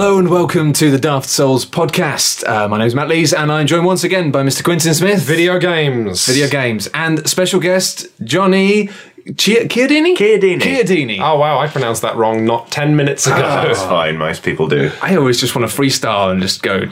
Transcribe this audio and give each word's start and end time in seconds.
Hello 0.00 0.18
and 0.18 0.30
welcome 0.30 0.72
to 0.72 0.90
the 0.90 0.96
Daft 0.96 1.28
Souls 1.28 1.66
podcast. 1.66 2.48
Uh, 2.48 2.66
my 2.68 2.78
name 2.78 2.86
is 2.86 2.94
Matt 2.94 3.08
Lees 3.08 3.34
and 3.34 3.52
I'm 3.52 3.66
joined 3.66 3.84
once 3.84 4.02
again 4.02 4.30
by 4.30 4.42
Mr. 4.42 4.64
Quintin 4.64 4.94
Smith. 4.94 5.20
Video 5.20 5.58
games. 5.58 6.24
Video 6.24 6.48
games. 6.48 6.88
And 6.94 7.28
special 7.28 7.60
guest, 7.60 8.06
Johnny 8.24 8.86
Chi- 8.86 9.66
Chiodini? 9.66 10.16
Chiodini. 10.16 10.58
Chiodini. 10.58 11.18
Oh 11.20 11.38
wow, 11.38 11.58
I 11.58 11.68
pronounced 11.68 12.00
that 12.00 12.16
wrong 12.16 12.46
not 12.46 12.70
ten 12.70 12.96
minutes 12.96 13.26
ago. 13.26 13.36
That's 13.40 13.82
fine. 13.82 14.16
Most 14.16 14.42
people 14.42 14.68
do. 14.68 14.90
I 15.02 15.16
always 15.16 15.38
just 15.38 15.54
want 15.54 15.70
to 15.70 15.76
freestyle 15.76 16.32
and 16.32 16.40
just 16.40 16.62
go 16.62 16.78
and 16.78 16.90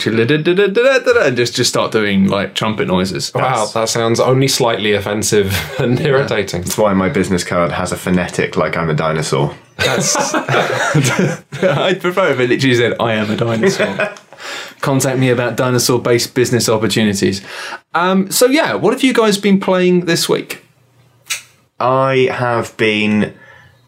just, 1.37 1.57
just 1.57 1.71
start 1.71 1.93
doing 1.93 2.29
like 2.29 2.55
trumpet 2.55 2.89
noises. 2.89 3.33
wow, 3.35 3.65
that 3.73 3.89
sounds 3.89 4.21
only 4.21 4.49
slightly 4.49 4.93
offensive 4.93 5.55
and 5.81 5.99
irritating. 5.99 6.61
That's 6.61 6.77
why 6.77 6.93
my 6.93 7.09
business 7.09 7.43
card 7.43 7.73
has 7.73 7.91
a 7.91 7.97
phonetic 7.97 8.59
like 8.59 8.77
I'm 8.77 8.91
a 8.91 8.95
dinosaur. 8.95 9.55
That's. 9.79 10.35
I'd 11.63 12.01
prefer 12.01 12.33
if 12.33 12.41
it 12.41 12.49
literally 12.51 12.75
said, 12.75 12.95
I 13.01 13.15
am 13.15 13.31
a 13.31 13.37
dinosaur. 13.37 14.15
Contact 14.81 15.19
me 15.19 15.31
about 15.31 15.57
dinosaur 15.57 16.01
based 16.01 16.35
business 16.35 16.69
opportunities. 16.69 17.45
Um, 17.95 18.31
so, 18.31 18.47
yeah, 18.47 18.75
what 18.75 18.93
have 18.93 19.03
you 19.03 19.13
guys 19.15 19.39
been 19.39 19.59
playing 19.61 20.05
this 20.07 20.29
week? 20.29 20.65
I 21.81 22.29
have 22.33 22.77
been 22.77 23.35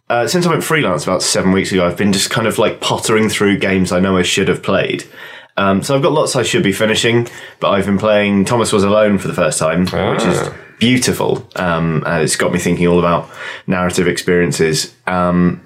uh, 0.08 0.26
since 0.26 0.46
I 0.46 0.50
went 0.50 0.64
freelance 0.64 1.04
about 1.04 1.22
seven 1.22 1.52
weeks 1.52 1.70
ago. 1.72 1.86
I've 1.86 1.96
been 1.96 2.12
just 2.12 2.30
kind 2.30 2.46
of 2.46 2.58
like 2.58 2.80
pottering 2.80 3.28
through 3.28 3.58
games 3.58 3.92
I 3.92 4.00
know 4.00 4.16
I 4.16 4.22
should 4.22 4.48
have 4.48 4.62
played. 4.62 5.04
Um, 5.56 5.82
so 5.82 5.94
I've 5.94 6.02
got 6.02 6.12
lots 6.12 6.36
I 6.36 6.42
should 6.42 6.62
be 6.62 6.72
finishing, 6.72 7.28
but 7.58 7.70
I've 7.70 7.86
been 7.86 7.98
playing 7.98 8.44
Thomas 8.44 8.72
Was 8.72 8.82
Alone 8.84 9.18
for 9.18 9.28
the 9.28 9.34
first 9.34 9.58
time, 9.58 9.82
which 9.82 10.22
is 10.24 10.38
Ah. 10.38 10.54
beautiful. 10.78 11.48
Um, 11.56 12.02
and 12.06 12.22
it's 12.22 12.36
got 12.36 12.52
me 12.52 12.58
thinking 12.58 12.86
all 12.86 12.98
about 12.98 13.28
narrative 13.66 14.08
experiences. 14.08 14.94
Um, 15.06 15.60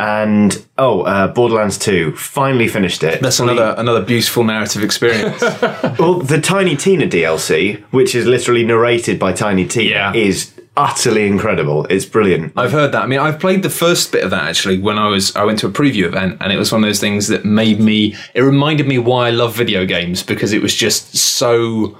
and 0.00 0.64
oh, 0.78 1.02
uh, 1.02 1.28
Borderlands 1.28 1.78
Two, 1.78 2.14
finally 2.16 2.68
finished 2.68 3.02
it. 3.02 3.20
That's 3.20 3.38
Fully- 3.38 3.52
another 3.52 3.74
another 3.80 4.02
beautiful 4.02 4.44
narrative 4.44 4.82
experience. 4.82 5.42
Well, 5.98 6.20
the 6.20 6.40
Tiny 6.40 6.76
Tina 6.76 7.06
DLC, 7.06 7.82
which 7.90 8.14
is 8.14 8.26
literally 8.26 8.64
narrated 8.64 9.18
by 9.18 9.32
Tiny 9.32 9.66
Tina, 9.66 9.90
Yeah. 9.90 10.12
is 10.14 10.52
utterly 10.76 11.26
incredible. 11.26 11.86
It's 11.90 12.04
brilliant. 12.04 12.52
I've 12.56 12.70
heard 12.70 12.92
that. 12.92 13.02
I 13.02 13.06
mean, 13.06 13.18
I've 13.18 13.40
played 13.40 13.64
the 13.64 13.70
first 13.70 14.12
bit 14.12 14.22
of 14.22 14.30
that 14.30 14.44
actually 14.44 14.78
when 14.78 14.96
I 14.96 15.08
was 15.08 15.34
I 15.34 15.44
went 15.44 15.58
to 15.60 15.66
a 15.66 15.70
preview 15.70 16.04
event, 16.04 16.36
and 16.40 16.52
it 16.52 16.56
was 16.58 16.70
one 16.70 16.84
of 16.84 16.88
those 16.88 17.00
things 17.00 17.26
that 17.28 17.44
made 17.44 17.80
me. 17.80 18.14
It 18.34 18.42
reminded 18.42 18.86
me 18.86 18.98
why 18.98 19.28
I 19.28 19.30
love 19.30 19.56
video 19.56 19.84
games 19.84 20.22
because 20.22 20.52
it 20.52 20.62
was 20.62 20.72
just 20.74 21.16
so 21.16 21.98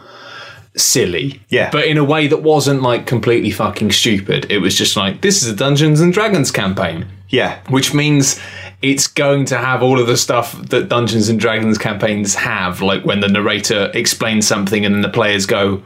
silly. 0.77 1.41
Yeah. 1.48 1.70
But 1.70 1.86
in 1.86 1.98
a 1.98 2.05
way 2.05 2.27
that 2.27 2.42
wasn't 2.42 2.83
like 2.83 3.06
completely 3.06 3.50
fucking 3.50 3.92
stupid. 3.92 4.50
It 4.50 4.58
was 4.58 4.75
just 4.75 4.97
like 4.97 5.20
this 5.20 5.42
is 5.42 5.48
a 5.48 5.56
Dungeons 5.56 6.00
and 6.00 6.12
Dragons 6.12 6.50
campaign, 6.50 7.06
Yeah. 7.28 7.60
which 7.69 7.94
means 7.94 8.41
it's 8.80 9.06
going 9.06 9.44
to 9.47 9.58
have 9.58 9.83
all 9.83 10.00
of 10.00 10.06
the 10.06 10.16
stuff 10.16 10.52
that 10.69 10.88
Dungeons 10.88 11.28
and 11.28 11.41
Dragons 11.41 11.78
campaigns 11.78 12.34
have, 12.36 12.80
like 12.80 13.05
when 13.05 13.20
the 13.20 13.28
narrator 13.28 13.91
explains 13.94 14.47
something 14.47 14.84
and 14.84 14.94
then 14.94 15.02
the 15.02 15.08
players 15.08 15.47
go. 15.47 15.83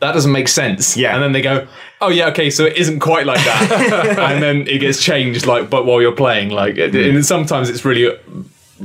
That 0.00 0.12
doesn't 0.12 0.32
make 0.32 0.48
sense. 0.48 0.96
Yeah. 0.96 1.14
And 1.14 1.22
then 1.22 1.32
they 1.32 1.40
go, 1.40 1.66
oh, 2.00 2.08
yeah, 2.08 2.28
okay, 2.28 2.50
so 2.50 2.64
it 2.64 2.76
isn't 2.76 2.98
quite 2.98 3.26
like 3.26 3.42
that. 3.44 4.18
and 4.18 4.42
then 4.42 4.66
it 4.66 4.78
gets 4.78 5.02
changed, 5.02 5.46
like, 5.46 5.70
but 5.70 5.86
while 5.86 6.02
you're 6.02 6.12
playing. 6.12 6.50
Like, 6.50 6.76
and 6.76 6.92
mm. 6.92 7.24
sometimes 7.24 7.70
it's 7.70 7.84
really, 7.84 8.18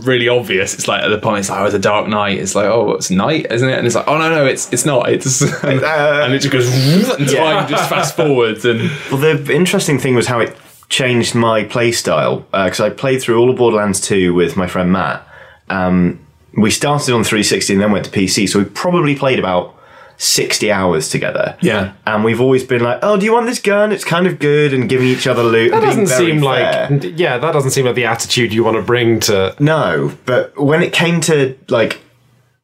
really 0.04 0.28
obvious. 0.28 0.74
It's 0.74 0.88
like 0.88 1.02
at 1.02 1.10
the 1.10 1.20
point, 1.20 1.40
it's 1.40 1.50
like, 1.50 1.60
oh, 1.62 1.66
it's 1.66 1.76
a 1.76 1.80
dark 1.80 2.08
night. 2.08 2.38
It's 2.38 2.56
like, 2.56 2.66
oh, 2.66 2.94
it's 2.94 3.10
night, 3.10 3.48
isn't 3.52 3.68
it? 3.68 3.78
And 3.78 3.86
it's 3.86 3.96
like, 3.96 4.08
oh, 4.08 4.18
no, 4.18 4.30
no, 4.30 4.46
it's 4.46 4.72
it's 4.74 4.86
not. 4.86 5.10
It's. 5.10 5.42
and, 5.64 5.82
and 5.82 6.34
it 6.34 6.40
just 6.40 6.52
goes, 6.52 6.68
and 7.20 7.30
time 7.30 7.68
just 7.68 7.90
fast 7.90 8.16
forwards. 8.16 8.66
And 8.66 8.90
Well, 9.12 9.18
the 9.20 9.54
interesting 9.54 10.00
thing 10.00 10.16
was 10.16 10.28
how 10.28 10.40
it 10.40 10.56
changed 10.90 11.36
my 11.36 11.64
play 11.64 11.92
style 11.92 12.40
because 12.52 12.80
I 12.80 12.90
played 12.90 13.22
through 13.22 13.40
all 13.40 13.50
of 13.50 13.58
Borderlands 13.58 14.02
2 14.02 14.34
with 14.34 14.58
my 14.58 14.68
friend 14.68 14.92
Matt. 14.92 15.26
Um, 15.70 16.20
we 16.58 16.72
started 16.72 17.14
on 17.14 17.24
360 17.24 17.74
and 17.74 17.82
then 17.82 17.92
went 17.92 18.06
to 18.06 18.12
PC, 18.12 18.50
so 18.50 18.60
we 18.60 18.66
probably 18.66 19.16
played 19.16 19.38
about 19.38 19.79
60 20.20 20.70
hours 20.70 21.08
together. 21.08 21.58
Yeah. 21.62 21.94
And 22.06 22.26
we've 22.26 22.42
always 22.42 22.64
been 22.64 22.84
like, 22.84 23.00
oh, 23.02 23.18
do 23.18 23.26
you 23.26 23.32
want 23.32 23.46
this 23.46 23.60
gun? 23.60 23.94
It's 23.94 24.04
kind 24.04 24.28
of 24.28 24.38
good, 24.38 24.74
and 24.74 24.90
giving 24.90 25.08
each 25.08 25.26
other 25.26 25.44
loot. 25.44 25.72
That 25.72 25.84
and 25.84 25.86
doesn't 25.86 26.08
seem 26.08 26.42
fair. 26.42 26.90
like 26.90 27.18
yeah, 27.18 27.38
that 27.38 27.52
doesn't 27.54 27.72
seem 27.72 27.86
like 27.86 27.96
the 27.96 28.06
attitude 28.06 28.54
you 28.54 28.64
want 28.64 28.76
to 28.76 28.84
bring 28.84 29.22
to 29.22 29.56
No, 29.60 30.14
but 30.26 30.60
when 30.60 30.84
it 30.84 30.92
came 30.92 31.22
to 31.22 31.58
like 31.70 32.02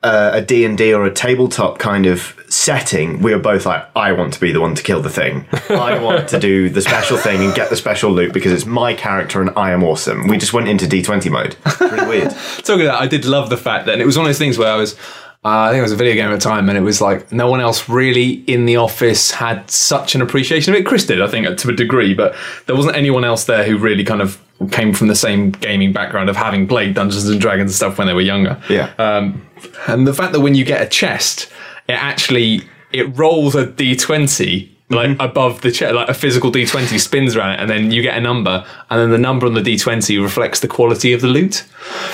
uh, 0.03 0.31
a 0.33 0.41
D&D 0.41 0.93
or 0.93 1.05
a 1.05 1.11
tabletop 1.11 1.79
kind 1.79 2.05
of 2.05 2.37
setting, 2.49 3.21
we 3.21 3.33
were 3.33 3.39
both 3.39 3.65
like, 3.65 3.87
I 3.95 4.11
want 4.11 4.33
to 4.33 4.39
be 4.39 4.51
the 4.51 4.61
one 4.61 4.75
to 4.75 4.83
kill 4.83 5.01
the 5.01 5.09
thing. 5.09 5.47
I 5.69 5.97
want 6.03 6.27
to 6.29 6.39
do 6.39 6.69
the 6.69 6.81
special 6.81 7.17
thing 7.17 7.41
and 7.41 7.55
get 7.55 7.69
the 7.69 7.75
special 7.75 8.11
loot 8.11 8.33
because 8.33 8.51
it's 8.51 8.65
my 8.65 8.93
character 8.93 9.41
and 9.41 9.49
I 9.57 9.71
am 9.71 9.83
awesome. 9.83 10.27
We 10.27 10.37
just 10.37 10.53
went 10.53 10.67
into 10.67 10.85
D20 10.85 11.31
mode. 11.31 11.55
It's 11.65 11.79
really 11.79 12.07
weird. 12.07 12.31
talking 12.57 12.81
of 12.81 12.87
that, 12.87 13.01
I 13.01 13.07
did 13.07 13.25
love 13.25 13.49
the 13.49 13.57
fact 13.57 13.85
that 13.85 13.93
and 13.93 14.01
it 14.01 14.05
was 14.05 14.17
one 14.17 14.25
of 14.25 14.29
those 14.29 14.37
things 14.37 14.57
where 14.57 14.71
I 14.71 14.75
was. 14.75 14.95
Uh, 15.45 15.67
I 15.67 15.69
think 15.69 15.77
it 15.77 15.83
was 15.83 15.91
a 15.91 15.95
video 15.95 16.15
game 16.15 16.25
at 16.25 16.33
the 16.33 16.41
time, 16.41 16.69
and 16.69 16.77
it 16.77 16.81
was 16.81 17.01
like 17.01 17.31
no 17.31 17.47
one 17.47 17.61
else 17.61 17.87
really 17.87 18.43
in 18.47 18.65
the 18.65 18.77
office 18.77 19.29
had 19.29 19.69
such 19.69 20.15
an 20.15 20.21
appreciation 20.23 20.73
of 20.73 20.79
it. 20.79 20.87
Chris 20.87 21.05
did, 21.05 21.21
I 21.21 21.27
think, 21.27 21.45
to 21.59 21.69
a 21.69 21.71
degree, 21.71 22.15
but 22.15 22.35
there 22.65 22.75
wasn't 22.75 22.95
anyone 22.95 23.23
else 23.23 23.43
there 23.43 23.63
who 23.63 23.77
really 23.77 24.03
kind 24.03 24.23
of 24.23 24.41
came 24.71 24.91
from 24.91 25.07
the 25.07 25.15
same 25.15 25.51
gaming 25.51 25.93
background 25.93 26.29
of 26.29 26.35
having 26.35 26.67
played 26.67 26.95
Dungeons 26.95 27.29
and 27.29 27.39
Dragons 27.39 27.69
and 27.69 27.75
stuff 27.75 27.99
when 27.99 28.07
they 28.07 28.13
were 28.13 28.21
younger. 28.21 28.59
Yeah. 28.69 28.91
Um, 28.97 29.47
and 29.87 30.07
the 30.07 30.15
fact 30.15 30.33
that 30.33 30.39
when 30.39 30.55
you 30.55 30.65
get 30.65 30.81
a 30.81 30.87
chest, 30.87 31.51
it 31.87 31.93
actually 31.93 32.63
it 32.91 33.15
rolls 33.15 33.53
a 33.53 33.67
d20 33.67 34.69
like 34.89 35.09
mm-hmm. 35.09 35.21
above 35.21 35.61
the 35.61 35.71
chair, 35.71 35.93
like 35.93 36.09
a 36.09 36.13
physical 36.13 36.51
d20 36.51 36.99
spins 36.99 37.35
around 37.35 37.53
it, 37.53 37.59
and 37.59 37.69
then 37.69 37.91
you 37.91 38.01
get 38.01 38.17
a 38.17 38.21
number, 38.21 38.65
and 38.89 38.99
then 38.99 39.09
the 39.09 39.17
number 39.17 39.47
on 39.47 39.53
the 39.53 39.61
d20 39.61 40.21
reflects 40.21 40.59
the 40.59 40.67
quality 40.67 41.11
of 41.13 41.21
the 41.21 41.27
loot. 41.27 41.65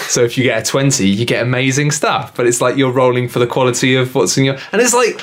So 0.07 0.23
if 0.23 0.37
you 0.37 0.43
get 0.43 0.61
a 0.61 0.65
20, 0.65 1.07
you 1.07 1.25
get 1.25 1.43
amazing 1.43 1.91
stuff, 1.91 2.35
but 2.35 2.47
it's 2.47 2.61
like 2.61 2.77
you're 2.77 2.91
rolling 2.91 3.27
for 3.27 3.39
the 3.39 3.47
quality 3.47 3.95
of 3.95 4.15
what's 4.15 4.37
in 4.37 4.45
your, 4.45 4.57
and 4.71 4.81
it's 4.81 4.93
like. 4.93 5.21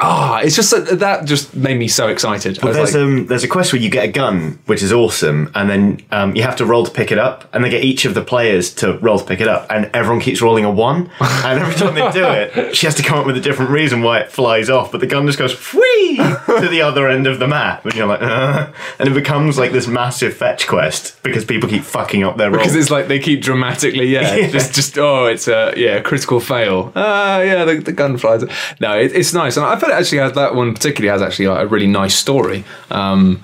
Ah, 0.00 0.38
it's 0.40 0.54
just 0.54 0.70
that, 0.70 1.00
that 1.00 1.24
just 1.24 1.56
made 1.56 1.76
me 1.76 1.88
so 1.88 2.06
excited. 2.06 2.62
Was 2.62 2.76
There's 2.76 2.94
like, 2.94 3.02
um 3.02 3.26
there's 3.26 3.42
a 3.42 3.48
quest 3.48 3.72
where 3.72 3.82
you 3.82 3.90
get 3.90 4.04
a 4.04 4.12
gun, 4.12 4.60
which 4.66 4.80
is 4.80 4.92
awesome, 4.92 5.50
and 5.56 5.68
then 5.68 6.00
um, 6.12 6.36
you 6.36 6.42
have 6.42 6.54
to 6.56 6.64
roll 6.64 6.84
to 6.84 6.90
pick 6.92 7.10
it 7.10 7.18
up, 7.18 7.52
and 7.52 7.64
they 7.64 7.68
get 7.68 7.82
each 7.82 8.04
of 8.04 8.14
the 8.14 8.22
players 8.22 8.72
to 8.74 8.96
roll 8.98 9.18
to 9.18 9.24
pick 9.24 9.40
it 9.40 9.48
up, 9.48 9.66
and 9.70 9.90
everyone 9.94 10.20
keeps 10.20 10.40
rolling 10.40 10.64
a 10.64 10.70
one, 10.70 11.10
and 11.20 11.58
every 11.60 11.74
time 11.74 11.94
they 11.96 12.08
do 12.12 12.24
it, 12.24 12.76
she 12.76 12.86
has 12.86 12.94
to 12.94 13.02
come 13.02 13.18
up 13.18 13.26
with 13.26 13.36
a 13.36 13.40
different 13.40 13.72
reason 13.72 14.00
why 14.02 14.20
it 14.20 14.30
flies 14.30 14.70
off, 14.70 14.92
but 14.92 15.00
the 15.00 15.06
gun 15.06 15.26
just 15.26 15.38
goes 15.38 15.52
whee 15.74 16.16
to 16.16 16.68
the 16.70 16.80
other 16.80 17.08
end 17.08 17.26
of 17.26 17.40
the 17.40 17.48
map, 17.48 17.84
and 17.84 17.94
you're 17.94 18.06
like, 18.06 18.22
uh, 18.22 18.70
and 19.00 19.08
it 19.08 19.14
becomes 19.14 19.58
like 19.58 19.72
this 19.72 19.88
massive 19.88 20.32
fetch 20.32 20.68
quest 20.68 21.20
because 21.24 21.44
people 21.44 21.68
keep 21.68 21.82
fucking 21.82 22.22
up 22.22 22.36
their 22.36 22.50
rolls. 22.52 22.62
because 22.62 22.76
it's 22.76 22.90
like 22.90 23.08
they 23.08 23.18
keep 23.18 23.42
dramatically, 23.42 24.06
yeah, 24.06 24.34
Yeah. 24.36 24.48
just 24.48 24.74
just 24.76 24.96
oh, 24.96 25.26
it's 25.26 25.48
a 25.48 25.74
yeah 25.76 25.98
critical 26.00 26.38
fail. 26.38 26.92
Ah, 26.94 27.40
yeah, 27.40 27.64
the, 27.64 27.78
the 27.80 27.92
gun 27.92 28.16
flies. 28.16 28.44
No, 28.78 28.96
it, 28.96 29.12
it's 29.12 29.34
nice, 29.34 29.56
and 29.56 29.66
I 29.66 29.76
actually 29.90 30.18
has 30.18 30.32
that 30.32 30.54
one 30.54 30.74
particularly 30.74 31.10
has 31.10 31.22
actually 31.22 31.48
like, 31.48 31.64
a 31.64 31.66
really 31.66 31.86
nice 31.86 32.14
story. 32.14 32.64
Um, 32.90 33.42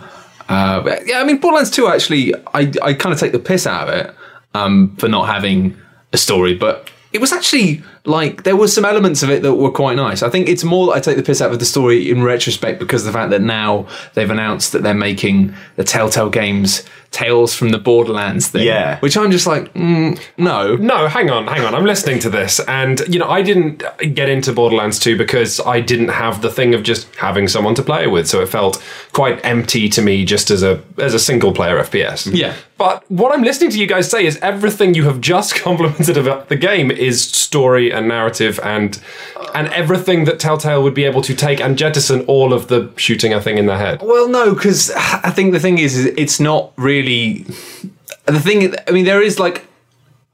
uh, 0.48 0.98
yeah, 1.04 1.20
I 1.20 1.24
mean, 1.24 1.38
Borderlands 1.38 1.70
Two 1.70 1.88
actually, 1.88 2.34
I 2.54 2.72
I 2.82 2.94
kind 2.94 3.12
of 3.12 3.18
take 3.18 3.32
the 3.32 3.38
piss 3.38 3.66
out 3.66 3.88
of 3.88 3.94
it 3.94 4.14
um, 4.54 4.94
for 4.96 5.08
not 5.08 5.26
having 5.26 5.76
a 6.12 6.18
story, 6.18 6.54
but 6.54 6.90
it 7.12 7.20
was 7.20 7.32
actually 7.32 7.82
like 8.04 8.42
there 8.42 8.56
were 8.56 8.68
some 8.68 8.84
elements 8.84 9.22
of 9.22 9.30
it 9.30 9.42
that 9.42 9.54
were 9.54 9.70
quite 9.70 9.96
nice. 9.96 10.22
I 10.22 10.28
think 10.28 10.48
it's 10.48 10.64
more 10.64 10.86
that 10.86 10.92
I 10.92 11.00
take 11.00 11.16
the 11.16 11.22
piss 11.22 11.40
out 11.40 11.52
of 11.52 11.60
the 11.60 11.64
story 11.64 12.10
in 12.10 12.22
retrospect 12.22 12.78
because 12.78 13.06
of 13.06 13.12
the 13.12 13.18
fact 13.18 13.30
that 13.30 13.40
now 13.40 13.86
they've 14.14 14.30
announced 14.30 14.72
that 14.72 14.82
they're 14.82 14.94
making 14.94 15.54
the 15.76 15.84
Telltale 15.84 16.28
Games 16.28 16.84
Tales 17.14 17.54
from 17.54 17.68
the 17.68 17.78
Borderlands 17.78 18.48
thing. 18.48 18.66
Yeah. 18.66 18.98
Which 18.98 19.16
I'm 19.16 19.30
just 19.30 19.46
like, 19.46 19.72
mm, 19.74 20.20
no. 20.36 20.74
No, 20.74 21.06
hang 21.06 21.30
on, 21.30 21.46
hang 21.46 21.64
on. 21.64 21.72
I'm 21.72 21.84
listening 21.84 22.18
to 22.20 22.28
this, 22.28 22.58
and 22.66 23.00
you 23.08 23.20
know, 23.20 23.28
I 23.28 23.40
didn't 23.40 23.84
get 24.14 24.28
into 24.28 24.52
Borderlands 24.52 24.98
2 24.98 25.16
because 25.16 25.60
I 25.60 25.80
didn't 25.80 26.08
have 26.08 26.42
the 26.42 26.50
thing 26.50 26.74
of 26.74 26.82
just 26.82 27.14
having 27.14 27.46
someone 27.46 27.76
to 27.76 27.82
play 27.84 28.08
with, 28.08 28.28
so 28.28 28.40
it 28.40 28.48
felt 28.48 28.82
quite 29.12 29.40
empty 29.44 29.88
to 29.90 30.02
me 30.02 30.24
just 30.24 30.50
as 30.50 30.64
a 30.64 30.82
as 30.98 31.14
a 31.14 31.20
single 31.20 31.52
player 31.52 31.78
FPS. 31.78 32.34
Yeah. 32.34 32.54
But 32.76 33.08
what 33.08 33.32
I'm 33.32 33.42
listening 33.44 33.70
to 33.70 33.78
you 33.78 33.86
guys 33.86 34.10
say 34.10 34.26
is 34.26 34.36
everything 34.38 34.94
you 34.94 35.04
have 35.04 35.20
just 35.20 35.54
complimented 35.62 36.16
about 36.16 36.48
the 36.48 36.56
game 36.56 36.90
is 36.90 37.22
story 37.22 37.92
and 37.92 38.08
narrative 38.08 38.58
and 38.64 39.00
and 39.54 39.68
everything 39.68 40.24
that 40.24 40.40
Telltale 40.40 40.82
would 40.82 40.94
be 40.94 41.04
able 41.04 41.22
to 41.22 41.34
take 41.34 41.60
and 41.60 41.78
jettison 41.78 42.22
all 42.22 42.52
of 42.52 42.66
the 42.66 42.90
shooting 42.96 43.32
a 43.32 43.40
thing 43.40 43.56
in 43.58 43.66
the 43.66 43.78
head. 43.78 44.02
Well, 44.02 44.28
no, 44.28 44.54
because 44.54 44.90
I 44.90 45.30
think 45.30 45.52
the 45.52 45.60
thing 45.60 45.78
is, 45.78 45.96
is 45.96 46.06
it's 46.16 46.40
not 46.40 46.72
really 46.76 47.03
the 47.04 48.40
thing. 48.40 48.74
I 48.88 48.90
mean, 48.90 49.04
there 49.04 49.22
is 49.22 49.38
like. 49.38 49.66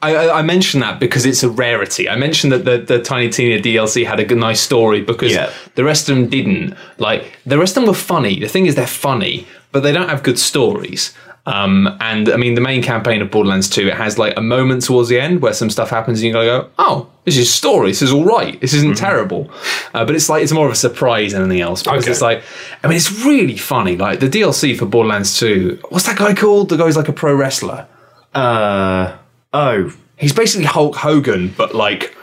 I, 0.03 0.31
I 0.31 0.43
mentioned 0.43 0.83
that 0.83 0.99
because 0.99 1.27
it's 1.27 1.43
a 1.43 1.51
rarity. 1.51 2.09
I 2.09 2.17
mentioned 2.17 2.53
that 2.55 2.65
the, 2.65 2.79
the 2.79 3.03
Tiny 3.03 3.29
Tina 3.29 3.61
DLC 3.61 4.07
had 4.07 4.19
a 4.19 4.25
good, 4.25 4.39
nice 4.39 4.59
story 4.59 5.03
because 5.03 5.31
Yeah. 5.31 5.53
the 5.75 5.85
rest 5.85 6.09
of 6.09 6.17
them 6.17 6.27
didn't. 6.31 6.75
Like 6.97 7.37
the 7.45 7.59
rest 7.59 7.77
of 7.77 7.83
them 7.83 7.89
were 7.89 7.95
funny. 7.95 8.41
The 8.41 8.49
thing 8.49 8.65
is, 8.65 8.77
they're 8.77 8.87
funny, 8.87 9.47
but 9.73 9.81
they 9.83 9.93
don't 9.93 10.09
have 10.09 10.23
good 10.23 10.39
stories. 10.39 11.13
Um, 11.53 11.97
and 12.01 12.29
I 12.29 12.37
mean, 12.37 12.55
the 12.55 12.61
main 12.61 12.83
campaign 12.83 13.21
of 13.23 13.31
Borderlands 13.31 13.69
2, 13.69 13.89
it 13.89 13.95
has 13.95 14.19
like 14.19 14.35
a 14.37 14.41
moment 14.41 14.85
towards 14.85 15.09
the 15.09 15.19
end 15.21 15.43
where 15.43 15.53
some 15.53 15.69
stuff 15.71 15.91
happens 15.91 16.21
and 16.21 16.27
you 16.29 16.33
go, 16.33 16.69
oh, 16.79 17.09
this 17.25 17.37
is 17.37 17.53
story. 17.53 17.89
This 17.91 18.03
is 18.03 18.13
all 18.13 18.25
right. 18.25 18.61
This 18.61 18.73
isn't 18.75 18.97
terrible. 18.97 19.51
Uh, 19.95 20.05
but 20.05 20.15
it's 20.15 20.29
like, 20.29 20.43
it's 20.43 20.53
more 20.53 20.67
of 20.67 20.73
a 20.73 20.77
surprise 20.77 21.33
than 21.33 21.43
anything 21.43 21.61
else 21.61 21.83
because 21.83 22.05
Okay. 22.05 22.13
it's 22.13 22.21
like, 22.21 22.43
I 22.85 22.89
mean, 22.89 22.97
it's 22.97 23.25
really 23.25 23.57
funny. 23.57 23.97
Like 23.97 24.21
the 24.21 24.29
DLC 24.29 24.77
for 24.79 24.87
Borderlands 24.87 25.39
2, 25.39 25.81
what's 25.89 26.07
that 26.07 26.17
guy 26.19 26.35
called? 26.35 26.69
The 26.69 26.77
guy's 26.77 26.97
like 26.97 27.09
a 27.09 27.13
pro 27.13 27.35
wrestler. 27.35 27.87
Uh, 28.35 29.17
oh, 29.53 29.93
He's 30.17 30.35
basically 30.35 30.67
Hulk 30.67 30.97
Hogan, 30.97 31.55
but 31.57 31.75
like 31.75 32.15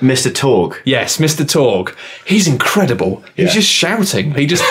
Mr. 0.00 0.32
Torg. 0.32 0.76
Yes, 0.84 1.16
Mr. 1.16 1.48
Torg. 1.50 1.96
He's 2.26 2.46
incredible. 2.46 3.22
He's 3.36 3.46
Yeah. 3.46 3.52
just 3.54 3.70
shouting. 3.70 4.34
He 4.34 4.46
just 4.46 4.62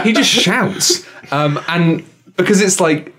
he 0.04 0.12
just 0.12 0.30
shouts. 0.30 1.04
Um, 1.32 1.58
and 1.66 2.04
because 2.36 2.60
it's 2.62 2.78
like 2.80 3.12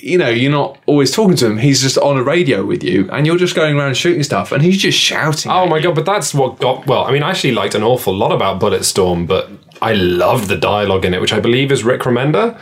you 0.00 0.18
know, 0.18 0.28
you're 0.28 0.50
not 0.50 0.78
always 0.86 1.10
talking 1.10 1.36
to 1.36 1.46
him. 1.46 1.58
He's 1.58 1.82
just 1.82 1.98
on 1.98 2.16
a 2.16 2.22
radio 2.22 2.64
with 2.64 2.82
you, 2.82 3.08
and 3.10 3.26
you're 3.26 3.36
just 3.36 3.54
going 3.54 3.76
around 3.76 3.96
shooting 3.96 4.22
stuff, 4.22 4.52
and 4.52 4.62
he's 4.62 4.78
just 4.78 4.98
shouting. 4.98 5.50
Oh 5.50 5.66
my 5.66 5.80
god, 5.80 5.94
but 5.94 6.06
that's 6.06 6.34
what 6.34 6.58
got. 6.58 6.86
Well, 6.86 7.04
I 7.04 7.12
mean, 7.12 7.22
I 7.22 7.30
actually 7.30 7.52
liked 7.52 7.74
an 7.74 7.82
awful 7.82 8.14
lot 8.14 8.32
about 8.32 8.60
Bulletstorm, 8.60 9.26
but 9.26 9.50
I 9.80 9.94
love 9.94 10.48
the 10.48 10.56
dialogue 10.56 11.04
in 11.04 11.14
it, 11.14 11.20
which 11.20 11.32
I 11.32 11.40
believe 11.40 11.72
is 11.72 11.84
Rick 11.84 12.02
Remender. 12.02 12.58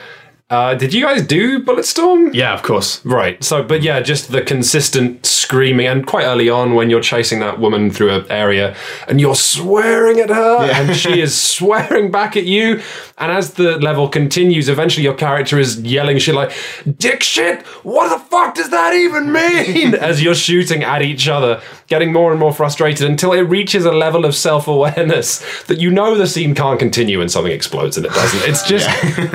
Uh, 0.48 0.76
did 0.76 0.94
you 0.94 1.02
guys 1.02 1.22
do 1.26 1.60
Bulletstorm? 1.60 2.32
Yeah, 2.32 2.54
of 2.54 2.62
course. 2.62 3.04
Right. 3.04 3.42
So, 3.42 3.64
but 3.64 3.82
yeah, 3.82 3.98
just 3.98 4.30
the 4.30 4.42
consistent 4.42 5.26
screaming, 5.26 5.88
and 5.88 6.06
quite 6.06 6.24
early 6.24 6.48
on 6.48 6.74
when 6.74 6.88
you're 6.88 7.00
chasing 7.00 7.40
that 7.40 7.58
woman 7.58 7.90
through 7.90 8.10
an 8.10 8.26
area 8.30 8.76
and 9.08 9.20
you're 9.20 9.34
swearing 9.34 10.20
at 10.20 10.28
her, 10.28 10.58
and 10.70 10.94
she 10.94 11.20
is 11.20 11.36
swearing 11.56 12.12
back 12.12 12.36
at 12.36 12.44
you. 12.44 12.80
And 13.18 13.32
as 13.32 13.54
the 13.54 13.76
level 13.78 14.08
continues, 14.08 14.68
eventually 14.68 15.02
your 15.02 15.14
character 15.14 15.58
is 15.58 15.80
yelling 15.80 16.18
shit 16.18 16.36
like, 16.36 16.52
dick 16.96 17.24
shit, 17.24 17.62
what 17.82 18.16
the 18.16 18.24
fuck 18.24 18.54
does 18.54 18.70
that 18.70 18.94
even 18.94 19.32
mean? 19.32 19.94
as 19.96 20.22
you're 20.22 20.34
shooting 20.36 20.84
at 20.84 21.02
each 21.02 21.26
other, 21.26 21.60
getting 21.86 22.12
more 22.12 22.30
and 22.30 22.40
more 22.40 22.52
frustrated 22.52 23.08
until 23.08 23.32
it 23.32 23.42
reaches 23.42 23.84
a 23.84 23.92
level 23.92 24.24
of 24.24 24.34
self 24.34 24.66
awareness 24.66 25.38
that 25.64 25.78
you 25.78 25.90
know 25.90 26.16
the 26.16 26.26
scene 26.26 26.54
can't 26.54 26.78
continue 26.78 27.20
and 27.20 27.30
something 27.30 27.52
explodes 27.52 27.96
and 27.96 28.06
it 28.06 28.12
doesn't. 28.12 28.48
It's 28.48 28.62
just, 28.68 28.88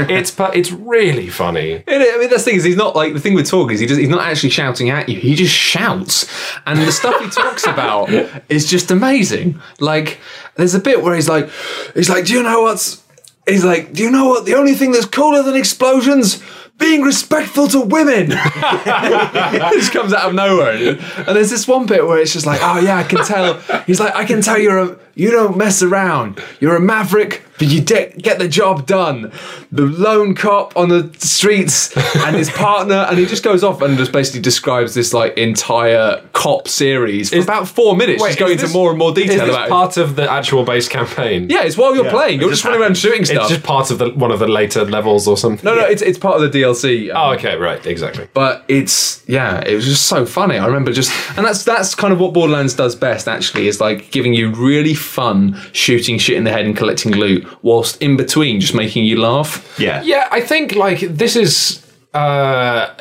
it's, 0.09 0.31
pu- 0.31 0.51
it's 0.53 0.71
really 0.71 1.30
funny. 1.30 1.75
And 1.88 2.03
I 2.03 2.18
mean, 2.18 2.30
that's 2.30 2.44
the 2.44 2.51
thing 2.51 2.56
is, 2.56 2.63
he's 2.63 2.75
not 2.75 2.95
like 2.95 3.13
the 3.13 3.19
thing 3.19 3.33
with 3.33 3.50
Torg 3.50 3.71
is 3.71 3.80
he 3.80 3.86
does, 3.86 3.98
he's 3.98 4.09
not 4.09 4.21
actually 4.21 4.50
shouting 4.50 4.89
at 4.89 5.07
you. 5.09 5.19
He 5.19 5.36
just 5.36 5.53
shouts, 5.53 6.27
and 6.65 6.80
the 6.80 6.92
stuff 6.92 7.19
he 7.21 7.30
talks 7.30 7.65
about 7.65 8.09
is 8.50 8.69
just 8.69 8.92
amazing. 8.92 9.59
Like, 9.80 10.19
there's 10.56 10.75
a 10.75 10.80
bit 10.80 11.01
where 11.03 11.15
he's 11.15 11.30
like, 11.30 11.50
he's 11.94 12.09
like, 12.09 12.25
do 12.25 12.33
you 12.33 12.44
know 12.44 12.63
what's? 12.63 13.01
He's 13.48 13.65
like, 13.65 13.94
do 13.94 14.03
you 14.03 14.12
know 14.12 14.27
what? 14.27 14.45
The 14.45 14.53
only 14.56 14.75
thing 14.75 14.92
that's 14.92 15.06
cooler 15.06 15.42
than 15.42 15.56
explosions. 15.56 16.44
Being 16.77 17.01
respectful 17.01 17.68
to 17.69 17.81
women. 17.81 18.29
this 19.71 19.89
comes 19.89 20.13
out 20.13 20.29
of 20.29 20.33
nowhere. 20.33 20.97
And 21.18 21.35
there's 21.35 21.50
this 21.51 21.68
one 21.68 21.85
bit 21.85 22.06
where 22.07 22.19
it's 22.19 22.33
just 22.33 22.45
like, 22.45 22.59
oh 22.63 22.79
yeah, 22.79 22.97
I 22.97 23.03
can 23.03 23.23
tell. 23.23 23.59
He's 23.85 24.00
like, 24.00 24.15
I 24.15 24.25
can 24.25 24.41
tell 24.41 24.57
you're 24.57 24.79
a, 24.79 25.00
you 25.16 25.31
don't 25.31 25.58
mess 25.58 25.81
around. 25.81 26.42
You're 26.60 26.75
a 26.75 26.80
maverick, 26.81 27.44
but 27.60 27.68
you 27.68 27.81
de- 27.81 28.12
get 28.18 28.40
the 28.40 28.48
job 28.48 28.86
done. 28.88 29.31
The 29.72 29.84
lone 29.86 30.36
cop 30.36 30.75
on 30.75 30.90
the 30.90 31.13
streets 31.19 31.96
and 32.18 32.36
his 32.36 32.50
partner, 32.50 33.06
and 33.10 33.18
he 33.18 33.25
just 33.25 33.44
goes 33.44 33.63
off 33.63 33.81
and 33.81 33.98
just 33.98 34.12
basically 34.12 34.42
describes 34.42 34.94
this 34.94 35.13
like 35.13 35.38
entire 35.38 36.22
cop 36.34 36.68
series 36.68 37.30
for 37.30 37.40
about 37.40 37.68
four 37.68 37.96
minutes, 37.96 38.24
just 38.24 38.40
going 38.40 38.54
is 38.58 38.63
into 38.63 38.74
more 38.74 38.90
and 38.90 39.00
more 39.00 39.10
Is 39.10 39.16
detail 39.16 39.46
this 39.46 39.56
about 39.56 39.68
it. 39.68 39.69
part 39.72 39.98
of 39.98 40.16
the 40.16 40.30
actual 40.31 40.63
base 40.63 40.88
campaign? 40.88 41.50
Yeah, 41.50 41.63
it's 41.63 41.78
while 41.78 41.96
you're 41.96 42.06
Yeah, 42.06 42.12
playing. 42.12 42.40
You're 42.40 42.50
just 42.50 42.62
just 42.62 42.66
running 42.66 42.81
around 42.81 42.98
happens. 42.98 43.00
shooting 43.28 43.38
It's 43.38 43.50
just 43.50 43.63
part 43.63 43.92
of 43.92 43.98
the 44.00 44.10
one 44.12 44.31
of 44.31 44.40
the 44.40 44.48
later 44.48 44.84
levels 44.86 45.28
or 45.28 45.38
something. 45.38 45.63
no, 45.63 45.75
no, 45.75 45.86
it's 45.86 46.02
it's 46.02 46.18
part 46.19 46.42
of 46.42 46.52
the 46.52 46.62
DLC. 46.62 47.10
Um, 47.12 47.18
oh, 47.18 47.34
okay, 47.36 47.56
right, 47.58 47.86
exactly. 47.86 48.28
but 48.34 48.63
it's 48.68 49.24
yeah, 49.28 49.62
it 49.66 49.75
was 49.75 49.86
just 49.86 50.08
so 50.08 50.25
funny. 50.25 50.58
I 50.58 50.66
remember 50.66 50.92
just, 50.92 51.12
and 51.38 51.46
that's 51.46 51.63
that's 51.63 51.96
kind 51.96 52.12
of 52.13 52.19
what 52.19 52.34
Borderlands 52.34 52.74
does 52.74 52.96
best. 52.96 53.28
Actually, 53.28 53.68
is 53.68 53.80
like 53.80 54.12
giving 54.12 54.34
you 54.34 54.52
really 54.52 54.94
fun 55.01 55.59
shooting 55.74 56.18
shit 56.18 56.38
in 56.38 56.44
the 56.44 56.51
head 56.51 56.65
and 56.65 56.75
collecting 56.75 57.13
loot, 57.13 57.45
whilst 57.63 58.01
in 58.01 58.18
between 58.18 58.59
just 58.59 58.74
making 58.74 59.06
you 59.06 59.19
laugh. 59.19 59.77
Yeah. 59.80 60.01
Yeah, 60.03 60.27
I 60.31 60.42
think 60.42 60.75
like 60.75 61.00
this 61.01 61.36
is. 61.36 61.86
Uh, 62.13 62.94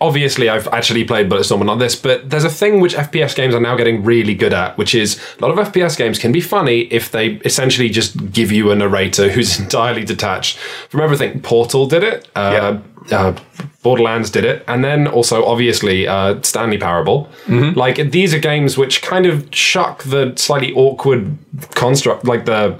obviously, 0.00 0.48
I've 0.48 0.66
actually 0.68 1.04
played 1.04 1.28
Bulletstorm 1.28 1.58
and 1.58 1.66
not 1.66 1.78
this, 1.78 1.94
but 1.94 2.28
there's 2.28 2.44
a 2.44 2.50
thing 2.50 2.80
which 2.80 2.94
FPS 2.94 3.34
games 3.34 3.54
are 3.54 3.60
now 3.60 3.76
getting 3.76 4.02
really 4.02 4.34
good 4.34 4.52
at, 4.52 4.76
which 4.78 4.94
is 4.94 5.20
a 5.38 5.46
lot 5.46 5.56
of 5.56 5.72
FPS 5.72 5.96
games 5.96 6.18
can 6.18 6.32
be 6.32 6.40
funny 6.40 6.80
if 6.92 7.10
they 7.10 7.34
essentially 7.44 7.88
just 7.88 8.32
give 8.32 8.50
you 8.50 8.70
a 8.70 8.74
narrator 8.74 9.28
who's 9.30 9.58
entirely 9.60 10.04
detached 10.04 10.56
from 10.88 11.00
everything. 11.00 11.40
Portal 11.40 11.86
did 11.86 12.02
it. 12.02 12.28
Uh, 12.34 12.80
uh, 13.10 13.36
Borderlands 13.82 14.30
did 14.30 14.44
it, 14.44 14.62
and 14.68 14.84
then 14.84 15.06
also 15.06 15.44
obviously 15.44 16.06
uh, 16.06 16.40
Stanley 16.42 16.76
Parable. 16.78 17.28
Like 17.48 18.10
these 18.10 18.34
are 18.34 18.38
games 18.38 18.76
which 18.76 19.00
kind 19.00 19.24
of 19.26 19.50
chuck 19.50 20.02
the 20.04 20.34
slightly 20.36 20.72
awkward 20.74 21.38
construct, 21.74 22.24
like 22.24 22.44
the 22.44 22.78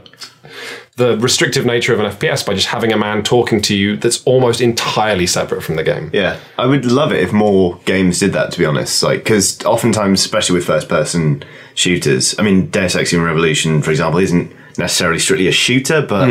the 0.97 1.17
restrictive 1.17 1.65
nature 1.65 1.95
of 1.95 2.01
an 2.01 2.07
FPS 2.13 2.45
by 2.45 2.53
just 2.53 2.67
having 2.67 2.93
a 2.93 2.97
man 2.99 3.23
talking 3.23 3.63
to 3.63 3.75
you 3.75 3.97
that's 3.97 4.23
almost 4.25 4.61
entirely 4.61 5.27
separate 5.27 5.63
from 5.63 5.77
the 5.77 5.83
game. 5.83 6.11
Yeah, 6.13 6.39
I 6.59 6.67
would 6.67 6.85
love 6.85 7.11
it 7.13 7.23
if 7.23 7.33
more 7.33 7.81
games 7.87 8.19
did 8.19 8.35
that. 8.35 8.53
To 8.53 8.59
be 8.59 8.67
honest, 8.67 9.03
like 9.03 9.21
because 9.25 9.65
oftentimes, 9.65 10.21
especially 10.21 10.57
with 10.57 10.67
first-person 10.67 11.43
shooters, 11.75 12.39
I 12.39 12.43
mean, 12.43 12.69
Deus 12.69 12.95
Ex 12.95 13.11
Human 13.11 13.27
Revolution, 13.27 13.81
for 13.81 13.91
example, 13.91 14.21
isn't 14.21 14.53
necessarily 14.77 15.19
strictly 15.19 15.49
a 15.49 15.53
shooter, 15.53 16.03
but 16.03 16.29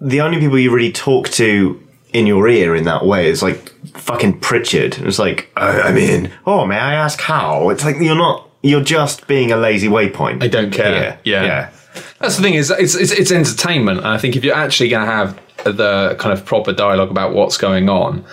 the 0.00 0.20
only 0.20 0.38
people 0.38 0.58
you 0.58 0.70
really 0.74 0.92
talk 0.92 1.30
to 1.30 1.80
in 2.12 2.26
your 2.26 2.46
ear 2.48 2.74
in 2.76 2.84
that 2.84 3.04
way 3.06 3.28
It's 3.30 3.42
like 3.42 3.70
fucking 3.96 4.40
Pritchard. 4.40 4.98
It's 4.98 5.18
like, 5.18 5.50
uh, 5.56 5.82
I 5.84 5.92
mean, 5.92 6.30
oh, 6.46 6.66
may 6.66 6.76
I 6.78 6.94
ask 6.94 7.20
how? 7.20 7.70
It's 7.70 7.84
like 7.84 7.96
you're 8.00 8.14
not. 8.16 8.48
You're 8.62 8.84
just 8.84 9.26
being 9.26 9.50
a 9.50 9.56
lazy 9.56 9.88
waypoint. 9.88 10.42
I 10.42 10.48
don't 10.48 10.72
care. 10.72 11.18
Yeah, 11.24 11.42
Yeah. 11.42 11.44
yeah. 11.44 11.70
That's 12.20 12.36
the 12.36 12.42
thing 12.42 12.54
is 12.54 12.70
it's 12.70 12.94
it's, 12.94 13.10
it's 13.12 13.32
entertainment, 13.32 13.98
and 13.98 14.06
I 14.08 14.18
think 14.18 14.36
if 14.36 14.44
you're 14.44 14.54
actually 14.54 14.88
going 14.88 15.04
to 15.04 15.12
have 15.12 15.38
the 15.64 16.16
kind 16.18 16.32
of 16.32 16.44
proper 16.44 16.72
dialogue 16.72 17.10
about 17.10 17.34
what's 17.34 17.56
going 17.56 17.88
on. 17.88 18.24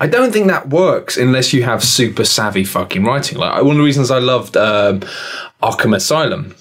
I 0.00 0.06
don't 0.08 0.32
think 0.32 0.48
that 0.48 0.68
works 0.70 1.16
unless 1.16 1.52
you 1.52 1.62
have 1.62 1.82
super 1.84 2.24
savvy 2.24 2.64
fucking 2.64 3.04
writing. 3.04 3.38
Like 3.38 3.62
one 3.62 3.72
of 3.72 3.76
the 3.76 3.82
reasons 3.84 4.10
I 4.10 4.18
loved 4.18 4.56
um, 4.56 5.00
Arkham 5.62 5.94
Asylum, 5.94 6.54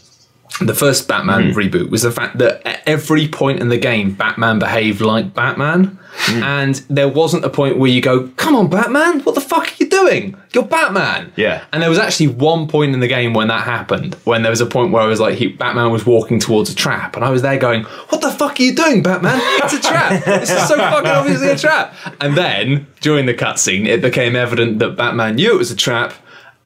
the 0.61 0.75
first 0.75 1.07
Batman 1.07 1.51
reboot, 1.53 1.89
was 1.89 2.03
the 2.03 2.11
fact 2.11 2.37
that 2.37 2.65
at 2.65 2.81
every 2.87 3.27
point 3.27 3.59
in 3.59 3.69
the 3.69 3.77
game, 3.77 4.13
Batman 4.13 4.59
behaved 4.59 5.01
like 5.01 5.33
Batman, 5.33 5.97
Mm. 6.27 6.41
and 6.41 6.75
there 6.89 7.07
wasn't 7.09 7.43
a 7.43 7.49
point 7.49 7.77
where 7.77 7.89
you 7.89 8.01
go, 8.01 8.27
"Come 8.37 8.55
on, 8.55 8.69
Batman, 8.69 9.21
what 9.21 9.35
the 9.35 9.41
fuck 9.41 9.67
are 9.67 9.75
you 9.79 9.89
doing? 9.89 10.35
You're 10.53 10.63
Batman." 10.63 11.31
Yeah. 11.35 11.63
And 11.73 11.81
there 11.81 11.89
was 11.89 11.99
actually 11.99 12.27
one 12.27 12.67
point 12.67 12.93
in 12.93 12.99
the 12.99 13.07
game 13.07 13.33
when 13.33 13.47
that 13.47 13.63
happened, 13.63 14.15
when 14.23 14.43
there 14.43 14.51
was 14.51 14.61
a 14.61 14.65
point 14.65 14.91
where 14.91 15.01
I 15.01 15.07
was 15.07 15.19
like, 15.19 15.35
he, 15.35 15.47
Batman 15.47 15.91
was 15.91 16.05
walking 16.05 16.39
towards 16.39 16.69
a 16.69 16.75
trap, 16.75 17.15
and 17.15 17.25
I 17.25 17.29
was 17.29 17.41
there 17.41 17.57
going, 17.57 17.83
"What 18.09 18.21
the 18.21 18.31
fuck 18.31 18.59
are 18.59 18.63
you 18.63 18.75
doing, 18.75 19.01
Batman? 19.03 19.39
It's 19.63 19.73
a 19.73 19.81
trap. 19.81 20.23
this 20.25 20.51
is 20.51 20.67
so 20.67 20.77
fucking 20.77 21.09
obviously 21.09 21.49
a 21.49 21.57
trap." 21.57 21.93
And 22.21 22.37
then 22.37 22.87
during 23.01 23.25
the 23.25 23.33
cutscene, 23.33 23.87
it 23.87 24.01
became 24.01 24.35
evident 24.35 24.79
that 24.79 24.95
Batman 24.95 25.35
knew 25.35 25.53
it 25.53 25.57
was 25.57 25.71
a 25.71 25.75
trap, 25.75 26.13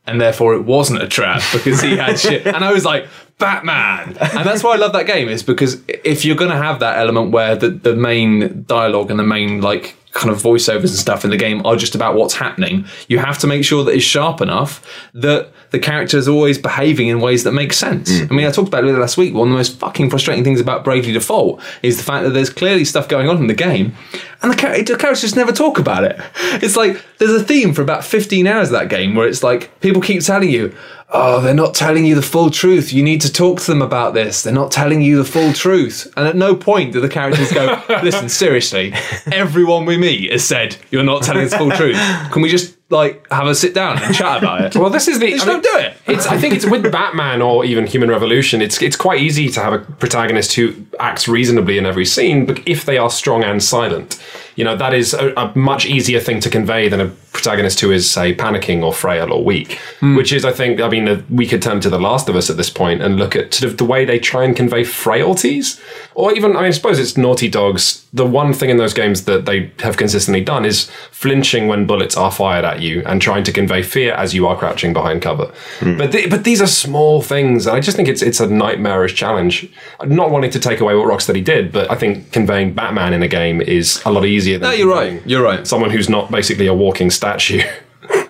and 0.05 0.19
therefore 0.21 0.55
it 0.55 0.63
wasn't 0.63 1.01
a 1.01 1.07
trap 1.07 1.41
because 1.53 1.81
he 1.81 1.97
had 1.97 2.19
shit. 2.19 2.45
And 2.45 2.63
I 2.63 2.71
was 2.71 2.85
like, 2.85 3.07
Batman. 3.39 4.17
And 4.37 4.45
that's 4.45 4.63
why 4.63 4.73
I 4.73 4.77
love 4.77 4.93
that 4.93 5.07
game 5.07 5.29
is 5.29 5.41
because 5.43 5.81
if 5.87 6.23
you're 6.23 6.35
going 6.35 6.51
to 6.51 6.57
have 6.57 6.79
that 6.79 6.97
element 6.99 7.31
where 7.31 7.55
the, 7.55 7.69
the 7.69 7.95
main 7.95 8.63
dialogue 8.63 9.09
and 9.09 9.19
the 9.19 9.23
main 9.23 9.61
like 9.61 9.95
kind 10.11 10.31
of 10.31 10.41
voiceovers 10.41 10.89
and 10.89 10.89
stuff 10.89 11.23
in 11.23 11.29
the 11.31 11.37
game 11.37 11.65
are 11.65 11.75
just 11.75 11.95
about 11.95 12.15
what's 12.15 12.35
happening, 12.35 12.85
you 13.07 13.19
have 13.19 13.37
to 13.39 13.47
make 13.47 13.63
sure 13.63 13.83
that 13.83 13.91
it's 13.91 14.03
sharp 14.03 14.41
enough 14.41 14.85
that 15.13 15.51
the 15.71 15.79
character 15.79 16.17
is 16.17 16.27
always 16.27 16.57
behaving 16.57 17.07
in 17.07 17.19
ways 17.19 17.43
that 17.43 17.51
make 17.51 17.73
sense. 17.73 18.11
Mm. 18.11 18.31
I 18.31 18.35
mean, 18.35 18.47
I 18.47 18.51
talked 18.51 18.69
about 18.69 18.85
it 18.85 18.93
last 18.93 19.17
week. 19.17 19.33
One 19.33 19.49
of 19.49 19.51
the 19.51 19.57
most 19.57 19.77
fucking 19.79 20.09
frustrating 20.09 20.43
things 20.43 20.61
about 20.61 20.83
Bravely 20.83 21.11
Default 21.11 21.61
is 21.83 21.97
the 21.97 22.03
fact 22.03 22.23
that 22.23 22.31
there's 22.31 22.49
clearly 22.49 22.85
stuff 22.85 23.07
going 23.07 23.27
on 23.27 23.37
in 23.37 23.47
the 23.47 23.53
game 23.53 23.95
and 24.41 24.51
the, 24.51 24.55
char- 24.55 24.77
the 24.77 24.97
characters 24.97 25.21
just 25.21 25.35
never 25.35 25.51
talk 25.51 25.79
about 25.79 26.03
it. 26.03 26.19
It's 26.63 26.75
like 26.75 27.01
there's 27.17 27.31
a 27.31 27.43
theme 27.43 27.73
for 27.73 27.81
about 27.81 28.03
15 28.03 28.47
hours 28.47 28.69
of 28.69 28.73
that 28.73 28.89
game 28.89 29.15
where 29.15 29.27
it's 29.27 29.43
like 29.43 29.79
people 29.81 30.01
keep 30.01 30.21
telling 30.21 30.49
you, 30.49 30.75
oh, 31.09 31.41
they're 31.41 31.53
not 31.53 31.73
telling 31.73 32.05
you 32.05 32.15
the 32.15 32.21
full 32.21 32.49
truth. 32.49 32.91
You 32.91 33.03
need 33.03 33.21
to 33.21 33.31
talk 33.31 33.61
to 33.61 33.71
them 33.71 33.81
about 33.81 34.13
this. 34.13 34.43
They're 34.43 34.53
not 34.53 34.71
telling 34.71 35.01
you 35.01 35.17
the 35.17 35.25
full 35.25 35.53
truth. 35.53 36.11
And 36.17 36.27
at 36.27 36.35
no 36.35 36.55
point 36.55 36.93
do 36.93 37.01
the 37.01 37.09
characters 37.09 37.51
go, 37.51 37.81
listen, 38.03 38.29
seriously, 38.29 38.93
everyone 39.31 39.85
we 39.85 39.97
meet 39.97 40.31
has 40.31 40.45
said, 40.45 40.77
you're 40.91 41.03
not 41.03 41.23
telling 41.23 41.45
us 41.45 41.51
the 41.51 41.57
full 41.57 41.71
truth. 41.71 41.97
Can 42.31 42.41
we 42.41 42.49
just 42.49 42.77
like 42.89 43.29
have 43.31 43.47
a 43.47 43.55
sit 43.55 43.73
down 43.73 44.01
and 44.01 44.15
chat 44.15 44.37
about 44.37 44.61
it? 44.63 44.75
Well, 44.79 44.89
this 44.89 45.07
is 45.07 45.19
the. 45.19 45.29
Just 45.31 45.45
I 45.45 45.53
mean, 45.53 45.61
don't 45.61 45.73
do 45.73 45.79
it. 45.85 45.97
It's. 46.07 46.25
I 46.25 46.37
think 46.37 46.53
it's 46.53 46.65
with 46.65 46.89
Batman 46.91 47.41
or 47.41 47.65
even 47.65 47.85
Human 47.85 48.09
Revolution. 48.09 48.61
It's 48.61 48.81
it's 48.81 48.95
quite 48.95 49.21
easy 49.21 49.49
to 49.49 49.59
have 49.59 49.73
a 49.73 49.79
protagonist 49.79 50.53
who 50.55 50.73
acts 50.99 51.27
reasonably 51.27 51.77
in 51.77 51.85
every 51.85 52.05
scene, 52.05 52.45
but 52.45 52.65
if 52.65 52.85
they 52.85 52.97
are 52.97 53.09
strong 53.09 53.43
and 53.43 53.61
silent, 53.61 54.23
you 54.55 54.63
know 54.63 54.75
that 54.77 54.93
is 54.93 55.13
a, 55.13 55.33
a 55.35 55.57
much 55.57 55.85
easier 55.85 56.19
thing 56.19 56.39
to 56.41 56.49
convey 56.49 56.87
than 56.87 57.01
a 57.01 57.07
protagonist 57.37 57.79
who 57.79 57.91
is 57.91 58.09
say 58.09 58.35
panicking 58.35 58.83
or 58.83 58.93
frail 58.93 59.31
or 59.31 59.43
weak. 59.43 59.79
Which 60.17 60.31
is, 60.33 60.43
I 60.45 60.51
think, 60.51 60.79
I 60.81 60.89
mean, 60.89 61.25
we 61.29 61.47
could 61.47 61.61
turn 61.61 61.79
to 61.81 61.89
The 61.89 61.99
Last 61.99 62.29
of 62.29 62.35
Us 62.35 62.49
at 62.49 62.57
this 62.57 62.69
point 62.69 63.01
and 63.01 63.17
look 63.17 63.35
at 63.35 63.53
sort 63.53 63.71
of 63.71 63.77
the 63.77 63.85
way 63.85 64.05
they 64.05 64.19
try 64.19 64.43
and 64.43 64.55
convey 64.55 64.83
frailties, 64.83 65.79
or 66.15 66.33
even 66.33 66.51
I 66.51 66.61
mean, 66.61 66.65
I 66.65 66.71
suppose 66.71 66.99
it's 66.99 67.17
Naughty 67.17 67.49
Dog's. 67.49 68.05
The 68.13 68.25
one 68.25 68.53
thing 68.53 68.69
in 68.69 68.77
those 68.77 68.93
games 68.93 69.25
that 69.25 69.45
they 69.45 69.71
have 69.79 69.97
consistently 69.97 70.43
done 70.43 70.65
is 70.65 70.89
flinching 71.11 71.67
when 71.67 71.85
bullets 71.85 72.15
are 72.17 72.31
fired 72.31 72.65
at 72.65 72.81
you 72.81 73.03
and 73.05 73.21
trying 73.21 73.43
to 73.43 73.51
convey 73.51 73.81
fear 73.83 74.13
as 74.13 74.33
you 74.33 74.47
are 74.47 74.55
crouching 74.57 74.93
behind 74.93 75.21
cover. 75.21 75.51
But 75.81 76.11
th- 76.11 76.29
but 76.29 76.43
these 76.43 76.61
are 76.61 76.67
small 76.67 77.21
things. 77.21 77.67
And 77.67 77.75
I 77.75 77.79
just 77.79 77.95
think 77.97 78.07
it's 78.07 78.21
it's 78.21 78.39
a 78.39 78.47
nightmarish 78.47 79.13
challenge. 79.15 79.69
I'm 79.99 80.15
not 80.15 80.31
wanting 80.31 80.51
to 80.51 80.59
take 80.59 80.79
away 80.79 80.95
what 80.95 81.07
Rocksteady 81.07 81.43
did, 81.43 81.71
but 81.71 81.91
I 81.91 81.95
think 81.95 82.31
conveying 82.31 82.73
Batman 82.73 83.13
in 83.13 83.21
a 83.23 83.27
game 83.27 83.61
is 83.61 84.01
a 84.05 84.11
lot 84.11 84.25
easier. 84.25 84.57
Than 84.57 84.69
No, 84.71 84.75
you're 84.75 84.93
right. 84.93 85.21
You're 85.25 85.43
right. 85.43 85.67
Someone 85.67 85.89
who's 85.91 86.09
not 86.09 86.31
basically 86.31 86.67
a 86.67 86.73
walking 86.73 87.09
statue. 87.11 87.26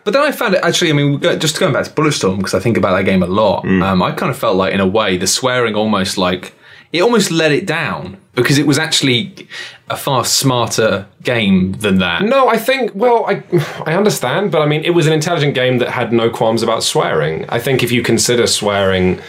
But 0.04 0.14
then 0.14 0.24
I 0.24 0.32
found 0.32 0.56
it 0.56 0.64
actually. 0.64 0.90
I 0.90 0.94
mean, 0.94 1.20
just 1.20 1.60
going 1.60 1.74
back 1.74 1.84
to 1.84 1.92
Bulletstorm 1.92 2.38
because 2.38 2.54
I 2.54 2.60
think 2.60 2.78
about 2.78 2.96
that 2.96 3.04
game 3.04 3.22
a 3.22 3.28
lot. 3.28 3.66
Um, 3.84 4.02
I 4.02 4.14
kind 4.14 4.30
of 4.32 4.38
felt 4.38 4.56
like, 4.56 4.74
in 4.74 4.80
a 4.80 4.88
way, 4.88 5.18
the 5.18 5.28
swearing 5.28 5.76
almost 5.76 6.18
like 6.18 6.54
it 6.94 7.02
almost 7.02 7.30
let 7.30 7.52
it 7.52 7.66
down 7.66 8.18
because 8.34 8.58
it 8.58 8.66
was 8.66 8.80
actually 8.80 9.48
a 9.90 9.98
far 9.98 10.24
smarter 10.24 11.08
game 11.24 11.74
than 11.74 12.00
that. 12.00 12.24
No, 12.24 12.48
I 12.48 12.58
think. 12.58 12.92
Well, 12.96 13.26
I 13.28 13.44
I 13.86 13.96
understand, 13.96 14.52
but 14.52 14.62
I 14.62 14.66
mean, 14.66 14.84
it 14.86 14.92
was 14.92 15.08
an 15.08 15.14
intelligent 15.14 15.54
game 15.54 15.80
that 15.80 15.90
had 15.90 16.14
no 16.14 16.30
qualms 16.30 16.64
about 16.64 16.84
swearing. 16.84 17.46
I 17.50 17.60
think 17.60 17.84
if 17.84 17.92
you 17.92 18.02
consider 18.02 18.48
swearing 18.48 19.20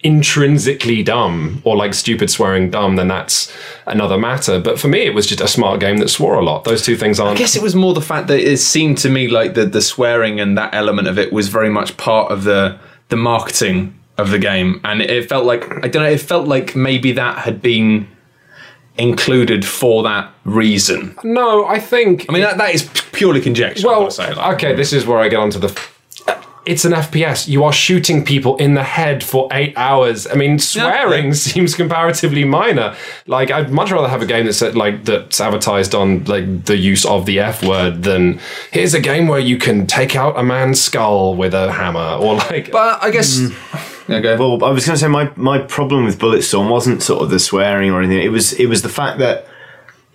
intrinsically 0.00 1.02
dumb 1.02 1.60
or 1.64 1.76
like 1.76 1.94
stupid 1.94 2.30
swearing 2.30 2.70
dumb, 2.70 2.96
then 2.96 3.08
that's 3.08 3.52
another 3.86 4.18
matter. 4.18 4.60
But 4.60 4.78
for 4.78 4.88
me, 4.88 5.00
it 5.00 5.14
was 5.14 5.26
just 5.26 5.40
a 5.40 5.48
smart 5.48 5.80
game 5.80 5.98
that 5.98 6.08
swore 6.08 6.34
a 6.34 6.44
lot. 6.44 6.64
Those 6.64 6.82
two 6.82 6.96
things 6.96 7.18
aren't. 7.18 7.36
I 7.36 7.38
guess 7.38 7.56
it 7.56 7.62
was 7.62 7.74
more 7.74 7.94
the 7.94 8.00
fact 8.00 8.28
that 8.28 8.40
it 8.40 8.58
seemed 8.58 8.98
to 8.98 9.08
me 9.08 9.28
like 9.28 9.54
the 9.54 9.66
the 9.66 9.82
swearing 9.82 10.40
and 10.40 10.56
that 10.58 10.74
element 10.74 11.08
of 11.08 11.18
it 11.18 11.32
was 11.32 11.48
very 11.48 11.70
much 11.70 11.96
part 11.96 12.30
of 12.30 12.44
the 12.44 12.78
the 13.08 13.16
marketing 13.16 13.98
of 14.18 14.30
the 14.30 14.38
game, 14.38 14.80
and 14.84 15.02
it 15.02 15.28
felt 15.28 15.44
like 15.44 15.64
I 15.84 15.88
don't 15.88 16.02
know. 16.02 16.10
It 16.10 16.20
felt 16.20 16.48
like 16.48 16.74
maybe 16.74 17.12
that 17.12 17.38
had 17.38 17.60
been 17.60 18.08
included 18.98 19.64
for 19.64 20.02
that 20.04 20.32
reason. 20.44 21.16
no, 21.22 21.66
I 21.66 21.78
think. 21.78 22.26
I 22.28 22.32
mean, 22.32 22.42
that, 22.42 22.56
that 22.58 22.74
is 22.74 22.88
purely 23.12 23.40
conjecture. 23.40 23.86
well, 23.86 24.10
say, 24.10 24.32
like. 24.32 24.54
okay, 24.54 24.74
this 24.74 24.92
is 24.92 25.06
where 25.06 25.18
I 25.18 25.28
get 25.28 25.38
onto 25.38 25.58
the. 25.58 25.78
It's 26.66 26.84
an 26.84 26.92
FPS. 26.92 27.48
You 27.48 27.64
are 27.64 27.72
shooting 27.72 28.24
people 28.24 28.56
in 28.56 28.74
the 28.74 28.82
head 28.82 29.22
for 29.22 29.48
eight 29.52 29.72
hours. 29.76 30.26
I 30.26 30.34
mean, 30.34 30.58
swearing 30.58 31.26
yeah. 31.26 31.32
seems 31.32 31.74
comparatively 31.74 32.44
minor. 32.44 32.96
Like, 33.26 33.50
I'd 33.50 33.70
much 33.70 33.92
rather 33.92 34.08
have 34.08 34.20
a 34.20 34.26
game 34.26 34.46
that's 34.46 34.60
uh, 34.60 34.72
like 34.72 35.04
that's 35.04 35.40
advertised 35.40 35.94
on 35.94 36.24
like 36.24 36.64
the 36.64 36.76
use 36.76 37.04
of 37.06 37.24
the 37.24 37.40
F 37.40 37.64
word 37.64 38.02
than 38.02 38.40
here's 38.72 38.94
a 38.94 39.00
game 39.00 39.28
where 39.28 39.40
you 39.40 39.58
can 39.58 39.86
take 39.86 40.16
out 40.16 40.38
a 40.38 40.42
man's 40.42 40.80
skull 40.80 41.34
with 41.36 41.54
a 41.54 41.72
hammer 41.72 42.18
or 42.20 42.34
like. 42.34 42.70
But 42.72 43.02
I 43.02 43.10
guess. 43.10 43.38
Mm. 43.38 43.92
Yeah, 44.08 44.20
go. 44.20 44.36
Well, 44.36 44.64
I 44.64 44.70
was 44.70 44.86
going 44.86 44.94
to 44.94 45.00
say 45.00 45.08
my 45.08 45.32
my 45.36 45.58
problem 45.58 46.04
with 46.04 46.18
Bulletstorm 46.18 46.70
wasn't 46.70 47.02
sort 47.02 47.22
of 47.22 47.30
the 47.30 47.40
swearing 47.40 47.90
or 47.90 48.00
anything. 48.00 48.24
It 48.24 48.28
was 48.28 48.52
it 48.52 48.66
was 48.66 48.82
the 48.82 48.88
fact 48.88 49.18
that 49.18 49.46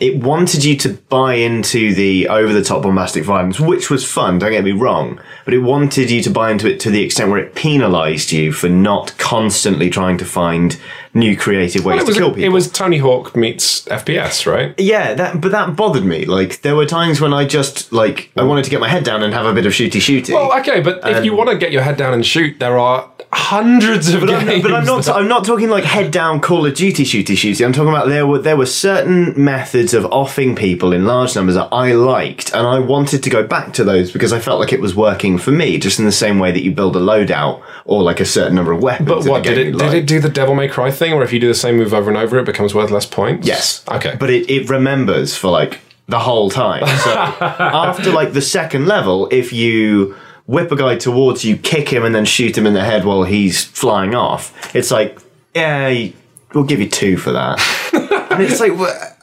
it 0.01 0.17
wanted 0.17 0.63
you 0.63 0.75
to 0.75 0.89
buy 0.89 1.35
into 1.35 1.93
the 1.93 2.27
over 2.27 2.51
the 2.51 2.63
top 2.63 2.81
bombastic 2.81 3.23
violence, 3.23 3.59
which 3.59 3.91
was 3.91 4.03
fun. 4.03 4.39
Don't 4.39 4.51
get 4.51 4.63
me 4.63 4.71
wrong, 4.71 5.21
but 5.45 5.53
it 5.53 5.59
wanted 5.59 6.09
you 6.09 6.23
to 6.23 6.29
buy 6.31 6.49
into 6.49 6.67
it 6.67 6.79
to 6.79 6.89
the 6.89 7.03
extent 7.03 7.29
where 7.29 7.37
it 7.37 7.53
penalised 7.53 8.31
you 8.31 8.51
for 8.51 8.67
not 8.67 9.15
constantly 9.19 9.91
trying 9.91 10.17
to 10.17 10.25
find 10.25 10.79
new 11.13 11.37
creative 11.37 11.85
ways 11.85 12.03
was, 12.03 12.15
to 12.15 12.19
kill 12.19 12.29
people. 12.29 12.43
it 12.43 12.49
was 12.49 12.71
Tony 12.71 12.97
Hawk 12.97 13.35
meets 13.35 13.85
FPS, 13.85 14.51
right? 14.51 14.73
Yeah, 14.79 15.13
that 15.13 15.39
but 15.39 15.51
that 15.51 15.75
bothered 15.75 16.03
me. 16.03 16.25
Like 16.25 16.63
there 16.63 16.75
were 16.75 16.87
times 16.87 17.21
when 17.21 17.31
I 17.31 17.45
just 17.45 17.93
like 17.93 18.31
I 18.35 18.41
wanted 18.41 18.65
to 18.65 18.71
get 18.71 18.79
my 18.79 18.89
head 18.89 19.03
down 19.03 19.21
and 19.21 19.31
have 19.35 19.45
a 19.45 19.53
bit 19.53 19.67
of 19.67 19.71
shooty 19.71 20.01
shooty. 20.01 20.33
Well, 20.33 20.59
okay, 20.61 20.81
but 20.81 21.07
if 21.07 21.23
you 21.23 21.33
um, 21.33 21.37
want 21.37 21.51
to 21.51 21.57
get 21.57 21.71
your 21.71 21.83
head 21.83 21.97
down 21.97 22.15
and 22.15 22.25
shoot, 22.25 22.59
there 22.59 22.79
are 22.79 23.07
hundreds 23.33 24.13
of 24.13 24.21
But 24.21 24.29
I'm, 24.29 24.45
games. 24.47 24.61
but 24.63 24.73
I'm 24.73 24.85
not. 24.85 25.03
that- 25.05 25.15
I'm 25.15 25.27
not 25.27 25.45
talking 25.45 25.69
like 25.69 25.83
head 25.83 26.11
down 26.11 26.39
Call 26.41 26.65
of 26.65 26.73
Duty 26.73 27.03
shooty 27.03 27.35
shooty. 27.35 27.65
I'm 27.65 27.73
talking 27.73 27.89
about 27.89 28.07
there 28.09 28.27
were 28.27 28.39
there 28.39 28.57
were 28.57 28.65
certain 28.65 29.33
methods 29.41 29.93
of 29.93 30.05
offing 30.05 30.55
people 30.55 30.91
in 30.93 31.05
large 31.05 31.35
numbers 31.35 31.55
that 31.55 31.69
I 31.71 31.93
liked, 31.93 32.53
and 32.53 32.67
I 32.67 32.79
wanted 32.79 33.23
to 33.23 33.29
go 33.29 33.43
back 33.45 33.73
to 33.73 33.83
those 33.83 34.11
because 34.11 34.33
I 34.33 34.39
felt 34.39 34.59
like 34.59 34.73
it 34.73 34.81
was 34.81 34.95
working 34.95 35.37
for 35.37 35.51
me, 35.51 35.77
just 35.77 35.99
in 35.99 36.05
the 36.05 36.11
same 36.11 36.39
way 36.39 36.51
that 36.51 36.63
you 36.63 36.71
build 36.71 36.95
a 36.95 36.99
loadout 36.99 37.61
or 37.85 38.03
like 38.03 38.19
a 38.19 38.25
certain 38.25 38.55
number 38.55 38.71
of 38.71 38.81
weapons. 38.83 39.07
But 39.07 39.25
what 39.25 39.43
did 39.43 39.57
it? 39.57 39.77
Did 39.77 39.93
it 39.93 40.05
do 40.07 40.19
the 40.19 40.29
Devil 40.29 40.55
May 40.55 40.67
Cry 40.67 40.91
thing, 40.91 41.13
where 41.15 41.23
if 41.23 41.31
you 41.33 41.39
do 41.39 41.47
the 41.47 41.53
same 41.53 41.77
move 41.77 41.93
over 41.93 42.09
and 42.09 42.17
over, 42.17 42.37
it 42.37 42.45
becomes 42.45 42.73
worth 42.75 42.91
less 42.91 43.05
points? 43.05 43.47
Yes. 43.47 43.83
Okay. 43.87 44.15
But 44.19 44.29
it, 44.29 44.49
it 44.49 44.69
remembers 44.69 45.35
for 45.37 45.49
like 45.49 45.79
the 46.07 46.19
whole 46.19 46.49
time. 46.49 46.85
So 46.85 47.11
after 47.41 48.11
like 48.11 48.33
the 48.33 48.41
second 48.41 48.87
level, 48.87 49.27
if 49.31 49.53
you 49.53 50.15
whip 50.45 50.71
a 50.71 50.75
guy 50.75 50.95
towards 50.95 51.45
you, 51.45 51.57
kick 51.57 51.89
him, 51.89 52.03
and 52.03 52.13
then 52.13 52.25
shoot 52.25 52.57
him 52.57 52.65
in 52.65 52.73
the 52.73 52.83
head 52.83 53.05
while 53.05 53.23
he's 53.23 53.63
flying 53.63 54.15
off, 54.15 54.75
it's 54.75 54.91
like, 54.91 55.19
yeah, 55.55 56.09
we'll 56.53 56.63
give 56.63 56.79
you 56.79 56.89
two 56.89 57.17
for 57.17 57.31
that. 57.31 57.59
and 58.31 58.41
it's 58.41 58.59
like, 58.59 58.71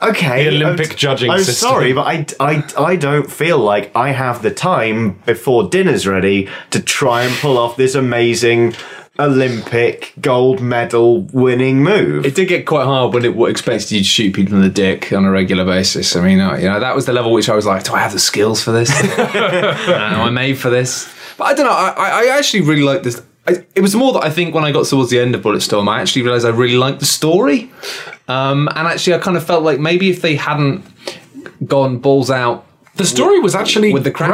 okay. 0.02 0.44
The 0.44 0.56
Olympic 0.64 0.92
I'm, 0.92 0.96
judging 0.96 1.30
I'm 1.30 1.38
system. 1.38 1.68
sorry, 1.68 1.92
but 1.92 2.06
I, 2.06 2.26
I, 2.40 2.64
I 2.78 2.96
don't 2.96 3.30
feel 3.30 3.58
like 3.58 3.94
I 3.96 4.10
have 4.10 4.42
the 4.42 4.50
time 4.50 5.12
before 5.26 5.68
dinner's 5.68 6.06
ready 6.06 6.48
to 6.70 6.80
try 6.80 7.22
and 7.22 7.34
pull 7.36 7.58
off 7.58 7.76
this 7.76 7.94
amazing 7.94 8.74
Olympic 9.20 10.12
gold 10.20 10.60
medal 10.60 11.22
winning 11.32 11.82
move. 11.82 12.24
It 12.24 12.34
did 12.36 12.46
get 12.48 12.66
quite 12.66 12.84
hard 12.84 13.12
when 13.12 13.24
it 13.24 13.36
expected 13.50 13.90
you 13.90 13.98
to 13.98 14.04
shoot 14.04 14.34
people 14.34 14.54
in 14.54 14.62
the 14.62 14.68
dick 14.68 15.12
on 15.12 15.24
a 15.24 15.30
regular 15.30 15.64
basis. 15.64 16.14
I 16.14 16.20
mean, 16.20 16.38
you 16.38 16.68
know, 16.68 16.78
that 16.78 16.94
was 16.94 17.06
the 17.06 17.12
level 17.12 17.32
which 17.32 17.48
I 17.48 17.56
was 17.56 17.66
like, 17.66 17.82
do 17.84 17.94
I 17.94 17.98
have 17.98 18.12
the 18.12 18.18
skills 18.20 18.62
for 18.62 18.72
this? 18.72 18.90
Uh, 19.18 19.92
Am 19.92 20.20
I 20.20 20.30
made 20.30 20.58
for 20.58 20.70
this? 20.70 21.12
But 21.36 21.44
I 21.44 21.54
don't 21.54 21.66
know. 21.66 21.72
I, 21.72 21.88
I 21.96 22.24
I 22.24 22.38
actually 22.38 22.62
really 22.62 22.82
like 22.82 23.02
this. 23.02 23.22
I, 23.46 23.64
it 23.74 23.80
was 23.80 23.94
more 23.94 24.12
that 24.12 24.22
I 24.24 24.30
think 24.30 24.54
when 24.54 24.64
I 24.64 24.72
got 24.72 24.86
towards 24.86 25.10
the 25.10 25.18
end 25.18 25.34
of 25.34 25.42
Bulletstorm, 25.42 25.88
I 25.88 26.00
actually 26.00 26.22
realised 26.22 26.44
I 26.44 26.50
really 26.50 26.76
liked 26.76 27.00
the 27.00 27.06
story. 27.06 27.70
Um, 28.28 28.68
and 28.74 28.86
actually, 28.86 29.14
I 29.14 29.18
kind 29.18 29.36
of 29.36 29.44
felt 29.46 29.62
like 29.62 29.78
maybe 29.80 30.10
if 30.10 30.20
they 30.20 30.36
hadn't 30.36 30.84
gone 31.66 31.98
balls 31.98 32.30
out 32.30 32.66
the 32.98 33.04
story 33.04 33.38
was 33.38 33.54
actually 33.54 33.92
with 33.92 34.04
the 34.04 34.10
great. 34.10 34.30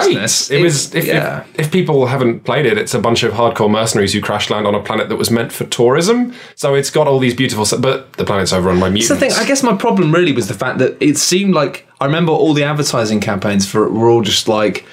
It, 0.50 0.62
was. 0.62 0.94
If, 0.94 1.04
yeah. 1.04 1.44
if, 1.54 1.60
if 1.60 1.72
people 1.72 2.06
haven't 2.06 2.44
played 2.44 2.66
it, 2.66 2.78
it's 2.78 2.94
a 2.94 2.98
bunch 2.98 3.22
of 3.22 3.32
hardcore 3.34 3.70
mercenaries 3.70 4.12
who 4.12 4.20
crash 4.20 4.50
land 4.50 4.66
on 4.66 4.74
a 4.74 4.82
planet 4.82 5.08
that 5.10 5.16
was 5.16 5.30
meant 5.30 5.52
for 5.52 5.64
tourism. 5.64 6.34
So 6.56 6.74
it's 6.74 6.90
got 6.90 7.06
all 7.06 7.18
these 7.18 7.34
beautiful. 7.34 7.64
But 7.78 8.12
the 8.14 8.24
planet's 8.24 8.52
overrun 8.52 8.80
by 8.80 8.88
mutants. 8.88 9.08
That's 9.08 9.20
the 9.20 9.28
thing. 9.28 9.44
I 9.44 9.46
guess 9.46 9.62
my 9.62 9.76
problem 9.76 10.12
really 10.12 10.32
was 10.32 10.48
the 10.48 10.54
fact 10.54 10.78
that 10.78 10.96
it 11.00 11.18
seemed 11.18 11.54
like 11.54 11.86
I 12.00 12.06
remember 12.06 12.32
all 12.32 12.54
the 12.54 12.64
advertising 12.64 13.20
campaigns 13.20 13.70
for 13.70 13.86
it 13.86 13.92
were 13.92 14.08
all 14.08 14.22
just 14.22 14.48
like 14.48 14.84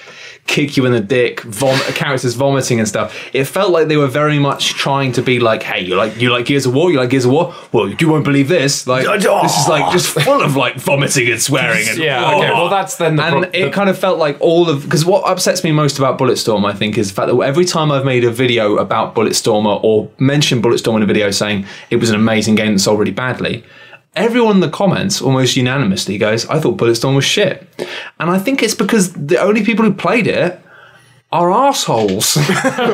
kick 0.47 0.75
you 0.75 0.85
in 0.85 0.91
the 0.91 0.99
dick, 0.99 1.41
vom- 1.41 1.79
characters 1.93 2.35
vomiting 2.35 2.79
and 2.79 2.87
stuff. 2.87 3.15
It 3.33 3.45
felt 3.45 3.71
like 3.71 3.87
they 3.87 3.95
were 3.97 4.07
very 4.07 4.37
much 4.37 4.73
trying 4.73 5.13
to 5.13 5.21
be 5.21 5.39
like, 5.39 5.63
"Hey, 5.63 5.81
you 5.81 5.95
like 5.95 6.19
you 6.19 6.29
like 6.29 6.45
Gears 6.45 6.65
of 6.65 6.73
War? 6.73 6.91
You 6.91 6.97
like 6.97 7.09
Gears 7.09 7.25
of 7.25 7.31
War? 7.31 7.53
Well, 7.71 7.89
you 7.89 8.09
won't 8.09 8.25
believe 8.25 8.47
this. 8.47 8.85
Like 8.87 9.05
oh. 9.07 9.41
this 9.43 9.57
is 9.57 9.67
like 9.67 9.91
just 9.91 10.07
full 10.07 10.41
of 10.41 10.55
like 10.55 10.75
vomiting 10.75 11.31
and 11.31 11.41
swearing 11.41 11.87
and 11.87 11.97
Yeah, 12.01 12.35
okay, 12.35 12.49
oh. 12.49 12.53
well, 12.53 12.69
that's 12.69 12.97
then 12.97 13.15
the 13.15 13.23
and 13.23 13.33
pro- 13.33 13.43
it 13.43 13.65
the- 13.65 13.71
kind 13.71 13.89
of 13.89 13.97
felt 13.97 14.19
like 14.19 14.37
all 14.41 14.69
of 14.69 14.83
because 14.83 15.05
what 15.05 15.25
upsets 15.25 15.63
me 15.63 15.71
most 15.71 15.97
about 15.99 16.17
Bulletstorm, 16.19 16.65
I 16.69 16.73
think, 16.73 16.97
is 16.97 17.09
the 17.09 17.13
fact 17.13 17.27
that 17.31 17.39
every 17.39 17.65
time 17.65 17.91
I've 17.91 18.05
made 18.05 18.23
a 18.23 18.31
video 18.31 18.77
about 18.77 19.15
Bulletstorm 19.15 19.65
or, 19.65 19.79
or 19.83 20.09
mentioned 20.19 20.63
Bulletstorm 20.63 20.97
in 20.97 21.03
a 21.03 21.05
video 21.05 21.31
saying 21.31 21.65
it 21.89 21.97
was 21.97 22.09
an 22.09 22.15
amazing 22.15 22.55
game 22.55 22.73
that 22.73 22.79
sold 22.79 22.99
really 22.99 23.11
badly, 23.11 23.63
everyone 24.15 24.55
in 24.55 24.61
the 24.61 24.69
comments 24.69 25.21
almost 25.21 25.55
unanimously 25.55 26.17
goes, 26.17 26.45
"I 26.47 26.59
thought 26.59 26.77
Bulletstorm 26.77 27.15
was 27.15 27.25
shit," 27.25 27.67
and 28.19 28.29
I 28.29 28.39
think 28.39 28.61
it's 28.63 28.75
because 28.75 29.13
the 29.13 29.37
only 29.37 29.63
people 29.63 29.85
who 29.85 29.93
played 29.93 30.27
it 30.27 30.59
are 31.31 31.51
assholes. 31.51 32.35
and 32.37 32.45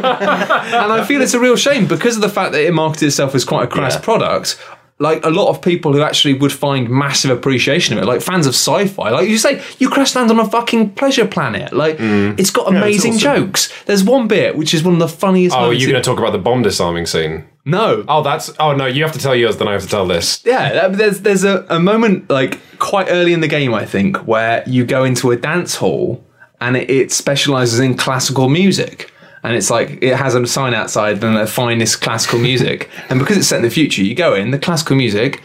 I 0.05 1.03
feel 1.07 1.21
it's 1.21 1.33
a 1.33 1.39
real 1.39 1.55
shame 1.55 1.87
because 1.87 2.15
of 2.15 2.21
the 2.21 2.29
fact 2.29 2.51
that 2.51 2.61
it 2.61 2.73
marketed 2.73 3.07
itself 3.07 3.33
as 3.35 3.43
quite 3.43 3.63
a 3.63 3.67
crass 3.67 3.95
Yeah. 3.95 4.01
product. 4.01 4.59
Like 4.99 5.23
a 5.23 5.29
lot 5.29 5.49
of 5.49 5.61
people 5.61 5.93
who 5.93 6.01
actually 6.01 6.33
would 6.33 6.51
find 6.51 6.89
massive 6.89 7.29
appreciation 7.29 7.95
of 7.95 8.03
it, 8.03 8.07
like 8.07 8.21
fans 8.21 8.47
of 8.47 8.55
sci-fi. 8.55 9.11
Like 9.11 9.29
you 9.29 9.37
say, 9.37 9.61
you 9.77 9.89
crash 9.89 10.15
land 10.15 10.31
on 10.31 10.39
a 10.39 10.49
fucking 10.49 10.91
pleasure 10.91 11.27
planet. 11.27 11.71
Like 11.71 11.97
mm. 11.97 12.39
it's 12.39 12.49
got 12.49 12.67
amazing 12.67 13.13
awesome. 13.13 13.45
jokes. 13.45 13.83
There's 13.85 14.03
one 14.03 14.27
bit 14.27 14.55
which 14.55 14.73
is 14.73 14.83
one 14.83 14.93
of 14.95 14.99
the 14.99 15.07
funniest. 15.07 15.55
oh, 15.55 15.69
are 15.69 15.73
you 15.73 15.85
in- 15.85 15.91
going 15.91 16.01
to 16.01 16.07
talk 16.07 16.17
about 16.17 16.31
the 16.31 16.39
bomb 16.39 16.63
disarming 16.63 17.05
scene? 17.05 17.45
No. 17.67 18.05
Oh, 18.07 18.23
that's. 18.23 18.49
Oh 18.59 18.73
no, 18.73 18.85
you 18.85 19.03
have 19.03 19.11
to 19.11 19.19
tell 19.19 19.35
yours, 19.35 19.57
then 19.57 19.67
I 19.67 19.73
have 19.73 19.83
to 19.83 19.89
tell 19.89 20.07
this. 20.07 20.41
Yeah, 20.45 20.83
uh, 20.83 20.87
there's 20.87 21.19
there's 21.21 21.43
a, 21.43 21.65
a 21.69 21.79
moment 21.79 22.29
like 22.29 22.59
quite 22.79 23.07
early 23.09 23.33
in 23.33 23.41
the 23.41 23.47
game, 23.49 23.73
I 23.73 23.85
think, 23.85 24.25
where 24.25 24.63
you 24.65 24.85
go 24.85 25.03
into 25.03 25.31
a 25.31 25.35
dance 25.35 25.75
hall 25.75 26.23
and 26.61 26.77
it, 26.77 26.89
it 26.89 27.11
specializes 27.11 27.79
in 27.79 27.97
classical 27.97 28.47
music. 28.47 29.11
And 29.43 29.55
it's 29.55 29.69
like 29.69 30.01
it 30.01 30.15
has 30.15 30.33
a 30.33 30.47
sign 30.47 30.73
outside 30.73 31.21
and 31.23 31.35
the 31.35 31.45
finest 31.45 32.01
classical 32.01 32.39
music. 32.39 32.89
and 33.09 33.19
because 33.19 33.37
it's 33.37 33.47
set 33.47 33.57
in 33.57 33.63
the 33.63 33.69
future, 33.69 34.01
you 34.01 34.15
go 34.15 34.33
in, 34.33 34.51
the 34.51 34.59
classical 34.59 34.95
music, 34.95 35.41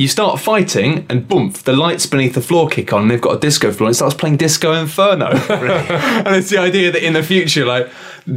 you 0.00 0.08
start 0.08 0.40
fighting, 0.40 1.04
and 1.10 1.28
boom, 1.28 1.50
the 1.64 1.74
lights 1.74 2.06
beneath 2.06 2.32
the 2.32 2.40
floor 2.40 2.70
kick 2.70 2.90
on, 2.90 3.02
and 3.02 3.10
they've 3.10 3.20
got 3.20 3.36
a 3.36 3.38
disco 3.38 3.70
floor, 3.70 3.88
and 3.88 3.92
it 3.92 3.96
starts 3.96 4.14
playing 4.14 4.38
Disco 4.38 4.72
Inferno. 4.72 5.26
and 5.50 6.34
it's 6.36 6.48
the 6.48 6.56
idea 6.56 6.90
that 6.90 7.04
in 7.04 7.12
the 7.12 7.22
future, 7.22 7.66
like, 7.66 7.90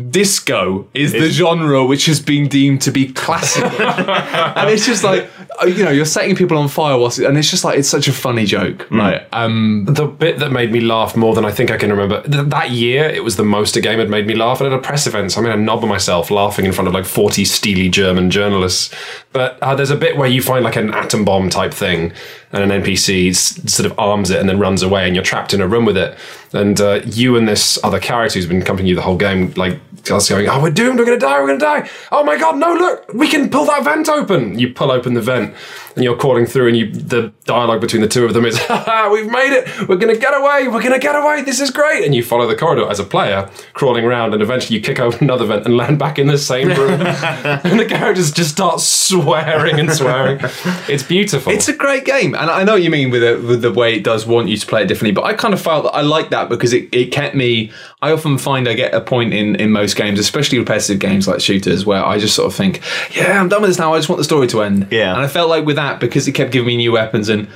disco 0.09 0.87
is 0.93 1.11
the 1.11 1.29
genre 1.29 1.85
which 1.85 2.05
has 2.05 2.19
been 2.19 2.47
deemed 2.47 2.81
to 2.81 2.91
be 2.91 3.11
classic. 3.13 3.63
and 3.79 4.69
it's 4.69 4.85
just 4.85 5.03
like, 5.03 5.29
uh, 5.61 5.65
you 5.65 5.83
know, 5.83 5.91
you're 5.91 6.05
setting 6.05 6.35
people 6.35 6.57
on 6.57 6.67
fire 6.67 6.97
whilst, 6.97 7.19
and 7.19 7.37
it's 7.37 7.49
just 7.49 7.63
like, 7.63 7.77
it's 7.77 7.87
such 7.87 8.07
a 8.07 8.13
funny 8.13 8.45
joke. 8.45 8.89
Like, 8.91 9.27
um, 9.31 9.85
The 9.87 10.05
bit 10.05 10.39
that 10.39 10.51
made 10.51 10.71
me 10.71 10.81
laugh 10.81 11.15
more 11.15 11.33
than 11.33 11.45
I 11.45 11.51
think 11.51 11.71
I 11.71 11.77
can 11.77 11.91
remember 11.91 12.21
th- 12.23 12.47
that 12.47 12.71
year, 12.71 13.05
it 13.05 13.23
was 13.23 13.37
the 13.37 13.45
most 13.45 13.75
a 13.77 13.81
game 13.81 13.99
had 13.99 14.09
made 14.09 14.27
me 14.27 14.35
laugh. 14.35 14.59
And 14.59 14.71
at 14.71 14.77
a 14.77 14.81
press 14.81 15.07
event, 15.07 15.31
so 15.31 15.39
I 15.39 15.43
made 15.43 15.53
a 15.53 15.57
knob 15.57 15.83
of 15.83 15.89
myself 15.89 16.29
laughing 16.29 16.65
in 16.65 16.73
front 16.73 16.87
of 16.87 16.93
like 16.93 17.05
40 17.05 17.45
steely 17.45 17.87
German 17.87 18.29
journalists. 18.31 18.93
But 19.31 19.59
uh, 19.61 19.75
there's 19.75 19.91
a 19.91 19.95
bit 19.95 20.17
where 20.17 20.27
you 20.27 20.41
find 20.41 20.63
like 20.63 20.75
an 20.75 20.93
atom 20.93 21.23
bomb 21.25 21.49
type 21.53 21.73
thing, 21.73 22.11
and 22.53 22.71
an 22.71 22.83
NPC 22.83 23.33
sort 23.69 23.89
of 23.91 23.97
arms 23.99 24.29
it 24.29 24.39
and 24.39 24.47
then 24.47 24.59
runs 24.59 24.81
away, 24.83 25.05
and 25.05 25.15
you're 25.15 25.23
trapped 25.23 25.53
in 25.53 25.61
a 25.61 25.67
room 25.67 25.85
with 25.85 25.97
it. 25.97 26.17
And 26.53 26.79
uh, 26.79 27.01
you 27.05 27.35
and 27.35 27.47
this 27.47 27.83
other 27.83 27.99
character 27.99 28.37
who's 28.37 28.45
been 28.45 28.61
accompanying 28.61 28.89
you 28.89 28.95
the 28.95 29.01
whole 29.01 29.17
game, 29.17 29.51
like, 29.57 29.79
us 30.11 30.29
going, 30.29 30.47
"Oh, 30.49 30.61
we're 30.61 30.69
doomed! 30.69 30.99
We're 30.99 31.05
gonna 31.05 31.17
die! 31.17 31.39
We're 31.39 31.47
gonna 31.47 31.59
die! 31.59 31.89
Oh 32.11 32.23
my 32.23 32.37
god, 32.37 32.57
no! 32.57 32.73
Look, 32.73 33.13
we 33.13 33.27
can 33.27 33.49
pull 33.49 33.65
that 33.65 33.83
vent 33.83 34.09
open!" 34.09 34.59
You 34.59 34.73
pull 34.73 34.91
open 34.91 35.13
the 35.13 35.21
vent, 35.21 35.55
and 35.95 36.03
you're 36.03 36.17
crawling 36.17 36.45
through, 36.45 36.67
and 36.67 36.77
you 36.77 36.91
the 36.91 37.33
dialogue 37.45 37.81
between 37.81 38.01
the 38.01 38.07
two 38.07 38.25
of 38.25 38.33
them 38.33 38.45
is, 38.45 38.57
"Ha 38.67 38.83
ha, 38.85 39.09
we've 39.11 39.31
made 39.31 39.53
it! 39.53 39.87
We're 39.87 39.95
gonna 39.95 40.17
get 40.17 40.33
away! 40.33 40.67
We're 40.67 40.83
gonna 40.83 40.99
get 40.99 41.15
away! 41.15 41.41
This 41.43 41.61
is 41.61 41.71
great!" 41.71 42.03
And 42.05 42.13
you 42.13 42.21
follow 42.23 42.47
the 42.47 42.55
corridor 42.55 42.89
as 42.89 42.99
a 42.99 43.03
player, 43.03 43.49
crawling 43.73 44.03
around, 44.03 44.33
and 44.33 44.43
eventually 44.43 44.77
you 44.77 44.83
kick 44.83 44.99
over 44.99 45.17
another 45.21 45.45
vent 45.45 45.65
and 45.65 45.77
land 45.77 45.99
back 45.99 46.19
in 46.19 46.27
the 46.27 46.37
same 46.37 46.67
room, 46.69 47.01
and 47.01 47.79
the 47.79 47.85
characters 47.85 48.31
just 48.31 48.51
start 48.51 48.79
swearing 48.81 49.79
and 49.79 49.91
swearing. 49.91 50.39
It's 50.89 51.03
beautiful. 51.03 51.51
It's 51.53 51.69
a 51.69 51.73
great 51.75 52.05
game, 52.05 52.35
and 52.43 52.51
I 52.51 52.65
know 52.65 52.73
what 52.73 52.83
you 52.83 52.89
mean 52.89 53.09
with 53.09 53.23
it, 53.23 53.41
with 53.41 53.61
the 53.61 53.71
way 53.71 53.95
it 53.95 54.03
does 54.03 54.25
want 54.25 54.49
you 54.49 54.57
to 54.57 54.67
play 54.67 54.83
it 54.83 54.87
differently. 54.87 55.13
But 55.13 55.23
I 55.23 55.33
kind 55.33 55.53
of 55.53 55.61
felt 55.61 55.85
that 55.85 55.91
I 55.91 56.01
like 56.01 56.29
that 56.31 56.49
because 56.49 56.73
it, 56.73 56.93
it 56.93 57.05
kept 57.05 57.35
me. 57.35 57.71
I 58.01 58.11
often 58.11 58.37
find 58.37 58.67
I 58.67 58.73
get 58.73 58.93
a 58.93 58.99
point 58.99 59.33
in 59.33 59.55
in 59.55 59.71
most 59.71 59.95
games, 59.95 60.19
especially 60.19 60.59
repetitive 60.59 60.99
games 60.99 61.25
like 61.25 61.39
shooters, 61.39 61.85
where 61.85 62.05
I 62.05 62.19
just 62.19 62.35
sort 62.35 62.47
of 62.47 62.53
think, 62.53 62.81
"Yeah, 63.15 63.39
I'm 63.39 63.47
done 63.47 63.61
with 63.61 63.69
this 63.69 63.79
now. 63.79 63.93
I 63.93 63.97
just 63.97 64.09
want 64.09 64.17
the 64.17 64.25
story 64.25 64.47
to 64.47 64.61
end." 64.61 64.89
Yeah. 64.91 65.13
and 65.13 65.21
I 65.21 65.27
felt 65.27 65.47
like 65.47 65.65
with 65.65 65.77
that 65.77 66.01
because 66.01 66.27
it 66.27 66.33
kept 66.33 66.51
giving 66.51 66.67
me 66.67 66.77
new 66.77 66.91
weapons 66.91 67.29
and. 67.29 67.47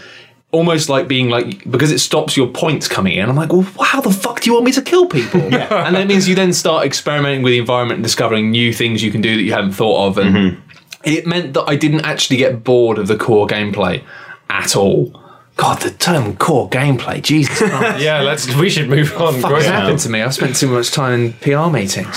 Almost 0.54 0.88
like 0.88 1.10
being 1.10 1.28
like 1.28 1.70
because 1.70 1.92
it 1.92 2.00
stops 2.00 2.38
your 2.38 2.48
points 2.48 2.88
coming 2.88 3.18
in. 3.18 3.30
I'm 3.30 3.36
like, 3.36 3.52
well, 3.52 3.64
how 3.82 4.00
the 4.00 4.12
fuck 4.14 4.40
do 4.40 4.50
you 4.50 4.54
want 4.54 4.66
me 4.66 4.72
to 4.72 4.82
kill 4.82 5.06
people? 5.06 5.42
yeah. 5.52 5.86
And 5.86 5.94
that 5.94 6.08
means 6.08 6.30
you 6.30 6.36
then 6.36 6.54
start 6.54 6.86
experimenting 6.86 7.44
with 7.44 7.52
the 7.52 7.58
environment 7.58 7.98
and 7.98 8.04
discovering 8.04 8.50
new 8.50 8.72
things 8.72 9.04
you 9.04 9.12
can 9.12 9.20
do 9.20 9.36
that 9.36 9.44
you 9.44 9.52
hadn't 9.52 9.74
thought 9.74 10.08
of. 10.08 10.18
And 10.18 10.36
mm-hmm. 10.36 10.62
it 11.04 11.28
meant 11.28 11.54
that 11.56 11.64
I 11.64 11.76
didn't 11.76 12.06
actually 12.06 12.38
get 12.38 12.64
bored 12.64 12.98
of 12.98 13.08
the 13.08 13.18
core 13.18 13.46
gameplay 13.46 14.02
at 14.50 14.76
all. 14.76 15.22
God, 15.56 15.82
the 15.82 15.90
term 15.90 16.38
core 16.38 16.70
gameplay, 16.70 17.22
Jesus 17.22 17.58
Christ. 17.70 18.04
yeah, 18.04 18.22
let's. 18.22 18.54
We 18.56 18.70
should 18.70 18.90
move 18.90 19.12
on. 19.14 19.42
What's 19.42 19.46
Great. 19.46 19.66
happened 19.66 20.00
to 20.00 20.10
me? 20.10 20.22
I've 20.22 20.34
spent 20.36 20.56
too 20.56 20.68
much 20.68 20.92
time 20.92 21.14
in 21.14 21.34
PR 21.34 21.70
meetings. 21.70 22.16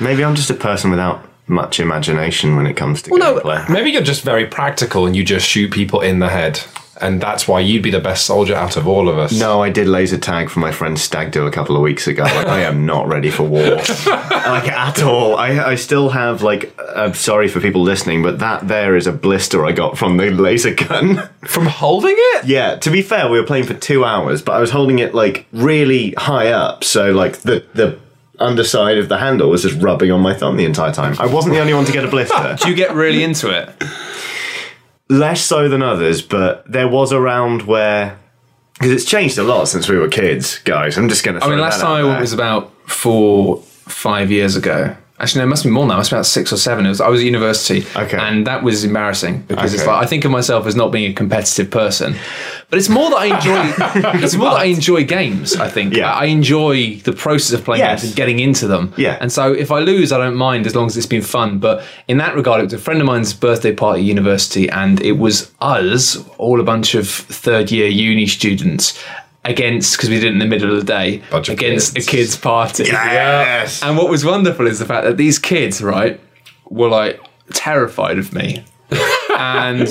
Maybe 0.00 0.24
I'm 0.24 0.36
just 0.36 0.50
a 0.50 0.54
person 0.54 0.90
without 0.90 1.24
much 1.48 1.80
imagination 1.80 2.56
when 2.56 2.66
it 2.66 2.74
comes 2.74 3.02
to 3.02 3.16
no, 3.16 3.40
gameplay. 3.40 3.68
Maybe 3.68 3.90
you're 3.90 4.02
just 4.02 4.22
very 4.22 4.46
practical 4.46 5.06
and 5.06 5.16
you 5.16 5.24
just 5.24 5.46
shoot 5.46 5.72
people 5.72 6.00
in 6.02 6.20
the 6.20 6.28
head, 6.28 6.62
and 7.00 7.20
that's 7.20 7.46
why 7.48 7.60
you'd 7.60 7.82
be 7.82 7.90
the 7.90 8.00
best 8.00 8.26
soldier 8.26 8.54
out 8.54 8.76
of 8.76 8.86
all 8.86 9.08
of 9.08 9.18
us. 9.18 9.38
No, 9.38 9.62
I 9.62 9.70
did 9.70 9.86
laser 9.86 10.18
tag 10.18 10.50
for 10.50 10.60
my 10.60 10.72
friend 10.72 10.98
Stag 10.98 11.32
Do 11.32 11.46
a 11.46 11.50
couple 11.50 11.76
of 11.76 11.82
weeks 11.82 12.06
ago. 12.06 12.22
Like, 12.24 12.46
I 12.46 12.60
am 12.60 12.86
not 12.86 13.08
ready 13.08 13.30
for 13.30 13.44
war, 13.44 13.60
like 14.06 14.68
at 14.68 15.02
all. 15.02 15.36
I, 15.36 15.70
I 15.70 15.74
still 15.74 16.10
have 16.10 16.42
like. 16.42 16.74
I'm 16.96 17.14
sorry 17.14 17.48
for 17.48 17.60
people 17.60 17.82
listening, 17.82 18.22
but 18.22 18.38
that 18.40 18.68
there 18.68 18.96
is 18.96 19.06
a 19.06 19.12
blister 19.12 19.64
I 19.64 19.72
got 19.72 19.96
from 19.96 20.16
the 20.16 20.30
laser 20.30 20.74
gun. 20.74 21.28
from 21.46 21.66
holding 21.66 22.14
it. 22.16 22.46
yeah, 22.46 22.76
to 22.76 22.90
be 22.90 23.02
fair, 23.02 23.28
we 23.30 23.38
were 23.38 23.46
playing 23.46 23.64
for 23.64 23.74
two 23.74 24.04
hours, 24.04 24.42
but 24.42 24.52
I 24.52 24.60
was 24.60 24.70
holding 24.70 24.98
it 24.98 25.14
like 25.14 25.46
really 25.52 26.12
high 26.12 26.48
up, 26.48 26.84
so 26.84 27.12
like 27.12 27.38
the 27.38 27.64
the 27.74 27.98
underside 28.40 28.98
of 28.98 29.08
the 29.08 29.18
handle 29.18 29.50
was 29.50 29.62
just 29.62 29.80
rubbing 29.80 30.10
on 30.10 30.20
my 30.20 30.34
thumb 30.34 30.56
the 30.56 30.64
entire 30.64 30.92
time. 30.92 31.16
I 31.18 31.26
wasn't 31.26 31.54
the 31.54 31.60
only 31.60 31.74
one 31.74 31.84
to 31.84 31.92
get 31.92 32.04
a 32.04 32.08
blister. 32.08 32.56
Do 32.62 32.68
you 32.70 32.76
get 32.76 32.94
really 32.94 33.22
into 33.22 33.50
it? 33.50 33.68
Less 35.08 35.42
so 35.42 35.68
than 35.68 35.82
others, 35.82 36.22
but 36.22 36.70
there 36.70 36.88
was 36.88 37.12
a 37.12 37.20
round 37.20 37.62
where 37.62 38.18
because 38.74 38.92
it's 38.92 39.04
changed 39.04 39.38
a 39.38 39.42
lot 39.42 39.66
since 39.66 39.88
we 39.88 39.96
were 39.96 40.08
kids, 40.08 40.58
guys. 40.60 40.96
I'm 40.96 41.08
just 41.08 41.24
going 41.24 41.38
to. 41.38 41.44
I 41.44 41.48
mean, 41.48 41.58
last 41.58 41.80
time 41.80 42.04
I 42.04 42.08
went 42.08 42.20
was 42.20 42.32
about 42.32 42.72
four, 42.88 43.60
five 43.62 44.30
years 44.30 44.54
ago. 44.54 44.96
Actually, 45.20 45.40
no, 45.40 45.44
it 45.44 45.48
must 45.48 45.64
be 45.64 45.70
more 45.70 45.84
now. 45.86 45.94
It 45.94 45.98
must 45.98 46.10
be 46.10 46.16
about 46.16 46.26
six 46.26 46.52
or 46.52 46.56
seven. 46.56 46.86
It 46.86 46.90
was, 46.90 47.00
I 47.00 47.08
was 47.08 47.20
at 47.20 47.26
university, 47.26 47.84
Okay. 47.96 48.16
and 48.16 48.46
that 48.46 48.62
was 48.62 48.84
embarrassing 48.84 49.42
because 49.48 49.74
it's 49.74 49.84
like 49.86 50.00
I 50.02 50.06
think 50.06 50.24
of 50.24 50.30
myself 50.30 50.66
as 50.66 50.76
not 50.76 50.92
being 50.92 51.10
a 51.10 51.14
competitive 51.14 51.70
person, 51.72 52.14
but 52.70 52.78
it's 52.78 52.88
more 52.88 53.10
that 53.10 53.16
I 53.16 53.26
enjoy. 53.36 54.20
it's 54.24 54.36
more 54.36 54.50
that 54.50 54.60
I 54.60 54.64
enjoy 54.66 55.04
games. 55.04 55.56
I 55.56 55.68
think 55.68 55.94
Yeah. 55.94 56.12
I 56.12 56.18
I 56.22 56.24
enjoy 56.26 56.96
the 57.04 57.12
process 57.12 57.58
of 57.58 57.64
playing 57.64 57.80
Yes. 57.80 58.00
games 58.02 58.10
and 58.10 58.16
getting 58.16 58.38
into 58.38 58.68
them. 58.68 58.92
Yeah. 58.96 59.18
and 59.20 59.32
so 59.32 59.52
if 59.52 59.70
I 59.72 59.80
lose, 59.80 60.12
I 60.12 60.18
don't 60.18 60.36
mind 60.36 60.66
as 60.66 60.74
long 60.76 60.86
as 60.86 60.96
it's 60.96 61.06
been 61.06 61.22
fun. 61.22 61.58
But 61.58 61.82
in 62.06 62.18
that 62.18 62.34
regard, 62.36 62.60
it 62.60 62.64
was 62.64 62.72
a 62.74 62.78
friend 62.78 63.00
of 63.00 63.06
mine's 63.06 63.32
birthday 63.34 63.72
party 63.74 64.00
at 64.02 64.04
university, 64.06 64.68
and 64.70 65.00
it 65.02 65.12
was 65.18 65.50
us, 65.60 66.16
all 66.38 66.60
a 66.60 66.64
bunch 66.64 66.94
of 66.94 67.08
third 67.08 67.70
year 67.72 67.88
uni 67.88 68.26
students. 68.26 68.96
Against 69.48 69.96
because 69.96 70.10
we 70.10 70.16
did 70.16 70.26
it 70.26 70.32
in 70.32 70.38
the 70.38 70.46
middle 70.46 70.70
of 70.70 70.78
the 70.78 70.84
day 70.84 71.22
Bunch 71.30 71.48
against 71.48 71.94
kids. 71.94 72.06
a 72.06 72.10
kids 72.10 72.36
party. 72.36 72.84
Yes. 72.84 73.82
And 73.82 73.96
what 73.96 74.10
was 74.10 74.24
wonderful 74.24 74.66
is 74.66 74.78
the 74.78 74.86
fact 74.86 75.04
that 75.04 75.16
these 75.16 75.38
kids, 75.38 75.82
right, 75.82 76.20
were 76.70 76.88
like 76.88 77.20
terrified 77.52 78.18
of 78.18 78.32
me. 78.32 78.64
and 79.38 79.86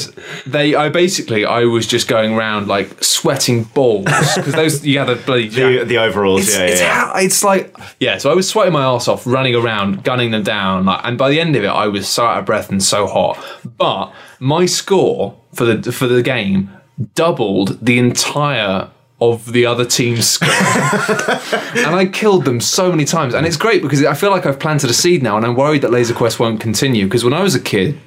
they, 0.47 0.73
I 0.73 0.89
basically, 0.89 1.45
I 1.45 1.65
was 1.65 1.85
just 1.85 2.07
going 2.07 2.33
around 2.33 2.67
like 2.67 3.03
sweating 3.03 3.63
balls 3.63 4.05
because 4.35 4.53
those 4.53 4.85
you 4.85 4.97
had 4.97 5.09
a 5.09 5.15
bloody 5.15 5.49
the, 5.49 5.83
the 5.85 5.99
overalls, 5.99 6.47
it's, 6.47 6.57
yeah, 6.57 6.63
it's, 6.63 6.81
yeah. 6.81 6.93
how, 6.93 7.13
it's 7.15 7.43
like 7.43 7.77
yeah. 7.99 8.17
So 8.17 8.31
I 8.31 8.33
was 8.33 8.49
sweating 8.49 8.73
my 8.73 8.83
ass 8.83 9.07
off, 9.07 9.27
running 9.27 9.53
around, 9.53 10.03
gunning 10.03 10.31
them 10.31 10.43
down, 10.43 10.85
like, 10.85 11.01
and 11.03 11.15
by 11.15 11.29
the 11.29 11.39
end 11.39 11.55
of 11.55 11.63
it, 11.63 11.67
I 11.67 11.87
was 11.87 12.07
so 12.07 12.25
out 12.25 12.39
of 12.39 12.45
breath 12.45 12.71
and 12.71 12.81
so 12.81 13.05
hot. 13.05 13.43
But 13.77 14.11
my 14.39 14.65
score 14.65 15.39
for 15.53 15.65
the 15.65 15.91
for 15.91 16.07
the 16.07 16.23
game 16.23 16.71
doubled 17.13 17.85
the 17.85 17.99
entire 17.99 18.89
of 19.19 19.51
the 19.51 19.65
other 19.65 19.85
team's 19.85 20.29
score, 20.29 20.49
and 20.49 21.95
I 21.95 22.09
killed 22.11 22.45
them 22.45 22.61
so 22.61 22.89
many 22.91 23.05
times. 23.05 23.33
And 23.33 23.45
it's 23.45 23.57
great 23.57 23.81
because 23.81 24.03
I 24.03 24.13
feel 24.13 24.29
like 24.29 24.45
I've 24.45 24.59
planted 24.59 24.89
a 24.89 24.93
seed 24.93 25.23
now, 25.23 25.37
and 25.37 25.45
I'm 25.45 25.55
worried 25.55 25.81
that 25.81 25.91
Laser 25.91 26.13
Quest 26.13 26.39
won't 26.39 26.59
continue. 26.59 27.05
Because 27.05 27.23
when 27.23 27.33
I 27.33 27.41
was 27.41 27.55
a 27.55 27.59
kid, 27.59 27.99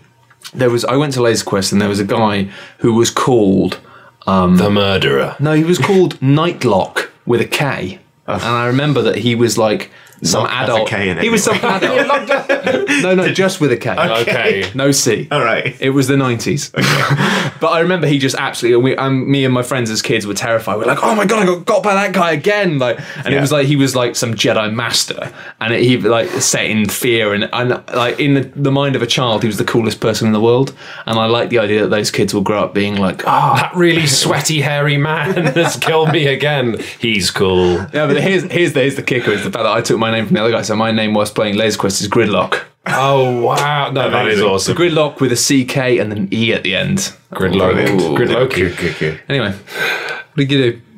there 0.54 0.70
was 0.70 0.84
I 0.84 0.96
went 0.96 1.14
to 1.14 1.22
Laser 1.22 1.44
Quest, 1.44 1.72
and 1.72 1.80
there 1.80 1.88
was 1.88 2.00
a 2.00 2.04
guy 2.04 2.44
who 2.78 2.94
was 2.94 3.10
called. 3.10 3.80
Um, 4.26 4.56
the 4.56 4.70
murderer. 4.70 5.34
No, 5.40 5.54
he 5.54 5.64
was 5.64 5.78
called 5.78 6.20
Nightlock 6.20 7.08
with 7.24 7.40
a 7.40 7.46
K. 7.46 7.98
And 8.26 8.42
I 8.42 8.66
remember 8.66 9.02
that 9.02 9.16
he 9.16 9.34
was 9.34 9.58
like 9.58 9.90
some 10.22 10.44
Not 10.44 10.52
as 10.52 10.68
a 10.68 10.72
adult. 10.72 10.88
K 10.88 11.08
in 11.08 11.18
it. 11.18 11.22
he 11.24 11.28
was 11.28 11.44
some 11.44 11.56
adult. 11.56 12.28
no, 13.02 13.14
no, 13.14 13.32
just 13.32 13.60
with 13.60 13.72
a 13.72 13.76
K. 13.76 13.90
Okay. 13.90 14.70
No 14.74 14.90
C. 14.92 15.28
All 15.30 15.42
right. 15.42 15.76
It 15.80 15.90
was 15.90 16.08
the 16.08 16.14
90s. 16.14 16.74
Okay. 16.74 17.54
but 17.60 17.68
I 17.68 17.80
remember 17.80 18.06
he 18.06 18.18
just 18.18 18.36
absolutely, 18.36 18.82
we, 18.82 18.96
um, 18.96 19.30
me 19.30 19.44
and 19.44 19.54
my 19.54 19.62
friends 19.62 19.90
as 19.90 20.02
kids 20.02 20.26
were 20.26 20.34
terrified. 20.34 20.76
We're 20.76 20.84
like, 20.84 21.02
oh 21.02 21.14
my 21.14 21.26
God, 21.26 21.42
I 21.42 21.46
got 21.46 21.64
got 21.66 21.82
by 21.82 21.94
that 21.94 22.12
guy 22.12 22.32
again. 22.32 22.78
Like, 22.78 23.00
and 23.24 23.34
it 23.34 23.40
was 23.40 23.52
like, 23.52 23.66
he 23.66 23.76
was 23.76 23.96
like 23.96 24.16
some 24.16 24.34
Jedi 24.34 24.72
master. 24.72 25.32
And 25.60 25.74
it, 25.74 25.82
he 25.82 25.96
like 25.98 26.28
set 26.28 26.64
in 26.66 26.88
fear 26.88 27.34
and, 27.34 27.48
and 27.52 27.70
like 27.94 28.18
in 28.18 28.34
the, 28.34 28.40
the 28.40 28.72
mind 28.72 28.96
of 28.96 29.02
a 29.02 29.06
child, 29.06 29.42
he 29.42 29.46
was 29.46 29.58
the 29.58 29.64
coolest 29.64 30.00
person 30.00 30.26
in 30.26 30.32
the 30.32 30.40
world. 30.40 30.74
And 31.06 31.18
I 31.18 31.26
like 31.26 31.50
the 31.50 31.58
idea 31.58 31.82
that 31.82 31.88
those 31.88 32.10
kids 32.10 32.34
will 32.34 32.42
grow 32.42 32.64
up 32.64 32.74
being 32.74 32.96
like, 32.96 33.22
oh, 33.26 33.54
That 33.56 33.74
really 33.74 34.06
sweaty, 34.06 34.60
hairy 34.60 34.96
man 34.96 35.46
has 35.54 35.76
killed 35.76 36.12
me 36.12 36.26
again. 36.26 36.78
He's 36.98 37.30
cool. 37.30 37.74
Yeah, 37.92 38.06
but 38.06 38.20
here's 38.20 38.44
here's 38.44 38.72
the, 38.72 38.80
here's 38.80 38.96
the 38.96 39.02
kicker: 39.02 39.30
is 39.30 39.44
the 39.44 39.50
fact 39.50 39.64
that 39.64 39.72
I 39.72 39.80
took 39.80 39.98
my 39.98 40.09
name 40.10 40.26
from 40.26 40.34
the 40.34 40.40
other 40.40 40.50
guy. 40.50 40.62
So 40.62 40.76
my 40.76 40.90
name 40.90 41.14
whilst 41.14 41.34
playing 41.34 41.56
Laser 41.56 41.78
Quest 41.78 42.00
is 42.00 42.08
Gridlock. 42.08 42.62
Oh 42.86 43.42
wow! 43.42 43.90
No, 43.90 44.10
that 44.10 44.26
is 44.26 44.38
Amazing. 44.38 44.48
awesome. 44.50 44.76
Gridlock 44.76 45.20
with 45.20 45.32
a 45.32 45.36
CK 45.36 45.76
and 46.00 46.12
an 46.12 46.28
E 46.32 46.52
at 46.52 46.62
the 46.62 46.74
end. 46.74 46.98
Gridlock. 47.32 47.88
Ooh. 47.88 48.16
Gridlock. 48.16 49.20
Anyway, 49.28 49.52
what 49.52 50.36
did 50.36 50.50
you 50.50 50.72
do? 50.72 50.80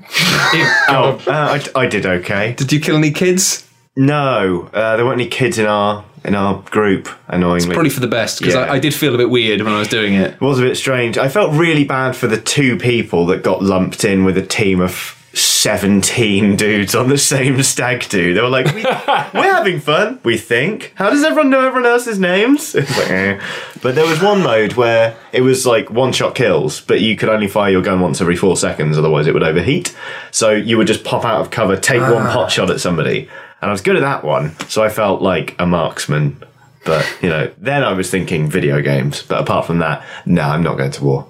Oh, 0.89 1.19
uh, 1.27 1.59
I, 1.75 1.81
I 1.81 1.87
did 1.87 2.05
okay. 2.05 2.53
Did 2.53 2.71
you 2.73 2.79
kill 2.81 2.97
any 2.97 3.11
kids? 3.13 3.67
No, 3.97 4.69
uh, 4.75 4.97
there 4.97 5.05
weren't 5.07 5.21
any 5.21 5.31
kids 5.31 5.59
in 5.59 5.65
our 5.67 6.05
in 6.25 6.35
our 6.35 6.61
group. 6.71 7.09
Annoyingly, 7.29 7.57
it's 7.65 7.67
Probably 7.73 7.91
for 7.91 8.01
the 8.01 8.07
best 8.09 8.39
because 8.39 8.55
Yeah. 8.55 8.63
I, 8.63 8.75
I 8.75 8.79
did 8.79 8.95
feel 8.95 9.15
a 9.15 9.19
bit 9.19 9.31
weird 9.31 9.63
when 9.63 9.73
I 9.73 9.79
was 9.79 9.89
doing 9.89 10.15
it. 10.15 10.35
It 10.35 10.41
was 10.41 10.59
a 10.59 10.63
bit 10.63 10.77
strange. 10.77 11.17
I 11.19 11.29
felt 11.29 11.53
really 11.55 11.85
bad 11.85 12.15
for 12.15 12.27
the 12.27 12.41
two 12.41 12.77
people 12.77 13.27
that 13.27 13.43
got 13.43 13.63
lumped 13.63 14.05
in 14.05 14.25
with 14.25 14.37
a 14.37 14.45
team 14.47 14.81
of 14.81 15.19
17 15.63 16.57
dudes 16.57 16.93
on 16.93 17.09
the 17.09 17.17
same 17.17 17.63
stag 17.63 18.09
do. 18.09 18.35
They 18.35 18.41
were 18.41 18.49
like, 18.49 18.75
we, 18.75 18.83
we're 19.33 19.55
having 19.55 19.79
fun, 19.79 20.19
we 20.25 20.37
think. 20.37 20.93
How 20.97 21.09
does 21.09 21.23
everyone 21.23 21.51
know 21.51 21.65
everyone 21.65 21.89
else's 21.89 22.19
names? 22.19 22.75
Like, 22.93 23.11
eh. 23.11 23.41
But 23.81 23.95
there 23.95 24.07
was 24.07 24.21
one 24.21 24.43
mode 24.43 24.73
where 24.73 25.17
it 25.33 25.43
was 25.43 25.65
like 25.65 25.89
one 25.89 26.13
shot 26.13 26.35
kills, 26.35 26.81
but 26.81 27.01
you 27.01 27.17
could 27.17 27.29
only 27.29 27.47
fire 27.47 27.71
your 27.71 27.81
gun 27.81 28.01
once 28.01 28.21
every 28.21 28.35
four 28.35 28.57
seconds, 28.57 28.99
otherwise 28.99 29.29
it 29.29 29.35
would 29.35 29.45
overheat. 29.45 29.97
So 30.33 30.51
you 30.51 30.77
would 30.79 30.89
just 30.89 31.05
pop 31.05 31.25
out 31.25 31.41
of 31.41 31.51
cover, 31.51 31.77
take 31.77 32.03
one 32.03 32.27
pot 32.27 32.51
shot 32.51 32.69
at 32.69 32.81
somebody. 32.81 33.29
And 33.61 33.69
I 33.69 33.71
was 33.71 33.83
good 33.83 33.95
at 33.95 34.03
that 34.03 34.25
one, 34.25 34.59
so 34.69 34.83
I 34.83 34.89
felt 34.89 35.23
like 35.23 35.55
a 35.61 35.67
marksman. 35.67 36.43
But, 36.85 37.07
you 37.23 37.29
know, 37.29 37.53
then 37.59 37.85
I 37.85 37.93
was 37.93 38.11
thinking 38.11 38.51
video 38.51 38.83
games. 38.83 39.23
But 39.23 39.41
apart 39.41 39.67
from 39.67 39.79
that, 39.79 40.05
no, 40.27 40.43
I'm 40.43 40.65
not 40.65 40.77
going 40.77 40.91
to 40.91 41.05
war. 41.05 41.29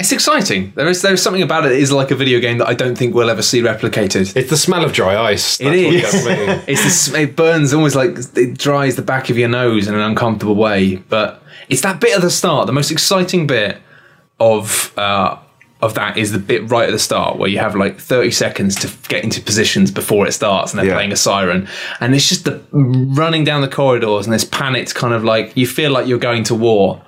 It's 0.00 0.10
exciting. 0.10 0.72
There 0.74 0.88
is 0.88 1.02
there 1.02 1.12
is 1.12 1.22
something 1.22 1.42
about 1.42 1.64
it. 1.64 1.68
that 1.68 1.76
is 1.76 1.92
like 1.92 2.10
a 2.10 2.14
video 2.16 2.40
game 2.40 2.58
that 2.58 2.66
I 2.66 2.74
don't 2.74 2.96
think 2.96 3.14
we'll 3.14 3.30
ever 3.30 3.42
see 3.42 3.60
replicated. 3.60 4.34
It's 4.34 4.50
the 4.50 4.56
smell 4.56 4.84
of 4.84 4.92
dry 4.92 5.16
ice. 5.16 5.58
That's 5.58 5.76
It 5.76 5.94
is. 5.94 6.14
It's 6.68 6.82
this, 6.82 7.14
it 7.14 7.36
burns 7.36 7.72
almost 7.72 7.94
like 7.94 8.16
it 8.36 8.58
dries 8.58 8.96
the 8.96 9.02
back 9.02 9.30
of 9.30 9.38
your 9.38 9.48
nose 9.48 9.86
in 9.86 9.94
an 9.94 10.00
uncomfortable 10.00 10.54
way. 10.56 10.96
But 10.96 11.42
it's 11.68 11.82
that 11.82 12.00
bit 12.00 12.16
at 12.16 12.22
the 12.22 12.30
start, 12.30 12.66
the 12.66 12.72
most 12.72 12.90
exciting 12.90 13.46
bit 13.46 13.78
of 14.40 14.92
uh, 14.98 15.36
of 15.82 15.94
that 15.94 16.16
is 16.16 16.32
the 16.32 16.38
bit 16.38 16.68
right 16.70 16.88
at 16.88 16.92
the 16.92 16.98
start 16.98 17.38
where 17.38 17.48
you 17.48 17.58
have 17.58 17.76
like 17.76 17.98
thirty 18.00 18.30
seconds 18.30 18.74
to 18.76 18.90
get 19.08 19.22
into 19.22 19.40
positions 19.40 19.90
before 19.90 20.26
it 20.26 20.32
starts, 20.32 20.72
and 20.72 20.78
they're 20.78 20.86
Yeah. 20.86 20.94
playing 20.94 21.12
a 21.12 21.16
siren, 21.16 21.68
and 22.00 22.14
it's 22.14 22.28
just 22.28 22.44
the 22.44 22.60
running 22.72 23.44
down 23.44 23.60
the 23.60 23.68
corridors 23.68 24.26
and 24.26 24.32
this 24.34 24.44
panicked 24.44 24.94
kind 24.94 25.12
of 25.14 25.22
like 25.22 25.56
you 25.56 25.66
feel 25.66 25.92
like 25.92 26.06
you're 26.08 26.18
going 26.18 26.44
to 26.44 26.54
war. 26.54 27.02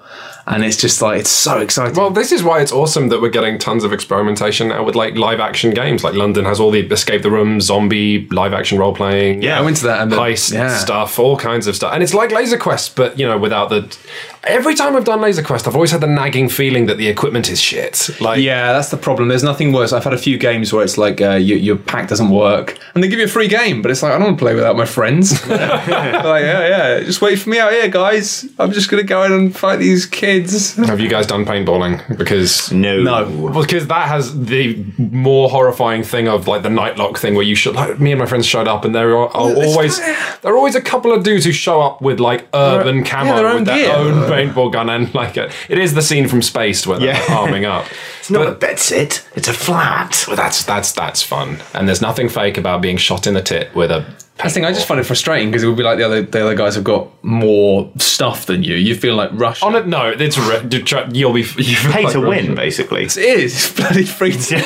And 0.46 0.64
it's 0.64 0.76
just 0.76 1.00
like 1.00 1.20
it's 1.20 1.30
so 1.30 1.58
exciting. 1.58 1.96
Well, 1.96 2.10
this 2.10 2.32
is 2.32 2.42
why 2.42 2.60
it's 2.60 2.72
awesome 2.72 3.08
that 3.08 3.20
we're 3.20 3.30
getting 3.30 3.58
tons 3.58 3.84
of 3.84 3.92
experimentation 3.92 4.68
now 4.68 4.84
with 4.84 4.94
like 4.94 5.16
live 5.16 5.40
action 5.40 5.72
games. 5.72 6.04
Like 6.04 6.14
London 6.14 6.44
has 6.44 6.60
all 6.60 6.70
the 6.70 6.80
escape 6.80 7.22
the 7.22 7.30
room, 7.30 7.60
zombie, 7.60 8.28
live 8.28 8.52
action 8.52 8.78
role 8.78 8.94
playing. 8.94 9.42
Yeah, 9.42 9.58
I 9.58 9.62
went 9.62 9.78
to 9.78 9.84
that 9.84 10.02
and 10.02 10.12
heist 10.12 10.52
yeah. 10.52 10.76
stuff, 10.76 11.18
all 11.18 11.36
kinds 11.36 11.66
of 11.66 11.76
stuff, 11.76 11.92
and 11.92 12.02
it's 12.02 12.14
like 12.14 12.30
Laser 12.30 12.58
Quest, 12.58 12.96
but 12.96 13.18
you 13.18 13.26
know, 13.26 13.38
without 13.38 13.70
the. 13.70 13.96
Every 14.44 14.74
time 14.74 14.94
I've 14.94 15.06
done 15.06 15.22
Laser 15.22 15.42
Quest, 15.42 15.66
I've 15.66 15.74
always 15.74 15.90
had 15.90 16.02
the 16.02 16.06
nagging 16.06 16.50
feeling 16.50 16.84
that 16.86 16.98
the 16.98 17.08
equipment 17.08 17.48
is 17.48 17.58
shit. 17.58 18.10
Like, 18.20 18.42
yeah, 18.42 18.74
that's 18.74 18.90
the 18.90 18.98
problem. 18.98 19.28
There's 19.28 19.42
nothing 19.42 19.72
worse. 19.72 19.90
I've 19.90 20.04
had 20.04 20.12
a 20.12 20.18
few 20.18 20.36
games 20.36 20.70
where 20.70 20.84
it's 20.84 20.98
like 20.98 21.22
uh, 21.22 21.36
your, 21.36 21.56
your 21.56 21.76
pack 21.76 22.08
doesn't 22.08 22.28
work, 22.28 22.78
and 22.94 23.02
they 23.02 23.08
give 23.08 23.18
you 23.18 23.24
a 23.24 23.28
free 23.28 23.48
game, 23.48 23.80
but 23.80 23.90
it's 23.90 24.02
like 24.02 24.12
I 24.12 24.18
don't 24.18 24.26
want 24.26 24.38
to 24.38 24.44
play 24.44 24.54
without 24.54 24.76
my 24.76 24.84
friends. 24.84 25.32
like, 25.48 25.88
yeah, 25.88 26.68
yeah, 26.68 27.00
just 27.00 27.22
wait 27.22 27.36
for 27.36 27.48
me 27.48 27.58
out 27.58 27.72
here, 27.72 27.88
guys. 27.88 28.46
I'm 28.58 28.72
just 28.72 28.90
gonna 28.90 29.02
go 29.02 29.22
in 29.22 29.32
and 29.32 29.56
fight 29.56 29.78
these 29.78 30.04
kids. 30.04 30.33
have 30.86 31.00
you 31.00 31.08
guys 31.08 31.26
done 31.26 31.44
paintballing? 31.44 32.16
Because 32.18 32.70
No. 32.72 33.00
No. 33.02 33.50
Because 33.62 33.86
that 33.88 34.08
has 34.08 34.38
the 34.46 34.84
more 34.98 35.48
horrifying 35.48 36.02
thing 36.02 36.28
of 36.28 36.46
like 36.48 36.62
the 36.62 36.68
nightlock 36.68 37.18
thing 37.18 37.34
where 37.34 37.44
you 37.44 37.54
should 37.54 37.74
like 37.74 37.98
me 38.00 38.12
and 38.12 38.18
my 38.20 38.26
friends 38.26 38.46
showed 38.46 38.68
up 38.68 38.84
and 38.84 38.94
there 38.94 39.10
are, 39.16 39.28
are 39.36 39.50
it's 39.50 39.60
always 39.74 39.98
there 40.42 40.52
are 40.52 40.56
always 40.56 40.74
a 40.74 40.80
couple 40.82 41.12
of 41.12 41.22
dudes 41.24 41.44
who 41.44 41.52
show 41.52 41.80
up 41.80 42.00
with 42.02 42.20
like 42.20 42.46
urban 42.54 42.98
yeah, 42.98 43.04
camo 43.04 43.36
their 43.36 43.46
own 43.46 43.56
with 43.56 43.66
their 43.66 43.76
gear. 43.86 43.94
own 43.94 44.14
paintball 44.30 44.72
gun 44.72 44.88
and 44.90 45.14
like 45.14 45.36
a, 45.36 45.50
it 45.68 45.78
is 45.78 45.94
the 45.94 46.02
scene 46.02 46.28
from 46.28 46.42
Space 46.42 46.86
where 46.86 46.98
they're 46.98 47.14
Yeah. 47.14 47.34
arming 47.36 47.64
up. 47.64 47.86
It's 48.24 48.30
not 48.30 48.46
a 48.46 48.52
bed 48.52 48.78
sit, 48.78 49.22
it's 49.34 49.48
a 49.48 49.52
flat. 49.52 50.24
But 50.26 50.36
that's 50.36 50.64
that's 50.64 50.92
that's 50.92 51.22
fun 51.22 51.58
and 51.74 51.86
there's 51.86 52.00
nothing 52.00 52.30
fake 52.30 52.56
about 52.56 52.80
being 52.80 52.96
shot 52.96 53.26
in 53.26 53.34
the 53.34 53.42
tit 53.42 53.74
with 53.74 53.90
a. 53.90 54.04
I 54.40 54.48
think 54.48 54.66
I 54.66 54.72
just 54.72 54.88
find 54.88 54.98
it 54.98 55.04
frustrating 55.04 55.48
because 55.48 55.62
it 55.62 55.68
would 55.68 55.76
be 55.76 55.84
like 55.84 55.96
the 55.98 56.04
other 56.04 56.22
the 56.22 56.42
other 56.42 56.54
guys 56.56 56.74
have 56.74 56.82
got 56.82 57.08
more 57.22 57.88
stuff 57.98 58.46
than 58.46 58.64
you. 58.64 58.74
You 58.74 58.96
feel 58.96 59.14
like 59.14 59.30
rushed. 59.32 59.62
On 59.62 59.76
it, 59.76 59.86
no, 59.86 60.08
it's 60.10 60.36
re- 60.36 60.66
you 60.70 60.82
try- 60.82 61.08
you'll 61.12 61.32
be 61.32 61.42
you 61.58 61.76
Pay 61.76 62.02
like 62.04 62.12
to 62.14 62.20
Russian. 62.20 62.46
win, 62.48 62.54
basically. 62.56 63.04
It 63.04 63.16
is 63.18 63.72
bloody 63.76 64.04
free 64.04 64.32
to 64.32 64.58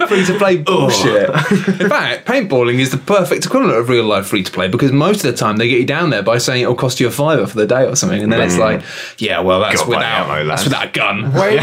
free 0.08 0.24
to 0.26 0.36
play 0.38 0.58
bullshit. 0.58 1.30
In 1.30 1.88
fact, 1.88 2.26
paintballing 2.26 2.78
is 2.78 2.90
the 2.90 2.98
perfect 2.98 3.46
equivalent 3.46 3.78
of 3.78 3.88
real 3.88 4.04
life 4.04 4.26
free 4.26 4.42
to 4.42 4.52
play 4.52 4.68
because 4.68 4.92
most 4.92 5.24
of 5.24 5.30
the 5.32 5.36
time 5.36 5.56
they 5.56 5.68
get 5.68 5.80
you 5.80 5.86
down 5.86 6.10
there 6.10 6.22
by 6.22 6.36
saying 6.36 6.62
it'll 6.62 6.74
cost 6.74 7.00
you 7.00 7.06
a 7.08 7.10
fiver 7.10 7.46
for 7.46 7.56
the 7.56 7.66
day 7.66 7.86
or 7.86 7.96
something, 7.96 8.22
and 8.22 8.30
then 8.30 8.42
it's 8.42 8.58
like, 8.58 8.82
yeah, 9.16 9.40
well 9.40 9.60
that's 9.60 9.76
Gotta 9.78 9.90
without 9.90 10.28
ammo, 10.30 10.46
that's 10.46 10.64
without 10.64 10.88
a 10.88 10.90
gun. 10.90 11.32
Way 11.32 11.56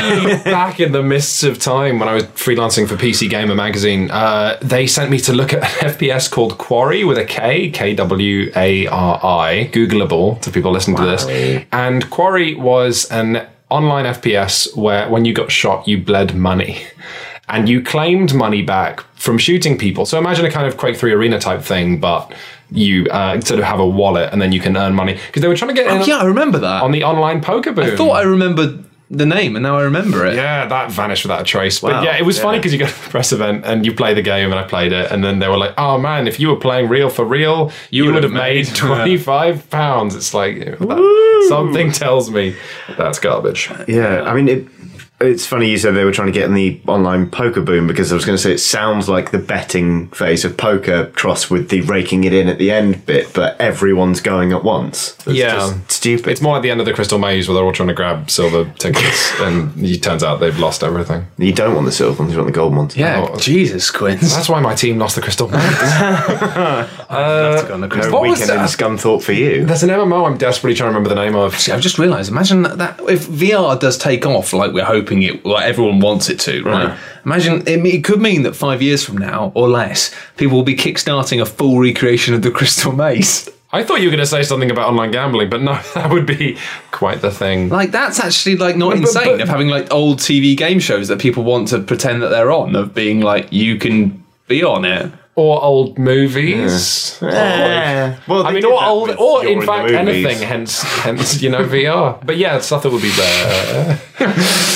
back 0.43 0.79
in 0.79 0.91
the 0.91 1.03
mists 1.03 1.43
of 1.43 1.59
time 1.59 1.99
when 1.99 2.09
I 2.09 2.15
was 2.15 2.23
freelancing 2.23 2.87
for 2.89 2.95
PC 2.95 3.29
Gamer 3.29 3.53
magazine, 3.53 4.09
uh, 4.09 4.57
they 4.61 4.87
sent 4.87 5.11
me 5.11 5.19
to 5.19 5.33
look 5.33 5.53
at 5.53 5.61
an 5.61 5.89
FPS 5.93 6.31
called 6.31 6.57
Kwari 6.57 7.07
with 7.07 7.19
a 7.19 7.25
K, 7.25 7.42
K 7.71 7.93
W 7.95 8.51
A 8.56 8.88
R 8.88 9.19
I, 9.23 9.69
Googleable 9.73 10.39
to 10.41 10.51
people 10.51 10.71
listening 10.71 10.97
to 10.97 11.06
this. 11.06 11.25
And 11.71 12.06
Kwari 12.10 12.58
was 12.58 13.06
an 13.12 13.45
online 13.69 14.06
FPS 14.06 14.75
where 14.77 15.10
when 15.10 15.25
you 15.25 15.34
got 15.34 15.51
shot, 15.51 15.88
you 15.88 15.97
bled 16.01 16.36
money. 16.36 16.84
And 17.49 17.67
you 17.67 17.82
claimed 17.84 18.34
money 18.34 18.62
back 18.62 19.01
from 19.15 19.38
shooting 19.38 19.77
people. 19.77 20.06
So 20.06 20.17
imagine 20.17 20.45
a 20.45 20.51
kind 20.51 20.65
of 20.65 20.77
Quake 20.77 20.95
3 20.95 21.12
arena 21.12 21.39
type 21.39 21.62
thing, 21.62 21.99
but 21.99 22.34
you 22.71 23.06
uh, 23.12 23.39
sort 23.41 23.60
of 23.60 23.65
have 23.65 23.79
a 23.79 23.86
wallet 23.88 24.32
and 24.32 24.41
then 24.41 24.51
you 24.53 24.60
can 24.62 24.77
earn 24.77 24.95
money. 24.95 25.13
Because 25.27 25.41
they 25.41 25.47
were 25.49 25.56
trying 25.56 25.75
to 25.75 25.75
get 25.75 25.91
in 25.93 26.01
Oh, 26.01 26.06
yeah, 26.06 26.17
I 26.17 26.23
remember 26.25 26.58
that. 26.60 26.82
on 26.82 26.91
the 26.91 27.03
online 27.03 27.41
poker 27.41 27.73
boom. 27.73 27.86
I 27.86 27.95
thought 27.95 28.12
I 28.13 28.21
remembered 28.23 28.86
the 29.17 29.26
name, 29.26 29.56
and 29.56 29.63
now 29.63 29.78
I 29.78 29.84
remember 29.84 30.26
it. 30.26 30.36
Yeah, 30.36 30.65
that 30.65 30.91
vanished 30.91 31.23
without 31.23 31.41
a 31.41 31.43
trace. 31.43 31.80
But 31.80 32.04
yeah, 32.04 32.17
it 32.17 32.26
was 32.26 32.39
funny 32.39 32.58
because 32.60 32.73
you 32.73 32.80
go 32.80 32.88
to 32.88 32.91
the 33.04 33.10
press 33.10 33.32
event 33.32 33.65
and 33.65 33.86
you 33.86 33.93
play 33.93 34.13
the 34.13 34.21
game, 34.21 34.52
and 34.52 34.60
I 34.60 34.63
played 34.63 34.91
it, 34.91 35.12
and 35.12 35.23
then 35.23 35.39
they 35.39 35.47
were 35.47 35.58
like, 35.58 35.73
"Oh 35.78 35.97
man, 35.97 36.28
if 36.28 36.39
you 36.39 36.49
were 36.49 36.56
playing 36.58 36.89
real 36.89 37.10
for 37.10 37.26
real, 37.26 37.71
you, 37.89 38.06
would 38.12 38.23
have 38.23 38.32
made 38.34 38.67
made- 38.67 38.76
twenty 38.76 39.17
five 39.17 39.69
pounds." 39.69 40.15
It's 40.15 40.34
like 40.34 40.60
that- 40.80 41.45
something 41.49 41.91
tells 41.91 42.30
me 42.32 42.56
that's 42.97 43.19
garbage. 43.19 43.69
Yeah, 43.88 44.23
I 44.23 44.34
mean, 44.34 44.47
it, 44.49 44.67
it's 45.23 45.45
funny 45.45 45.69
you 45.69 45.77
said 45.77 45.95
they 45.95 46.03
were 46.05 46.12
trying 46.12 46.27
to 46.27 46.31
get 46.31 46.45
in 46.45 46.53
the 46.53 46.79
online 46.88 47.29
poker 47.29 47.62
boom 47.62 47.88
because 47.88 48.12
I 48.12 48.15
was 48.15 48.25
going 48.25 48.38
to 48.38 48.41
say 48.41 48.51
it 48.53 48.57
sounds 48.59 49.07
like 49.09 49.31
the 49.31 49.39
betting 49.39 50.09
phase 50.09 50.45
of 50.45 50.57
poker 50.57 51.07
crossed 51.15 51.49
with 51.49 51.69
the 51.69 51.81
raking 51.81 52.23
it 52.25 52.33
in 52.33 52.47
at 52.47 52.57
the 52.57 52.71
end 52.71 53.05
bit, 53.05 53.33
but 53.33 53.59
everyone's 53.59 54.21
going 54.21 54.51
at 54.53 54.63
once. 54.63 55.15
It's 55.25 55.27
Yeah. 55.38 55.55
just 55.55 55.91
stupid. 55.91 56.27
It's 56.31 56.41
more 56.41 56.53
like 56.53 56.63
the 56.63 56.71
end 56.71 56.79
of 56.79 56.86
the 56.86 56.93
Crystal 56.93 57.17
Maze 57.19 57.47
where 57.47 57.55
they're 57.55 57.63
all 57.63 57.71
trying 57.73 57.89
to 57.89 57.93
grab 57.93 58.29
silver 58.29 58.71
tickets, 58.77 59.31
and 59.39 59.71
it 59.86 60.03
turns 60.03 60.23
out 60.23 60.39
they've 60.39 60.57
lost 60.59 60.83
everything. 60.83 61.25
you 61.38 61.53
don't 61.53 61.73
want 61.73 61.86
the 61.86 61.91
silver 61.91 62.21
ones, 62.21 62.33
you 62.33 62.39
want 62.39 62.47
the 62.47 62.53
gold 62.55 62.75
ones. 62.75 62.95
Yeah, 62.97 63.27
Oh. 63.29 63.38
Jesus, 63.38 63.89
Quinns. 63.91 64.36
That's 64.36 64.49
why 64.49 64.59
my 64.59 64.75
team 64.75 64.97
lost 64.99 65.15
the 65.15 65.21
Crystal 65.21 65.47
Maze. 65.47 65.59
That's 66.59 67.09
uh, 67.09 67.69
on 67.73 67.81
the 67.81 67.88
No 67.88 67.93
crystal. 67.93 68.13
What 68.13 68.21
was 68.29 68.39
weekend 68.39 68.51
in 68.51 68.57
that? 68.63 68.69
scum 68.69 68.97
thought 68.97 69.23
for 69.23 69.31
you. 69.33 69.65
There's 69.65 69.83
an 69.83 69.89
MMO 69.89 70.25
I'm 70.27 70.38
desperately 70.38 70.75
trying 70.75 70.91
to 70.91 70.97
remember 70.97 71.09
the 71.09 71.15
name 71.23 71.36
of. 71.36 71.57
See, 71.59 71.71
I've 71.71 71.81
just 71.81 71.97
realised. 71.99 72.29
Imagine 72.31 72.63
that, 72.63 72.77
that 72.79 72.99
if 73.07 73.27
VR 73.27 73.79
does 73.79 73.97
take 73.97 74.25
off, 74.25 74.53
like 74.53 74.71
we're 74.73 74.83
hoping 74.86 75.12
it, 75.21 75.45
like 75.45 75.65
everyone 75.65 75.99
wants 75.99 76.30
it 76.30 76.39
to, 76.41 76.63
right? 76.63 76.97
Imagine 77.26 77.62
it, 77.67 77.86
it 77.86 78.04
could 78.04 78.19
mean 78.21 78.43
that 78.43 78.56
five 78.56 78.82
years 78.82 79.04
from 79.04 79.17
now 79.17 79.52
or 79.56 79.69
less, 79.69 80.13
people 80.38 80.58
will 80.58 80.63
be 80.65 80.76
kickstarting 80.76 81.41
a 81.41 81.45
full 81.45 81.80
recreation 81.80 82.34
of 82.34 82.41
the 82.41 82.52
Crystal 82.52 82.91
Maze. 82.91 83.49
I 83.71 83.84
thought 83.84 84.02
you 84.02 84.08
were 84.08 84.12
going 84.12 84.19
to 84.19 84.26
say 84.28 84.43
something 84.43 84.69
about 84.69 84.88
online 84.89 85.10
gambling, 85.12 85.49
but 85.49 85.62
no, 85.62 85.73
that 85.95 86.12
would 86.12 86.26
be 86.28 86.58
quite 86.91 87.21
the 87.21 87.32
thing. 87.32 87.69
Like 87.69 87.91
that's 87.91 88.19
actually 88.19 88.56
like 88.58 88.76
not 88.78 88.89
But- 88.91 88.99
but- 89.02 89.08
insane 89.08 89.23
but- 89.38 89.41
of 89.41 89.49
having 89.49 89.67
like 89.67 89.91
old 89.93 90.19
TV 90.19 90.56
game 90.58 90.80
shows 90.80 91.08
that 91.08 91.19
people 91.19 91.43
want 91.43 91.67
to 91.69 91.80
pretend 91.80 92.21
that 92.23 92.30
they're 92.30 92.52
on, 92.52 92.76
of 92.76 92.93
being 92.93 93.21
like 93.21 93.52
you 93.52 93.78
can 93.78 94.23
be 94.47 94.63
on 94.63 94.86
it. 94.86 95.12
Or 95.35 95.63
old 95.63 95.97
movies. 95.97 97.17
Yeah. 97.21 98.19
Well, 98.27 98.45
I 98.45 98.51
mean, 98.51 98.65
or 98.65 98.83
old, 98.83 99.09
or 99.11 99.45
in 99.45 99.61
fact 99.65 99.91
Movies. 99.91 100.25
anything. 100.25 100.47
Hence, 100.47 100.81
hence, 100.83 101.41
you 101.41 101.49
know, 101.49 101.63
VR. 101.63 102.23
But 102.23 102.37
yeah, 102.37 102.59
stuff 102.59 102.83
that 102.83 102.91
would 102.91 103.01
be 103.01 103.09
there. 103.09 103.99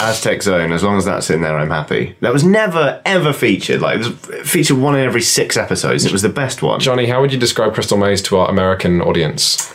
Aztec 0.02 0.42
Zone, 0.42 0.72
as 0.72 0.84
long 0.84 0.98
as 0.98 1.06
that's 1.06 1.30
in 1.30 1.42
there, 1.42 1.58
I'm 1.58 1.70
happy. 1.70 2.16
That 2.22 2.34
was 2.34 2.44
never 2.44 3.02
ever 3.06 3.34
featured. 3.34 3.82
Like 3.82 4.00
it 4.00 4.30
was 4.32 4.50
featured 4.50 4.78
one 4.78 4.96
in 4.96 5.06
every 5.06 5.22
six 5.22 5.58
episodes. 5.58 6.06
It 6.06 6.12
was 6.12 6.24
the 6.24 6.30
best 6.30 6.64
one. 6.64 6.80
Johnny, 6.80 7.06
how 7.06 7.22
would 7.22 7.32
you 7.32 7.40
describe 7.40 7.74
Crystal 7.76 7.98
Maze 7.98 8.22
to 8.24 8.38
our 8.38 8.50
American 8.50 9.02
audience? 9.02 9.74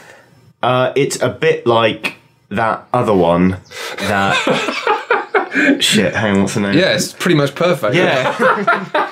Uh, 0.63 0.93
it's 0.97 1.21
a 1.23 1.29
bit 1.29 1.67
like 1.67 2.17
that 2.49 2.87
other 2.93 3.15
one. 3.15 3.59
That 3.99 5.79
shit. 5.81 6.15
Hang 6.15 6.35
on, 6.37 6.43
what's 6.43 6.55
the 6.55 6.61
name? 6.61 6.77
Yeah, 6.77 6.95
it's 6.95 7.13
pretty 7.13 7.37
much 7.37 7.55
perfect. 7.55 7.95
Yeah. 7.95 9.09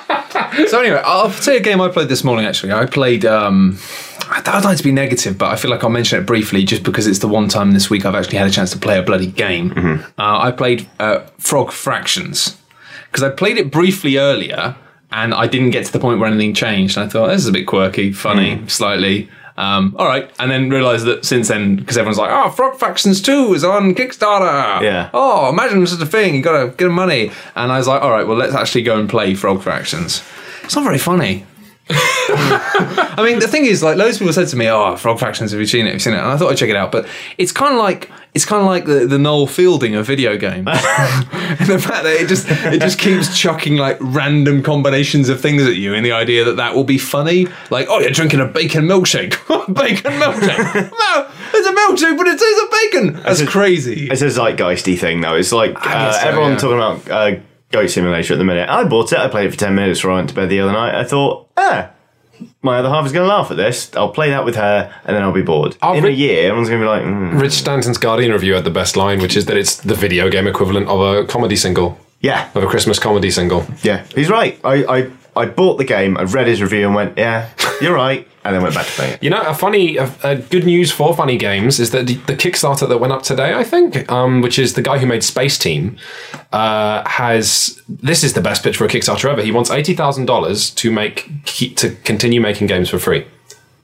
So 0.67 0.79
anyway, 0.79 1.01
I'll 1.03 1.31
tell 1.31 1.53
you 1.53 1.59
a 1.59 1.63
game 1.63 1.79
I 1.81 1.89
played 1.89 2.09
this 2.09 2.23
morning. 2.23 2.45
Actually, 2.45 2.73
I 2.73 2.85
played. 2.85 3.25
Um, 3.25 3.77
I 4.29 4.41
don't 4.41 4.63
like 4.63 4.77
to 4.77 4.83
be 4.83 4.91
negative, 4.91 5.37
but 5.37 5.51
I 5.51 5.55
feel 5.55 5.71
like 5.71 5.83
I'll 5.83 5.89
mention 5.89 6.19
it 6.21 6.25
briefly, 6.25 6.63
just 6.63 6.83
because 6.83 7.07
it's 7.07 7.19
the 7.19 7.27
one 7.27 7.47
time 7.49 7.71
this 7.71 7.89
week 7.89 8.05
I've 8.05 8.15
actually 8.15 8.37
had 8.37 8.47
a 8.47 8.51
chance 8.51 8.71
to 8.71 8.77
play 8.77 8.97
a 8.97 9.01
bloody 9.03 9.27
game. 9.27 9.71
Uh, 10.17 10.39
I 10.39 10.51
played 10.51 10.87
uh, 10.99 11.19
Frog 11.37 11.71
Fractions 11.71 12.57
because 13.09 13.23
I 13.23 13.29
played 13.29 13.57
it 13.57 13.71
briefly 13.71 14.17
earlier, 14.17 14.75
and 15.11 15.33
I 15.33 15.47
didn't 15.47 15.71
get 15.71 15.85
to 15.85 15.91
the 15.91 15.99
point 15.99 16.19
where 16.19 16.29
anything 16.29 16.53
changed. 16.53 16.97
And 16.97 17.05
I 17.05 17.09
thought 17.09 17.27
this 17.27 17.41
is 17.41 17.47
a 17.47 17.51
bit 17.51 17.65
quirky, 17.67 18.11
funny, 18.13 18.67
slightly. 18.67 19.29
Um, 19.57 19.95
all 19.99 20.07
right, 20.07 20.31
and 20.39 20.49
then 20.49 20.69
realised 20.69 21.05
that 21.05 21.25
since 21.25 21.49
then, 21.49 21.75
because 21.75 21.97
everyone's 21.97 22.17
like, 22.17 22.31
"Oh, 22.31 22.49
Frog 22.49 22.77
Fractions 22.79 23.21
Two 23.21 23.53
is 23.53 23.63
on 23.65 23.93
Kickstarter." 23.95 24.81
Yeah. 24.81 25.09
Oh, 25.13 25.49
imagine 25.49 25.85
such 25.85 26.01
a 26.01 26.05
thing. 26.05 26.35
You 26.35 26.41
gotta 26.41 26.69
get 26.75 26.89
money. 26.89 27.31
And 27.55 27.71
I 27.71 27.77
was 27.77 27.87
like, 27.87 28.01
"All 28.01 28.11
right, 28.11 28.25
well, 28.25 28.37
let's 28.37 28.55
actually 28.55 28.83
go 28.83 28.97
and 28.99 29.09
play 29.09 29.33
Frog 29.33 29.61
Fractions." 29.61 30.23
It's 30.63 30.75
not 30.75 30.83
very 30.83 30.97
funny. 30.97 31.45
I 31.93 33.23
mean, 33.25 33.39
the 33.39 33.47
thing 33.47 33.65
is, 33.65 33.83
like, 33.83 33.97
loads 33.97 34.15
of 34.15 34.19
people 34.19 34.33
said 34.33 34.47
to 34.49 34.55
me, 34.55 34.69
"Oh, 34.69 34.95
Frog 34.95 35.19
Fractions, 35.19 35.51
have 35.51 35.59
you 35.59 35.65
seen 35.65 35.85
it? 35.85 35.89
Have 35.89 35.95
you 35.95 35.99
seen 35.99 36.13
it?" 36.13 36.19
And 36.19 36.27
I 36.27 36.37
thought 36.37 36.51
I'd 36.51 36.57
check 36.57 36.69
it 36.69 36.75
out, 36.75 36.91
but 36.91 37.07
it's 37.37 37.51
kind 37.51 37.73
of 37.73 37.79
like 37.79 38.09
it's 38.33 38.45
kind 38.45 38.61
of 38.61 38.67
like 38.67 38.85
the, 38.85 39.05
the 39.05 39.19
Noel 39.19 39.45
Fielding 39.45 39.95
of 39.95 40.05
video 40.05 40.37
games, 40.37 40.67
and 40.67 40.69
the 41.67 41.79
fact 41.79 42.03
that 42.03 42.17
it 42.21 42.29
just 42.29 42.47
it 42.49 42.79
just 42.79 42.97
keeps 42.97 43.37
chucking 43.37 43.75
like 43.75 43.97
random 43.99 44.63
combinations 44.63 45.27
of 45.27 45.41
things 45.41 45.63
at 45.63 45.75
you, 45.75 45.93
in 45.93 46.03
the 46.03 46.13
idea 46.13 46.45
that 46.45 46.55
that 46.55 46.75
will 46.75 46.85
be 46.85 46.97
funny. 46.97 47.47
Like, 47.69 47.87
oh, 47.89 47.99
you're 47.99 48.11
drinking 48.11 48.39
a 48.39 48.45
bacon 48.45 48.85
milkshake, 48.85 49.31
bacon 49.73 50.13
milkshake. 50.13 50.91
no, 50.91 51.29
it's 51.53 51.67
a 51.67 51.73
milkshake, 51.73 52.17
but 52.17 52.27
it 52.27 52.39
tastes 52.39 52.63
of 52.63 52.71
bacon. 52.71 53.23
That's 53.23 53.43
crazy. 53.51 54.07
It's 54.09 54.21
a 54.21 54.27
zeitgeisty 54.27 54.97
thing, 54.97 55.19
though. 55.21 55.35
It's 55.35 55.51
like 55.51 55.75
uh, 55.85 56.13
so, 56.13 56.27
everyone 56.27 56.51
yeah. 56.51 56.57
talking 56.57 56.77
about 56.77 57.09
uh, 57.09 57.39
Goat 57.71 57.89
Simulator 57.89 58.33
at 58.33 58.37
the 58.37 58.43
minute. 58.43 58.69
I 58.69 58.83
bought 58.83 59.11
it. 59.13 59.19
I 59.19 59.27
played 59.27 59.47
it 59.47 59.51
for 59.51 59.57
ten 59.57 59.75
minutes 59.75 59.99
before 59.99 60.11
I 60.11 60.15
went 60.15 60.29
to 60.29 60.35
bed 60.35 60.49
the 60.49 60.59
other 60.59 60.71
night. 60.71 60.95
I 60.95 61.03
thought, 61.03 61.47
ah. 61.57 61.91
My 62.63 62.79
other 62.79 62.89
half 62.89 63.05
is 63.05 63.11
going 63.11 63.29
to 63.29 63.33
laugh 63.35 63.51
at 63.51 63.57
this. 63.57 63.95
I'll 63.95 64.09
play 64.09 64.31
that 64.31 64.43
with 64.45 64.55
her, 64.55 64.91
and 65.05 65.15
then 65.15 65.21
I'll 65.21 65.31
be 65.31 65.43
bored. 65.43 65.77
I'll 65.79 65.93
In 65.93 66.05
a 66.05 66.09
year, 66.09 66.47
everyone's 66.47 66.69
going 66.69 66.81
to 66.81 66.85
be 66.85 66.89
like, 66.89 67.03
mm. 67.03 67.39
Rich 67.39 67.53
Stanton's 67.53 67.99
Guardian 67.99 68.31
review 68.31 68.55
had 68.55 68.63
the 68.63 68.71
best 68.71 68.97
line, 68.97 69.19
which 69.19 69.37
is 69.37 69.45
that 69.45 69.57
it's 69.57 69.75
the 69.75 69.93
video 69.93 70.27
game 70.29 70.47
equivalent 70.47 70.87
of 70.87 70.99
a 70.99 71.23
comedy 71.27 71.55
single, 71.55 71.99
"Yeah, 72.19 72.49
of 72.55 72.63
a 72.63 72.67
Christmas 72.67 72.97
comedy 72.97 73.29
single. 73.29 73.67
yeah." 73.83 74.05
He's 74.15 74.29
right. 74.29 74.59
I, 74.63 74.83
I, 74.85 75.11
I 75.35 75.45
bought 75.45 75.77
the 75.77 75.83
game. 75.83 76.17
I 76.17 76.23
read 76.23 76.47
his 76.47 76.63
review 76.63 76.87
and 76.87 76.95
went, 76.95 77.15
"Yeah, 77.15 77.49
you're 77.81 77.93
right," 77.93 78.27
and 78.43 78.55
then 78.55 78.61
went 78.61 78.75
back 78.75 78.85
to 78.85 78.91
playing 78.91 79.13
it. 79.13 79.23
You 79.23 79.29
know, 79.29 79.41
a 79.41 79.53
funny, 79.53 79.97
a, 79.97 80.11
a 80.23 80.35
good 80.35 80.65
news 80.65 80.91
for 80.91 81.15
funny 81.15 81.37
games 81.37 81.79
is 81.79 81.91
that 81.91 82.07
the, 82.07 82.15
Kickstarter 82.15 82.87
that 82.87 82.99
went 82.99 83.13
up 83.13 83.23
today, 83.23 83.53
I 83.53 83.63
think, 83.63 84.11
um, 84.11 84.41
which 84.41 84.57
is 84.57 84.73
the 84.73 84.81
guy 84.81 84.97
who 84.97 85.05
made 85.05 85.23
Space 85.23 85.57
Team, 85.57 85.97
uh, 86.51 87.07
has 87.07 87.81
this 87.87 88.23
is 88.23 88.33
the 88.33 88.41
best 88.41 88.63
pitch 88.63 88.77
for 88.77 88.85
a 88.85 88.89
Kickstarter 88.89 89.29
ever. 89.29 89.41
He 89.41 89.51
wants 89.51 89.69
eighty 89.69 89.93
thousand 89.93 90.25
dollars 90.25 90.69
to 90.71 90.91
make 90.91 91.29
to 91.45 91.95
continue 92.03 92.41
making 92.41 92.67
games 92.67 92.89
for 92.89 92.99
free. 92.99 93.25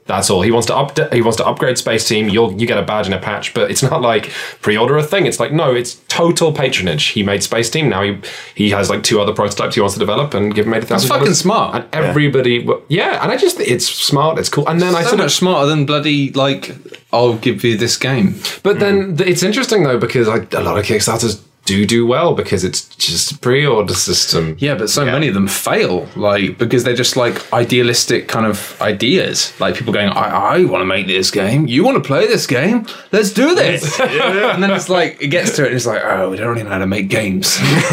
That's 0.07 0.29
all. 0.29 0.41
He 0.41 0.51
wants 0.51 0.67
to 0.67 0.73
update. 0.73 1.13
He 1.13 1.21
wants 1.21 1.37
to 1.37 1.45
upgrade 1.45 1.77
Space 1.77 2.07
Team. 2.07 2.29
You'll 2.29 2.53
you 2.59 2.65
get 2.65 2.77
a 2.77 2.81
badge 2.81 3.05
and 3.05 3.13
a 3.13 3.19
patch, 3.19 3.53
but 3.53 3.69
it's 3.69 3.83
not 3.91 4.01
like 4.01 4.31
pre-order 4.61 4.97
a 4.97 5.03
thing. 5.03 5.25
It's 5.25 5.39
like 5.39 5.51
no, 5.51 5.73
it's 5.73 5.95
total 6.07 6.51
patronage. 6.51 7.05
He 7.07 7.23
made 7.23 7.43
Space 7.43 7.69
Team. 7.69 7.89
Now 7.89 8.03
he 8.03 8.19
he 8.55 8.69
has 8.71 8.89
like 8.89 9.03
two 9.03 9.19
other 9.19 9.33
prototypes 9.33 9.75
he 9.75 9.81
wants 9.81 9.95
to 9.95 9.99
develop 9.99 10.33
and 10.33 10.55
give 10.55 10.65
him 10.65 10.73
eighty 10.73 10.85
thousand. 10.85 11.09
fucking 11.09 11.33
smart. 11.33 11.75
And 11.75 11.85
everybody, 11.93 12.65
yeah. 12.65 12.75
yeah, 12.87 13.23
and 13.23 13.31
I 13.31 13.37
just 13.37 13.59
it's 13.59 13.87
smart. 13.87 14.39
It's 14.39 14.49
cool. 14.49 14.67
And 14.67 14.81
then 14.81 14.95
I 14.95 15.03
so 15.03 15.17
much 15.17 15.25
of 15.25 15.31
smarter 15.31 15.69
than 15.69 15.85
bloody 15.85 16.31
like 16.31 16.75
I'll 17.11 17.37
give 17.37 17.63
you 17.63 17.77
this 17.77 17.97
game. 17.97 18.39
But 18.63 18.79
then 18.79 19.17
it's 19.19 19.43
interesting 19.43 19.83
though 19.83 19.99
because 19.99 20.27
like, 20.27 20.53
a 20.53 20.61
lot 20.61 20.77
of 20.77 20.85
Kickstarters 20.85 21.41
do 21.67 21.85
do 21.85 22.07
well 22.07 22.33
because 22.33 22.63
it's 22.63 22.87
just 22.95 23.33
a 23.33 23.37
pre-order 23.37 23.93
system. 23.93 24.55
Yeah, 24.57 24.75
but 24.75 24.89
so 24.89 25.05
many 25.05 25.27
of 25.27 25.33
them 25.33 25.47
fail, 25.47 26.07
like 26.15 26.57
because 26.57 26.85
they're 26.85 26.95
just 26.95 27.17
like 27.17 27.53
idealistic 27.53 28.29
kind 28.29 28.45
of 28.45 28.81
ideas. 28.81 29.53
Like 29.59 29.75
people 29.75 29.93
going, 29.93 30.09
"I, 30.09 30.55
I 30.55 30.63
want 30.63 30.81
to 30.81 30.85
make 30.85 31.07
this 31.07 31.29
game. 31.29 31.67
You 31.67 31.83
want 31.83 32.01
to 32.01 32.07
play 32.07 32.25
this 32.25 32.47
game? 32.47 32.87
Let's 33.11 33.31
do 33.31 33.53
this." 33.53 33.99
and 33.99 34.63
then 34.63 34.71
it's 34.71 34.87
like 34.87 35.21
it 35.21 35.27
gets 35.27 35.55
to 35.57 35.63
it, 35.63 35.67
and 35.67 35.75
it's 35.75 35.85
like, 35.85 36.01
"Oh, 36.03 36.31
we 36.31 36.37
don't 36.37 36.47
really 36.47 36.63
know 36.63 36.69
how 36.69 36.77
to 36.79 36.87
make 36.87 37.09
games." 37.09 37.59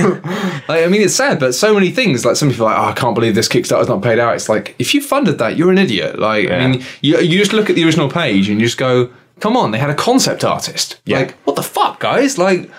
like, 0.68 0.84
I 0.84 0.86
mean, 0.88 1.02
it's 1.02 1.14
sad, 1.14 1.40
but 1.40 1.52
so 1.54 1.74
many 1.74 1.90
things. 1.90 2.24
Like 2.24 2.36
some 2.36 2.50
people 2.50 2.66
are 2.66 2.70
like, 2.70 2.80
"Oh, 2.80 2.90
I 2.90 2.92
can't 2.92 3.14
believe 3.14 3.34
this 3.34 3.48
Kickstarter's 3.48 3.88
not 3.88 4.02
paid 4.02 4.20
out." 4.20 4.36
It's 4.36 4.48
like 4.48 4.76
if 4.78 4.94
you 4.94 5.02
funded 5.02 5.38
that, 5.38 5.56
you're 5.56 5.72
an 5.72 5.78
idiot. 5.78 6.18
Like, 6.18 6.48
I 6.48 6.68
mean, 6.68 6.84
you 7.02 7.18
you 7.18 7.38
just 7.38 7.52
look 7.52 7.68
at 7.68 7.76
the 7.76 7.84
original 7.84 8.08
page 8.08 8.48
and 8.48 8.60
you 8.60 8.66
just 8.66 8.78
go. 8.78 9.10
Come 9.40 9.56
on, 9.56 9.72
they 9.72 9.78
had 9.78 9.90
a 9.90 9.96
concept 9.96 10.44
artist. 10.44 11.00
Like, 11.08 11.32
what 11.38 11.56
the 11.56 11.62
fuck, 11.62 11.98
guys? 11.98 12.38
Like, 12.38 12.70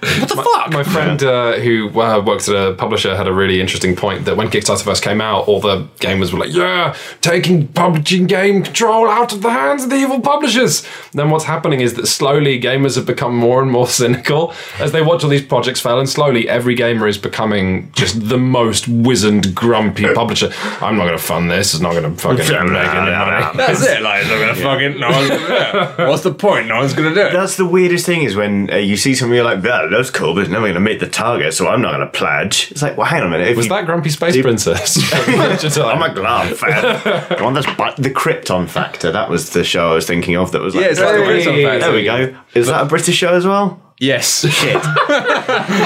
what 0.00 0.28
the 0.28 0.36
fuck? 0.36 0.72
My 0.72 0.82
friend 0.82 1.22
uh, 1.22 1.52
who 1.54 1.88
uh, 2.00 2.22
works 2.24 2.48
at 2.48 2.54
a 2.54 2.74
publisher 2.74 3.16
had 3.16 3.26
a 3.26 3.32
really 3.32 3.60
interesting 3.60 3.94
point 3.94 4.24
that 4.24 4.36
when 4.36 4.48
Kickstarter 4.48 4.82
first 4.82 5.02
came 5.02 5.20
out, 5.20 5.46
all 5.46 5.60
the 5.60 5.84
gamers 5.98 6.32
were 6.32 6.38
like, 6.38 6.52
"Yeah, 6.52 6.96
taking 7.20 7.68
publishing 7.68 8.26
game 8.26 8.62
control 8.62 9.08
out 9.08 9.32
of 9.32 9.42
the 9.42 9.50
hands 9.50 9.84
of 9.84 9.90
the 9.90 9.96
evil 9.96 10.20
publishers." 10.20 10.86
Then 11.12 11.30
what's 11.30 11.44
happening 11.44 11.80
is 11.80 11.94
that 11.94 12.06
slowly 12.06 12.60
gamers 12.60 12.96
have 12.96 13.06
become 13.06 13.36
more 13.36 13.62
and 13.62 13.70
more 13.70 13.86
cynical 14.00 14.54
as 14.78 14.92
they 14.92 15.02
watch 15.02 15.22
all 15.24 15.30
these 15.30 15.44
projects 15.44 15.80
fail, 15.80 15.98
and 15.98 16.08
slowly 16.08 16.48
every 16.48 16.74
gamer 16.74 17.06
is 17.06 17.18
becoming 17.18 17.92
just 17.92 18.28
the 18.28 18.38
most 18.38 18.88
wizened, 18.88 19.54
grumpy 19.54 20.12
publisher. 20.14 20.50
I'm 20.80 20.96
not 20.96 21.06
going 21.06 21.18
to 21.18 21.22
fund 21.24 21.50
this. 21.50 21.74
It's 21.74 21.82
not 21.82 21.92
going 21.92 22.04
to 22.04 22.20
fucking 22.20 22.38
make 22.38 22.48
any 22.48 23.10
money. 23.10 23.56
That's 23.56 23.84
it. 23.84 24.02
Like, 24.02 24.26
they're 24.26 24.46
gonna 24.46 24.54
fucking. 24.62 25.00
No 25.00 25.10
one's 25.10 25.28
gonna 25.28 25.46
do 25.46 26.02
it. 26.02 26.08
What's 26.08 26.22
the 26.22 26.32
point? 26.34 26.68
No 26.68 26.76
one's 26.76 26.94
gonna 26.94 27.14
do 27.14 27.20
it. 27.20 27.32
That's 27.32 27.56
the 27.56 27.66
weirdest 27.66 28.06
thing 28.06 28.22
is 28.22 28.34
when 28.36 28.70
uh, 28.72 28.76
you 28.76 28.96
see 28.96 29.14
something 29.14 29.34
you're 29.34 29.44
like, 29.44 29.62
that 29.62 29.89
looks 29.90 30.10
cool, 30.10 30.34
but 30.34 30.40
it's 30.40 30.50
never 30.50 30.64
going 30.64 30.74
to 30.74 30.80
meet 30.80 31.00
the 31.00 31.08
target, 31.08 31.54
so 31.54 31.68
I'm 31.68 31.80
not 31.82 31.94
going 31.94 32.06
to 32.06 32.12
pledge. 32.12 32.70
It's 32.70 32.82
like, 32.82 32.96
well, 32.96 33.06
hang 33.06 33.20
on 33.22 33.28
a 33.28 33.30
minute. 33.30 33.48
If 33.48 33.56
Was 33.56 33.66
you, 33.66 33.70
that 33.70 33.86
Grumpy 33.86 34.10
Space 34.10 34.40
Princess? 34.40 34.98
I'm 35.78 36.02
a 36.02 36.14
glove 36.14 36.58
fan. 36.58 37.38
Go 37.38 37.46
on, 37.46 37.54
that's 37.54 37.66
the 37.96 38.10
Krypton 38.10 38.68
Factor. 38.68 39.10
That 39.12 39.30
was 39.30 39.50
the 39.50 39.64
show 39.64 39.92
I 39.92 39.94
was 39.94 40.06
thinking 40.06 40.36
of. 40.36 40.52
That 40.52 40.62
was 40.62 40.74
like, 40.74 40.84
Yeah, 40.84 40.90
it's 40.90 41.00
like 41.00 41.14
the 41.14 41.22
Krypton 41.22 41.64
Factor. 41.64 41.78
there 41.80 41.92
we 41.92 42.04
go. 42.04 42.36
Is 42.54 42.66
that 42.66 42.82
a 42.82 42.86
British 42.86 43.16
show 43.16 43.34
as 43.34 43.46
well? 43.46 43.80
Yes. 44.02 44.48
Shit. 44.50 44.82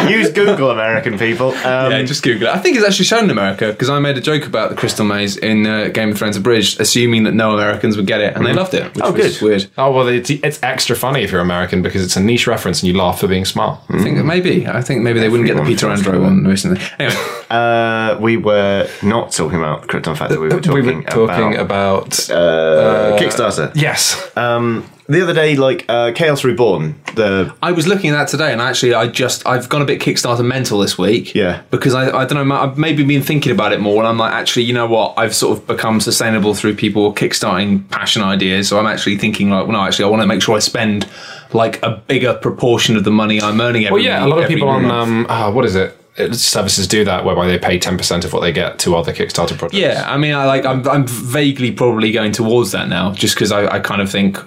Use 0.09 0.31
Google, 0.33 0.71
American 0.71 1.19
people. 1.19 1.49
Um, 1.49 1.91
Yeah, 1.91 2.03
just 2.03 2.23
Google 2.23 2.47
it. 2.47 2.55
I 2.55 2.59
think 2.59 2.77
it's 2.77 2.87
actually 2.87 3.07
shown 3.07 3.25
in 3.25 3.31
America 3.31 3.73
because 3.73 3.91
I 3.91 3.99
made 3.99 4.17
a 4.17 4.21
joke 4.21 4.47
about 4.47 4.71
the 4.71 4.77
Crystal 4.77 5.05
Maze 5.05 5.37
in 5.37 5.67
uh, 5.67 5.89
Game 5.89 6.11
of 6.13 6.19
Thrones 6.19 6.37
Abridged, 6.37 6.81
assuming 6.81 7.25
that 7.25 7.35
no 7.35 7.55
Americans 7.55 7.97
would 7.97 8.07
get 8.07 8.21
it, 8.21 8.37
and 8.37 8.47
they 8.47 8.53
loved 8.53 8.73
it. 8.73 8.95
Which 8.95 9.05
Oh, 9.05 9.11
was 9.11 9.39
good. 9.41 9.45
weird. 9.45 9.67
oh 9.77 9.91
well, 9.91 10.07
it's, 10.07 10.31
it's 10.31 10.63
extra 10.63 10.95
funny 10.95 11.23
if 11.25 11.33
you're 11.33 11.41
American 11.41 11.83
because 11.83 12.05
it's 12.05 12.17
a 12.17 12.21
niche 12.21 12.47
reference 12.47 12.83
and 12.85 12.93
you 12.93 12.97
laugh 12.97 13.19
for 13.19 13.27
being 13.27 13.45
smart. 13.45 13.81
I 13.89 14.01
think 14.01 14.17
that 14.19 14.25
maybe. 14.25 14.65
I 14.69 14.81
think 14.81 15.03
maybe 15.03 15.19
they 15.19 15.29
wouldn't 15.29 15.49
get 15.49 15.57
the 15.57 15.65
Peter 15.65 15.91
Everyone 15.91 16.21
Andro 16.21 16.23
one 16.25 16.45
recently. 16.45 16.81
Anyway, 17.01 17.21
uh, 17.51 18.17
we 18.21 18.37
were 18.37 18.89
not 19.03 19.33
talking 19.33 19.59
about 19.59 19.89
Krypton 19.89 20.17
Factor. 20.17 20.39
We 20.39 20.49
were 20.51 20.61
talking, 20.61 20.73
we 20.87 20.95
were 20.95 21.03
talking 21.03 21.57
about, 21.57 22.31
uh, 22.31 23.17
Kickstarter. 23.19 23.73
yes. 23.75 24.31
Um, 24.37 24.89
the 25.07 25.23
other 25.23 25.35
day, 25.35 25.57
like 25.57 25.85
uh, 25.89 26.13
Chaos 26.13 26.45
Reborn, 26.45 26.95
the 27.15 27.55
I 27.63 27.73
was 27.73 27.87
looking 27.87 28.11
at 28.11 28.15
that 28.15 28.29
today, 28.29 28.53
and 28.53 28.61
actually, 28.61 28.95
I 28.95 29.07
just 29.07 29.47
I've 29.47 29.69
gone 29.69 29.83
a 29.83 29.85
bit 29.85 30.01
Kickstarter 30.01 30.45
mental 30.45 30.79
this 30.79 30.97
week. 30.97 31.35
Yeah. 31.35 31.63
because 31.71 31.95
I 31.95 32.11
I 32.17 32.25
don't 32.25 32.49
know 32.49 32.55
I've 32.55 32.79
maybe 32.79 33.05
been 33.05 33.23
thinking 33.23 33.53
about 33.53 33.73
it 33.73 33.81
more, 33.81 33.99
and 33.99 34.09
I'm 34.09 34.19
like, 34.19 34.33
actually, 34.33 34.63
you 34.65 34.73
know 34.73 34.87
what? 34.87 35.15
I've 35.19 35.35
sort 35.35 35.59
of 35.59 35.67
become 35.67 36.01
sustainable 36.01 36.55
through 36.55 36.75
people 36.77 37.15
kickstarting 37.15 37.89
passion 37.91 38.23
ideas. 38.23 38.69
So 38.69 38.79
I'm 38.79 38.87
actually 38.87 39.19
thinking 39.19 39.51
like, 39.51 39.67
well, 39.67 39.73
no, 39.77 39.83
actually, 39.85 40.07
I 40.07 40.09
want 40.09 40.23
to 40.23 40.27
make 40.27 40.43
sure 40.43 40.57
I 40.57 40.61
spend 40.61 41.09
like 41.53 41.83
a 41.83 42.03
bigger 42.07 42.35
proportion 42.35 42.97
of 42.97 43.05
the 43.05 43.11
money 43.13 43.41
I'm 43.41 43.61
earning 43.61 43.85
every 43.85 43.95
Well, 44.01 44.03
yeah, 44.05 44.25
a 44.25 44.27
lot 44.27 44.39
of 44.39 44.45
every 44.45 44.57
people 44.57 44.69
on 44.69 44.87
um, 44.91 45.27
uh, 45.29 45.51
what 45.53 45.65
is 45.65 45.75
it? 45.77 45.97
It- 46.17 46.35
Services 46.37 46.87
do 46.87 47.05
that 47.05 47.25
whereby 47.25 47.47
they 47.49 47.59
pay 47.59 47.77
ten 47.79 47.99
percent 47.99 48.25
of 48.25 48.33
what 48.33 48.41
they 48.41 48.53
get 48.53 48.79
to 48.81 48.95
other 48.95 49.13
Kickstarter 49.13 49.59
projects. 49.59 49.75
Yeah, 49.75 50.05
I 50.07 50.17
mean, 50.17 50.33
I 50.33 50.45
like 50.47 50.65
I'm 50.65 50.89
I'm 50.89 51.07
vaguely 51.07 51.73
probably 51.73 52.13
going 52.13 52.31
towards 52.33 52.71
that 52.73 52.89
now, 52.89 53.13
just 53.13 53.35
because 53.35 53.51
I, 53.53 53.67
I 53.67 53.81
kind 53.81 54.01
of 54.01 54.09
think, 54.11 54.39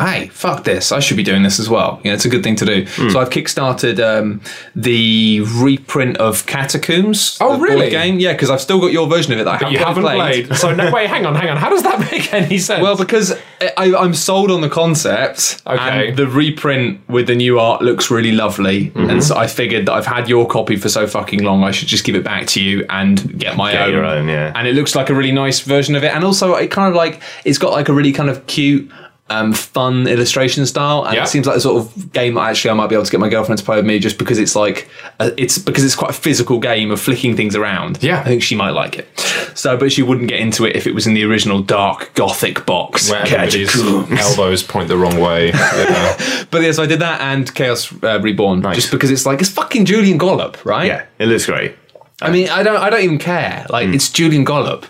hey, 0.00 0.28
fuck 0.28 0.64
this, 0.64 0.90
I 0.92 1.00
should 1.00 1.16
be 1.16 1.22
doing 1.22 1.42
this 1.42 1.60
as 1.60 1.68
well. 1.68 2.00
You 2.02 2.10
know, 2.10 2.14
it's 2.14 2.24
a 2.24 2.28
good 2.28 2.42
thing 2.42 2.56
to 2.56 2.64
do. 2.64 2.86
Hmm. 2.88 3.10
So 3.10 3.20
I've 3.20 3.30
kickstarted 3.30 3.98
um, 4.00 4.40
the 4.74 5.40
reprint 5.56 6.16
of 6.18 6.46
Catacombs. 6.46 7.36
Oh, 7.40 7.58
really? 7.58 7.90
Game, 7.90 8.18
yeah, 8.18 8.32
because 8.32 8.50
I've 8.50 8.60
still 8.60 8.80
got 8.80 8.92
your 8.92 9.06
version 9.08 9.32
of 9.32 9.38
it 9.40 9.44
that 9.44 9.62
I 9.62 9.68
you 9.70 9.78
haven't, 9.78 10.04
haven't 10.04 10.46
played. 10.46 10.56
so 10.56 10.74
no, 10.74 10.90
wait, 10.90 11.08
hang 11.08 11.26
on, 11.26 11.34
hang 11.34 11.48
on. 11.50 11.56
How 11.56 11.68
does 11.70 11.82
that 11.82 11.98
make 12.12 12.32
any 12.32 12.58
sense? 12.58 12.82
Well, 12.82 12.96
because 12.96 13.32
I, 13.76 13.94
I'm 13.94 14.14
sold 14.14 14.50
on 14.50 14.60
the 14.62 14.68
concept, 14.70 15.60
Okay. 15.66 16.08
and 16.08 16.16
the 16.16 16.26
reprint 16.26 17.00
with 17.08 17.26
the 17.26 17.34
new 17.34 17.58
art 17.60 17.82
looks 17.82 18.10
really 18.10 18.32
lovely, 18.32 18.90
Mm-hmm. 18.90 19.10
and 19.10 19.24
so 19.24 19.36
I 19.36 19.46
figured 19.46 19.86
that 19.86 19.92
I've 19.92 20.06
had 20.06 20.28
your 20.28 20.46
copy 20.46 20.76
for 20.76 20.88
so 20.88 21.06
fucking 21.06 21.42
long, 21.42 21.62
I 21.64 21.70
should 21.70 21.88
just 21.88 22.04
give 22.04 22.14
it 22.14 22.24
back 22.24 22.46
to 22.48 22.62
you 22.62 22.86
and 22.88 23.38
get 23.38 23.56
my 23.56 23.72
Get 23.72 23.82
own. 23.82 23.92
your 23.92 24.04
own, 24.04 24.28
yeah. 24.28 24.52
And 24.54 24.66
it 24.66 24.74
looks 24.74 24.94
like 24.94 25.10
a 25.10 25.14
really 25.14 25.32
nice 25.32 25.60
version 25.60 25.94
of 25.94 26.04
it, 26.04 26.14
and 26.14 26.24
also 26.24 26.54
it 26.54 26.70
kind 26.70 26.88
of 26.88 26.94
like 26.94 27.20
it's 27.44 27.58
got 27.58 27.72
like 27.72 27.88
a 27.88 27.92
really 27.92 28.12
kind 28.12 28.30
of 28.30 28.46
cute. 28.46 28.90
Um, 29.32 29.52
fun 29.52 30.08
illustration 30.08 30.66
style, 30.66 31.04
and 31.04 31.14
Yeah. 31.14 31.22
it 31.22 31.28
seems 31.28 31.46
like 31.46 31.54
the 31.54 31.60
sort 31.60 31.76
of 31.84 32.12
game 32.12 32.34
that 32.34 32.40
actually 32.50 32.72
I 32.72 32.74
might 32.74 32.88
be 32.88 32.96
able 32.96 33.04
to 33.04 33.10
get 33.12 33.20
my 33.20 33.28
girlfriend 33.28 33.60
to 33.60 33.64
play 33.64 33.76
with 33.76 33.86
me, 33.86 34.00
just 34.00 34.18
because 34.18 34.38
it's 34.38 34.56
like 34.56 34.88
uh, 35.20 35.30
it's 35.36 35.56
because 35.56 35.84
it's 35.84 35.94
quite 35.94 36.10
a 36.10 36.14
physical 36.14 36.58
game 36.58 36.90
of 36.90 37.00
flicking 37.00 37.36
things 37.36 37.54
around. 37.54 38.02
Yeah. 38.02 38.18
I 38.20 38.24
think 38.24 38.42
she 38.42 38.56
might 38.56 38.70
like 38.70 38.98
it. 38.98 39.06
So, 39.54 39.76
but 39.76 39.92
she 39.92 40.02
wouldn't 40.02 40.28
get 40.28 40.40
into 40.40 40.64
it 40.64 40.74
if 40.74 40.86
it 40.88 40.94
was 40.96 41.06
in 41.06 41.14
the 41.14 41.22
original 41.24 41.62
dark 41.62 42.10
gothic 42.14 42.66
box. 42.66 43.08
where 43.08 43.20
everybody's 43.22 43.74
elbows 44.20 44.62
point 44.64 44.88
the 44.88 44.96
wrong 44.96 45.18
way. 45.20 45.52
But 46.50 46.62
yeah, 46.62 46.72
so 46.72 46.82
I 46.82 46.86
did 46.86 46.98
that 47.00 47.20
and 47.20 47.54
Chaos 47.54 47.92
uh, 48.02 48.18
Reborn, 48.20 48.62
just 48.74 48.90
because 48.90 49.10
it's 49.12 49.24
like 49.26 49.40
it's 49.40 49.50
fucking 49.50 49.84
Julian 49.84 50.18
Gollop, 50.18 50.64
right? 50.64 50.86
yeah, 50.86 51.04
it 51.20 51.26
looks 51.26 51.46
great. 51.46 51.76
I 52.20 52.30
mean, 52.30 52.48
I 52.48 52.62
don't, 52.64 52.76
I 52.76 52.90
don't 52.90 53.02
even 53.02 53.18
care. 53.18 53.64
Like, 53.70 53.86
Hmm. 53.86 53.94
it's 53.94 54.10
Julian 54.10 54.42
Gollop. 54.44 54.86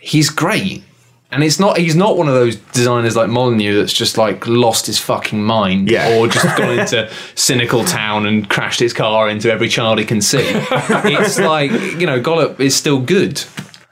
He's 0.00 0.28
great, 0.30 0.82
and 1.30 1.42
it's 1.42 1.58
not. 1.58 1.78
He's 1.78 1.96
not 1.96 2.16
one 2.16 2.28
of 2.28 2.34
those 2.34 2.56
designers 2.56 3.16
like 3.16 3.28
Molyneux 3.28 3.76
that's 3.80 3.92
just 3.92 4.16
like 4.18 4.46
lost 4.46 4.86
his 4.86 4.98
fucking 5.00 5.42
mind, 5.42 5.90
Yeah. 5.90 6.16
or 6.18 6.28
just 6.28 6.56
gone 6.56 6.78
into 6.78 7.10
cynical 7.34 7.84
town 7.84 8.26
and 8.26 8.48
crashed 8.48 8.78
his 8.80 8.92
car 8.92 9.28
into 9.28 9.50
every 9.50 9.68
child 9.68 9.98
he 9.98 10.04
can 10.04 10.20
see. 10.20 10.38
it's 10.44 11.38
like 11.38 11.70
you 11.72 12.06
know, 12.06 12.20
Gollop 12.20 12.60
is 12.60 12.76
still 12.76 13.00
good. 13.00 13.42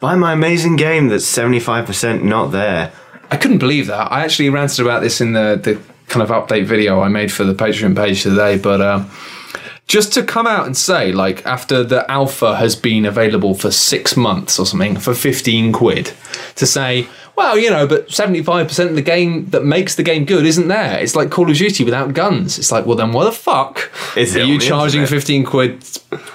Buy 0.00 0.14
my 0.16 0.32
amazing 0.32 0.76
game 0.76 1.08
that's 1.08 1.24
seventy 1.24 1.60
five 1.60 1.86
percent 1.86 2.24
not 2.24 2.52
there. 2.52 2.92
I 3.30 3.36
couldn't 3.36 3.58
believe 3.58 3.86
that. 3.86 4.12
I 4.12 4.24
actually 4.24 4.50
ranted 4.50 4.80
about 4.84 5.00
this 5.00 5.20
in 5.20 5.32
the, 5.32 5.58
the 5.62 5.80
kind 6.08 6.22
of 6.22 6.28
update 6.28 6.66
video 6.66 7.00
I 7.00 7.08
made 7.08 7.32
for 7.32 7.44
the 7.44 7.54
Patreon 7.54 7.96
page 7.96 8.22
today, 8.22 8.58
but 8.58 8.80
um, 8.82 9.10
just 9.86 10.12
to 10.14 10.22
come 10.22 10.46
out 10.46 10.66
and 10.66 10.76
say, 10.76 11.12
like, 11.12 11.44
after 11.44 11.82
the 11.84 12.10
alpha 12.10 12.56
has 12.56 12.76
been 12.76 13.04
available 13.04 13.54
for 13.54 13.70
six 13.70 14.16
months 14.16 14.58
or 14.58 14.66
something 14.66 14.96
for 14.96 15.14
15 15.14 15.72
quid, 15.72 16.12
to 16.56 16.66
say, 16.66 17.06
well, 17.36 17.58
you 17.58 17.70
know, 17.70 17.86
but 17.86 18.08
75% 18.08 18.88
of 18.90 18.94
the 18.94 19.02
game 19.02 19.46
that 19.50 19.64
makes 19.64 19.94
the 19.94 20.02
game 20.02 20.24
good 20.24 20.44
isn't 20.44 20.68
there. 20.68 20.98
It's 20.98 21.16
like 21.16 21.30
Call 21.30 21.50
of 21.50 21.56
Duty 21.56 21.82
without 21.82 22.12
guns. 22.12 22.58
It's 22.58 22.70
like, 22.70 22.84
well, 22.84 22.96
then 22.96 23.12
what 23.12 23.24
the 23.24 23.32
fuck 23.32 23.90
Is 24.16 24.36
are 24.36 24.44
you 24.44 24.58
charging 24.58 25.00
internet? 25.00 25.22
15 25.22 25.44
quid 25.44 25.84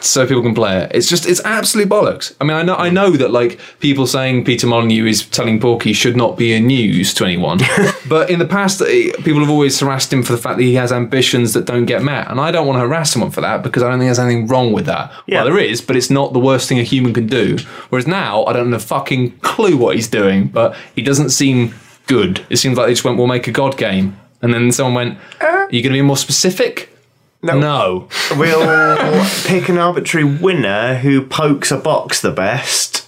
so 0.02 0.26
people 0.26 0.42
can 0.42 0.56
play 0.56 0.82
it? 0.84 0.92
It's 0.96 1.08
just, 1.08 1.28
it's 1.28 1.40
absolute 1.42 1.88
bollocks. 1.88 2.36
I 2.42 2.46
mean, 2.46 2.58
I 2.58 2.64
know, 2.64 2.76
I 2.76 2.90
know 2.90 3.12
that, 3.12 3.30
like, 3.30 3.60
people 3.80 4.08
saying 4.08 4.46
Peter 4.46 4.66
Molyneux 4.66 5.06
is 5.06 5.26
telling 5.28 5.60
Porky 5.60 5.94
should 5.94 6.18
not 6.18 6.36
be 6.36 6.54
a 6.54 6.60
news 6.60 7.14
to 7.16 7.26
anyone, 7.26 7.60
but 8.10 8.30
in 8.30 8.40
the 8.40 8.48
past, 8.48 8.82
eh, 8.82 9.12
people 9.24 9.40
have 9.40 9.50
always 9.50 9.80
harassed 9.80 10.12
him 10.12 10.24
for 10.24 10.32
the 10.34 10.40
fact 10.40 10.58
that 10.58 10.64
he 10.64 10.74
has 10.76 10.92
ambitions 10.92 11.54
that 11.54 11.66
don't 11.66 11.86
get 11.86 12.02
met. 12.02 12.30
And 12.30 12.42
I 12.42 12.52
don't 12.52 12.66
want 12.66 12.78
to 12.78 12.82
harass 12.82 13.12
someone 13.12 13.32
for 13.32 13.42
that 13.42 13.62
because 13.62 13.84
I 13.84 13.90
don't 13.90 14.00
think 14.00 14.08
there's 14.08 14.20
anything 14.20 14.48
wrong 14.48 14.74
with 14.74 14.88
that. 14.88 15.12
Yeah. 15.28 15.44
Well, 15.44 15.54
there 15.54 15.60
is, 15.60 15.80
but 15.82 15.96
it's 15.96 16.10
not 16.10 16.34
the 16.34 16.40
worst 16.40 16.68
thing 16.68 16.80
a 16.80 16.84
human 16.84 17.14
can 17.14 17.28
do. 17.28 17.58
Whereas 17.90 18.08
now, 18.08 18.46
I 18.46 18.54
don't 18.54 18.72
have 18.72 18.82
a 18.82 18.86
fucking 18.86 19.40
clue 19.40 19.78
what 19.78 19.96
he's 19.96 20.08
doing, 20.08 20.48
but 20.48 20.76
he 20.98 21.02
doesn't 21.02 21.30
seem 21.30 21.74
good. 22.08 22.46
It 22.50 22.58
seems 22.58 22.78
like 22.78 22.88
they 22.88 22.94
just 22.94 23.06
went, 23.06 23.18
we'll 23.18 23.28
make 23.28 23.48
a 23.48 23.52
God 23.52 23.78
game. 23.78 24.18
And 24.42 24.54
then 24.54 24.72
someone 24.74 24.94
went, 24.96 25.20
are 25.42 25.68
you 25.72 25.82
going 25.82 25.94
to 25.94 25.98
be 25.98 26.02
more 26.02 26.18
specific? 26.18 26.90
No. 27.42 27.58
No. 27.60 28.10
We'll 28.38 29.26
pick 29.46 29.70
an 29.70 29.78
arbitrary 29.78 30.26
winner 30.26 30.96
who 30.96 31.22
pokes 31.26 31.72
a 31.72 31.78
box 31.78 32.20
the 32.22 32.32
best 32.32 33.08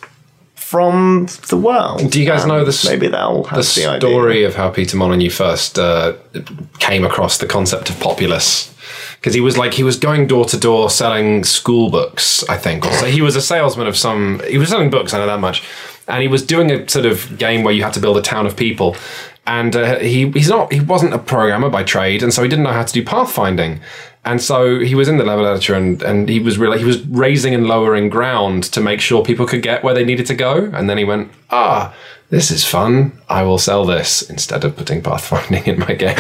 from 0.56 1.28
the 1.50 1.58
world. 1.58 2.10
Do 2.12 2.20
you 2.22 2.26
guys 2.28 2.44
And 2.44 2.50
know 2.52 2.64
the 2.64 2.70
s- 2.70 2.86
maybe 2.86 3.08
that'll 3.08 3.44
have 3.46 3.60
the 3.66 3.82
the, 3.82 3.88
idea. 3.88 4.10
story 4.10 4.44
of 4.44 4.56
how 4.56 4.70
Peter 4.70 4.98
Molyneux 4.98 5.30
first 5.32 5.80
uh, 5.80 6.14
came 6.80 7.04
across 7.04 7.38
the 7.40 7.48
concept 7.48 7.90
of 7.90 8.00
Populous. 8.00 8.74
Because 9.16 9.34
he 9.34 9.42
was 9.42 9.58
like 9.58 9.74
he 9.74 9.84
was 9.84 9.98
going 9.98 10.28
door 10.28 10.46
to 10.46 10.58
door 10.58 10.90
selling 10.90 11.44
school 11.44 11.90
books, 11.90 12.44
I 12.48 12.56
think. 12.58 12.86
Or 12.86 12.92
so 12.94 13.06
he 13.08 13.22
was 13.22 13.36
a 13.36 13.42
salesman 13.42 13.86
of 13.88 13.98
some. 13.98 14.42
He 14.48 14.58
was 14.58 14.70
selling 14.70 14.90
books. 14.90 15.14
I 15.14 15.18
know 15.18 15.26
that 15.28 15.40
much. 15.42 15.62
And 16.10 16.22
he 16.22 16.28
was 16.28 16.46
doing 16.46 16.72
a 16.72 16.88
sort 16.90 17.06
of 17.06 17.38
game 17.38 17.64
where 17.64 17.74
you 17.74 17.84
had 17.84 17.94
to 17.94 18.00
build 18.00 18.18
a 18.18 18.22
town 18.22 18.46
of 18.46 18.58
people. 18.58 18.96
And 19.48 19.76
uh, 19.76 20.00
he 20.00 20.30
he's 20.32 20.50
not 20.50 20.72
he 20.72 20.80
wasn't 20.80 21.14
a 21.14 21.20
programmer 21.20 21.70
by 21.70 21.84
trade, 21.84 22.22
and 22.22 22.34
so 22.34 22.44
he 22.44 22.50
didn't 22.50 22.64
know 22.66 22.74
how 22.74 22.84
to 22.84 22.94
do 22.94 23.04
pathfinding. 23.04 23.80
And 24.26 24.42
so 24.42 24.80
he 24.80 24.96
was 24.96 25.08
in 25.08 25.18
the 25.18 25.24
level 25.24 25.46
editor, 25.46 25.74
and, 25.76 26.02
and 26.04 26.28
he 26.30 26.40
was 26.40 26.58
really 26.58 26.78
he 26.78 26.86
was 26.86 27.02
raising 27.08 27.56
and 27.56 27.66
lowering 27.68 28.10
ground 28.10 28.64
to 28.66 28.82
make 28.82 29.02
sure 29.02 29.24
people 29.24 29.48
could 29.48 29.64
get 29.64 29.84
where 29.84 29.94
they 29.94 30.04
needed 30.04 30.26
to 30.28 30.36
go. 30.36 30.70
And 30.74 30.90
then 30.90 30.98
he 30.98 31.06
went, 31.06 31.32
ah, 31.50 31.96
this 32.30 32.52
is 32.52 32.66
fun. 32.66 33.20
I 33.28 33.44
will 33.44 33.58
sell 33.58 33.86
this 33.86 34.22
instead 34.30 34.64
of 34.64 34.76
putting 34.76 35.02
pathfinding 35.02 35.68
in 35.72 35.80
my 35.80 35.94
game. 35.94 36.18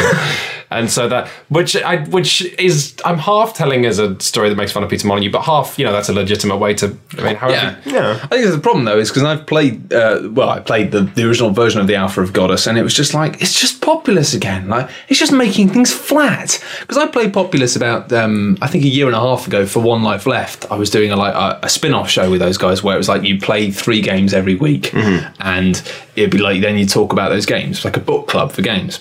And 0.71 0.89
so 0.91 1.10
that, 1.10 1.27
which 1.49 1.75
I, 1.75 2.03
which 2.05 2.41
is, 2.60 2.93
I'm 3.03 3.17
half 3.17 3.55
telling 3.55 3.86
as 3.88 3.97
a 3.97 4.19
story 4.19 4.49
that 4.49 4.55
makes 4.55 4.71
fun 4.71 4.84
of 4.84 4.89
Peter 4.89 5.08
Molyneux, 5.08 5.32
but 5.32 5.41
half, 5.41 5.79
you 5.79 5.86
know, 5.86 5.91
that's 5.91 6.10
a 6.10 6.13
legitimate 6.13 6.58
way 6.58 6.75
to. 6.75 6.95
I 7.17 7.21
mean, 7.23 7.36
however, 7.38 7.79
Yeah. 7.86 7.91
yeah. 7.91 8.19
I 8.23 8.27
think 8.27 8.51
the 8.51 8.60
problem 8.60 8.86
though 8.86 8.99
is 8.99 9.10
because 9.10 9.23
I've 9.23 9.47
played, 9.47 9.91
uh, 9.91 10.29
well, 10.32 10.49
I 10.49 10.60
played 10.60 10.91
the, 10.91 11.01
the 11.01 11.27
original 11.27 11.49
version 11.49 11.82
of 11.82 11.88
the 11.88 11.95
Alpha 11.95 12.21
of 12.21 12.34
Godus, 12.34 12.67
and 12.67 12.77
it 12.77 12.84
was 12.84 12.93
just 12.93 13.15
like 13.15 13.41
it's 13.41 13.60
just 13.60 13.82
Populous 13.82 14.36
again. 14.36 14.67
Like 14.69 14.89
it's 15.08 15.19
just 15.19 15.32
making 15.32 15.69
things 15.69 15.91
flat. 15.91 16.63
Because 16.82 16.97
I 16.97 17.08
played 17.08 17.34
Populous 17.34 17.75
about, 17.75 18.13
um, 18.13 18.58
I 18.62 18.67
think 18.67 18.84
a 18.84 18.88
year 18.89 19.08
and 19.08 19.15
a 19.15 19.19
half 19.19 19.47
ago 19.47 19.65
for 19.65 19.79
One 19.79 20.03
Life 20.03 20.27
Left. 20.27 20.71
I 20.71 20.75
was 20.75 20.91
doing 20.91 21.12
a 21.12 21.15
like 21.15 21.34
a, 21.34 21.60
a 21.65 21.69
spin-off 21.69 22.10
show 22.12 22.29
with 22.29 22.41
those 22.41 22.60
guys 22.60 22.84
where 22.84 22.93
it 22.93 22.99
was 22.99 23.10
like 23.10 23.23
you 23.23 23.39
play 23.39 23.71
three 23.71 24.01
games 24.01 24.36
every 24.36 24.53
week, 24.55 24.93
and 24.93 25.82
it'd 26.15 26.29
be 26.32 26.38
like 26.38 26.62
then 26.62 26.77
you 26.77 26.86
talk 26.86 27.12
about 27.12 27.29
those 27.29 27.47
games, 27.47 27.84
like 27.84 27.97
a 27.97 27.99
book 27.99 28.27
club 28.27 28.51
for 28.51 28.62
games. 28.62 28.99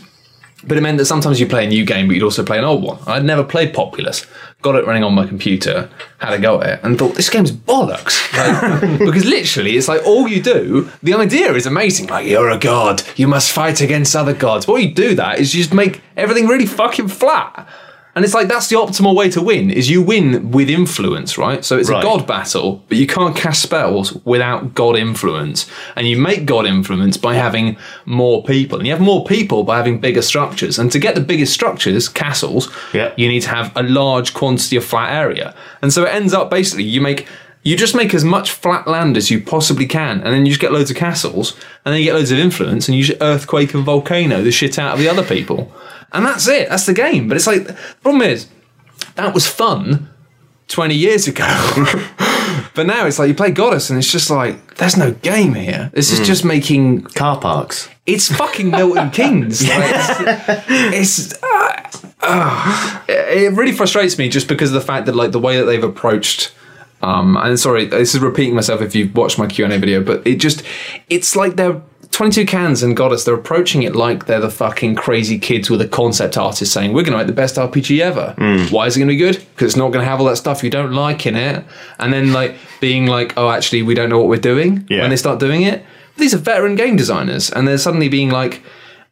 But 0.64 0.76
it 0.76 0.80
meant 0.80 0.98
that 0.98 1.04
sometimes 1.04 1.38
you 1.38 1.46
play 1.46 1.64
a 1.64 1.68
new 1.68 1.84
game, 1.84 2.08
but 2.08 2.14
you'd 2.14 2.24
also 2.24 2.44
play 2.44 2.58
an 2.58 2.64
old 2.64 2.82
one. 2.82 2.98
I'd 3.06 3.24
never 3.24 3.44
played 3.44 3.72
Populous. 3.72 4.26
Got 4.60 4.74
it 4.74 4.86
running 4.86 5.04
on 5.04 5.14
my 5.14 5.24
computer, 5.24 5.88
had 6.18 6.32
a 6.32 6.38
go 6.38 6.60
at 6.60 6.78
it, 6.78 6.80
and 6.82 6.98
thought 6.98 7.14
this 7.14 7.30
game's 7.30 7.52
bollocks. 7.52 8.32
Like, 8.36 8.98
because 8.98 9.24
literally, 9.24 9.76
it's 9.76 9.86
like 9.86 10.04
all 10.04 10.26
you 10.26 10.42
do. 10.42 10.90
The 11.00 11.14
idea 11.14 11.52
is 11.54 11.64
amazing. 11.64 12.08
Like 12.08 12.26
you're 12.26 12.50
a 12.50 12.58
god, 12.58 13.02
you 13.14 13.28
must 13.28 13.52
fight 13.52 13.80
against 13.80 14.16
other 14.16 14.34
gods. 14.34 14.66
But 14.66 14.72
what 14.72 14.82
you 14.82 14.92
do 14.92 15.14
that 15.14 15.38
is 15.38 15.54
you 15.54 15.62
just 15.62 15.72
make 15.72 16.00
everything 16.16 16.48
really 16.48 16.66
fucking 16.66 17.06
flat. 17.06 17.68
And 18.18 18.24
it's 18.24 18.34
like 18.34 18.48
that's 18.48 18.66
the 18.66 18.74
optimal 18.74 19.14
way 19.14 19.30
to 19.30 19.40
win 19.40 19.70
is 19.70 19.88
you 19.88 20.02
win 20.02 20.50
with 20.50 20.68
influence, 20.68 21.38
right? 21.38 21.64
So 21.64 21.78
it's 21.78 21.88
Right. 21.88 22.00
a 22.02 22.02
god 22.02 22.26
battle, 22.26 22.82
but 22.88 22.98
you 22.98 23.06
can't 23.06 23.36
cast 23.36 23.62
spells 23.62 24.12
without 24.24 24.74
god 24.74 24.96
influence. 24.96 25.66
And 25.94 26.08
you 26.08 26.16
make 26.18 26.44
god 26.44 26.66
influence 26.66 27.16
by 27.16 27.34
having 27.36 27.76
more 28.06 28.42
people. 28.42 28.78
And 28.78 28.88
you 28.88 28.92
have 28.92 29.00
more 29.00 29.24
people 29.24 29.62
by 29.62 29.76
having 29.76 30.00
bigger 30.00 30.20
structures. 30.20 30.80
And 30.80 30.90
to 30.90 30.98
get 30.98 31.14
the 31.14 31.20
biggest 31.20 31.52
structures, 31.52 32.08
castles, 32.08 32.68
Yeah. 32.92 33.12
you 33.16 33.28
need 33.28 33.42
to 33.42 33.50
have 33.50 33.70
a 33.76 33.84
large 33.84 34.34
quantity 34.34 34.74
of 34.74 34.82
flat 34.84 35.12
area. 35.12 35.54
And 35.80 35.92
so 35.92 36.02
it 36.02 36.12
ends 36.12 36.34
up 36.34 36.50
basically 36.50 36.82
you 36.86 37.00
make 37.00 37.26
you 37.64 37.76
just 37.76 37.94
make 37.94 38.14
as 38.14 38.24
much 38.24 38.50
flat 38.50 38.86
land 38.88 39.16
as 39.16 39.30
you 39.30 39.40
possibly 39.40 39.84
can, 39.86 40.22
and 40.22 40.32
then 40.32 40.46
you 40.46 40.50
just 40.52 40.60
get 40.60 40.72
loads 40.72 40.90
of 40.90 40.96
castles, 40.96 41.54
and 41.84 41.92
then 41.92 42.00
you 42.00 42.06
get 42.06 42.14
loads 42.14 42.30
of 42.30 42.38
influence, 42.38 42.88
and 42.88 42.96
you 42.96 43.04
just 43.04 43.20
earthquake 43.20 43.74
and 43.74 43.84
volcano 43.84 44.42
the 44.42 44.50
shit 44.50 44.78
out 44.78 44.94
of 44.94 44.98
the 45.00 45.08
other 45.08 45.24
people. 45.24 45.70
And 46.12 46.24
that's 46.24 46.48
it. 46.48 46.68
That's 46.68 46.86
the 46.86 46.94
game. 46.94 47.28
But 47.28 47.36
it's 47.36 47.46
like 47.46 47.66
the 47.66 47.76
problem 48.02 48.22
is 48.22 48.48
that 49.14 49.34
was 49.34 49.46
fun 49.46 50.08
20 50.68 50.94
years 50.94 51.26
ago. 51.26 51.46
but 52.74 52.86
now 52.86 53.06
it's 53.06 53.18
like 53.18 53.28
you 53.28 53.34
play 53.34 53.50
Godus 53.50 53.90
and 53.90 53.98
it's 53.98 54.10
just 54.10 54.30
like, 54.30 54.76
there's 54.76 54.96
no 54.96 55.12
game 55.12 55.54
here. 55.54 55.90
This 55.92 56.12
is 56.12 56.26
just 56.26 56.44
making. 56.44 57.02
Car 57.02 57.38
parks. 57.38 57.88
It's 58.06 58.34
fucking 58.34 58.70
Milton 58.70 59.10
Keynes. 59.12 59.66
Like, 59.66 59.84
it's. 60.68 61.32
it's 61.32 61.42
uh, 61.42 62.08
uh, 62.20 63.00
it 63.08 63.52
really 63.52 63.72
frustrates 63.72 64.18
me 64.18 64.28
just 64.28 64.48
because 64.48 64.70
of 64.70 64.74
the 64.74 64.86
fact 64.86 65.06
that, 65.06 65.14
like, 65.14 65.32
the 65.32 65.38
way 65.38 65.58
that 65.58 65.64
they've 65.64 65.84
approached. 65.84 66.52
Um, 67.00 67.36
and 67.36 67.58
sorry, 67.58 67.84
this 67.84 68.14
is 68.14 68.20
repeating 68.20 68.54
myself 68.54 68.80
if 68.80 68.94
you've 68.94 69.14
watched 69.14 69.38
my 69.38 69.46
Q 69.46 69.64
and 69.64 69.72
A 69.72 69.78
video, 69.78 70.02
but 70.02 70.26
it 70.26 70.36
just, 70.36 70.64
it's 71.08 71.36
like 71.36 71.54
they're 71.54 71.80
22cans 72.18 72.82
and 72.82 72.96
Godus. 72.96 73.24
They're 73.24 73.36
approaching 73.36 73.84
it 73.84 73.94
like 73.94 74.26
they're 74.26 74.40
the 74.40 74.50
fucking 74.50 74.96
crazy 74.96 75.38
kids 75.38 75.70
with 75.70 75.80
a 75.80 75.86
concept 75.86 76.36
artist 76.36 76.72
saying, 76.72 76.92
"We're 76.92 77.04
going 77.04 77.12
to 77.12 77.18
make 77.18 77.28
the 77.28 77.32
best 77.32 77.54
RPG 77.54 78.00
ever." 78.00 78.34
Hmm. 78.36 78.74
Why 78.74 78.86
is 78.86 78.96
it 78.96 79.00
going 79.00 79.08
to 79.08 79.12
be 79.12 79.18
good? 79.18 79.36
Because 79.54 79.68
it's 79.68 79.76
not 79.76 79.92
going 79.92 80.04
to 80.04 80.10
have 80.10 80.18
all 80.20 80.26
that 80.26 80.36
stuff 80.36 80.64
you 80.64 80.70
don't 80.70 80.92
like 80.92 81.26
in 81.26 81.36
it. 81.36 81.64
And 82.00 82.12
then 82.12 82.32
like 82.32 82.56
being 82.80 83.06
like, 83.06 83.34
"Oh, 83.36 83.50
actually, 83.50 83.82
we 83.82 83.94
don't 83.94 84.10
know 84.10 84.18
what 84.18 84.26
we're 84.26 84.40
doing." 84.40 84.84
Yeah. 84.90 85.02
When 85.02 85.10
they 85.10 85.16
start 85.16 85.38
doing 85.38 85.62
it, 85.62 85.84
these 86.16 86.34
are 86.34 86.38
veteran 86.38 86.74
game 86.74 86.96
designers, 86.96 87.50
and 87.52 87.68
they're 87.68 87.78
suddenly 87.78 88.08
being 88.08 88.30
like. 88.30 88.62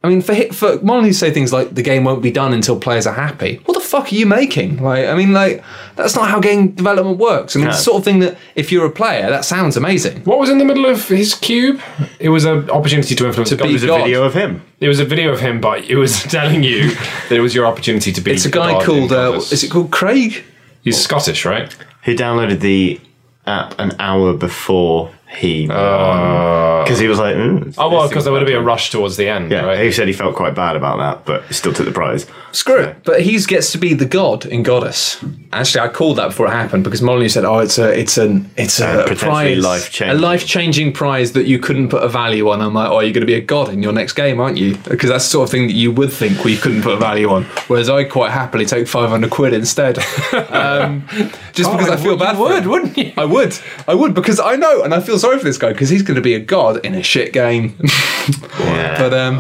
I 0.05 0.09
mean, 0.09 0.23
for 0.23 0.35
hit 0.35 0.55
for 0.55 0.81
Molyneux 0.83 1.13
say 1.13 1.33
things 1.33 1.53
like 1.53 1.75
the 1.75 1.83
game 1.83 2.05
won't 2.05 2.23
be 2.23 2.31
done 2.31 2.53
until 2.53 2.79
players 2.79 3.07
are 3.07 3.15
happy. 3.15 3.61
What 3.65 3.75
the 3.75 3.81
fuck 3.81 4.13
are 4.13 4.15
you 4.15 4.27
making? 4.27 4.83
Like, 4.83 5.07
I 5.07 5.17
mean, 5.17 5.33
like 5.33 5.65
that's 5.97 6.15
not 6.15 6.29
how 6.29 6.39
game 6.39 6.73
development 6.73 7.19
works. 7.19 7.57
I 7.57 7.59
mean, 7.59 7.69
it's 7.69 7.79
the 7.79 7.85
sort 7.85 7.99
of 7.99 8.05
thing 8.05 8.21
that 8.21 8.39
if 8.55 8.71
you're 8.71 8.87
a 8.87 8.91
player, 8.91 9.29
that 9.29 9.45
sounds 9.45 9.77
amazing. 9.77 10.23
what 10.23 10.39
was 10.39 10.49
in 10.49 10.59
the 10.59 10.65
middle 10.65 10.87
of 10.87 11.09
his 11.09 11.35
cube? 11.35 11.81
It 12.21 12.29
was 12.29 12.45
an 12.45 12.71
opportunity 12.71 13.15
to 13.17 13.27
influence. 13.27 13.49
To 13.49 13.57
God. 13.57 13.69
It 13.69 13.73
was 13.73 13.83
a 13.83 13.87
God. 13.89 14.03
video 14.03 14.23
of 14.23 14.35
him. 14.35 14.63
It 14.79 14.89
was 14.89 15.01
a 15.01 15.05
video 15.05 15.33
of 15.33 15.41
him, 15.41 15.61
but 15.61 15.85
it 15.85 15.97
was 15.97 16.23
telling 16.37 16.63
you 16.63 16.95
that 16.95 17.33
it 17.33 17.41
was 17.41 17.55
your 17.55 17.67
opportunity 17.67 18.13
to 18.13 18.21
be. 18.21 18.33
It's 18.33 18.45
a 18.45 18.51
guy 18.51 18.73
God 18.73 18.85
called 18.85 19.13
uh, 19.13 19.41
is 19.51 19.65
it 19.65 19.71
called 19.71 19.91
Craig? 19.91 20.45
He's 20.83 21.03
Scottish, 21.03 21.45
right? 21.45 21.75
Who 22.05 22.15
downloaded 22.15 22.61
the 22.61 23.01
app 23.47 23.75
an 23.81 23.93
hour 23.99 24.35
before 24.35 25.11
he. 25.37 25.67
Because 25.67 26.99
he 26.99 27.09
was 27.09 27.19
like, 27.19 27.35
mm, 27.37 27.75
Oh 27.79 27.89
well, 27.91 28.09
because 28.09 28.25
there 28.25 28.33
would 28.33 28.47
be 28.47 28.53
a 28.53 28.61
rush 28.61 28.91
towards 28.91 29.17
the 29.17 29.29
end, 29.29 29.51
Yeah, 29.51 29.65
right? 29.65 29.79
he 29.85 29.91
said 29.93 30.07
he 30.09 30.13
felt 30.15 30.37
quite 30.37 30.55
bad 30.55 30.77
about 30.77 30.99
that, 30.99 31.25
but 31.25 31.45
he 31.47 31.55
still 31.55 31.73
took 31.73 31.85
the 31.87 31.93
prize. 31.93 32.27
Screw 32.53 32.79
it. 32.81 32.97
But 33.05 33.23
he 33.23 33.37
gets 33.41 33.73
to 33.73 33.79
be 33.79 33.93
the 33.95 34.05
god 34.07 34.47
in 34.47 34.63
Godus. 34.65 35.19
Actually, 35.53 35.81
I 35.83 35.89
called 35.89 36.17
that 36.19 36.29
before 36.29 36.47
it 36.47 36.51
happened 36.53 36.85
because 36.85 37.03
Molyneux 37.03 37.29
said, 37.29 37.45
"Oh, 37.45 37.59
it's 37.59 37.79
a, 37.79 37.99
it's 37.99 38.17
an, 38.19 38.51
it's 38.57 38.81
And 38.81 39.01
a 39.01 39.03
potentially 39.03 39.55
prize, 39.55 39.65
life-changing. 39.65 40.17
a 40.17 40.21
life-changing 40.21 40.93
prize 40.93 41.33
that 41.33 41.47
you 41.47 41.59
couldn't 41.59 41.89
put 41.89 42.03
a 42.03 42.09
value 42.09 42.49
on." 42.49 42.61
I'm 42.63 42.73
like, 42.75 42.91
"Oh, 42.91 43.01
you're 43.01 43.13
going 43.13 43.21
to 43.21 43.27
be 43.27 43.35
a 43.35 43.41
god 43.41 43.69
in 43.71 43.83
your 43.83 43.93
next 43.93 44.15
game, 44.15 44.41
aren't 44.41 44.57
you?" 44.57 44.77
Because 44.89 45.11
that's 45.11 45.25
the 45.25 45.31
sort 45.31 45.49
of 45.49 45.51
thing 45.51 45.67
that 45.67 45.75
you 45.75 45.93
would 45.93 46.13
think 46.13 46.45
we 46.45 46.57
couldn't 46.57 46.83
put 46.83 46.95
a 46.95 46.97
value 46.97 47.29
on. 47.31 47.45
Whereas 47.69 47.89
I 47.91 48.05
quite 48.05 48.31
happily 48.33 48.65
take 48.65 48.87
500 48.89 49.31
quid 49.31 49.53
instead, 49.53 49.99
um, 50.51 51.07
just 51.53 51.71
because 51.73 51.89
I 51.91 51.97
feel 51.97 52.13
you 52.13 52.19
bad. 52.19 52.37
for 52.37 52.43
would, 52.49 52.63
him. 52.65 52.71
wouldn't 52.71 52.97
you? 52.99 53.13
I 53.17 53.25
would, 53.25 53.57
I 53.89 53.95
would, 53.95 54.15
because 54.15 54.41
I 54.41 54.57
know, 54.57 54.83
and 54.83 54.95
I 54.95 55.01
feel 55.01 55.19
sorry 55.27 55.39
for 55.39 55.45
this 55.45 55.59
guy 55.59 55.73
because 55.73 55.89
he's 55.89 56.03
going 56.03 56.15
to 56.15 56.21
be 56.23 56.35
a 56.35 56.41
god 56.41 56.85
in 56.87 56.95
a 56.95 57.03
shit 57.03 57.33
game. 57.33 57.77
Yeah. 58.59 58.99
but 58.99 59.15
um, 59.15 59.37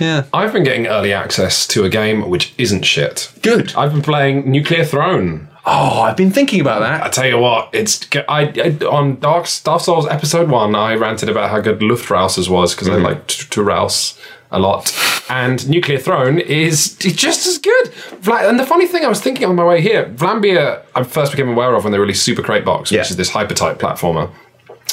yeah, 0.00 0.24
I've 0.32 0.52
been 0.54 0.64
getting 0.64 0.86
early 0.86 1.12
access 1.12 1.66
to 1.68 1.84
a 1.84 1.90
game 1.90 2.28
which 2.30 2.54
isn't 2.56 2.82
shit. 2.84 3.30
good. 3.42 3.74
I've 3.76 3.92
been 3.92 4.00
playing 4.02 4.50
Nuclear 4.50 4.84
Throne. 4.84 5.48
Oh, 5.66 6.00
I've 6.00 6.16
been 6.16 6.30
thinking 6.30 6.60
about 6.62 6.80
that. 6.80 7.02
I 7.02 7.08
tell 7.10 7.26
you 7.26 7.36
what, 7.38 7.68
it's 7.74 8.06
I, 8.28 8.42
I 8.80 8.84
on 8.86 9.20
Dark 9.20 9.46
Dark 9.64 9.80
Souls 9.82 10.06
episode 10.06 10.48
one. 10.48 10.74
I 10.74 10.94
ranted 10.94 11.28
about 11.28 11.50
how 11.50 11.60
good 11.60 11.80
Luftrausers 11.80 12.48
was 12.48 12.74
because 12.74 12.88
I 12.88 12.94
like 12.96 13.26
to, 13.28 13.50
to 13.50 13.62
rouse 13.62 14.18
a 14.50 14.58
lot, 14.58 14.90
and 15.28 15.68
Nuclear 15.68 15.98
Throne 15.98 16.38
is 16.38 16.96
just 16.96 17.46
as 17.46 17.58
good. 17.58 17.92
And 18.30 18.58
the 18.58 18.66
funny 18.66 18.86
thing, 18.86 19.04
I 19.04 19.08
was 19.08 19.20
thinking 19.20 19.46
on 19.48 19.56
my 19.56 19.64
way 19.64 19.80
here, 19.82 20.06
Vlambeer, 20.14 20.82
I 20.94 21.02
first 21.02 21.32
became 21.32 21.48
aware 21.50 21.74
of 21.74 21.84
when 21.84 21.92
they 21.92 21.98
released 21.98 22.22
Super 22.22 22.42
Crate 22.42 22.64
Box, 22.64 22.90
which 22.90 22.96
Yeah. 22.96 23.02
is 23.02 23.16
this 23.16 23.30
hyper 23.30 23.54
type 23.54 23.78
platformer. 23.78 24.30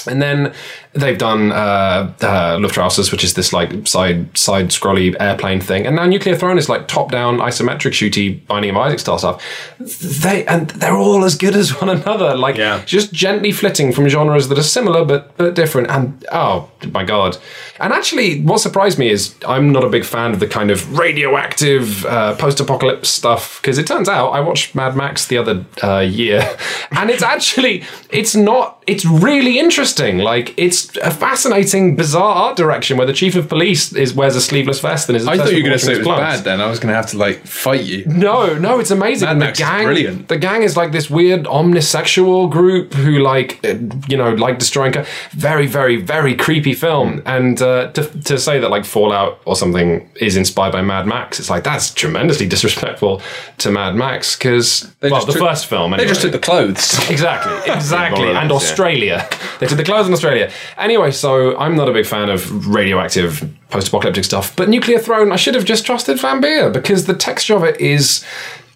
And 0.07 0.21
then 0.21 0.53
they've 0.93 1.17
done 1.17 1.51
uh, 1.51 2.13
uh, 2.21 2.57
Luftrausers, 2.57 3.11
which 3.11 3.23
is 3.23 3.33
this 3.33 3.53
like 3.53 3.87
side 3.87 4.37
side 4.37 4.69
scrolly 4.69 5.15
airplane 5.19 5.61
thing, 5.61 5.85
and 5.87 5.95
now 5.95 6.05
Nuclear 6.05 6.35
Throne 6.35 6.57
is 6.57 6.67
like 6.69 6.87
top 6.87 7.11
down 7.11 7.37
isometric 7.37 7.91
shooty 7.93 8.45
Binding 8.47 8.71
of 8.71 8.77
Isaac 8.77 8.99
style 8.99 9.17
stuff. 9.17 9.43
They 9.79 10.45
and 10.45 10.69
they're 10.71 10.95
all 10.97 11.23
as 11.23 11.35
good 11.35 11.55
as 11.55 11.69
one 11.81 11.89
another, 11.89 12.35
like 12.35 12.57
Yeah. 12.57 12.83
just 12.85 13.13
gently 13.13 13.51
flitting 13.51 13.91
from 13.93 14.07
genres 14.09 14.49
that 14.49 14.57
are 14.59 14.63
similar 14.63 15.05
but 15.05 15.35
but 15.37 15.55
different. 15.55 15.89
And 15.89 16.25
oh 16.31 16.69
my 16.91 17.03
god! 17.03 17.37
And 17.79 17.93
actually, 17.93 18.41
what 18.41 18.59
surprised 18.59 18.99
me 18.99 19.09
is 19.09 19.35
I'm 19.47 19.71
not 19.71 19.83
a 19.83 19.89
big 19.89 20.03
fan 20.05 20.31
of 20.33 20.39
the 20.39 20.47
kind 20.47 20.71
of 20.71 20.97
radioactive 20.97 22.05
uh, 22.05 22.35
post-apocalypse 22.35 23.09
stuff 23.09 23.59
because 23.61 23.77
it 23.77 23.87
turns 23.87 24.09
out 24.09 24.29
I 24.31 24.39
watched 24.41 24.75
Mad 24.75 24.95
Max 24.95 25.27
the 25.27 25.37
other 25.37 25.65
uh, 25.83 25.99
year, 25.99 26.41
and 26.91 27.09
it's 27.09 27.23
actually 27.23 27.83
it's 28.09 28.35
not 28.35 28.83
it's 28.87 29.05
really 29.05 29.57
interesting. 29.59 30.17
Like 30.19 30.53
it's 30.57 30.80
a 31.03 31.11
fascinating, 31.11 31.95
bizarre 31.95 32.35
art 32.35 32.57
direction 32.57 32.97
where 32.97 33.07
the 33.07 33.13
chief 33.13 33.35
of 33.35 33.47
police 33.49 33.93
is 33.93 34.13
wears 34.13 34.35
a 34.35 34.41
sleeveless 34.41 34.79
vest 34.79 35.09
and 35.09 35.15
is. 35.17 35.27
I 35.27 35.37
thought 35.37 35.49
you 35.51 35.57
were 35.57 35.69
going 35.69 35.79
to 35.79 35.85
say 35.85 35.93
it 35.93 35.97
was 35.99 36.07
bad. 36.07 36.43
Then 36.43 36.61
I 36.61 36.69
was 36.69 36.79
going 36.79 36.89
to 36.91 36.95
have 36.95 37.07
to 37.07 37.17
like 37.17 37.45
fight 37.45 37.83
you. 37.83 38.05
no, 38.05 38.57
no, 38.57 38.79
it's 38.79 38.91
amazing. 38.91 39.27
Mad 39.27 39.37
Max 39.37 39.59
the 39.59 39.63
is 39.63 39.69
gang, 39.69 39.83
brilliant. 39.85 40.27
The 40.27 40.37
gang 40.37 40.63
is 40.63 40.75
like 40.77 40.91
this 40.91 41.09
weird 41.09 41.43
omnisexual 41.45 42.49
group 42.49 42.93
who 42.93 43.19
like, 43.19 43.59
uh, 43.65 43.75
you 44.07 44.17
know, 44.17 44.33
like 44.33 44.59
destroying. 44.59 44.93
ca- 44.93 45.05
Very, 45.31 45.67
very, 45.67 45.95
very 45.97 46.35
creepy 46.35 46.73
film. 46.73 47.21
And 47.25 47.61
uh, 47.61 47.91
to, 47.93 48.03
to 48.23 48.37
say 48.37 48.59
that 48.59 48.69
like 48.69 48.85
Fallout 48.85 49.41
or 49.45 49.55
something 49.55 50.09
is 50.19 50.35
inspired 50.37 50.71
by 50.73 50.81
Mad 50.81 51.05
Max, 51.07 51.39
it's 51.39 51.49
like 51.49 51.63
that's 51.63 51.93
tremendously 51.93 52.47
disrespectful 52.47 53.21
to 53.59 53.71
Mad 53.71 53.95
Max 53.95 54.35
because 54.35 54.91
well, 55.01 55.25
the 55.25 55.33
took- 55.33 55.41
first 55.41 55.65
film. 55.67 55.91
They 55.91 56.05
just 56.05 56.21
took 56.21 56.31
the 56.31 56.39
clothes. 56.39 56.99
Exactly, 57.11 57.73
exactly. 57.73 58.29
And 58.29 58.49
less, 58.49 58.49
yeah. 58.49 58.55
Australia. 58.55 59.29
They 59.59 59.67
took 59.67 59.77
the 59.77 59.83
clothes 59.83 60.07
in 60.07 60.13
Australia. 60.13 60.49
Anyway, 60.77 61.11
so 61.11 61.57
I'm 61.57 61.75
not 61.75 61.89
a 61.89 61.93
big 61.93 62.05
fan 62.05 62.29
of 62.29 62.67
radioactive 62.67 63.47
post 63.69 63.89
apocalyptic 63.89 64.23
stuff, 64.25 64.55
but 64.55 64.69
Nuclear 64.69 64.99
Throne, 64.99 65.31
I 65.31 65.35
should 65.35 65.55
have 65.55 65.65
just 65.65 65.85
trusted 65.85 66.17
Vlambeer 66.17 66.71
because 66.71 67.05
the 67.05 67.13
texture 67.15 67.55
of 67.55 67.63
it 67.63 67.79
is 67.79 68.25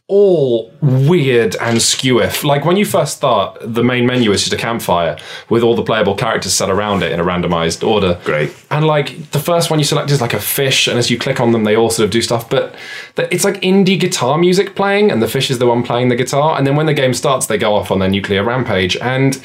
all 0.08 0.72
weird 0.82 1.56
and 1.56 1.78
skewiff. 1.80 2.44
Like 2.44 2.64
when 2.64 2.78
you 2.78 2.86
first 2.86 3.18
start, 3.18 3.58
the 3.62 3.84
main 3.84 4.06
menu 4.06 4.32
is 4.32 4.42
just 4.42 4.54
a 4.54 4.58
campfire 4.58 5.18
with 5.50 5.64
all 5.64 5.76
the 5.76 5.82
playable 5.82 6.14
characters 6.14 6.54
set 6.54 6.70
around 6.70 7.02
it 7.02 7.12
in 7.12 7.20
a 7.20 7.24
randomized 7.24 7.86
order. 7.86 8.20
Great. 8.24 8.54
And 8.70 8.86
like 8.86 9.32
the 9.32 9.40
first 9.40 9.72
one 9.72 9.80
you 9.80 9.86
select 9.86 10.12
is 10.12 10.22
like 10.22 10.36
a 10.36 10.40
fish, 10.40 10.88
and 10.88 11.00
as 11.00 11.10
you 11.10 11.18
click 11.18 11.40
on 11.40 11.54
them, 11.54 11.64
they 11.64 11.76
all 11.76 11.90
sort 11.90 12.06
of 12.06 12.12
do 12.12 12.22
stuff. 12.22 12.48
But 12.48 12.76
th- 13.16 13.30
it's 13.32 13.44
like 13.44 13.60
indie 13.62 14.00
guitar 14.00 14.38
music 14.38 14.76
playing, 14.76 15.10
and 15.10 15.24
the 15.24 15.28
fish 15.28 15.50
is 15.50 15.58
the 15.58 15.66
one 15.66 15.82
playing 15.82 16.10
the 16.10 16.16
guitar. 16.16 16.56
And 16.56 16.68
then 16.68 16.76
when 16.76 16.86
the 16.86 16.94
game 16.94 17.16
starts, 17.16 17.48
they 17.48 17.58
go 17.58 17.74
off 17.74 17.90
on 17.90 17.98
their 17.98 18.10
nuclear 18.10 18.44
rampage. 18.44 18.96
And 18.98 19.44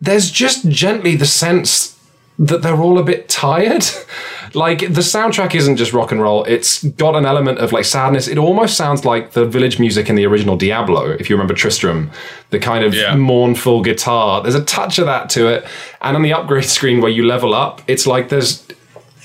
there's 0.00 0.30
just 0.30 0.68
gently 0.68 1.16
the 1.16 1.26
sense 1.26 1.96
that 2.38 2.62
they're 2.62 2.80
all 2.80 2.98
a 2.98 3.02
bit 3.04 3.28
tired. 3.28 3.84
like 4.54 4.80
the 4.80 5.02
soundtrack 5.02 5.54
isn't 5.54 5.76
just 5.76 5.92
rock 5.92 6.10
and 6.10 6.22
roll, 6.22 6.42
it's 6.44 6.82
got 6.82 7.14
an 7.14 7.26
element 7.26 7.58
of 7.58 7.72
like 7.72 7.84
sadness. 7.84 8.26
It 8.28 8.38
almost 8.38 8.76
sounds 8.76 9.04
like 9.04 9.32
the 9.32 9.44
village 9.44 9.78
music 9.78 10.08
in 10.08 10.16
the 10.16 10.24
original 10.26 10.56
Diablo, 10.56 11.10
if 11.10 11.28
you 11.28 11.36
remember 11.36 11.52
Tristram, 11.54 12.10
the 12.48 12.58
kind 12.58 12.82
of 12.84 12.94
Yeah. 12.94 13.14
mournful 13.14 13.82
guitar. 13.82 14.40
There's 14.42 14.54
a 14.54 14.64
touch 14.64 14.98
of 14.98 15.04
that 15.06 15.28
to 15.30 15.48
it. 15.48 15.66
And 16.00 16.16
on 16.16 16.22
the 16.22 16.32
upgrade 16.32 16.64
screen 16.78 17.00
where 17.02 17.10
you 17.12 17.26
level 17.26 17.54
up, 17.54 17.82
it's 17.86 18.06
like 18.06 18.30
there's 18.30 18.66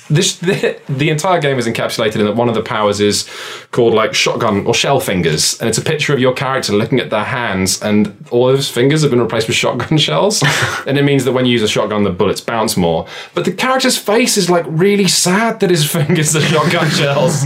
this 0.10 0.36
the, 0.39 0.80
the 0.88 1.10
entire 1.10 1.39
game 1.39 1.58
is 1.58 1.68
encapsulated 1.68 2.16
in 2.16 2.26
that 2.26 2.36
one 2.36 2.49
of 2.49 2.56
the 2.56 2.62
powers 2.62 2.99
is 2.99 3.30
called 3.72 3.93
like 3.93 4.14
shotgun 4.14 4.66
or 4.66 4.74
shell 4.74 4.99
fingers. 4.99 5.60
And 5.60 5.68
it's 5.70 5.78
a 5.78 5.82
picture 5.82 6.14
of 6.14 6.20
your 6.20 6.34
character 6.34 6.74
looking 6.74 6.99
at 6.99 7.10
their 7.10 7.24
hands 7.24 7.82
and 7.82 8.16
all 8.32 8.47
those 8.47 8.70
fingers 8.70 9.01
have 9.01 9.12
been 9.12 9.22
replaced 9.22 9.47
with 9.47 9.56
shotgun 9.56 9.97
shells. 10.08 10.43
And 10.88 10.99
it 10.99 11.03
means 11.03 11.26
that 11.26 11.32
when 11.32 11.45
you 11.45 11.53
use 11.53 11.64
a 11.64 11.68
shotgun 11.68 12.03
the 12.03 12.12
bullets 12.12 12.41
bounce 12.41 12.78
more. 12.78 13.08
But 13.34 13.45
the 13.45 13.51
character's 13.51 13.97
face 13.97 14.38
is 14.38 14.49
like 14.49 14.66
really 14.68 15.08
sad 15.08 15.60
that 15.62 15.70
his 15.70 15.89
fingers 15.89 16.36
are 16.36 16.41
shotgun 16.41 16.89
shells. 16.89 17.45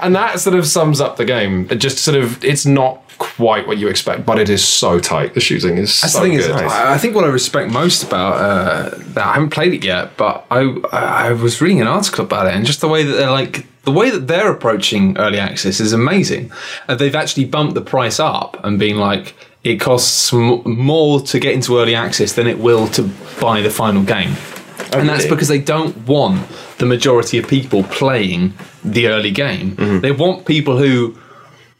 And 0.00 0.14
that 0.14 0.40
sort 0.40 0.56
of 0.56 0.66
sums 0.66 1.00
up 1.00 1.16
the 1.16 1.24
game. 1.24 1.68
It 1.70 1.76
just 1.76 1.98
sort 1.98 2.16
of 2.16 2.42
it's 2.42 2.64
not 2.64 3.02
quite 3.18 3.66
what 3.66 3.78
you 3.78 3.88
expect 3.88 4.24
but 4.24 4.38
it 4.38 4.48
is 4.48 4.64
so 4.64 4.98
tight. 4.98 5.34
The 5.34 5.40
shooting 5.40 5.76
is 5.76 6.00
That's 6.00 6.14
so 6.14 6.20
the 6.20 6.28
thing 6.28 6.38
is, 6.38 6.48
I, 6.48 6.94
I 6.94 6.98
think 6.98 7.14
what 7.14 7.24
I 7.24 7.28
respect 7.28 7.70
most 7.70 8.02
about 8.02 8.34
uh, 8.34 8.90
that 9.14 9.26
I 9.26 9.34
haven't 9.34 9.50
played 9.50 9.74
it 9.74 9.84
yet, 9.84 10.16
but 10.16 10.46
I 10.50 10.60
I 10.92 11.32
was 11.32 11.60
reading 11.60 11.80
an 11.80 11.88
article 11.88 11.97
about 12.18 12.46
it, 12.46 12.54
and 12.54 12.64
just 12.66 12.80
the 12.80 12.88
way 12.88 13.02
that 13.02 13.12
they're 13.12 13.30
like 13.30 13.66
the 13.84 13.92
way 13.92 14.10
that 14.10 14.26
they're 14.28 14.52
approaching 14.52 15.16
early 15.16 15.38
access 15.38 15.80
is 15.80 15.92
amazing. 15.94 16.52
Uh, 16.88 16.94
they've 16.94 17.14
actually 17.14 17.46
bumped 17.46 17.74
the 17.74 17.80
price 17.80 18.20
up 18.20 18.62
and 18.62 18.78
been 18.78 18.98
like, 18.98 19.34
it 19.64 19.76
costs 19.80 20.30
m- 20.32 20.60
more 20.66 21.20
to 21.22 21.40
get 21.40 21.54
into 21.54 21.78
early 21.78 21.94
access 21.94 22.34
than 22.34 22.46
it 22.46 22.58
will 22.58 22.86
to 22.88 23.10
buy 23.40 23.62
the 23.62 23.70
final 23.70 24.02
game. 24.02 24.34
And 24.92 25.08
that's 25.08 25.24
really? 25.24 25.30
because 25.30 25.48
they 25.48 25.58
don't 25.58 25.96
want 26.06 26.46
the 26.76 26.84
majority 26.86 27.38
of 27.38 27.48
people 27.48 27.82
playing 27.84 28.52
the 28.84 29.06
early 29.08 29.30
game. 29.30 29.74
They 30.00 30.12
want 30.12 30.44
people 30.44 30.76
who 30.76 31.16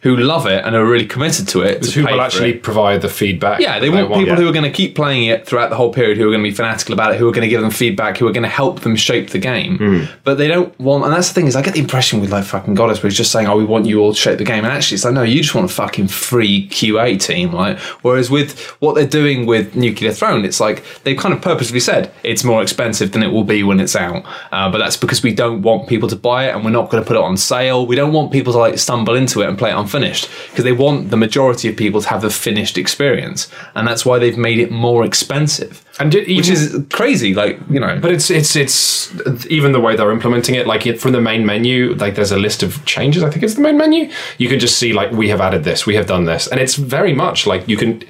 who 0.09 0.23
love 0.23 0.47
it 0.47 0.65
and 0.65 0.75
are 0.75 0.85
really 0.85 1.07
committed 1.07 1.47
to 1.49 1.61
it. 1.63 1.83
to 1.83 1.91
who 1.91 2.07
will 2.07 2.21
actually 2.21 2.55
it. 2.55 2.63
provide 2.63 3.03
the 3.03 3.09
feedback 3.09 3.61
Yeah, 3.61 3.79
they 3.79 3.91
that 3.91 4.09
want 4.09 4.21
people 4.21 4.27
yeah. 4.27 4.37
who 4.37 4.49
are 4.49 4.53
going 4.53 4.65
to 4.65 4.71
keep 4.71 4.95
playing 4.95 5.27
it 5.27 5.47
throughout 5.47 5.71
the 5.71 5.77
whole 5.77 5.93
period, 5.93 6.17
who 6.17 6.27
are 6.29 6.31
going 6.31 6.43
to 6.43 6.49
be 6.49 6.55
fanatical 6.55 6.95
about 6.95 7.13
it, 7.13 7.19
who 7.19 7.29
are 7.29 7.33
going 7.33 7.43
to 7.43 7.49
give 7.49 7.61
them 7.61 7.71
feedback, 7.71 8.17
who 8.17 8.27
are 8.27 8.33
going 8.33 8.43
to 8.43 8.49
help 8.49 8.81
them 8.81 8.97
shape 8.97 9.31
the 9.31 9.39
game. 9.39 9.79
Hmm. 9.79 10.05
But 10.25 10.39
they 10.39 10.49
don't 10.49 10.79
want, 10.81 11.05
and 11.05 11.13
that's 11.13 11.29
the 11.29 11.35
thing 11.35 11.47
is, 11.47 11.57
I 11.57 11.63
get 11.63 11.75
the 11.75 11.81
impression 11.81 12.21
with 12.21 12.31
like 12.31 12.45
fucking 12.45 12.75
Godus, 12.75 13.03
where 13.03 13.11
he's 13.11 13.17
just 13.17 13.33
saying, 13.33 13.47
"Oh, 13.47 13.57
we 13.57 13.65
want 13.65 13.87
you 13.87 14.01
all 14.01 14.13
to 14.13 14.19
shape 14.19 14.39
the 14.39 14.45
game," 14.45 14.65
and 14.65 14.73
actually, 14.73 14.97
it's 14.97 15.05
like, 15.05 15.15
no, 15.15 15.23
you 15.23 15.43
just 15.43 15.55
want 15.55 15.71
a 15.71 15.75
fucking 15.75 16.09
free 16.09 16.69
QA 16.69 17.21
team, 17.21 17.53
like. 17.53 17.79
Whereas 18.03 18.31
with 18.31 18.59
what 18.81 18.95
they're 18.95 19.07
doing 19.07 19.47
with 19.47 19.75
Nuclear 19.75 20.13
Throne, 20.13 20.45
it's 20.45 20.61
like 20.61 20.85
they've 21.05 21.19
kind 21.19 21.35
of 21.35 21.43
purposely 21.43 21.81
said 21.81 22.13
it's 22.23 22.45
more 22.45 22.63
expensive 22.63 23.13
than 23.13 23.23
it 23.23 23.33
will 23.33 23.45
be 23.45 23.63
when 23.63 23.81
it's 23.81 23.97
out, 23.97 24.25
uh, 24.53 24.71
but 24.71 24.79
that's 24.79 24.97
because 24.97 25.23
we 25.23 25.35
don't 25.35 25.63
want 25.63 25.89
people 25.89 26.09
to 26.09 26.17
buy 26.17 26.49
it, 26.49 26.55
and 26.55 26.65
we're 26.65 26.71
not 26.71 26.91
going 26.91 27.03
to 27.03 27.07
put 27.07 27.17
it 27.17 27.23
on 27.23 27.37
sale. 27.37 27.87
We 27.87 27.97
don't 27.97 28.13
want 28.13 28.33
people 28.33 28.53
to 28.53 28.59
like 28.59 28.79
stumble 28.79 29.15
into 29.15 29.43
it 29.43 29.49
and 29.49 29.59
play 29.59 29.71
it 29.71 29.75
unfinished 29.99 30.29
because 30.51 30.65
they 30.65 30.73
want 30.73 31.11
the 31.11 31.17
majority 31.17 31.69
of 31.69 31.77
people 31.77 32.01
to 32.01 32.09
have 32.09 32.23
the 32.23 32.31
finished 32.31 32.79
experience, 32.79 33.51
and 33.75 33.87
that's 33.87 34.05
why 34.05 34.19
they've 34.19 34.39
made 34.39 34.59
it 34.59 34.71
more 34.71 35.05
expensive. 35.05 35.85
And 36.01 36.13
did, 36.13 36.29
Which 36.29 36.49
is 36.49 36.85
crazy, 36.93 37.35
like 37.35 37.59
you 37.71 37.81
know. 37.81 37.99
But 38.01 38.13
it's 38.13 38.31
it's 38.31 38.55
it's 38.57 39.13
even 39.47 39.73
the 39.73 39.81
way 39.81 39.97
they're 39.97 40.13
implementing 40.13 40.55
it. 40.55 40.67
Like 40.67 40.87
it, 40.87 41.01
from 41.01 41.13
the 41.13 41.21
main 41.21 41.45
menu, 41.45 41.95
like 41.95 42.15
there's 42.15 42.33
a 42.33 42.39
list 42.39 42.63
of 42.63 42.85
changes. 42.85 43.23
I 43.23 43.31
think 43.31 43.43
it's 43.43 43.55
the 43.55 43.61
main 43.61 43.77
menu. 43.77 44.11
You 44.39 44.49
can 44.49 44.59
just 44.59 44.79
see 44.79 44.93
like 44.93 45.11
we 45.11 45.29
have 45.29 45.41
added 45.41 45.65
this, 45.65 45.87
we 45.87 45.97
have 45.97 46.07
done 46.07 46.25
this, 46.25 46.47
and 46.47 46.61
it's 46.61 46.77
very 46.77 47.13
much 47.15 47.47
like 47.47 47.69
you 47.69 47.77
can. 47.77 48.03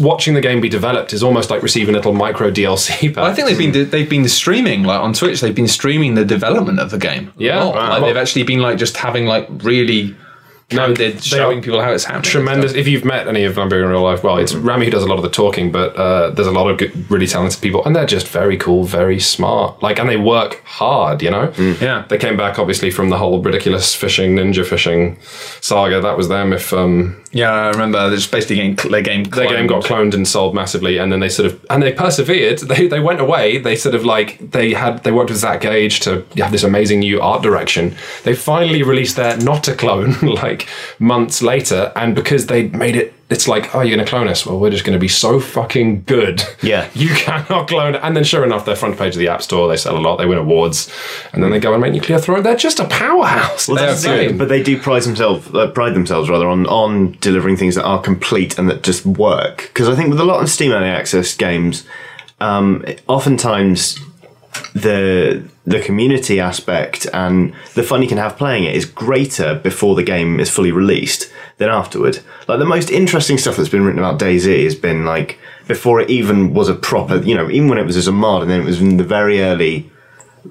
Watching 0.00 0.34
the 0.34 0.40
game 0.40 0.60
be 0.60 0.68
developed 0.68 1.12
is 1.12 1.22
almost 1.22 1.48
like 1.48 1.62
receiving 1.62 1.94
a 1.94 1.98
little 1.98 2.12
micro 2.12 2.50
DLC. 2.50 3.14
Pack. 3.14 3.18
I 3.30 3.32
think 3.32 3.46
they've 3.46 3.56
been 3.56 3.90
they've 3.90 4.10
been 4.10 4.28
streaming 4.28 4.82
like 4.82 4.98
on 4.98 5.12
Twitch. 5.12 5.40
They've 5.40 5.54
been 5.54 5.68
streaming 5.68 6.16
the 6.16 6.24
development 6.24 6.80
of 6.80 6.90
the 6.90 6.98
game. 6.98 7.32
Yeah. 7.38 7.66
Wow. 7.66 7.90
like 7.90 8.02
they've 8.02 8.16
actually 8.16 8.42
been 8.42 8.58
like 8.58 8.76
just 8.76 8.96
having 8.96 9.26
like 9.26 9.46
really 9.62 10.16
candid 10.76 11.14
they're 11.14 11.20
showing 11.20 11.62
people 11.62 11.80
how 11.80 11.92
it's 11.92 12.04
happening. 12.04 12.22
tremendous. 12.22 12.72
If 12.74 12.88
you've 12.88 13.04
met 13.04 13.28
any 13.28 13.44
of 13.44 13.54
them 13.54 13.72
in 13.72 13.88
real 13.88 14.02
life, 14.02 14.22
well, 14.22 14.38
it's 14.38 14.54
Rami 14.54 14.86
who 14.86 14.90
does 14.90 15.02
a 15.02 15.06
lot 15.06 15.16
of 15.16 15.22
the 15.22 15.30
talking, 15.30 15.70
but 15.72 15.94
uh, 15.96 16.30
there's 16.30 16.48
a 16.48 16.52
lot 16.52 16.70
of 16.70 16.78
good, 16.78 17.10
really 17.10 17.26
talented 17.26 17.60
people, 17.60 17.84
and 17.84 17.94
they're 17.94 18.06
just 18.06 18.28
very 18.28 18.56
cool, 18.56 18.84
very 18.84 19.20
smart. 19.20 19.82
Like, 19.82 19.98
and 19.98 20.08
they 20.08 20.16
work 20.16 20.62
hard. 20.64 21.22
You 21.22 21.30
know. 21.30 21.52
Yeah. 21.80 22.04
They 22.08 22.18
came 22.18 22.36
back 22.36 22.58
obviously 22.58 22.90
from 22.90 23.10
the 23.10 23.18
whole 23.18 23.40
ridiculous 23.42 23.94
fishing, 23.94 24.36
ninja 24.36 24.66
fishing 24.66 25.18
saga. 25.60 26.00
That 26.00 26.16
was 26.16 26.28
them. 26.28 26.52
If 26.52 26.72
um, 26.72 27.21
Yeah, 27.32 27.50
I 27.50 27.70
remember. 27.70 27.98
They're 28.08 28.18
just 28.18 28.30
basically 28.30 28.56
getting 28.56 28.90
their 28.90 29.02
game. 29.02 29.24
their 29.24 29.48
game 29.48 29.66
got 29.66 29.84
cloned 29.84 30.12
and 30.14 30.28
sold 30.28 30.54
massively, 30.54 30.98
and 30.98 31.10
then 31.10 31.20
they 31.20 31.30
sort 31.30 31.50
of 31.50 31.64
and 31.70 31.82
they 31.82 31.92
persevered. 31.92 32.58
They 32.58 32.86
they 32.86 33.00
went 33.00 33.20
away. 33.20 33.58
They 33.58 33.74
sort 33.74 33.94
of 33.94 34.04
like 34.04 34.50
they 34.50 34.74
had 34.74 35.02
they 35.02 35.12
worked 35.12 35.30
with 35.30 35.38
Zach 35.38 35.62
Gage 35.62 36.00
to 36.00 36.26
have 36.36 36.52
this 36.52 36.62
amazing 36.62 37.00
new 37.00 37.20
art 37.20 37.42
direction. 37.42 37.96
They 38.24 38.34
finally 38.34 38.82
released 38.82 39.16
their 39.16 39.36
not 39.38 39.66
a 39.68 39.74
clone 39.74 40.12
like 40.22 40.68
months 40.98 41.42
later, 41.42 41.92
and 41.96 42.14
because 42.14 42.46
they 42.46 42.68
made 42.68 42.96
it. 42.96 43.14
It's 43.32 43.48
like, 43.48 43.74
oh, 43.74 43.80
you're 43.80 43.96
going 43.96 44.04
to 44.06 44.08
clone 44.10 44.28
us? 44.28 44.44
Well, 44.44 44.60
we're 44.60 44.70
just 44.70 44.84
going 44.84 44.92
to 44.92 45.00
be 45.00 45.08
so 45.08 45.40
fucking 45.40 46.04
good. 46.04 46.42
Yeah. 46.62 46.88
You 46.94 47.08
cannot 47.08 47.66
clone. 47.66 47.96
And 47.96 48.16
then, 48.16 48.22
sure 48.22 48.44
enough, 48.44 48.64
their 48.64 48.76
front 48.76 48.96
page 48.96 49.14
of 49.14 49.18
the 49.18 49.26
App 49.28 49.42
Store, 49.42 49.66
they 49.68 49.76
sell 49.76 49.96
a 49.96 49.98
lot, 49.98 50.16
they 50.18 50.26
win 50.26 50.38
awards, 50.38 50.88
and 51.32 51.42
then 51.42 51.50
they 51.50 51.58
go 51.58 51.72
and 51.72 51.82
make 51.82 51.92
Nuclear 51.92 52.18
Throne. 52.20 52.44
They're 52.44 52.54
just 52.54 52.78
a 52.78 52.84
powerhouse. 52.86 53.66
Well, 53.66 53.78
It's 53.78 54.02
that's 54.02 54.04
good, 54.04 54.38
but 54.38 54.48
they 54.48 54.62
do 54.62 54.78
pride 54.78 55.02
themselves, 55.02 55.52
uh, 55.52 55.70
pride 55.72 55.94
themselves 55.94 56.30
rather 56.30 56.46
on 56.46 56.66
on 56.66 57.16
delivering 57.20 57.56
things 57.56 57.74
that 57.74 57.84
are 57.84 58.00
complete 58.00 58.58
and 58.58 58.68
that 58.70 58.84
just 58.84 59.04
work. 59.04 59.62
Because 59.72 59.88
I 59.88 59.96
think 59.96 60.10
with 60.10 60.20
a 60.20 60.24
lot 60.24 60.40
of 60.42 60.48
Steam 60.48 60.70
Early 60.70 60.88
Access 60.88 61.34
games, 61.34 61.84
um, 62.40 62.84
oftentimes 63.08 63.98
the 64.74 65.42
the 65.64 65.80
community 65.80 66.40
aspect 66.40 67.06
and 67.12 67.54
the 67.74 67.82
fun 67.82 68.02
you 68.02 68.08
can 68.08 68.18
have 68.18 68.36
playing 68.36 68.64
it 68.64 68.74
is 68.74 68.84
greater 68.84 69.54
before 69.54 69.94
the 69.94 70.02
game 70.02 70.40
is 70.40 70.50
fully 70.50 70.72
released 70.72 71.31
than 71.62 71.70
afterward. 71.70 72.18
Like 72.48 72.58
the 72.58 72.64
most 72.66 72.90
interesting 72.90 73.38
stuff 73.38 73.56
that's 73.56 73.68
been 73.68 73.84
written 73.84 73.98
about 74.00 74.18
DayZ 74.20 74.64
has 74.64 74.74
been 74.74 75.04
like 75.04 75.38
before 75.68 76.00
it 76.00 76.10
even 76.10 76.52
was 76.54 76.68
a 76.68 76.74
proper, 76.74 77.16
you 77.16 77.34
know, 77.34 77.48
even 77.50 77.68
when 77.68 77.78
it 77.78 77.86
was 77.86 77.96
as 77.96 78.08
a 78.08 78.12
mod 78.12 78.42
and 78.42 78.50
then 78.50 78.60
it 78.60 78.64
was 78.64 78.80
in 78.80 78.96
the 78.96 79.04
very 79.04 79.40
early 79.40 79.88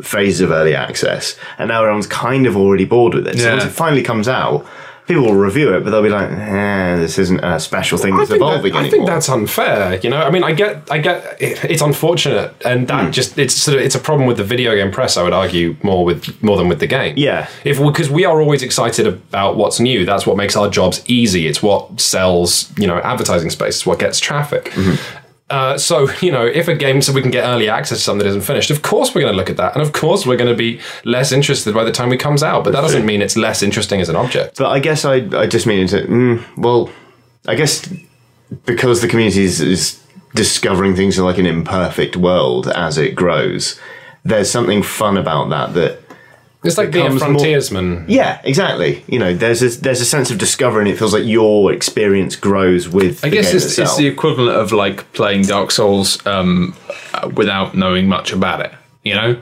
phase 0.01 0.39
of 0.39 0.51
early 0.51 0.73
access, 0.73 1.37
and 1.57 1.67
now 1.67 1.81
everyone's 1.81 2.07
kind 2.07 2.47
of 2.47 2.55
already 2.55 2.85
bored 2.85 3.13
with 3.13 3.27
it. 3.27 3.37
So 3.37 3.43
Yeah. 3.45 3.51
once 3.55 3.65
it 3.65 3.69
finally 3.71 4.01
comes 4.03 4.27
out, 4.29 4.65
people 5.07 5.23
will 5.23 5.35
review 5.35 5.73
it, 5.73 5.83
but 5.83 5.89
they'll 5.89 6.03
be 6.03 6.09
like, 6.09 6.29
eh, 6.31 6.95
"This 6.97 7.17
isn't 7.19 7.39
a 7.43 7.59
special 7.59 7.97
thing 7.97 8.13
I 8.13 8.17
that's 8.19 8.29
think, 8.29 8.39
that- 8.41 8.47
evolving 8.47 8.73
I 8.73 8.79
anymore." 8.79 8.91
think 8.91 9.05
that's 9.07 9.29
unfair. 9.29 9.99
You 10.01 10.09
know, 10.09 10.17
I 10.21 10.29
mean, 10.29 10.43
I 10.43 10.51
get, 10.53 10.83
I 10.89 10.99
get, 10.99 11.37
it- 11.39 11.63
it's 11.65 11.81
unfortunate, 11.81 12.53
and 12.63 12.87
that 12.87 13.05
Hmm. 13.05 13.11
just 13.11 13.37
it's 13.37 13.55
sort 13.55 13.77
of 13.77 13.83
it's 13.83 13.95
a 13.95 13.99
problem 13.99 14.27
with 14.27 14.37
the 14.37 14.43
video 14.43 14.75
game 14.75 14.91
press. 14.91 15.17
I 15.17 15.23
would 15.23 15.33
argue 15.33 15.75
more 15.83 16.05
with 16.05 16.41
more 16.41 16.57
than 16.57 16.67
with 16.69 16.79
the 16.79 16.87
game. 16.87 17.13
Yeah. 17.17 17.47
if 17.63 17.79
because 17.81 18.09
we 18.09 18.25
are 18.25 18.39
always 18.41 18.63
excited 18.63 19.05
about 19.07 19.55
what's 19.57 19.79
new. 19.79 20.05
That's 20.05 20.25
what 20.25 20.37
makes 20.37 20.55
our 20.55 20.69
jobs 20.69 21.01
easy. 21.07 21.47
It's 21.47 21.61
what 21.61 21.99
sells, 21.99 22.71
you 22.77 22.87
know, 22.87 22.97
advertising 22.99 23.49
space. 23.49 23.75
It's 23.77 23.85
what 23.85 23.99
gets 23.99 24.19
traffic. 24.19 24.71
Uh, 25.51 25.77
so 25.77 26.09
you 26.21 26.31
know, 26.31 26.45
if 26.45 26.67
a 26.67 26.75
game 26.75 27.01
so 27.01 27.13
we 27.13 27.21
can 27.21 27.31
get 27.31 27.43
early 27.43 27.69
access 27.69 27.99
to 27.99 28.03
something 28.03 28.25
that 28.25 28.29
isn't 28.29 28.41
finished, 28.41 28.71
of 28.71 28.81
course 28.81 29.13
we're 29.13 29.21
going 29.21 29.33
to 29.33 29.37
look 29.37 29.49
at 29.49 29.57
that, 29.57 29.73
and 29.73 29.81
of 29.81 29.93
course 29.93 30.25
we're 30.25 30.37
going 30.37 30.49
to 30.49 30.55
be 30.55 30.79
less 31.05 31.31
interested 31.31 31.73
by 31.73 31.83
the 31.83 31.91
time 31.91 32.11
it 32.11 32.17
comes 32.17 32.41
out. 32.41 32.63
But 32.63 32.71
that 32.73 32.81
doesn't 32.81 33.05
mean 33.05 33.21
it's 33.21 33.37
less 33.37 33.61
interesting 33.61 34.01
as 34.01 34.09
an 34.09 34.15
object. 34.15 34.57
But 34.57 34.71
I 34.71 34.79
guess 34.79 35.05
I, 35.05 35.15
I 35.37 35.47
just 35.47 35.67
mean 35.67 35.87
to, 35.87 36.03
mm, 36.03 36.57
well, 36.57 36.89
I 37.47 37.55
guess 37.55 37.87
because 38.65 39.01
the 39.01 39.07
community 39.07 39.43
is, 39.43 39.61
is 39.61 40.01
discovering 40.35 40.95
things 40.95 41.17
in 41.17 41.25
like 41.25 41.37
an 41.37 41.45
imperfect 41.45 42.15
world 42.15 42.67
as 42.67 42.97
it 42.97 43.15
grows, 43.15 43.79
there's 44.23 44.49
something 44.49 44.83
fun 44.83 45.17
about 45.17 45.49
that. 45.49 45.73
That 45.73 46.00
It's 46.63 46.77
like 46.77 46.91
being 46.91 47.07
a 47.07 47.09
becomes 47.09 47.21
more- 47.21 47.29
frontiersman. 47.39 48.05
yeah, 48.07 48.39
exactly. 48.43 49.03
You 49.07 49.17
know, 49.17 49.33
there's 49.33 49.63
a, 49.63 49.69
there's 49.81 49.99
a 49.99 50.05
sense 50.05 50.29
of 50.29 50.37
discovery, 50.37 50.81
and 50.83 50.91
it 50.91 50.97
feels 50.99 51.11
like 51.13 51.25
your 51.25 51.73
experience 51.73 52.35
grows 52.35 52.87
with. 52.87 53.25
I 53.25 53.29
the 53.29 53.35
guess 53.37 53.47
game 53.47 53.55
it's, 53.57 53.77
it's 53.79 53.97
the 53.97 54.05
equivalent 54.07 54.55
of 54.57 54.71
like 54.71 55.11
playing 55.13 55.43
Dark 55.43 55.71
Souls 55.71 56.23
um, 56.27 56.75
uh, 57.15 57.29
without 57.35 57.75
knowing 57.75 58.07
much 58.07 58.31
about 58.31 58.61
it. 58.61 58.71
You 59.03 59.15
know, 59.15 59.41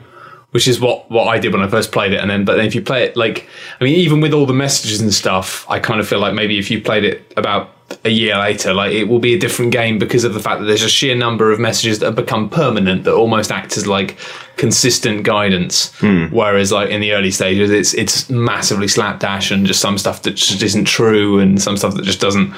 which 0.51 0.67
is 0.67 0.79
what 0.79 1.09
what 1.11 1.25
I 1.25 1.39
did 1.39 1.53
when 1.53 1.61
I 1.61 1.67
first 1.67 1.91
played 1.91 2.13
it. 2.13 2.19
And 2.19 2.29
then, 2.29 2.45
but 2.45 2.57
then 2.57 2.65
if 2.65 2.75
you 2.75 2.81
play 2.81 3.03
it 3.03 3.15
like, 3.15 3.47
I 3.79 3.83
mean, 3.83 3.95
even 3.95 4.21
with 4.21 4.33
all 4.33 4.45
the 4.45 4.53
messages 4.53 5.01
and 5.01 5.13
stuff, 5.13 5.65
I 5.69 5.79
kind 5.79 5.99
of 5.99 6.07
feel 6.07 6.19
like 6.19 6.33
maybe 6.33 6.57
if 6.57 6.71
you 6.71 6.81
played 6.81 7.03
it 7.03 7.31
about 7.37 7.75
a 8.05 8.09
year 8.09 8.37
later, 8.37 8.73
like 8.73 8.91
it 8.91 9.05
will 9.05 9.19
be 9.19 9.33
a 9.33 9.39
different 9.39 9.71
game 9.71 9.99
because 9.99 10.23
of 10.23 10.33
the 10.33 10.39
fact 10.39 10.59
that 10.61 10.65
there's 10.65 10.83
a 10.83 10.89
sheer 10.89 11.15
number 11.15 11.51
of 11.51 11.59
messages 11.59 11.99
that 11.99 12.07
have 12.07 12.15
become 12.15 12.49
permanent 12.49 13.03
that 13.03 13.13
almost 13.13 13.51
act 13.51 13.77
as 13.77 13.87
like 13.87 14.17
consistent 14.57 15.23
guidance. 15.23 15.91
Hmm. 15.95 16.25
Whereas 16.25 16.71
like 16.71 16.89
in 16.89 17.01
the 17.01 17.13
early 17.13 17.31
stages, 17.31 17.71
it's 17.71 17.93
it's 17.93 18.29
massively 18.29 18.87
slapdash 18.87 19.51
and 19.51 19.65
just 19.65 19.81
some 19.81 19.97
stuff 19.97 20.23
that 20.23 20.31
just 20.31 20.61
isn't 20.61 20.85
true 20.85 21.39
and 21.39 21.61
some 21.61 21.77
stuff 21.77 21.95
that 21.95 22.05
just 22.05 22.21
doesn't. 22.21 22.53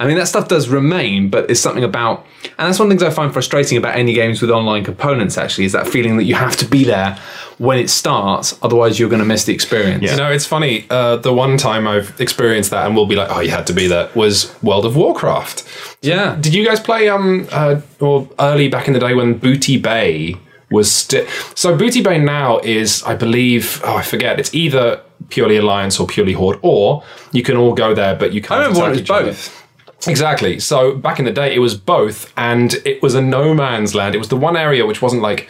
I 0.00 0.06
mean, 0.06 0.16
that 0.16 0.28
stuff 0.28 0.46
does 0.46 0.68
remain, 0.68 1.28
but 1.28 1.50
it's 1.50 1.60
something 1.60 1.82
about, 1.82 2.24
and 2.56 2.68
that's 2.68 2.78
one 2.78 2.86
of 2.86 2.90
the 2.90 3.04
things 3.04 3.12
I 3.12 3.14
find 3.14 3.32
frustrating 3.32 3.76
about 3.76 3.96
any 3.96 4.12
games 4.12 4.40
with 4.40 4.50
online 4.50 4.84
components. 4.84 5.36
Actually, 5.36 5.64
is 5.64 5.72
that 5.72 5.88
feeling 5.88 6.16
that 6.18 6.24
you 6.24 6.34
have 6.34 6.56
to 6.58 6.64
be 6.66 6.84
there 6.84 7.18
when 7.58 7.78
it 7.78 7.90
starts, 7.90 8.56
otherwise 8.62 9.00
you're 9.00 9.08
going 9.08 9.18
to 9.18 9.26
miss 9.26 9.44
the 9.44 9.52
experience. 9.52 10.04
You 10.08 10.16
know, 10.16 10.30
it's 10.30 10.46
funny. 10.46 10.86
Uh, 10.88 11.16
the 11.16 11.32
one 11.32 11.56
time 11.56 11.88
I've 11.88 12.18
experienced 12.20 12.70
that, 12.70 12.86
and 12.86 12.94
we'll 12.94 13.06
be 13.06 13.16
like, 13.16 13.28
"Oh, 13.30 13.40
you 13.40 13.50
had 13.50 13.66
to 13.66 13.72
be 13.72 13.88
there," 13.88 14.08
was 14.14 14.54
World 14.62 14.86
of 14.86 14.96
Warcraft. 14.96 15.64
Yeah. 16.00 16.36
Did 16.40 16.54
you 16.54 16.64
guys 16.64 16.78
play 16.78 17.08
um 17.08 17.48
uh, 17.50 17.80
or 17.98 18.28
early 18.38 18.68
back 18.68 18.86
in 18.86 18.94
the 18.94 19.00
day 19.00 19.14
when 19.14 19.36
Booty 19.38 19.78
Bay 19.78 20.36
was 20.70 20.92
still? 20.92 21.26
So 21.56 21.76
Booty 21.76 22.02
Bay 22.02 22.18
now 22.18 22.58
is, 22.60 23.02
I 23.02 23.16
believe, 23.16 23.80
oh 23.84 23.96
I 23.96 24.02
forget. 24.02 24.38
It's 24.38 24.54
either 24.54 25.00
purely 25.28 25.56
Alliance 25.56 25.98
or 25.98 26.06
purely 26.06 26.34
Horde, 26.34 26.60
or 26.62 27.02
you 27.32 27.42
can 27.42 27.56
all 27.56 27.74
go 27.74 27.94
there, 27.94 28.14
but 28.14 28.32
you 28.32 28.40
can't. 28.40 28.60
I 28.60 28.64
remember 28.64 28.82
when 28.82 28.92
it 28.92 29.00
attack 29.00 29.24
was 29.24 29.38
each 29.38 29.48
other. 29.48 29.57
Exactly. 30.06 30.60
So 30.60 30.94
back 30.94 31.18
in 31.18 31.24
the 31.24 31.32
day, 31.32 31.52
it 31.54 31.58
was 31.58 31.74
both, 31.74 32.32
and 32.36 32.74
it 32.84 33.02
was 33.02 33.14
a 33.16 33.20
no 33.20 33.52
man's 33.52 33.96
land. 33.96 34.14
It 34.14 34.18
was 34.18 34.28
the 34.28 34.36
one 34.36 34.56
area 34.56 34.86
which 34.86 35.02
wasn't 35.02 35.22
like 35.22 35.48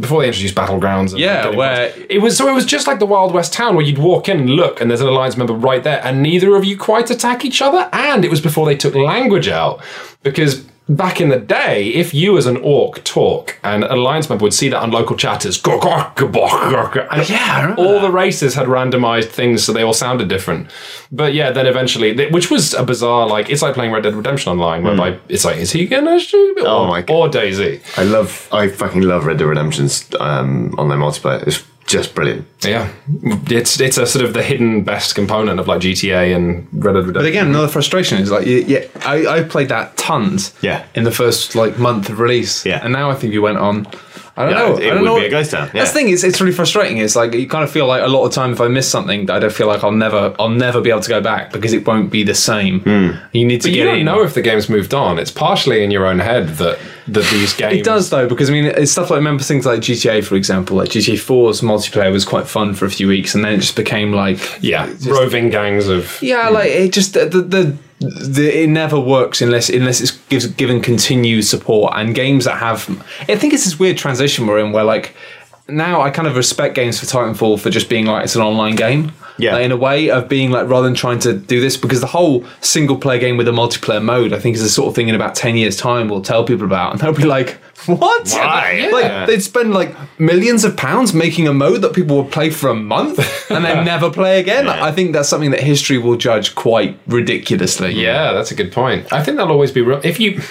before 0.00 0.20
they 0.20 0.26
introduced 0.26 0.56
battlegrounds. 0.56 1.10
And 1.12 1.20
Yeah, 1.20 1.46
like, 1.46 1.56
where- 1.56 1.92
it 2.08 2.20
was. 2.20 2.36
So 2.36 2.48
it 2.48 2.52
was 2.54 2.64
just 2.64 2.86
like 2.88 2.98
the 2.98 3.06
Wild 3.06 3.32
West 3.32 3.52
town 3.52 3.76
where 3.76 3.84
you'd 3.84 3.98
walk 3.98 4.28
in 4.28 4.40
and 4.40 4.50
look, 4.50 4.80
and 4.80 4.90
there's 4.90 5.00
an 5.00 5.06
alliance 5.06 5.36
member 5.36 5.52
right 5.54 5.82
there, 5.84 6.00
and 6.04 6.22
neither 6.22 6.56
of 6.56 6.64
you 6.64 6.76
quite 6.76 7.08
attack 7.08 7.44
each 7.44 7.62
other. 7.62 7.88
And 7.92 8.24
it 8.24 8.30
was 8.32 8.40
before 8.40 8.66
they 8.66 8.76
took 8.76 8.94
language 8.96 9.48
out, 9.48 9.80
because 10.24 10.64
back 10.88 11.20
in 11.20 11.30
the 11.30 11.38
day, 11.38 11.88
if 11.88 12.12
you 12.12 12.36
as 12.36 12.46
an 12.46 12.56
orc 12.58 13.02
talk, 13.04 13.58
and 13.64 13.84
an 13.84 13.90
alliance 13.90 14.28
member 14.28 14.42
would 14.42 14.52
see 14.54 14.68
that 14.68 14.80
on 14.82 14.90
local 14.90 15.16
chatters, 15.16 15.56
and 15.64 17.28
Yeah, 17.28 17.38
I 17.56 17.60
remember 17.62 17.82
all 17.82 17.92
that. 17.94 18.00
the 18.02 18.10
races 18.10 18.54
had 18.54 18.66
randomized 18.66 19.30
things, 19.30 19.64
so 19.64 19.72
they 19.72 19.82
all 19.82 19.92
sounded 19.94 20.28
different. 20.28 20.68
But 21.10 21.32
yeah, 21.34 21.50
then 21.52 21.66
eventually, 21.66 22.28
which 22.30 22.50
was 22.50 22.74
a 22.74 22.82
bizarre, 22.84 23.26
like 23.26 23.48
it's 23.50 23.62
like 23.62 23.74
playing 23.74 23.92
Red 23.92 24.02
Dead 24.02 24.14
Redemption 24.14 24.52
Online, 24.52 24.82
whereby 24.82 25.18
it's 25.28 25.44
like, 25.44 25.56
is 25.56 25.72
he 25.72 25.86
gonna 25.86 26.18
shoot? 26.18 26.58
Or, 26.58 26.62
Hmm. 26.62 26.66
Oh 26.66 26.86
my 26.86 27.02
God. 27.02 27.14
Or 27.14 27.28
DayZ? 27.40 27.80
I 27.98 28.02
love, 28.02 28.48
I 28.52 28.68
fucking 28.68 29.02
love 29.02 29.24
Red 29.26 29.38
Dead 29.38 29.46
Redemption's 29.46 30.06
um, 30.20 30.74
online 30.78 30.98
multiplayer. 30.98 31.46
It's 31.46 31.62
just 31.86 32.14
brilliant. 32.14 32.46
Yeah, 32.62 32.90
it's 33.48 33.80
it's 33.80 33.98
a 33.98 34.06
sort 34.06 34.24
of 34.24 34.32
the 34.32 34.42
hidden 34.42 34.84
best 34.84 35.14
component 35.14 35.60
of 35.60 35.68
like 35.68 35.80
GTA 35.80 36.34
and 36.34 36.66
Red 36.72 36.94
Dead 36.94 37.06
Redemption. 37.06 37.12
But 37.14 37.26
again, 37.26 37.46
another 37.48 37.68
frustration 37.68 38.18
is 38.18 38.30
like, 38.30 38.46
yeah, 38.46 38.58
yeah 38.58 38.86
I, 39.04 39.26
I 39.26 39.42
played 39.42 39.68
that 39.68 39.96
tons. 39.96 40.54
Yeah. 40.62 40.86
In 40.94 41.04
the 41.04 41.12
first 41.12 41.54
like 41.54 41.78
month 41.78 42.08
of 42.08 42.20
release. 42.20 42.64
Yeah. 42.64 42.80
And 42.82 42.92
now 42.92 43.10
I 43.10 43.14
think 43.14 43.32
you 43.32 43.42
went 43.42 43.58
on. 43.58 43.86
I 44.36 44.44
don't 44.46 44.52
Yeah, 44.52 44.58
know. 44.58 44.76
it 44.76 44.80
don't 44.90 45.00
would 45.02 45.06
know 45.06 45.20
be 45.20 45.26
a 45.26 45.30
ghost 45.30 45.52
town, 45.52 45.66
yeah. 45.72 45.80
That's 45.80 45.92
the 45.92 45.98
thing. 46.00 46.08
is, 46.08 46.24
it's 46.24 46.40
really 46.40 46.52
frustrating. 46.52 46.98
It's 46.98 47.14
like 47.14 47.34
you 47.34 47.48
kind 47.48 47.62
of 47.62 47.70
feel 47.70 47.86
like 47.86 48.02
a 48.02 48.08
lot 48.08 48.24
of 48.24 48.32
time 48.32 48.52
if 48.52 48.60
I 48.60 48.66
miss 48.66 48.88
something, 48.88 49.30
I 49.30 49.38
don't 49.38 49.52
feel 49.52 49.68
like 49.68 49.84
I'll 49.84 49.92
never 49.92 50.34
I'll 50.40 50.48
never 50.48 50.80
be 50.80 50.90
able 50.90 51.02
to 51.02 51.08
go 51.08 51.20
back 51.20 51.52
because 51.52 51.72
it 51.72 51.86
won't 51.86 52.10
be 52.10 52.24
the 52.24 52.34
same. 52.34 52.80
Hmm. 52.80 53.10
You 53.32 53.44
need 53.46 53.60
to 53.62 53.68
But 53.68 53.74
get 53.74 53.78
you 53.78 53.84
don't 53.84 53.98
in. 54.00 54.04
know 54.06 54.22
if 54.24 54.34
the 54.34 54.42
game's 54.42 54.68
moved 54.68 54.92
on. 54.92 55.18
It's 55.20 55.30
partially 55.30 55.84
in 55.84 55.90
your 55.92 56.06
own 56.06 56.18
head 56.18 56.48
that 56.56 56.78
that 57.06 57.24
these 57.30 57.52
games. 57.54 57.74
It 57.76 57.84
does 57.84 58.10
though, 58.10 58.28
because 58.28 58.48
I 58.50 58.52
mean, 58.54 58.64
it's 58.64 58.90
stuff 58.90 59.10
like 59.10 59.18
remember 59.18 59.42
things 59.44 59.66
like 59.66 59.80
GTA, 59.80 60.24
for 60.24 60.34
example. 60.34 60.76
Like 60.78 60.88
GTA 60.88 61.14
4's 61.14 61.60
multiplayer 61.60 62.10
was 62.10 62.24
quite 62.24 62.48
fun 62.48 62.74
for 62.74 62.86
a 62.86 62.90
few 62.90 63.06
weeks, 63.06 63.34
and 63.36 63.44
then 63.44 63.52
it 63.52 63.58
just 63.58 63.76
became 63.76 64.12
like 64.12 64.38
Yeah, 64.60 64.92
roving 65.06 65.50
gangs 65.50 65.86
of. 65.86 66.18
Yeah, 66.22 66.48
like 66.48 66.70
it 66.70 66.92
just 66.92 67.14
the 67.14 67.26
the, 67.26 67.42
the 67.42 67.76
it 68.00 68.68
never 68.68 68.98
works 68.98 69.40
unless 69.40 69.68
unless 69.68 70.00
it's 70.00 70.12
gives 70.28 70.46
given 70.46 70.80
continued 70.80 71.44
support 71.44 71.92
and 71.96 72.14
games 72.14 72.44
that 72.44 72.58
have. 72.58 72.88
I 73.28 73.36
think 73.36 73.54
it's 73.54 73.64
this 73.64 73.78
weird 73.78 73.96
transition 73.96 74.46
we're 74.46 74.58
in 74.58 74.72
where 74.72 74.84
like 74.84 75.14
now 75.68 76.02
I 76.02 76.10
kind 76.10 76.28
of 76.28 76.36
respect 76.36 76.74
games 76.74 77.00
for 77.00 77.06
Titanfall 77.06 77.58
for 77.60 77.70
just 77.70 77.88
being 77.88 78.06
like 78.06 78.24
it's 78.24 78.36
an 78.36 78.42
online 78.42 78.76
game. 78.76 79.12
Yeah. 79.36 79.54
Like, 79.54 79.64
in 79.64 79.72
a 79.72 79.76
way 79.76 80.10
of 80.10 80.28
being 80.28 80.52
like 80.52 80.68
rather 80.68 80.84
than 80.86 80.94
trying 80.94 81.18
to 81.20 81.32
do 81.36 81.60
this 81.60 81.76
because 81.76 82.00
the 82.00 82.06
whole 82.06 82.44
single 82.60 82.96
player 82.96 83.18
game 83.18 83.36
with 83.36 83.48
a 83.48 83.50
multiplayer 83.50 84.00
mode 84.00 84.32
I 84.32 84.38
think 84.38 84.54
is 84.54 84.62
the 84.62 84.68
sort 84.68 84.86
of 84.88 84.94
thing 84.94 85.08
in 85.08 85.14
about 85.16 85.34
ten 85.34 85.56
years 85.56 85.76
time 85.76 86.08
we'll 86.08 86.22
tell 86.22 86.44
people 86.44 86.64
about 86.64 86.92
and 86.92 87.00
they'll 87.00 87.12
be 87.12 87.24
like 87.24 87.58
what 87.86 88.28
Why? 88.30 88.88
like 88.92 89.04
Yeah. 89.04 89.26
they'd 89.26 89.42
spend 89.42 89.74
like 89.74 89.96
millions 90.20 90.62
of 90.64 90.76
pounds 90.76 91.12
making 91.14 91.48
a 91.48 91.52
mode 91.52 91.82
that 91.82 91.94
people 91.94 92.22
would 92.22 92.30
play 92.30 92.50
for 92.50 92.68
a 92.70 92.76
month 92.76 93.18
and 93.50 93.64
then 93.64 93.84
never 93.92 94.08
play 94.08 94.38
again 94.38 94.66
Yeah. 94.66 94.84
I 94.84 94.92
think 94.92 95.12
that's 95.12 95.28
something 95.28 95.50
that 95.50 95.60
history 95.64 95.98
will 95.98 96.16
judge 96.16 96.54
quite 96.54 96.96
ridiculously 97.08 97.90
Yeah, 97.94 98.34
that's 98.34 98.52
a 98.52 98.54
good 98.54 98.70
point. 98.70 99.12
I 99.12 99.24
think 99.24 99.36
that'll 99.36 99.52
always 99.52 99.72
be 99.72 99.80
real. 99.80 100.00
If 100.04 100.20
you. 100.20 100.42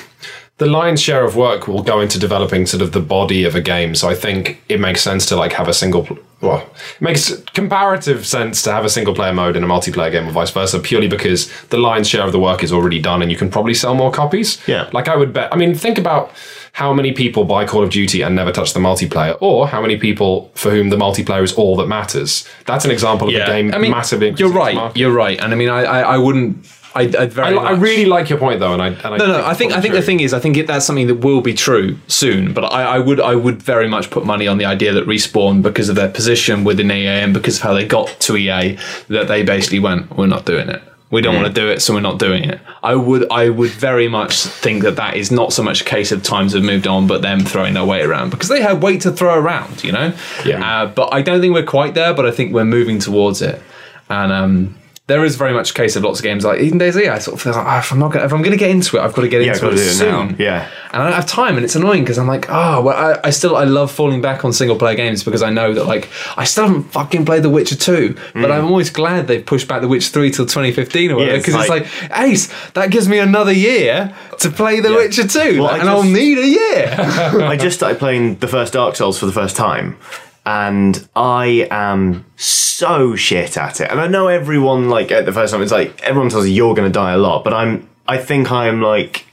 The 0.57 0.67
lion's 0.67 1.01
share 1.01 1.25
of 1.25 1.35
work 1.35 1.67
will 1.67 1.81
go 1.81 1.99
into 1.99 2.19
developing 2.19 2.67
sort 2.67 2.81
of 2.83 2.91
the 2.91 2.99
body 2.99 3.43
of 3.43 3.55
a 3.55 3.61
game, 3.61 3.95
so 3.95 4.07
I 4.07 4.13
think 4.15 4.61
it 4.69 4.79
makes 4.79 5.01
sense 5.01 5.25
to 5.27 5.35
like 5.35 5.53
have 5.53 5.67
a 5.67 5.73
single. 5.73 6.07
Well, 6.41 6.57
it 6.59 7.01
makes 7.01 7.35
comparative 7.53 8.25
sense 8.27 8.61
to 8.63 8.71
have 8.71 8.85
a 8.85 8.89
single 8.89 9.15
player 9.15 9.33
mode 9.33 9.55
in 9.55 9.63
a 9.63 9.67
multiplayer 9.67 10.11
game 10.11 10.27
or 10.27 10.31
vice 10.31 10.51
versa, 10.51 10.79
purely 10.79 11.07
because 11.07 11.49
the 11.69 11.77
lion's 11.77 12.07
share 12.07 12.25
of 12.25 12.31
the 12.33 12.39
work 12.39 12.63
is 12.63 12.71
already 12.71 12.99
done, 12.99 13.21
and 13.23 13.31
you 13.31 13.37
can 13.37 13.49
probably 13.49 13.73
sell 13.73 13.95
more 13.95 14.11
copies. 14.11 14.59
Yeah. 14.67 14.89
like 14.93 15.07
I 15.07 15.15
would 15.15 15.33
bet. 15.33 15.51
I 15.51 15.55
mean, 15.57 15.73
think 15.73 15.97
about 15.97 16.31
how 16.73 16.93
many 16.93 17.13
people 17.13 17.45
buy 17.45 17.65
Call 17.65 17.83
of 17.83 17.89
Duty 17.89 18.21
and 18.21 18.35
never 18.35 18.51
touch 18.51 18.73
the 18.73 18.79
multiplayer, 18.79 19.37
or 19.41 19.67
how 19.67 19.81
many 19.81 19.97
people 19.97 20.51
for 20.53 20.69
whom 20.69 20.89
the 20.89 20.97
multiplayer 20.97 21.43
is 21.43 21.53
all 21.53 21.75
that 21.77 21.87
matters. 21.87 22.47
That's 22.65 22.85
an 22.85 22.91
example 22.91 23.27
of 23.29 23.33
a 23.35 23.45
game 23.45 23.73
I 23.73 23.77
mean, 23.79 23.91
massively. 23.91 24.33
you're 24.37 24.51
right 24.51 24.95
you're 24.95 25.11
right 25.11 25.39
and 25.39 25.51
I 25.51 25.55
mean 25.55 25.69
I 25.69 25.83
I, 25.83 25.99
I 26.15 26.17
wouldn't 26.17 26.65
I, 26.95 27.11
I, 27.17 27.53
I 27.53 27.71
really 27.71 28.05
like 28.05 28.29
your 28.29 28.37
point 28.37 28.59
though, 28.59 28.73
and 28.73 28.81
I 28.81 28.89
and 28.89 29.05
I 29.05 29.17
No, 29.17 29.25
no. 29.25 29.45
I 29.45 29.53
think 29.53 29.73
I 29.73 29.81
think 29.81 29.95
the 29.95 30.01
thing 30.01 30.19
is, 30.19 30.33
I 30.33 30.39
think 30.39 30.57
it, 30.57 30.67
that's 30.67 30.85
something 30.85 31.07
that 31.07 31.15
will 31.15 31.41
be 31.41 31.53
true 31.53 31.97
soon. 32.07 32.53
But 32.53 32.65
I, 32.65 32.83
I 32.83 32.99
would 32.99 33.19
I 33.19 33.35
would 33.35 33.61
very 33.61 33.87
much 33.87 34.11
put 34.11 34.25
money 34.25 34.47
on 34.47 34.59
the 34.59 34.65
idea 34.65 34.93
that 34.93 35.05
respawn, 35.05 35.61
because 35.61 35.89
of 35.89 35.95
their 35.95 36.09
position 36.09 36.63
within 36.63 36.91
EA 36.91 37.07
and 37.07 37.33
because 37.33 37.57
of 37.57 37.63
how 37.63 37.73
they 37.73 37.85
got 37.85 38.07
to 38.21 38.37
EA, 38.37 38.77
that 39.07 39.27
they 39.27 39.43
basically 39.43 39.79
went, 39.79 40.15
we're 40.15 40.27
not 40.27 40.45
doing 40.45 40.69
it. 40.69 40.83
We 41.09 41.21
don't 41.21 41.35
want 41.35 41.47
to 41.47 41.53
do 41.53 41.69
it, 41.69 41.79
so 41.79 41.93
we're 41.93 41.99
not 41.99 42.17
doing 42.17 42.43
it. 42.43 42.59
I 42.81 42.95
would 42.95 43.31
I 43.31 43.49
would 43.49 43.69
very 43.71 44.07
much 44.07 44.43
think 44.43 44.83
that 44.83 44.95
that 44.95 45.15
is 45.15 45.31
not 45.31 45.53
so 45.53 45.61
much 45.61 45.81
a 45.81 45.85
case 45.85 46.11
of 46.11 46.23
times 46.23 46.53
have 46.53 46.63
moved 46.63 46.87
on, 46.87 47.05
but 47.07 47.21
them 47.21 47.41
throwing 47.41 47.75
their 47.75 47.85
weight 47.85 48.03
around 48.03 48.31
because 48.31 48.49
they 48.49 48.61
have 48.61 48.81
weight 48.81 49.01
to 49.01 49.11
throw 49.11 49.35
around, 49.35 49.83
you 49.83 49.91
know. 49.91 50.13
Yeah. 50.45 50.83
Uh, 50.83 50.85
but 50.87 51.13
I 51.13 51.21
don't 51.21 51.39
think 51.39 51.53
we're 51.53 51.65
quite 51.65 51.93
there, 51.93 52.13
but 52.13 52.25
I 52.25 52.31
think 52.31 52.51
we're 52.53 52.65
moving 52.65 52.99
towards 52.99 53.41
it, 53.41 53.61
and 54.09 54.31
um. 54.31 54.75
There 55.05 55.25
is 55.25 55.35
very 55.35 55.51
much 55.53 55.71
a 55.71 55.73
case 55.73 55.97
of 55.97 56.03
lots 56.03 56.19
of 56.19 56.23
games 56.23 56.45
like 56.45 56.61
even 56.61 56.79
DayZ. 56.79 57.09
I 57.11 57.19
sort 57.19 57.35
of 57.35 57.41
feel 57.41 57.51
like 57.51 57.67
oh, 57.67 57.77
if 57.79 57.91
I'm 57.91 57.99
not 57.99 58.13
gonna, 58.13 58.23
if 58.23 58.31
I'm 58.31 58.39
going 58.41 58.53
to 58.53 58.57
get 58.57 58.69
into 58.71 58.95
it, 58.95 59.01
I've 59.01 59.13
got 59.13 59.23
to 59.23 59.27
get 59.27 59.41
Yeah, 59.43 59.51
into 59.51 59.67
it 59.67 59.73
it 59.73 59.93
soon. 59.95 60.29
now. 60.29 60.35
Yeah. 60.39 60.69
and 60.93 61.01
I 61.01 61.05
don't 61.07 61.13
have 61.13 61.25
time, 61.25 61.57
and 61.57 61.65
it's 61.65 61.75
annoying 61.75 62.03
because 62.03 62.17
I'm 62.17 62.25
like, 62.27 62.45
oh, 62.49 62.81
well, 62.81 62.95
I, 62.95 63.27
I 63.27 63.29
still 63.31 63.57
I 63.57 63.65
love 63.65 63.91
falling 63.91 64.21
back 64.21 64.45
on 64.45 64.53
single 64.53 64.77
player 64.77 64.95
games 64.95 65.21
because 65.21 65.43
I 65.43 65.49
know 65.49 65.73
that 65.73 65.83
like 65.87 66.07
I 66.37 66.45
still 66.45 66.67
haven't 66.67 66.83
fucking 66.83 67.25
played 67.25 67.43
The 67.43 67.49
Witcher 67.49 67.75
two, 67.75 68.13
but 68.33 68.43
mm. 68.49 68.51
I'm 68.51 68.63
always 68.65 68.89
glad 68.89 69.27
they've 69.27 69.45
pushed 69.45 69.67
back 69.67 69.81
The 69.81 69.89
Witcher 69.89 70.09
three 70.09 70.31
till 70.31 70.45
2015 70.45 71.11
or 71.11 71.15
whatever 71.17 71.35
it's 71.35 71.45
because 71.47 71.59
it's 71.59 71.69
like- 71.69 72.09
like 72.09 72.19
Ace, 72.21 72.47
that 72.71 72.89
gives 72.89 73.09
me 73.09 73.19
another 73.19 73.51
year 73.51 74.15
to 74.39 74.49
play 74.49 74.79
The 74.79 74.93
Witcher 74.93 75.27
two, 75.27 75.63
Well, 75.63 75.69
I 75.71 75.79
and 75.79 75.89
I'll 75.89 76.03
need 76.03 76.37
a 76.37 76.47
year. 76.47 76.95
I 76.97 77.57
just 77.57 77.75
started 77.75 77.99
playing 77.99 78.37
the 78.37 78.47
first 78.47 78.71
Dark 78.71 78.95
Souls 78.95 79.19
for 79.19 79.25
the 79.25 79.33
first 79.33 79.57
time, 79.57 79.97
and 80.45 81.07
I 81.15 81.67
am 81.71 82.25
so 82.35 83.15
shit 83.15 83.57
at 83.57 83.79
it. 83.81 83.89
And 83.89 83.99
I 83.99 84.07
know 84.07 84.27
everyone 84.27 84.89
like 84.89 85.11
at 85.11 85.25
the 85.25 85.31
first 85.31 85.53
time 85.53 85.61
it's 85.61 85.71
like 85.71 86.01
everyone 86.03 86.29
tells 86.29 86.47
you 86.47 86.53
you're 86.53 86.75
going 86.75 86.91
to 86.91 86.93
die 86.93 87.13
a 87.13 87.17
lot, 87.17 87.43
but 87.43 87.53
I'm 87.53 87.87
I 88.07 88.17
think 88.17 88.51
I'm 88.51 88.81
like 88.81 89.25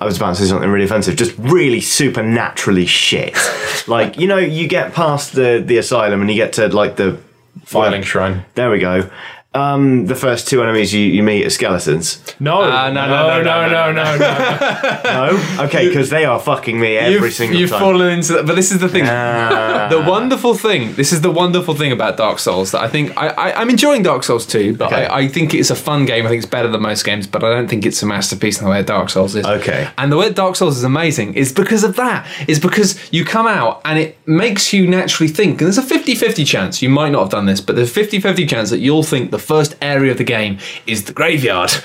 I 0.00 0.04
was 0.04 0.16
about 0.16 0.36
to 0.36 0.42
say 0.42 0.48
something 0.48 0.68
really 0.68 0.84
offensive, 0.84 1.16
just 1.16 1.36
really 1.38 1.80
supernaturally 1.80 2.86
shit. 2.86 3.36
like 3.86 4.18
you 4.18 4.26
know, 4.26 4.38
you 4.38 4.68
get 4.68 4.92
past 4.92 5.32
the 5.32 5.62
the 5.64 5.78
asylum 5.78 6.20
and 6.20 6.30
you 6.30 6.36
get 6.36 6.54
to 6.54 6.68
like 6.68 6.96
the 6.96 7.18
Firelink 7.64 8.04
Shrine. 8.04 8.44
There 8.54 8.70
we 8.70 8.78
go. 8.78 9.10
Um, 9.56 10.06
the 10.06 10.14
first 10.14 10.48
two 10.48 10.62
enemies 10.62 10.92
you, 10.92 11.00
you 11.00 11.22
meet 11.22 11.44
are 11.46 11.50
skeletons. 11.50 12.22
No, 12.38 12.62
Uh, 12.62 12.90
no, 12.90 13.06
no, 13.06 13.42
no, 13.42 13.68
no, 13.68 13.92
no, 13.92 13.92
no, 13.92 14.16
no. 14.16 15.00
No, 15.04 15.64
okay, 15.64 15.88
because 15.88 16.10
they 16.10 16.24
are 16.24 16.38
fucking 16.40 16.78
me 16.78 16.96
every 16.96 17.14
you've, 17.28 17.32
single 17.34 17.58
you've 17.60 17.70
time. 17.70 17.80
fallen 17.80 18.08
into 18.10 18.32
that. 18.34 18.46
But 18.46 18.56
this 18.56 18.70
is 18.72 18.78
the 18.80 18.88
thing. 18.88 19.04
Ah. 19.06 19.88
the 19.90 20.00
wonderful 20.02 20.54
thing. 20.54 20.94
This 20.94 21.12
is 21.12 21.20
the 21.22 21.30
wonderful 21.30 21.74
thing 21.74 21.92
about 21.92 22.16
Dark 22.16 22.38
Souls 22.38 22.70
that 22.72 22.80
I 22.82 22.88
think 22.88 23.16
I, 23.16 23.28
I 23.28 23.60
I'm 23.60 23.70
enjoying 23.70 24.02
Dark 24.02 24.22
Souls 24.24 24.46
too. 24.46 24.76
But 24.76 24.86
Okay. 24.92 25.06
I, 25.06 25.20
I 25.20 25.28
think 25.28 25.54
it's 25.54 25.70
a 25.70 25.74
fun 25.74 26.04
game. 26.06 26.26
I 26.26 26.28
think 26.28 26.42
it's 26.42 26.50
better 26.50 26.68
than 26.68 26.82
most 26.82 27.04
games. 27.04 27.26
But 27.26 27.42
I 27.44 27.50
don't 27.54 27.68
think 27.68 27.86
it's 27.86 28.02
a 28.02 28.06
masterpiece 28.06 28.58
in 28.58 28.64
the 28.64 28.70
way 28.70 28.82
Dark 28.82 29.10
Souls 29.10 29.34
is. 29.34 29.44
Okay. 29.46 29.88
And 29.98 30.12
the 30.12 30.16
way 30.16 30.30
Dark 30.32 30.56
Souls 30.56 30.76
is 30.76 30.84
amazing 30.84 31.34
is 31.34 31.52
because 31.52 31.84
of 31.84 31.96
that. 31.96 32.26
Is 32.48 32.60
because 32.60 32.98
you 33.12 33.24
come 33.24 33.46
out 33.46 33.80
and 33.84 33.98
it 33.98 34.16
makes 34.26 34.72
you 34.72 34.86
naturally 34.86 35.28
think. 35.32 35.60
And 35.60 35.66
there's 35.72 35.78
a 35.78 35.82
50-50 35.82 36.46
chance 36.46 36.82
you 36.82 36.88
might 36.90 37.10
not 37.10 37.20
have 37.20 37.30
done 37.30 37.46
this, 37.46 37.60
but 37.60 37.76
there's 37.76 37.96
a 37.96 38.00
50-50 38.00 38.48
chance 38.48 38.70
that 38.70 38.78
you'll 38.78 39.02
think 39.02 39.30
the 39.30 39.38
first 39.46 39.76
area 39.80 40.10
of 40.12 40.18
the 40.18 40.24
game 40.24 40.58
is 40.86 41.04
the 41.04 41.12
graveyard. 41.12 41.70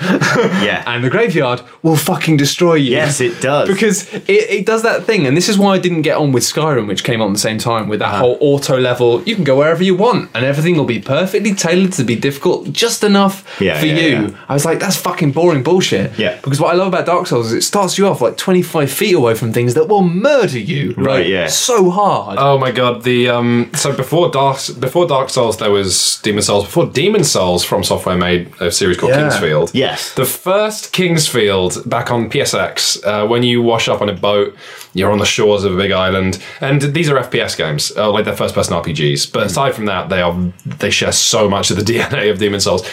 Yeah. 0.62 0.82
and 0.86 1.02
the 1.04 1.10
graveyard 1.10 1.60
will 1.82 1.96
fucking 1.96 2.36
destroy 2.36 2.74
you. 2.74 2.92
Yes, 2.92 3.20
it 3.20 3.40
does. 3.40 3.68
Because 3.68 4.12
it, 4.14 4.44
it 4.58 4.66
does 4.66 4.82
that 4.82 5.04
thing, 5.04 5.26
and 5.26 5.36
this 5.36 5.48
is 5.48 5.56
why 5.58 5.74
I 5.74 5.78
didn't 5.78 6.02
get 6.02 6.16
on 6.16 6.32
with 6.32 6.42
Skyrim, 6.44 6.86
which 6.88 7.02
came 7.04 7.20
on 7.22 7.28
at 7.30 7.34
the 7.34 7.38
same 7.48 7.58
time, 7.58 7.88
with 7.88 8.00
that 8.00 8.08
Uh-huh. 8.14 8.18
whole 8.24 8.38
auto 8.40 8.76
level. 8.78 9.22
You 9.28 9.34
can 9.34 9.44
go 9.44 9.56
wherever 9.58 9.82
you 9.82 9.94
want, 10.06 10.30
and 10.34 10.44
everything 10.44 10.76
will 10.76 10.84
be 10.96 11.00
perfectly 11.00 11.54
tailored 11.54 11.92
to 11.94 12.04
be 12.04 12.16
difficult 12.16 12.72
just 12.84 13.02
enough 13.04 13.34
Yeah, 13.60 13.78
for 13.80 13.86
yeah, 13.86 13.94
you. 14.06 14.16
yeah. 14.28 14.30
I 14.48 14.54
was 14.54 14.64
like, 14.64 14.78
that's 14.84 14.96
fucking 15.08 15.32
boring 15.32 15.62
bullshit. 15.62 16.18
Yeah. 16.18 16.36
Because 16.42 16.60
what 16.60 16.70
I 16.72 16.76
love 16.76 16.88
about 16.88 17.06
Dark 17.06 17.26
Souls 17.26 17.46
is 17.48 17.52
it 17.52 17.62
starts 17.62 17.98
you 17.98 18.06
off 18.08 18.20
like 18.20 18.36
25 18.36 18.90
feet 18.90 19.14
away 19.14 19.34
from 19.34 19.52
things 19.52 19.74
that 19.74 19.86
will 19.88 20.02
murder 20.02 20.58
you. 20.58 20.94
Right, 20.96 21.20
like, 21.20 21.26
yeah. 21.26 21.46
So 21.48 21.90
hard. 21.90 22.38
Oh 22.38 22.56
my 22.58 22.70
god! 22.80 23.02
The 23.02 23.28
um, 23.36 23.70
so 23.74 23.88
before 24.04 24.30
Dark 24.30 24.58
before 24.86 25.06
Dark 25.06 25.28
Souls, 25.30 25.56
there 25.58 25.70
was 25.70 26.20
Demon 26.22 26.42
Souls. 26.42 26.64
Before 26.64 26.86
Demon 26.86 27.24
Souls, 27.24 27.51
From 27.60 27.84
Software 27.84 28.16
made 28.16 28.50
a 28.60 28.70
series 28.70 28.96
called 28.96 29.12
Yeah. 29.12 29.20
King's 29.28 29.36
Field. 29.38 29.70
Yes. 29.74 30.14
The 30.14 30.24
first 30.24 30.92
King's 30.92 31.28
Field 31.28 31.82
back 31.86 32.10
on 32.10 32.30
PSX, 32.30 33.04
uh, 33.04 33.26
when 33.26 33.42
you 33.42 33.60
wash 33.62 33.88
up 33.88 34.00
on 34.00 34.08
a 34.08 34.12
boat, 34.14 34.54
you're 34.94 35.10
on 35.10 35.18
the 35.18 35.24
shores 35.26 35.64
of 35.64 35.74
a 35.74 35.76
big 35.76 35.92
island, 35.92 36.38
and 36.60 36.80
these 36.82 37.08
are 37.10 37.16
FPS 37.18 37.56
games, 37.56 37.92
uh, 37.96 38.10
like 38.10 38.24
they're 38.24 38.36
first-person 38.36 38.74
RPGs. 38.74 39.32
But 39.32 39.46
aside 39.46 39.74
from 39.74 39.86
that, 39.86 40.08
they 40.08 40.20
are 40.22 40.34
they 40.64 40.90
share 40.90 41.12
so 41.12 41.48
much 41.48 41.70
of 41.70 41.76
the 41.76 41.82
DNA 41.92 42.30
of 42.30 42.38
Demon 42.38 42.60
Souls. 42.60 42.86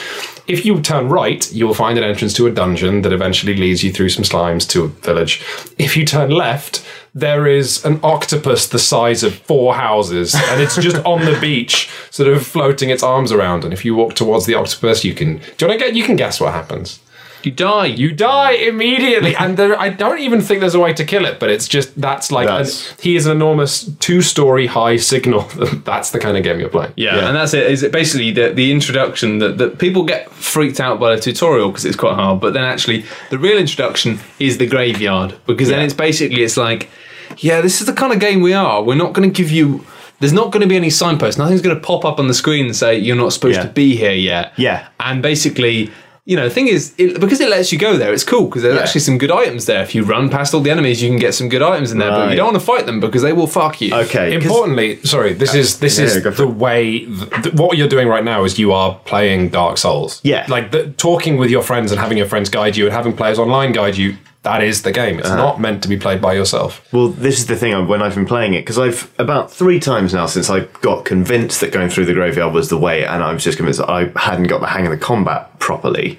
If 0.47 0.65
you 0.65 0.81
turn 0.81 1.09
right, 1.09 1.51
you 1.53 1.67
will 1.67 1.75
find 1.75 1.97
an 1.97 2.03
entrance 2.03 2.33
to 2.33 2.47
a 2.47 2.51
dungeon 2.51 3.03
that 3.03 3.13
eventually 3.13 3.55
leads 3.55 3.83
you 3.83 3.91
through 3.91 4.09
some 4.09 4.23
slimes 4.23 4.67
to 4.69 4.85
a 4.85 4.87
village. 4.87 5.43
If 5.77 5.95
you 5.95 6.05
turn 6.05 6.31
left, 6.31 6.83
there 7.15 7.47
is 7.47 7.83
an 7.85 7.99
octopus 8.03 8.67
the 8.67 8.79
size 8.79 9.23
of 9.23 9.33
four 9.35 9.75
houses, 9.75 10.35
and 10.35 10.61
it's 10.61 10.75
just 10.75 10.97
on 11.05 11.25
the 11.25 11.37
beach, 11.39 11.89
sort 12.11 12.29
of 12.29 12.45
floating 12.45 12.89
its 12.89 13.03
arms 13.03 13.31
around. 13.31 13.63
And 13.63 13.73
if 13.73 13.83
you 13.83 13.95
walk 13.95 14.13
towards 14.15 14.45
the 14.45 14.53
octopus, 14.55 15.03
you 15.03 15.13
can. 15.13 15.37
Do 15.37 15.43
you 15.65 15.67
want 15.67 15.79
to 15.79 15.85
get? 15.85 15.95
You 15.95 16.03
can 16.03 16.15
guess 16.15 16.39
what 16.39 16.53
happens. 16.53 16.99
you 17.41 17.51
die. 17.51 17.85
You 17.85 18.11
die 18.11 18.51
immediately, 18.51 19.33
and 19.35 19.55
there, 19.55 19.79
I 19.79 19.87
don't 19.89 20.19
even 20.19 20.41
think 20.41 20.59
there's 20.59 20.75
a 20.75 20.79
way 20.79 20.91
to 20.93 21.05
kill 21.05 21.23
it. 21.25 21.39
But 21.39 21.49
it's 21.49 21.67
just 21.69 21.99
that's 21.99 22.31
like 22.31 22.47
That's- 22.47 22.91
an- 22.91 22.97
he 23.01 23.15
is 23.15 23.25
an 23.25 23.31
enormous 23.31 23.85
two-story 23.99 24.67
high 24.67 24.97
signal. 24.97 25.41
that's 25.85 26.11
the 26.11 26.19
kind 26.19 26.35
of 26.37 26.43
game 26.43 26.59
you're 26.59 26.69
playing. 26.69 26.91
Yeah, 26.97 27.27
and 27.27 27.35
that's 27.35 27.53
it. 27.53 27.71
Is 27.71 27.81
it 27.81 27.91
basically 27.93 28.31
the 28.31 28.51
the 28.53 28.71
introduction 28.71 29.39
that, 29.39 29.57
that 29.57 29.79
people 29.79 30.03
get 30.03 30.29
freaked 30.31 30.79
out 30.81 30.99
by 30.99 31.15
the 31.15 31.21
tutorial 31.21 31.69
because 31.69 31.85
it's 31.85 31.95
quite 31.97 32.15
hard, 32.15 32.39
but 32.41 32.53
then 32.53 32.63
actually 32.65 33.05
the 33.29 33.37
real 33.39 33.57
introduction 33.57 34.19
is 34.39 34.57
the 34.57 34.67
graveyard 34.67 35.33
because 35.47 35.69
then 35.69 35.81
it's 35.81 35.93
basically 35.93 36.43
it's 36.43 36.57
like, 36.57 36.89
yeah, 37.37 37.61
this 37.61 37.79
is 37.81 37.87
the 37.87 37.93
kind 37.93 38.11
of 38.13 38.19
game 38.19 38.41
we 38.41 38.53
are. 38.53 38.83
We're 38.83 38.95
not 38.95 39.13
going 39.13 39.29
to 39.31 39.33
give 39.35 39.51
you. 39.51 39.85
There's 40.19 40.33
not 40.33 40.51
going 40.51 40.61
to 40.61 40.67
be 40.67 40.75
any 40.75 40.89
signpost. 40.89 41.37
Nothing's 41.37 41.61
going 41.61 41.75
to 41.75 41.81
pop 41.81 42.03
up 42.03 42.19
on 42.19 42.27
the 42.27 42.33
screen 42.33 42.65
and 42.65 42.75
say 42.75 42.97
you're 42.97 43.15
not 43.15 43.31
supposed 43.31 43.55
Yeah. 43.57 43.63
to 43.63 43.69
be 43.69 43.95
here 43.95 44.11
yet. 44.11 44.53
Yeah. 44.57 44.87
and 44.99 45.21
basically. 45.21 45.91
You 46.25 46.35
know, 46.35 46.43
the 46.47 46.53
thing 46.53 46.67
is, 46.67 46.93
it, 46.99 47.19
because 47.19 47.39
it 47.39 47.49
lets 47.49 47.71
you 47.71 47.79
go 47.79 47.97
there, 47.97 48.13
it's 48.13 48.23
cool 48.23 48.45
because 48.45 48.61
there's 48.61 48.75
Yeah. 48.75 48.81
actually 48.81 49.01
some 49.01 49.17
good 49.17 49.31
items 49.31 49.65
there. 49.65 49.81
If 49.81 49.95
you 49.95 50.03
run 50.03 50.29
past 50.29 50.53
all 50.53 50.59
the 50.61 50.69
enemies, 50.69 51.01
you 51.01 51.09
can 51.09 51.17
get 51.17 51.33
some 51.33 51.49
good 51.49 51.63
items 51.63 51.91
in 51.91 51.97
there, 51.97 52.11
but 52.11 52.29
you 52.29 52.35
don't 52.35 52.45
want 52.53 52.59
to 52.59 52.63
fight 52.63 52.85
them 52.85 52.99
because 52.99 53.23
they 53.23 53.33
will 53.33 53.47
fuck 53.47 53.81
you. 53.81 53.91
Okay. 53.95 54.35
Importantly, 54.35 54.99
sorry, 55.03 55.33
this 55.33 55.55
is 55.55 55.79
this 55.79 55.97
Yeah, 55.97 56.05
is 56.05 56.19
go 56.19 56.29
for 56.29 56.43
the 56.43 56.47
way. 56.47 56.99
Th- 57.41 57.55
what 57.55 57.79
you're 57.79 57.87
doing 57.87 58.07
right 58.07 58.23
now 58.23 58.43
is 58.43 58.59
you 58.59 58.73
are 58.73 58.99
playing 59.05 59.49
Dark 59.49 59.79
Souls. 59.79 60.19
Yeah. 60.23 60.45
like 60.49 60.69
the, 60.69 60.89
talking 60.97 61.37
with 61.37 61.49
your 61.49 61.63
friends 61.63 61.91
and 61.91 61.99
having 61.99 62.17
your 62.19 62.27
friends 62.27 62.47
guide 62.49 62.77
you 62.77 62.85
and 62.85 62.93
having 62.93 63.13
players 63.13 63.39
online 63.39 63.71
guide 63.71 63.97
you. 63.97 64.15
That 64.43 64.63
is 64.63 64.83
the 64.83 64.93
game. 64.93 65.19
It's 65.19 65.27
uh-huh. 65.27 65.35
not 65.35 65.59
meant 65.59 65.83
to 65.83 65.89
be 65.89 65.97
played 65.97 66.21
by 66.21 66.33
yourself. 66.33 66.87
Well, 66.93 67.09
this 67.09 67.39
is 67.39 67.47
the 67.47 67.57
thing 67.57 67.87
when 67.87 68.01
I've 68.01 68.15
been 68.15 68.25
playing 68.25 68.53
it 68.53 68.61
because 68.61 68.79
I've 68.79 69.13
about 69.19 69.51
three 69.51 69.81
times 69.81 70.13
now 70.13 70.27
since 70.27 70.49
I 70.49 70.61
got 70.81 71.03
convinced 71.03 71.59
that 71.59 71.73
going 71.73 71.89
through 71.89 72.05
the 72.05 72.13
graveyard 72.13 72.53
was 72.53 72.69
the 72.69 72.77
way, 72.77 73.05
and 73.05 73.21
I 73.21 73.33
was 73.33 73.43
just 73.43 73.57
convinced 73.57 73.79
that 73.79 73.89
I 73.89 74.11
hadn't 74.15 74.47
got 74.47 74.61
the 74.61 74.67
hang 74.67 74.85
of 74.85 74.91
the 74.91 74.97
combat 74.97 75.59
properly. 75.59 76.17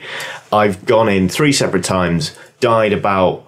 I've 0.53 0.85
gone 0.85 1.09
in 1.09 1.29
three 1.31 1.53
separate 1.53 1.85
times, 1.85 2.37
died 2.61 2.93
about 2.93 3.47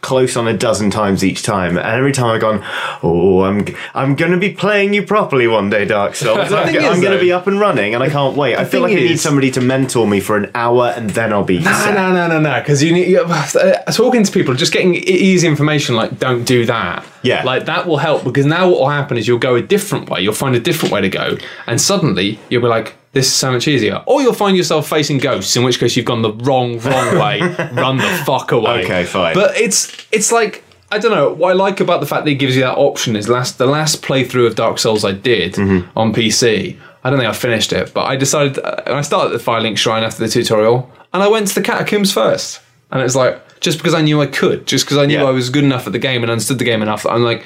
close 0.00 0.36
on 0.36 0.46
a 0.46 0.56
dozen 0.56 0.90
times 0.90 1.24
each 1.24 1.42
time, 1.42 1.76
and 1.76 1.86
every 1.86 2.12
time 2.12 2.26
I've 2.26 2.40
gone, 2.40 2.64
"Oh, 3.02 3.42
I'm 3.42 3.66
I'm 3.94 4.14
going 4.14 4.32
to 4.32 4.38
be 4.38 4.50
playing 4.50 4.94
you 4.94 5.02
properly 5.02 5.46
one 5.46 5.70
day, 5.70 5.84
Dark 5.84 6.14
Souls. 6.14 6.38
I'm, 6.52 6.74
is, 6.74 6.84
I'm 6.84 7.00
going 7.00 7.16
to 7.16 7.20
be 7.20 7.32
up 7.32 7.46
and 7.46 7.58
running, 7.58 7.94
and 7.94 8.02
I 8.02 8.08
can't 8.08 8.36
wait. 8.36 8.56
I 8.56 8.64
feel 8.64 8.80
like 8.80 8.92
I 8.92 8.96
need 8.96 9.20
somebody 9.20 9.50
to 9.52 9.60
mentor 9.60 10.06
me 10.06 10.20
for 10.20 10.36
an 10.36 10.50
hour, 10.54 10.92
and 10.96 11.10
then 11.10 11.32
I'll 11.32 11.44
be 11.44 11.58
No, 11.58 11.92
no, 11.92 12.12
no, 12.12 12.28
no, 12.28 12.40
no. 12.40 12.58
Because 12.60 12.82
you 12.82 12.92
need 12.92 13.08
you, 13.08 13.22
uh, 13.22 13.82
talking 13.92 14.22
to 14.22 14.32
people, 14.32 14.54
just 14.54 14.72
getting 14.72 14.94
easy 14.94 15.46
information 15.46 15.96
like 15.96 16.18
"don't 16.18 16.44
do 16.44 16.66
that." 16.66 17.04
Yeah. 17.20 17.42
like 17.42 17.64
that 17.64 17.88
will 17.88 17.96
help 17.96 18.22
because 18.22 18.46
now 18.46 18.70
what 18.70 18.78
will 18.78 18.88
happen 18.88 19.16
is 19.16 19.26
you'll 19.26 19.38
go 19.38 19.56
a 19.56 19.62
different 19.62 20.08
way. 20.08 20.20
You'll 20.20 20.34
find 20.34 20.54
a 20.54 20.60
different 20.60 20.92
way 20.92 21.00
to 21.00 21.08
go, 21.08 21.36
and 21.66 21.80
suddenly 21.80 22.38
you'll 22.48 22.62
be 22.62 22.68
like, 22.68 22.94
"This 23.12 23.26
is 23.26 23.32
so 23.32 23.52
much 23.52 23.66
easier." 23.68 24.02
Or 24.06 24.22
you'll 24.22 24.32
find 24.34 24.56
yourself 24.56 24.88
facing 24.88 25.18
ghosts, 25.18 25.56
in 25.56 25.62
which 25.64 25.78
case 25.78 25.96
you've 25.96 26.06
gone 26.06 26.22
the 26.22 26.32
wrong, 26.32 26.78
wrong 26.80 27.18
way. 27.24 27.40
Run 27.72 27.96
the 27.98 28.22
fuck 28.26 28.52
away. 28.52 28.84
Okay, 28.84 29.04
fine. 29.04 29.34
But 29.34 29.56
it's 29.56 30.06
it's 30.12 30.32
like. 30.32 30.64
I 30.90 30.96
don't 30.98 31.10
know. 31.10 31.34
What 31.34 31.50
I 31.50 31.52
like 31.52 31.80
about 31.80 32.00
the 32.00 32.06
fact 32.06 32.24
that 32.24 32.30
it 32.30 32.36
gives 32.36 32.56
you 32.56 32.62
that 32.62 32.78
option 32.78 33.14
is 33.14 33.28
last 33.28 33.58
the 33.58 33.66
last 33.66 34.02
playthrough 34.02 34.46
of 34.46 34.54
Dark 34.54 34.78
Souls 34.78 35.04
I 35.04 35.12
did 35.12 35.52
Mm-hmm. 35.52 35.98
on 35.98 36.14
PC. 36.14 36.78
I 37.04 37.10
don't 37.10 37.18
think 37.18 37.28
I 37.28 37.34
finished 37.34 37.74
it, 37.74 37.92
but 37.92 38.06
I 38.06 38.16
decided 38.16 38.58
uh, 38.58 38.82
I 38.86 39.02
started 39.02 39.34
at 39.34 39.38
the 39.38 39.44
Firelink 39.44 39.76
Shrine 39.76 40.02
after 40.02 40.20
the 40.24 40.30
tutorial, 40.30 40.90
and 41.12 41.22
I 41.22 41.28
went 41.28 41.46
to 41.48 41.54
the 41.54 41.60
catacombs 41.62 42.10
first. 42.12 42.60
And 42.90 43.02
it's 43.02 43.14
like 43.14 43.60
just 43.60 43.76
because 43.76 43.92
I 43.92 44.00
knew 44.00 44.22
I 44.22 44.26
could, 44.26 44.66
just 44.66 44.86
because 44.86 44.96
I 44.96 45.04
knew 45.04 45.18
Yeah. 45.18 45.24
I 45.24 45.30
was 45.30 45.50
good 45.50 45.62
enough 45.64 45.86
at 45.86 45.92
the 45.92 45.98
game 45.98 46.22
and 46.22 46.30
understood 46.30 46.58
the 46.58 46.64
game 46.64 46.80
enough, 46.80 47.04
I'm 47.04 47.22
like, 47.22 47.44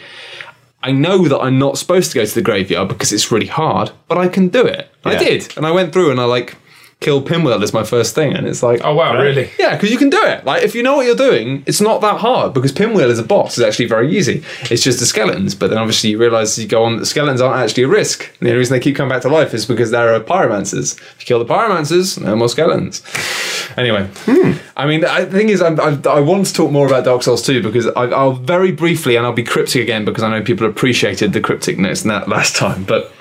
I 0.83 0.93
know 0.93 1.29
that 1.29 1.39
I'm 1.39 1.59
not 1.59 1.79
supposed 1.79 2.11
to 2.13 2.19
go 2.19 2.25
to 2.25 2.35
the 2.35 2.43
graveyard 2.43 2.89
because 2.89 3.13
it's 3.13 3.31
really 3.31 3.47
hard, 3.47 3.93
but 4.09 4.19
I 4.19 4.29
can 4.29 4.49
do 4.49 4.65
it. 4.67 4.91
I 5.05 5.17
did, 5.17 5.57
and 5.57 5.67
I 5.67 5.71
went 5.71 5.93
through 5.93 6.11
and 6.11 6.21
I 6.21 6.25
like 6.25 6.57
killed 7.03 7.27
Pinwheel 7.27 7.63
as 7.63 7.73
my 7.75 7.85
first 7.85 8.15
thing, 8.15 8.33
and 8.35 8.47
it's 8.47 8.63
like, 8.63 8.81
Oh 8.85 8.95
wow, 8.95 9.21
really? 9.21 9.51
yeah, 9.59 9.75
because 9.77 9.91
you 9.91 9.99
can 9.99 10.09
do 10.09 10.21
it. 10.25 10.45
Like 10.45 10.63
if 10.63 10.75
you 10.75 10.83
know 10.83 10.97
what 10.97 11.07
you're 11.07 11.15
doing, 11.17 11.63
it's 11.67 11.81
not 11.81 12.01
that 12.01 12.19
hard 12.21 12.55
because 12.55 12.73
Pinwheel 12.73 13.11
as 13.11 13.19
a 13.19 13.23
boss 13.25 13.59
is 13.59 13.65
actually 13.65 13.87
very 13.89 14.17
easy. 14.17 14.43
It's 14.71 14.83
just 14.83 15.01
the 15.01 15.07
skeletons, 15.07 15.55
but 15.55 15.69
then 15.69 15.79
obviously 15.79 16.11
you 16.11 16.19
realise 16.19 16.57
you 16.59 16.67
go 16.69 16.85
on 16.85 16.97
the 16.97 17.07
skeletons 17.07 17.41
aren't 17.41 17.61
actually 17.61 17.83
a 17.83 17.89
risk. 17.89 18.25
And 18.39 18.47
the 18.47 18.51
only 18.51 18.59
reason 18.59 18.75
they 18.75 18.81
keep 18.81 18.97
coming 18.97 19.11
back 19.11 19.23
to 19.23 19.29
life 19.29 19.53
is 19.53 19.67
because 19.67 19.91
there 19.91 20.15
are 20.15 20.21
pyromancers. 20.21 20.97
If 20.99 21.17
you 21.21 21.27
kill 21.27 21.39
the 21.45 21.53
pyromancers, 21.53 22.21
no 22.23 22.37
more 22.37 22.49
skeletons. 22.49 23.03
Anyway, 23.77 24.09
hmm. 24.27 24.53
I 24.77 24.87
mean, 24.87 25.05
I- 25.05 25.25
the 25.25 25.37
thing 25.39 25.49
is, 25.49 25.61
I'm, 25.63 25.81
I, 25.81 25.99
I 26.09 26.21
want 26.21 26.47
to 26.47 26.53
talk 26.55 26.71
more 26.71 26.87
about 26.87 27.05
Dark 27.05 27.23
Souls 27.23 27.43
2 27.43 27.63
because 27.63 27.87
I, 27.89 28.05
I'll 28.05 28.33
very 28.33 28.71
briefly, 28.73 29.17
and 29.17 29.27
I'll 29.27 29.33
be 29.33 29.43
cryptic 29.45 29.83
again 29.83 30.05
because 30.05 30.23
I 30.23 30.31
know 30.31 30.43
people 30.45 30.67
appreciated 30.67 31.33
the 31.33 31.41
crypticness 31.41 32.05
that 32.05 32.29
last 32.29 32.57
time, 32.57 32.85
but. 32.85 33.13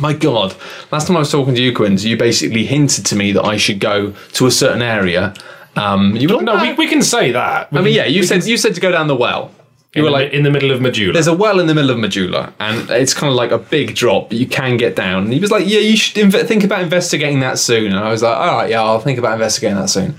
My 0.00 0.12
God, 0.12 0.54
last 0.90 1.06
time 1.06 1.16
I 1.16 1.20
was 1.20 1.30
talking 1.30 1.54
to 1.54 1.62
you, 1.62 1.74
Quinns, 1.74 2.04
you 2.04 2.16
basically 2.16 2.64
hinted 2.64 3.04
to 3.06 3.16
me 3.16 3.32
that 3.32 3.44
I 3.44 3.56
should 3.56 3.78
go 3.80 4.14
to 4.34 4.46
a 4.46 4.50
certain 4.50 4.82
area. 4.82 5.34
Um, 5.76 6.16
you 6.16 6.28
were 6.28 6.36
like, 6.36 6.44
No, 6.44 6.60
we, 6.60 6.72
we 6.74 6.86
can 6.86 7.02
say 7.02 7.32
that. 7.32 7.68
I 7.72 7.80
mean, 7.80 7.94
yeah, 7.94 8.06
you 8.06 8.22
said 8.22 8.44
you 8.44 8.56
said 8.56 8.74
to 8.74 8.80
go 8.80 8.90
down 8.90 9.06
the 9.06 9.16
well. 9.16 9.50
You 9.94 10.02
were 10.02 10.08
were 10.08 10.12
like, 10.12 10.32
in 10.32 10.42
the 10.42 10.50
middle 10.50 10.70
of 10.70 10.80
Majula. 10.80 11.12
there's 11.12 11.26
a 11.26 11.34
well 11.34 11.60
in 11.60 11.66
the 11.66 11.74
middle 11.74 11.90
of 11.90 11.98
Majula, 11.98 12.54
and 12.58 12.88
it's 12.90 13.12
kind 13.12 13.30
of 13.30 13.36
like 13.36 13.50
a 13.50 13.58
big 13.58 13.94
drop, 13.94 14.30
but 14.30 14.38
you 14.38 14.46
can 14.46 14.78
get 14.78 14.96
down. 14.96 15.24
And 15.24 15.32
he 15.34 15.38
was 15.38 15.50
like, 15.50 15.66
yeah, 15.66 15.80
you 15.80 15.98
should 15.98 16.16
inve- 16.16 16.46
think 16.46 16.64
about 16.64 16.80
investigating 16.80 17.40
that 17.40 17.58
soon. 17.58 17.92
And 17.92 17.98
I 17.98 18.10
was 18.10 18.22
like, 18.22 18.34
all 18.34 18.56
right, 18.56 18.70
yeah, 18.70 18.82
I'll 18.82 19.00
think 19.00 19.18
about 19.18 19.34
investigating 19.34 19.76
that 19.76 19.88
soon. 19.90 20.16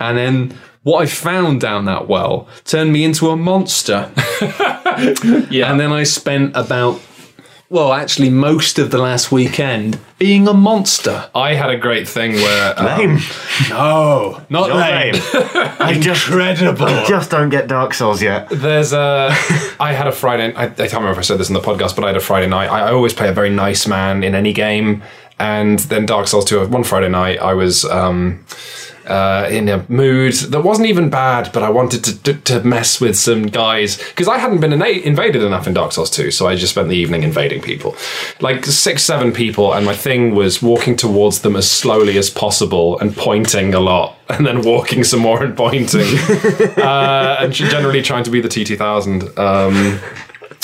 And 0.00 0.18
then 0.18 0.58
what 0.82 1.02
I 1.02 1.06
found 1.06 1.60
down 1.60 1.84
that 1.84 2.08
well 2.08 2.48
turned 2.64 2.92
me 2.92 3.04
into 3.04 3.28
a 3.30 3.36
monster. 3.36 4.10
yeah. 5.50 5.70
And 5.70 5.78
then 5.78 5.92
I 5.92 6.02
spent 6.02 6.56
about, 6.56 7.00
well, 7.72 7.94
actually, 7.94 8.28
most 8.28 8.78
of 8.78 8.90
the 8.90 8.98
last 8.98 9.32
weekend 9.32 9.98
being 10.18 10.46
a 10.46 10.52
monster. 10.52 11.30
I 11.34 11.54
had 11.54 11.70
a 11.70 11.76
great 11.78 12.06
thing 12.06 12.34
where 12.34 12.78
um, 12.78 12.84
Lame. 12.84 13.18
No, 13.70 14.42
not 14.50 14.68
Not 14.68 14.76
lame. 14.76 15.14
lame. 15.14 15.22
I 15.80 15.98
just, 15.98 16.28
Incredible. 16.28 16.84
I 16.84 17.06
just 17.06 17.30
don't 17.30 17.48
get 17.48 17.68
Dark 17.68 17.94
Souls 17.94 18.20
yet. 18.20 18.50
There's 18.50 18.92
a. 18.92 19.30
I 19.80 19.94
had 19.94 20.06
a 20.06 20.12
Friday. 20.12 20.54
I, 20.54 20.64
I 20.64 20.68
can't 20.68 20.92
remember 20.92 21.12
if 21.12 21.18
I 21.18 21.22
said 21.22 21.38
this 21.38 21.48
in 21.48 21.54
the 21.54 21.60
podcast, 21.60 21.96
but 21.96 22.04
I 22.04 22.08
had 22.08 22.16
a 22.18 22.20
Friday 22.20 22.46
night. 22.46 22.68
I, 22.68 22.88
I 22.88 22.92
always 22.92 23.14
play 23.14 23.28
a 23.30 23.32
very 23.32 23.48
nice 23.48 23.86
man 23.86 24.22
in 24.22 24.34
any 24.34 24.52
game, 24.52 25.02
and 25.38 25.78
then 25.78 26.04
Dark 26.04 26.28
Souls 26.28 26.44
2. 26.44 26.66
One 26.68 26.84
Friday 26.84 27.08
night, 27.08 27.38
I 27.40 27.54
was 27.54 27.86
um, 27.86 28.44
uh, 29.06 29.48
in 29.50 29.68
a 29.68 29.84
mood 29.88 30.34
that 30.34 30.62
wasn't 30.62 30.88
even 30.88 31.10
bad, 31.10 31.50
but 31.52 31.62
I 31.62 31.70
wanted 31.70 32.04
to 32.04 32.22
to, 32.22 32.34
to 32.34 32.64
mess 32.64 33.00
with 33.00 33.16
some 33.16 33.46
guys 33.46 33.96
because 33.96 34.28
I 34.28 34.38
hadn't 34.38 34.60
been 34.60 34.72
ina- 34.72 35.02
invaded 35.04 35.42
enough 35.42 35.66
in 35.66 35.74
Dark 35.74 35.92
Souls 35.92 36.10
2, 36.10 36.30
so 36.30 36.46
I 36.46 36.54
just 36.56 36.72
spent 36.72 36.88
the 36.88 36.96
evening 36.96 37.22
invading 37.22 37.62
people, 37.62 37.96
like 38.40 38.64
six, 38.66 39.02
seven 39.02 39.32
people, 39.32 39.72
and 39.74 39.84
my 39.84 39.94
thing 39.94 40.34
was 40.34 40.62
walking 40.62 40.96
towards 40.96 41.40
them 41.40 41.56
as 41.56 41.70
slowly 41.70 42.18
as 42.18 42.30
possible 42.30 42.98
and 43.00 43.16
pointing 43.16 43.74
a 43.74 43.80
lot. 43.80 44.18
And 44.32 44.46
then 44.46 44.62
walking 44.62 45.04
some 45.04 45.20
more 45.20 45.42
and 45.44 45.54
pointing, 45.54 46.06
uh, 46.78 47.36
and 47.40 47.52
generally 47.52 48.00
trying 48.00 48.24
to 48.24 48.30
be 48.30 48.40
the 48.40 48.48
TT 48.48 48.78
thousand. 48.78 49.24
Um, 49.38 50.00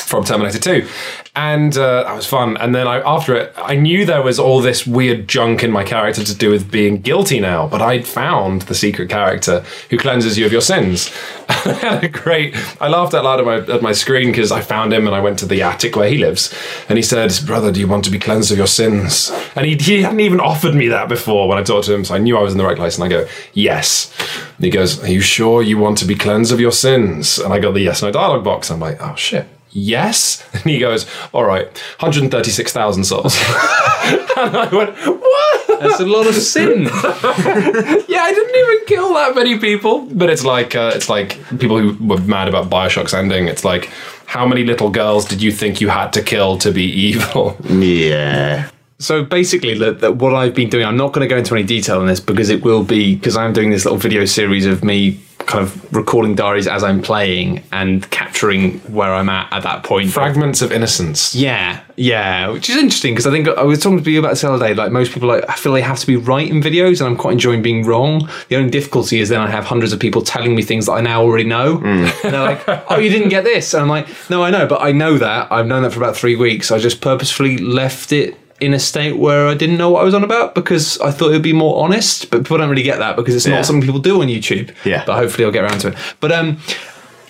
from 0.09 0.25
Terminator 0.25 0.59
2. 0.59 0.89
And 1.37 1.77
uh, 1.77 2.05
that 2.05 2.17
was 2.17 2.27
fun. 2.27 2.57
And 2.57 2.75
then 2.75 2.89
I, 2.89 3.01
after 3.01 3.37
it, 3.37 3.53
I 3.57 3.77
knew 3.77 4.07
there 4.07 4.23
was 4.23 4.39
all 4.39 4.61
this 4.61 4.87
weird 4.87 5.29
junk 5.29 5.63
in 5.63 5.71
my 5.71 5.85
character 5.85 6.25
to 6.25 6.35
do 6.35 6.51
with 6.51 6.71
being 6.71 7.01
guilty 7.01 7.39
now, 7.39 7.69
but 7.69 7.83
I'd 7.83 8.07
found 8.07 8.63
the 8.63 8.75
secret 8.75 9.11
character 9.11 9.63
who 9.91 9.99
cleanses 9.99 10.39
you 10.39 10.47
of 10.47 10.53
your 10.53 10.63
sins. 10.63 11.15
I 11.49 11.73
had 11.75 12.05
a 12.05 12.09
great, 12.09 12.57
I 12.81 12.89
laughed 12.89 13.15
out 13.15 13.25
loud 13.25 13.41
at 13.41 13.47
my, 13.47 13.75
at 13.75 13.83
my 13.83 13.93
screen 13.93 14.33
because 14.33 14.51
I 14.51 14.63
found 14.63 14.93
him 14.93 15.07
and 15.07 15.15
I 15.15 15.21
went 15.21 15.39
to 15.41 15.47
the 15.47 15.63
attic 15.63 15.95
where 15.95 16.09
he 16.09 16.17
lives. 16.17 16.53
And 16.89 16.97
he 16.97 17.03
said, 17.03 17.31
Brother, 17.47 17.71
do 17.71 17.81
you 17.81 17.87
want 17.87 18.05
to 18.07 18.11
be 18.11 18.19
cleansed 18.19 18.51
of 18.51 18.59
your 18.59 18.67
sins? 18.67 19.31
And 19.55 19.67
he, 19.67 19.77
he 19.77 20.03
hadn't 20.03 20.21
even 20.21 20.41
offered 20.41 20.75
me 20.75 20.89
that 20.89 21.09
before 21.09 21.49
when 21.49 21.59
I 21.59 21.63
talked 21.63 21.87
to 21.87 21.95
him, 21.95 22.05
so 22.05 22.15
I 22.15 22.19
knew 22.19 22.39
I 22.39 22.43
was 22.43 22.53
in 22.53 22.59
the 22.59 22.65
right 22.65 22.77
place. 22.77 22.97
And 22.97 23.05
I 23.05 23.09
go, 23.09 23.29
Yes. 23.53 24.13
And 24.57 24.65
he 24.65 24.71
goes, 24.71 25.05
Are 25.05 25.11
you 25.11 25.21
sure 25.21 25.63
you 25.63 25.77
want 25.77 25.99
to 25.99 26.07
be 26.07 26.15
cleansed 26.15 26.53
of 26.53 26.61
your 26.61 26.73
sins? 26.73 27.39
And 27.39 27.53
I 27.53 27.59
got 27.59 27.75
the 27.75 27.81
yes 27.81 28.03
no 28.03 28.11
dialogue 28.11 28.45
box. 28.45 28.71
I'm 28.71 28.81
like, 28.81 28.97
Oh 29.01 29.15
shit 29.15 29.47
yes. 29.71 30.45
And 30.59 30.63
he 30.65 30.79
goes, 30.79 31.07
all 31.33 31.45
right, 31.45 31.67
136,000 32.01 33.05
souls. 33.05 33.37
and 33.41 34.57
I 34.57 34.69
went, 34.73 34.97
what? 34.97 35.81
That's 35.81 36.01
a 36.01 36.07
lot 36.07 36.27
of 36.27 36.35
sin. 36.35 36.89
Yeah, 38.09 38.23
I 38.23 38.33
didn't 38.33 38.57
even 38.57 38.87
kill 38.87 39.15
that 39.15 39.35
many 39.35 39.59
people. 39.59 40.07
But 40.07 40.31
it's 40.31 40.45
like, 40.45 40.75
uh, 40.75 40.93
it's 40.95 41.09
like 41.09 41.39
people 41.59 41.79
who 41.79 42.07
were 42.07 42.21
mad 42.23 42.49
about 42.49 42.71
Bioshock's 42.71 43.15
ending. 43.15 43.47
It's 43.47 43.65
like, 43.65 43.91
how 44.27 44.47
many 44.47 44.65
little 44.65 44.91
girls 44.91 45.25
did 45.27 45.43
you 45.43 45.53
think 45.53 45.81
you 45.81 45.89
had 45.89 46.13
to 46.15 46.23
kill 46.23 46.59
to 46.59 46.73
be 46.73 46.85
evil? 46.85 47.57
Yeah. 47.69 48.71
So 48.99 49.25
basically, 49.25 49.79
that 49.79 50.01
that 50.01 50.17
what 50.17 50.35
I've 50.35 50.55
been 50.55 50.69
doing, 50.69 50.85
I'm 50.85 50.97
not 50.97 51.13
going 51.13 51.27
to 51.27 51.33
go 51.33 51.39
into 51.39 51.55
any 51.55 51.63
detail 51.63 52.01
on 52.01 52.07
this 52.07 52.19
because 52.19 52.51
it 52.51 52.63
will 52.63 52.83
be 52.83 53.15
because 53.15 53.37
I'm 53.37 53.53
doing 53.53 53.71
this 53.71 53.85
little 53.85 53.99
video 53.99 54.25
series 54.25 54.67
of 54.67 54.83
me 54.83 55.21
kind 55.49 55.65
of 55.65 55.95
recording 55.95 56.35
diaries 56.35 56.69
as 56.69 56.85
I'm 56.85 57.01
playing 57.01 57.65
and 57.73 58.09
capturing 58.11 58.79
where 58.81 59.13
I'm 59.15 59.31
at 59.31 59.51
at 59.53 59.63
that 59.63 59.83
point. 59.83 60.11
Fragments 60.11 60.61
of 60.61 60.71
innocence. 60.71 61.35
Yeah, 61.35 61.81
yeah, 61.97 62.51
which 62.51 62.69
is 62.69 62.77
interesting 62.77 63.15
because 63.15 63.27
I 63.27 63.31
think 63.31 63.49
I 63.49 63.63
was 63.63 63.83
talking 63.83 64.05
to 64.05 64.11
you 64.11 64.19
about 64.19 64.31
this 64.31 64.43
the 64.43 64.53
other 64.53 64.69
day. 64.69 64.75
Like 64.75 64.93
most 64.93 65.13
people, 65.13 65.29
like 65.29 65.49
I 65.49 65.55
feel 65.55 65.73
they 65.73 65.81
have 65.81 65.99
to 65.99 66.07
be 66.07 66.17
right 66.17 66.49
in 66.49 66.61
videos, 66.61 67.01
and 67.01 67.09
I'm 67.09 67.17
quite 67.17 67.33
enjoying 67.33 67.63
being 67.63 67.85
wrong. 67.85 68.29
The 68.49 68.57
only 68.57 68.71
difficulty 68.71 69.21
is 69.21 69.31
then 69.31 69.41
I 69.41 69.49
have 69.51 69.65
hundreds 69.65 69.93
of 69.93 69.99
people 69.99 70.21
telling 70.21 70.55
me 70.55 70.63
things 70.63 70.87
that 70.87 70.93
I 70.93 71.01
now 71.01 71.23
already 71.23 71.45
know, 71.45 71.79
mm. 71.79 72.25
and 72.25 72.35
they're 72.35 72.43
like, 72.43 72.63
"Oh, 72.91 72.99
you 72.99 73.09
didn't 73.09 73.31
get 73.31 73.45
this," 73.45 73.73
and 73.73 73.83
I'm 73.83 73.89
like, 73.89 74.07
"No, 74.29 74.45
I 74.45 74.51
know, 74.51 74.67
but 74.67 74.83
I 74.83 74.93
know 74.93 75.17
that. 75.17 75.51
I've 75.51 75.67
known 75.67 75.83
that 75.83 75.93
for 75.93 75.99
about 75.99 76.17
three 76.17 76.37
weeks. 76.37 76.71
I 76.71 76.79
just 76.79 77.01
purposefully 77.01 77.57
left 77.57 78.13
it." 78.13 78.39
In 78.61 78.75
a 78.75 78.79
state 78.81 79.17
where 79.17 79.47
I 79.47 79.55
didn't 79.55 79.77
know 79.79 79.91
what 79.91 80.01
I 80.01 80.05
was 80.05 80.15
on 80.15 80.25
about 80.25 80.55
because 80.57 80.99
I 81.01 81.13
thought 81.13 81.29
it 81.29 81.35
would 81.35 81.43
be 81.43 81.53
more 81.53 81.83
honest, 81.85 82.29
but 82.31 82.39
people 82.43 82.59
don't 82.59 82.69
really 82.71 82.83
get 82.83 82.99
that 82.99 83.15
because 83.17 83.37
it's 83.37 83.47
Yeah. 83.47 83.55
not 83.55 83.67
something 83.67 83.83
people 83.87 84.01
do 84.01 84.21
on 84.21 84.27
YouTube. 84.29 84.71
Yeah. 84.85 85.05
But 85.07 85.17
hopefully 85.17 85.45
I'll 85.45 85.53
get 85.53 85.63
around 85.63 85.79
to 85.83 85.89
it. 85.89 85.95
But 86.19 86.33
um, 86.33 86.59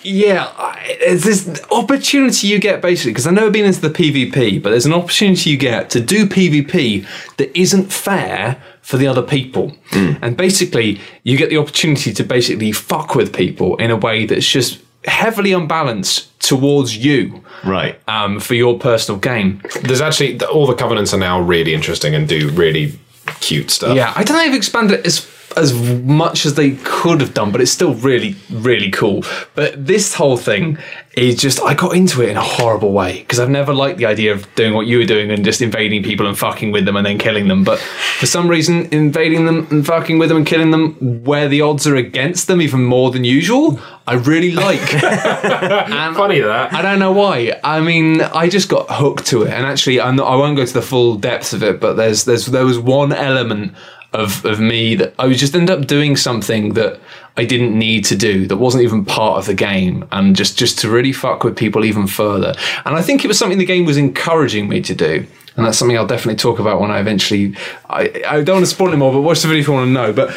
yeah, 0.01 0.47
I- 0.57 0.97
there's 1.01 1.23
this 1.23 1.61
opportunity 1.71 2.47
you 2.47 2.57
get 2.57 2.81
basically 2.81 3.11
because 3.11 3.27
I've 3.27 3.33
never 3.33 3.51
been 3.51 3.65
into 3.65 3.81
the 3.81 3.89
PvP, 3.91 4.57
but 4.63 4.71
there's 4.71 4.87
an 4.87 4.93
opportunity 4.93 5.51
you 5.51 5.57
get 5.57 5.91
to 5.91 5.99
do 5.99 6.25
PvP 6.25 7.05
that 7.37 7.55
isn't 7.55 7.91
fair 7.93 8.57
for 8.81 8.97
the 8.97 9.05
other 9.05 9.21
people, 9.21 9.75
and 9.91 10.35
basically 10.35 10.99
you 11.23 11.37
get 11.37 11.51
the 11.51 11.57
opportunity 11.57 12.11
to 12.11 12.23
basically 12.23 12.71
fuck 12.71 13.13
with 13.13 13.31
people 13.33 13.75
in 13.75 13.91
a 13.91 13.95
way 13.95 14.25
that's 14.25 14.47
just 14.49 14.79
heavily 15.05 15.53
unbalanced 15.53 16.27
towards 16.39 16.97
you 16.97 17.43
Right. 17.63 17.99
um, 18.07 18.39
for 18.39 18.53
your 18.55 18.77
personal 18.79 19.19
gain. 19.19 19.61
There's 19.83 20.01
actually, 20.01 20.39
all 20.45 20.65
the 20.67 20.73
covenants 20.75 21.13
are 21.13 21.17
now 21.19 21.39
really 21.39 21.73
interesting 21.73 22.15
and 22.15 22.27
do 22.27 22.49
really 22.51 22.97
cute 23.41 23.69
stuff. 23.71 23.95
Yeah, 23.95 24.11
I 24.15 24.23
don't 24.23 24.37
know 24.37 24.43
if 24.43 24.47
they've 24.51 24.55
expanded 24.57 24.99
it 24.99 25.05
as 25.05 25.19
as 25.57 25.73
much 25.73 26.45
as 26.45 26.55
they 26.55 26.71
could 26.83 27.21
have 27.21 27.33
done, 27.33 27.51
but 27.51 27.61
it's 27.61 27.71
still 27.71 27.93
really, 27.95 28.35
really 28.49 28.91
cool. 28.91 29.23
But 29.55 29.85
this 29.85 30.13
whole 30.13 30.37
thing 30.37 30.75
hmm. 30.75 30.81
is 31.15 31.35
just 31.35 31.61
I 31.61 31.73
got 31.73 31.95
into 31.95 32.21
it 32.21 32.29
in 32.29 32.37
a 32.37 32.41
horrible 32.41 32.91
way 32.91 33.19
because 33.19 33.39
I've 33.39 33.49
never 33.49 33.73
liked 33.73 33.97
the 33.97 34.05
idea 34.05 34.33
of 34.33 34.53
doing 34.55 34.73
what 34.73 34.87
you 34.87 34.99
were 34.99 35.05
doing 35.05 35.31
and 35.31 35.43
just 35.43 35.61
invading 35.61 36.03
people 36.03 36.27
and 36.27 36.37
fucking 36.37 36.71
with 36.71 36.85
them 36.85 36.95
and 36.95 37.05
then 37.05 37.17
killing 37.17 37.47
them. 37.47 37.63
But 37.63 37.79
for 37.79 38.25
some 38.25 38.47
reason, 38.47 38.87
invading 38.91 39.45
them 39.45 39.67
and 39.71 39.85
fucking 39.85 40.19
with 40.19 40.29
them 40.29 40.37
and 40.37 40.45
killing 40.45 40.71
them 40.71 41.23
where 41.23 41.47
the 41.47 41.61
odds 41.61 41.87
are 41.87 41.95
against 41.95 42.47
them 42.47 42.61
even 42.61 42.83
more 42.83 43.11
than 43.11 43.23
usual, 43.23 43.79
I 44.09 44.13
really 44.13 44.51
like. 44.51 44.93
and 45.03 46.15
Funny 46.15 46.39
that. 46.39 46.73
I 46.73 46.81
don't 46.81 46.99
know 46.99 47.11
why. 47.11 47.59
I 47.63 47.79
mean, 47.79 48.21
I 48.21 48.49
just 48.49 48.67
got 48.67 48.87
hooked 48.89 49.27
to 49.27 49.43
it, 49.43 49.51
and 49.51 49.65
actually, 49.65 50.01
I'm 50.01 50.15
not, 50.15 50.27
I 50.27 50.35
won't 50.35 50.57
go 50.57 50.65
to 50.65 50.73
the 50.73 50.81
full 50.81 51.15
depths 51.15 51.53
of 51.53 51.61
it. 51.63 51.79
But 51.79 51.93
there's 51.93 52.25
there's 52.25 52.47
there 52.47 52.65
was 52.65 52.79
one 52.79 53.13
element 53.13 53.75
of 54.13 54.43
of 54.45 54.59
me 54.59 54.95
that 54.95 55.13
I 55.19 55.27
would 55.27 55.37
just 55.37 55.55
end 55.55 55.69
up 55.69 55.87
doing 55.87 56.15
something 56.15 56.73
that 56.73 56.99
I 57.37 57.45
didn't 57.45 57.77
need 57.77 58.05
to 58.05 58.15
do, 58.15 58.47
that 58.47 58.57
wasn't 58.57 58.83
even 58.83 59.05
part 59.05 59.37
of 59.37 59.45
the 59.45 59.53
game, 59.53 60.07
and 60.11 60.35
just 60.35 60.57
just 60.57 60.79
to 60.79 60.89
really 60.89 61.13
fuck 61.13 61.43
with 61.43 61.55
people 61.55 61.85
even 61.85 62.07
further. 62.07 62.53
And 62.85 62.95
I 62.95 63.01
think 63.01 63.23
it 63.23 63.27
was 63.27 63.37
something 63.37 63.57
the 63.57 63.65
game 63.65 63.85
was 63.85 63.97
encouraging 63.97 64.67
me 64.67 64.81
to 64.81 64.95
do. 64.95 65.25
And 65.55 65.65
that's 65.65 65.77
something 65.77 65.97
I'll 65.97 66.07
definitely 66.07 66.37
talk 66.37 66.59
about 66.59 66.79
when 66.79 66.89
I 66.89 66.99
eventually. 66.99 67.55
I, 67.89 68.23
I 68.25 68.43
don't 68.43 68.55
want 68.57 68.65
to 68.65 68.71
spoil 68.71 68.93
it 68.93 68.97
more, 68.97 69.11
but 69.11 69.21
watch 69.21 69.41
the 69.41 69.49
video 69.49 69.61
if 69.61 69.67
you 69.67 69.73
want 69.73 69.87
to 69.87 69.91
know. 69.91 70.13
But 70.13 70.33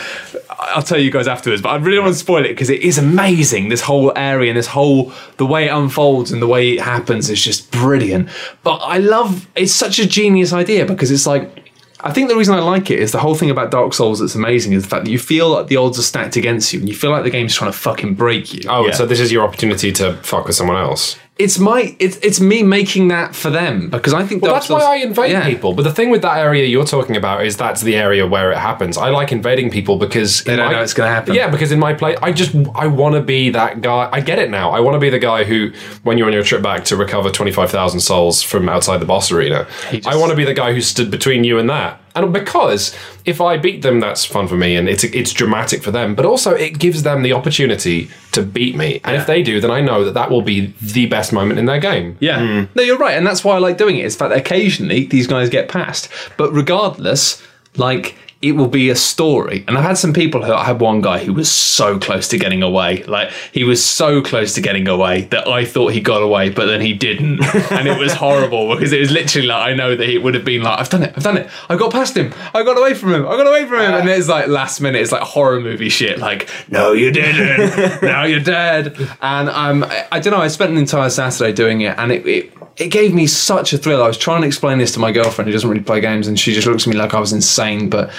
I'll 0.59 0.83
tell 0.83 0.99
you 0.99 1.11
guys 1.11 1.29
afterwards. 1.29 1.63
But 1.63 1.71
I 1.71 1.77
really 1.77 1.97
don't 1.97 2.07
want 2.07 2.15
to 2.15 2.21
spoil 2.21 2.45
it 2.45 2.49
because 2.49 2.71
it 2.71 2.81
is 2.81 2.99
amazing. 2.99 3.69
This 3.69 3.83
whole 3.83 4.13
area 4.17 4.51
and 4.51 4.59
this 4.59 4.67
whole 4.67 5.13
the 5.37 5.47
way 5.47 5.67
it 5.67 5.71
unfolds 5.71 6.33
and 6.33 6.43
the 6.43 6.49
way 6.49 6.73
it 6.73 6.81
happens 6.81 7.31
is 7.31 7.43
just 7.43 7.71
brilliant. 7.71 8.29
But 8.63 8.77
I 8.79 8.99
love 8.99 9.49
it's 9.55 9.73
such 9.73 9.99
a 9.99 10.07
genius 10.07 10.53
idea 10.53 10.87
because 10.87 11.11
it's 11.11 11.27
like 11.27 11.62
I 12.05 12.13
think 12.13 12.29
the 12.29 12.37
reason 12.37 12.55
I 12.55 12.61
like 12.61 12.91
it 12.91 12.99
is 12.99 13.13
the 13.13 13.19
whole 13.19 13.35
thing 13.35 13.51
about 13.51 13.71
Dark 13.71 13.95
Souls 13.95 14.19
that's 14.19 14.35
amazing 14.35 14.73
is 14.73 14.83
the 14.83 14.89
fact 14.89 15.05
that 15.05 15.11
you 15.11 15.19
feel 15.19 15.49
like 15.51 15.69
the 15.69 15.77
odds 15.77 15.99
are 15.99 16.03
stacked 16.03 16.37
against 16.37 16.73
you 16.73 16.81
and 16.81 16.89
you 16.89 16.95
feel 16.95 17.11
like 17.11 17.23
the 17.23 17.31
game's 17.31 17.55
trying 17.55 17.71
to 17.71 17.79
fucking 17.79 18.15
break 18.15 18.53
you. 18.53 18.63
Oh, 18.69 18.87
Yeah. 18.87 18.93
so 18.93 19.07
this 19.07 19.21
is 19.21 19.31
your 19.31 19.45
opportunity 19.45 19.93
to 19.93 20.15
fuck 20.23 20.47
with 20.47 20.57
someone 20.57 20.77
else. 20.77 21.17
It's 21.39 21.59
my 21.59 21.97
it's 21.99 22.19
it's 22.19 22.41
me 22.41 22.63
making 22.63 23.09
that 23.09 23.35
for 23.35 23.49
them 23.49 23.89
because 23.89 24.13
I 24.13 24.25
think 24.27 24.43
Well, 24.43 24.53
that's 24.53 24.69
why 24.69 24.81
I 24.83 24.97
invade 24.97 25.31
Yeah. 25.31 25.47
people. 25.47 25.73
But 25.73 25.85
the 25.85 25.93
thing 25.93 26.11
with 26.11 26.21
that 26.23 26.37
area 26.37 26.67
you're 26.67 26.85
talking 26.85 27.17
about 27.17 27.45
is 27.47 27.57
that's 27.57 27.81
the 27.81 27.97
area 27.97 28.27
where 28.27 28.53
it 28.53 28.59
happens. 28.59 28.99
I 28.99 29.09
like 29.09 29.33
invading 29.33 29.71
people 29.71 29.97
because 29.97 30.45
They 30.45 30.57
don't 30.57 30.71
know 30.71 30.83
it's 30.83 30.93
gonna 30.93 31.09
happen. 31.09 31.35
Yeah, 31.35 31.49
because 31.49 31.73
in 31.73 31.79
my 31.79 31.95
play, 31.95 32.17
I 32.21 32.33
just 32.33 32.55
I 32.75 32.87
want 32.87 33.15
to 33.15 33.23
be 33.23 33.49
that 33.49 33.81
guy. 33.81 34.11
I 34.13 34.21
get 34.21 34.39
it 34.39 34.51
now. 34.51 34.73
I 34.73 34.81
want 34.81 34.95
to 34.95 35.01
be 35.01 35.09
the 35.09 35.19
guy 35.19 35.45
who, 35.45 35.73
when 36.03 36.19
you're 36.19 36.27
on 36.27 36.35
your 36.35 36.43
trip 36.45 36.61
back 36.61 36.85
to 36.85 36.97
recover 36.97 37.31
twenty 37.31 37.51
five 37.51 37.71
thousand 37.71 38.01
souls 38.01 38.43
from 38.43 38.69
outside 38.69 38.99
the 38.99 39.07
boss 39.07 39.33
arena, 39.33 39.67
just- 39.91 40.07
I 40.07 40.17
want 40.17 40.31
to 40.31 40.37
be 40.37 40.45
the 40.45 40.55
guy 40.55 40.75
who 40.75 40.83
stood 40.83 41.11
between 41.11 41.45
you 41.45 41.59
and 41.59 41.69
that. 41.71 41.99
And 42.15 42.33
because 42.33 42.95
if 43.25 43.41
I 43.41 43.57
beat 43.57 43.83
them, 43.83 44.01
that's 44.01 44.25
fun 44.25 44.47
for 44.49 44.57
me, 44.57 44.77
and 44.77 44.89
it's 44.89 45.05
it's 45.05 45.33
dramatic 45.33 45.83
for 45.83 45.91
them. 45.91 46.15
But 46.15 46.27
also, 46.27 46.53
it 46.53 46.79
gives 46.79 47.03
them 47.03 47.23
the 47.23 47.33
opportunity 47.33 48.11
to 48.33 48.43
beat 48.43 48.77
me. 48.77 49.01
And 49.05 49.17
if 49.17 49.27
they 49.27 49.43
do, 49.43 49.61
then 49.61 49.71
I 49.71 49.81
know 49.81 50.05
that 50.05 50.15
that 50.15 50.31
will 50.31 50.43
be 50.43 50.75
the 50.81 51.07
best 51.07 51.33
moment 51.33 51.59
in 51.59 51.67
their 51.67 51.81
game. 51.81 52.17
Yeah. 52.21 52.41
Hmm. 52.41 52.65
No, 52.75 52.83
you're 52.83 52.99
right. 52.99 53.17
And 53.17 53.27
that's 53.27 53.45
why 53.45 53.55
I 53.57 53.59
like 53.59 53.79
doing 53.79 53.97
it. 53.97 54.05
It's 54.05 54.17
the 54.17 54.21
fact 54.21 54.31
that 54.31 54.39
occasionally 54.39 55.07
these 55.07 55.27
guys 55.27 55.49
get 55.49 55.69
past. 55.69 56.09
But 56.37 56.53
regardless, 56.53 57.43
like, 57.77 58.17
it 58.43 58.53
will 58.53 58.69
be 58.69 58.91
a 58.91 58.97
story. 58.97 59.65
And 59.69 59.79
I've 59.79 59.85
had 59.85 59.99
some 59.99 60.13
people 60.13 60.45
who 60.45 60.53
I 60.53 60.65
had 60.65 60.81
one 60.81 61.01
guy 61.01 61.25
who 61.25 61.33
was 61.33 61.49
so 61.49 62.01
close 62.01 62.27
to 62.29 62.39
getting 62.39 62.61
away. 62.61 63.05
Like, 63.05 63.31
he 63.53 63.63
was 63.63 63.85
so 63.85 64.21
close 64.21 64.53
to 64.55 64.61
getting 64.61 64.89
away 64.89 65.23
that 65.27 65.47
I 65.47 65.65
thought 65.65 65.93
he 65.93 66.01
got 66.01 66.23
away, 66.23 66.51
but 66.51 66.67
then 66.67 66.81
he 66.81 66.93
didn't. 66.93 67.41
and 67.71 67.87
it 67.87 67.97
was 67.97 68.13
horrible 68.15 68.75
because 68.75 68.93
it 68.93 68.99
was 68.99 69.13
literally 69.13 69.47
like, 69.47 69.71
I 69.71 69.75
know 69.75 69.95
that 69.95 70.09
it 70.09 70.19
would 70.25 70.35
have 70.35 70.45
been 70.45 70.63
like, 70.63 70.81
I've 70.81 70.89
done 70.89 71.05
it, 71.05 71.13
I've 71.17 71.23
done 71.23 71.37
it. 71.37 71.49
I 71.69 71.77
got 71.77 71.93
past 71.93 72.17
him. 72.17 72.35
I 72.53 72.65
got 72.65 72.77
away 72.77 72.95
from 72.95 73.15
him. 73.15 73.29
I 73.29 73.37
got 73.37 73.47
away 73.47 73.65
from 73.65 73.79
him. 73.79 73.95
And 73.95 74.09
it's 74.09 74.29
like 74.29 74.49
last 74.49 74.81
minute, 74.81 75.01
it's 75.01 75.13
like 75.13 75.23
horror 75.23 75.61
movie 75.61 75.89
shit. 75.89 76.19
Like, 76.19 76.51
no, 76.69 76.93
you 76.93 77.13
didn't. 77.13 78.03
now 78.03 78.25
you're 78.25 78.41
dead. 78.41 78.97
And 79.21 79.51
um, 79.51 79.85
I, 79.85 80.09
I 80.11 80.19
don't 80.19 80.33
know. 80.33 80.41
I 80.41 80.49
spent 80.49 80.73
an 80.73 80.79
entire 80.79 81.11
Saturday 81.11 81.53
doing 81.53 81.83
it, 81.83 81.97
and 81.97 82.11
it, 82.11 82.27
it 82.27 82.53
it 82.77 82.89
gave 82.89 83.13
me 83.13 83.27
such 83.27 83.73
a 83.73 83.79
thrill. 83.79 84.03
I 84.03 84.09
was 84.09 84.17
trying 84.17 84.41
to 84.43 84.47
explain 84.47 84.79
this 84.79 84.93
to 84.93 84.99
my 84.99 85.13
girlfriend 85.13 85.49
who 85.49 85.53
doesn't 85.53 85.69
really 85.69 85.83
play 85.83 86.01
games, 86.01 86.27
and 86.27 86.39
she 86.39 86.55
just 86.55 86.67
looks 86.67 86.87
at 86.87 86.93
me 86.93 86.97
like 86.97 87.15
I 87.15 87.21
was 87.21 87.33
insane. 87.33 87.91
But 87.91 88.11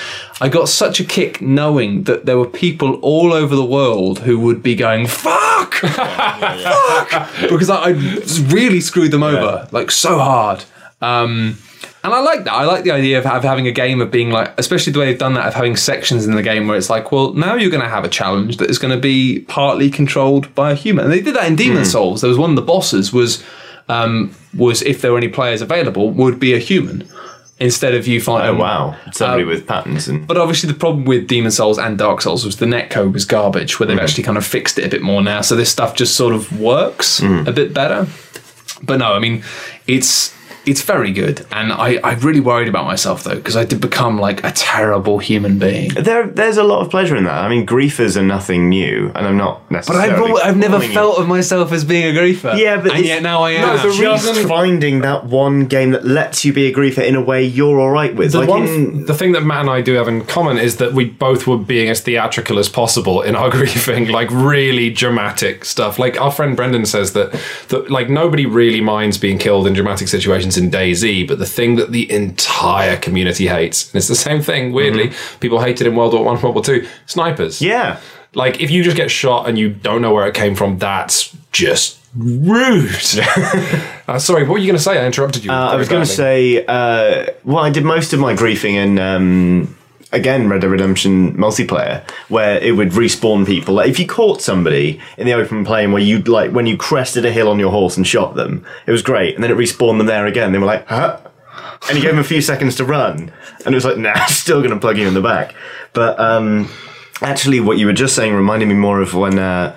I 0.42 0.50
got 0.50 0.70
such 0.70 1.00
a 1.00 1.04
kick 1.04 1.42
knowing 1.42 2.04
that 2.04 2.26
there 2.26 2.38
were 2.38 2.48
people 2.48 2.96
all 2.96 3.34
over 3.34 3.56
the 3.56 3.66
world 3.66 4.20
who 4.20 4.40
would 4.40 4.62
be 4.62 4.76
going 4.76 5.08
"fuck, 5.08 5.76
fuck," 5.76 7.30
because 7.50 7.70
I, 7.70 7.90
I 7.90 7.90
really 8.48 8.82
screwed 8.82 9.12
them 9.12 9.24
over 9.24 9.68
like 9.72 9.92
so 9.92 10.18
hard. 10.20 10.66
Um, 11.02 11.58
and 12.04 12.14
I 12.14 12.20
like 12.20 12.44
that. 12.44 12.54
I 12.54 12.66
like 12.66 12.84
the 12.84 12.92
idea 12.92 13.18
of, 13.18 13.44
having 13.44 13.66
a 13.66 13.72
game 13.72 14.02
of 14.02 14.12
being 14.12 14.30
like, 14.30 14.54
especially 14.58 14.92
the 14.92 15.00
way 15.00 15.06
they've 15.06 15.18
done 15.18 15.36
that, 15.36 15.48
of 15.48 15.54
having 15.54 15.78
sections 15.78 16.26
in 16.26 16.36
the 16.36 16.44
game 16.44 16.68
where 16.68 16.78
it's 16.78 16.90
like, 16.90 17.14
well, 17.14 17.34
now 17.34 17.56
you're 17.56 17.72
going 17.72 17.84
to 17.84 17.90
have 17.90 18.04
a 18.04 18.10
challenge 18.10 18.58
that 18.58 18.70
is 18.70 18.78
going 18.78 18.94
to 18.94 19.00
be 19.00 19.40
partly 19.48 19.90
controlled 19.90 20.54
by 20.54 20.72
a 20.72 20.76
human. 20.76 21.06
And 21.06 21.14
they 21.14 21.22
did 21.22 21.36
that 21.36 21.46
in 21.46 21.56
Demon 21.56 21.86
Souls. 21.86 22.20
There 22.20 22.30
was 22.30 22.38
one 22.38 22.50
of 22.50 22.58
the 22.58 22.62
bosses 22.62 23.14
was 23.14 23.42
um, 23.88 24.36
was 24.54 24.82
if 24.82 25.02
there 25.02 25.12
were 25.12 25.18
any 25.18 25.30
players 25.30 25.62
available, 25.62 26.12
would 26.12 26.40
be 26.40 26.54
a 26.54 26.60
human 26.60 27.08
instead 27.60 27.94
of 27.96 28.08
you 28.08 28.20
fighting. 28.22 28.56
Oh 28.58 28.60
wow. 28.60 28.96
Somebody 29.14 29.44
Um, 29.44 29.50
with 29.50 29.66
patterns 29.68 30.08
and 30.08 30.26
But 30.28 30.38
obviously, 30.38 30.68
the 30.72 30.78
problem 30.78 31.06
with 31.06 31.28
Demon 31.28 31.52
Souls 31.52 31.78
and 31.78 31.98
Dark 31.98 32.22
Souls 32.22 32.44
was 32.46 32.58
the 32.58 32.66
netcode 32.66 33.14
was 33.14 33.26
garbage, 33.26 33.80
where 33.80 33.88
they've 33.88 33.96
Mm-hmm. 33.98 34.04
actually 34.04 34.24
kind 34.24 34.38
of 34.38 34.46
fixed 34.46 34.78
it 34.80 34.86
a 34.86 34.90
bit 34.90 35.02
more 35.02 35.22
now. 35.22 35.42
So 35.42 35.56
this 35.56 35.70
stuff 35.70 35.96
just 35.96 36.16
sort 36.16 36.34
of 36.34 36.60
works 36.60 37.20
Mm. 37.22 37.48
a 37.48 37.52
bit 37.52 37.74
better. 37.74 38.08
But 38.82 38.98
no, 39.00 39.14
I 39.14 39.20
mean, 39.20 39.44
it's 39.88 40.34
it's 40.66 40.82
very 40.82 41.12
good, 41.12 41.46
and 41.52 41.72
I, 41.74 41.96
I 42.04 42.14
really 42.16 42.40
worried 42.40 42.68
about 42.68 42.86
myself 42.86 43.24
though 43.24 43.36
because 43.36 43.56
I 43.58 43.66
did 43.66 43.82
become 43.82 44.18
like 44.20 44.44
a 44.44 44.52
terrible 44.52 45.20
human 45.20 45.60
being. 45.60 45.90
There, 45.94 46.26
there's 46.28 46.58
a 46.58 46.64
lot 46.64 46.82
of 46.82 46.90
pleasure 46.90 47.16
in 47.16 47.26
that. 47.26 47.38
I 47.44 47.50
mean, 47.50 47.66
griefers 47.66 48.16
are 48.16 48.24
nothing 48.24 48.70
new, 48.70 49.12
and 49.16 49.28
I'm 49.28 49.38
not 49.38 49.62
But 49.70 49.76
necessarily. 49.76 50.12
I've, 50.14 50.30
al- 50.30 50.38
I've 50.50 50.58
never 50.58 50.74
calling 50.76 50.90
you- 50.90 50.94
felt 50.96 51.20
of 51.20 51.28
myself 51.28 51.72
as 51.72 51.84
being 51.84 52.06
a 52.16 52.20
griefer. 52.20 52.58
Yeah, 52.58 52.78
but 52.78 52.92
and 52.92 53.00
it's- 53.00 53.06
yet 53.08 53.24
now 53.24 53.42
I 53.44 53.52
am. 53.52 53.76
No, 53.76 53.78
the 53.92 54.02
reason- 54.02 54.48
finding 54.48 55.02
that 55.02 55.26
one 55.26 55.66
game 55.68 55.92
that 55.92 56.06
lets 56.06 56.46
you 56.46 56.54
be 56.54 56.68
a 56.68 56.74
griefer 56.74 57.04
in 57.04 57.16
a 57.16 57.22
way 57.22 57.44
you're 57.44 57.80
all 57.80 57.92
right 57.92 58.16
with. 58.16 58.32
The 58.32 58.40
like 58.40 58.50
one, 58.50 58.64
in, 58.68 59.06
the 59.06 59.14
thing 59.14 59.34
that 59.34 59.42
Matt 59.44 59.62
and 59.62 59.70
I 59.70 59.82
do 59.82 59.94
have 59.96 60.08
in 60.08 60.24
common 60.26 60.58
is 60.58 60.78
that 60.78 60.94
we 60.94 61.06
both 61.06 61.46
were 61.48 61.58
being 61.58 61.90
as 61.90 62.02
theatrical 62.02 62.58
as 62.60 62.70
possible 62.70 63.22
in 63.22 63.36
our 63.36 63.50
grieving, 63.58 64.08
like 64.10 64.30
really 64.32 64.90
dramatic 64.90 65.66
stuff. 65.66 66.00
Like 66.00 66.20
our 66.22 66.32
friend 66.32 66.56
Brendan 66.56 66.86
says 66.86 67.14
that, 67.14 67.32
that 67.70 67.90
like 67.92 68.10
nobody 68.10 68.46
really 68.46 68.82
minds 68.82 69.18
being 69.18 69.38
killed 69.38 69.68
in 69.68 69.74
dramatic 69.74 70.08
situations 70.08 70.53
in 70.58 70.70
DayZ, 70.72 71.28
but 71.28 71.40
the 71.40 71.46
thing 71.46 71.76
that 71.76 71.92
the 71.92 72.12
entire 72.12 72.98
community 72.98 73.48
hates, 73.48 73.88
and 73.88 73.96
it's 73.96 74.08
the 74.08 74.16
same 74.16 74.42
thing. 74.42 74.72
Weirdly, 74.74 75.12
people 75.40 75.60
hated 75.62 75.88
in 75.88 75.96
World 75.96 76.14
War 76.14 76.24
One, 76.24 76.42
World 76.42 76.56
War 76.56 76.64
Two, 76.64 76.88
snipers. 77.06 77.62
yeah, 77.62 78.00
Like 78.34 78.60
if 78.62 78.72
you 78.72 78.84
just 78.84 78.98
get 78.98 79.12
shot 79.12 79.48
and 79.48 79.58
you 79.58 79.70
don't 79.70 80.02
know 80.02 80.14
where 80.14 80.28
it 80.28 80.34
came 80.36 80.56
from, 80.56 80.78
that's 80.78 81.36
just 81.52 82.00
rude. 82.16 82.92
uh, 84.08 84.20
sorry, 84.20 84.44
what 84.44 84.52
were 84.54 84.58
you 84.60 84.68
going 84.68 84.78
to 84.78 84.84
say? 84.84 85.00
I 85.02 85.06
interrupted 85.06 85.44
you. 85.44 85.52
Uh, 85.52 85.72
I 85.72 85.76
was 85.76 85.90
going 85.90 86.04
to 86.04 86.12
say, 86.12 86.64
uh, 86.66 87.28
well, 87.44 87.60
I 87.64 87.70
did 87.70 87.84
most 87.84 88.14
of 88.14 88.20
my 88.20 88.34
griefing 88.36 88.74
in, 88.76 89.00
um, 89.00 89.78
again, 90.14 90.48
Red 90.48 90.62
Dead 90.62 90.70
Redemption 90.70 91.36
multiplayer, 91.36 92.10
where 92.30 92.60
it 92.60 92.76
would 92.78 92.90
respawn 92.90 93.46
people. 93.46 93.74
Like, 93.74 93.90
if 93.90 94.00
you 94.00 94.08
caught 94.08 94.42
somebody 94.42 95.02
in 95.18 95.26
the 95.26 95.34
open 95.34 95.66
plain 95.66 95.92
where 95.92 96.02
you 96.02 96.20
like 96.20 96.52
when 96.52 96.66
you 96.66 96.78
crested 96.78 97.26
a 97.26 97.32
hill 97.32 97.50
on 97.50 97.60
your 97.60 97.72
horse 97.72 97.98
and 97.98 98.08
shot 98.08 98.36
them, 98.36 98.66
it 98.88 98.92
was 98.92 99.02
great, 99.02 99.36
and 99.36 99.44
then 99.44 99.52
it 99.52 99.58
respawned 99.58 99.98
them 99.98 100.08
there 100.08 100.26
again. 100.26 100.52
They 100.52 100.60
were 100.60 100.66
like, 100.66 100.88
huh? 100.88 101.20
And 101.90 101.98
you 101.98 102.02
gave 102.02 102.12
them 102.12 102.20
a 102.20 102.24
few 102.24 102.42
seconds 102.42 102.76
to 102.76 102.86
run, 102.86 103.32
and 103.66 103.74
it 103.74 103.76
was 103.76 103.86
like, 103.86 103.98
nah, 103.98 104.26
still 104.28 104.64
to 104.64 104.80
plug 104.80 104.98
you 104.98 105.08
in 105.08 105.14
the 105.14 105.22
back. 105.22 105.56
But 105.92 106.20
um, 106.20 106.70
actually, 107.22 107.60
what 107.60 107.78
you 107.78 107.88
were 107.88 107.94
just 107.94 108.16
saying 108.16 108.34
reminded 108.34 108.68
me 108.68 108.76
more 108.76 109.02
of 109.02 109.14
when. 109.14 109.38
Uh, 109.38 109.76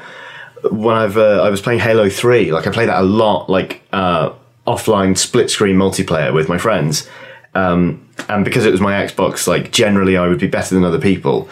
when 0.70 0.96
I've 0.96 1.16
uh, 1.16 1.42
I 1.42 1.50
was 1.50 1.60
playing 1.60 1.80
Halo 1.80 2.08
Three, 2.08 2.50
like 2.50 2.66
I 2.66 2.70
played 2.70 2.88
that 2.88 3.00
a 3.00 3.04
lot, 3.04 3.48
like 3.48 3.82
uh, 3.92 4.32
offline 4.66 5.16
split 5.16 5.50
screen 5.50 5.76
multiplayer 5.76 6.32
with 6.34 6.48
my 6.48 6.58
friends, 6.58 7.08
um, 7.54 8.05
and 8.28 8.44
because 8.44 8.66
it 8.66 8.72
was 8.72 8.80
my 8.80 8.92
Xbox, 8.92 9.46
like 9.46 9.72
generally 9.72 10.16
I 10.16 10.28
would 10.28 10.40
be 10.40 10.46
better 10.46 10.74
than 10.74 10.84
other 10.84 11.00
people, 11.00 11.48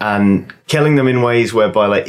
and 0.00 0.52
killing 0.66 0.96
them 0.96 1.08
in 1.08 1.22
ways 1.22 1.52
whereby 1.52 1.86
like. 1.86 2.08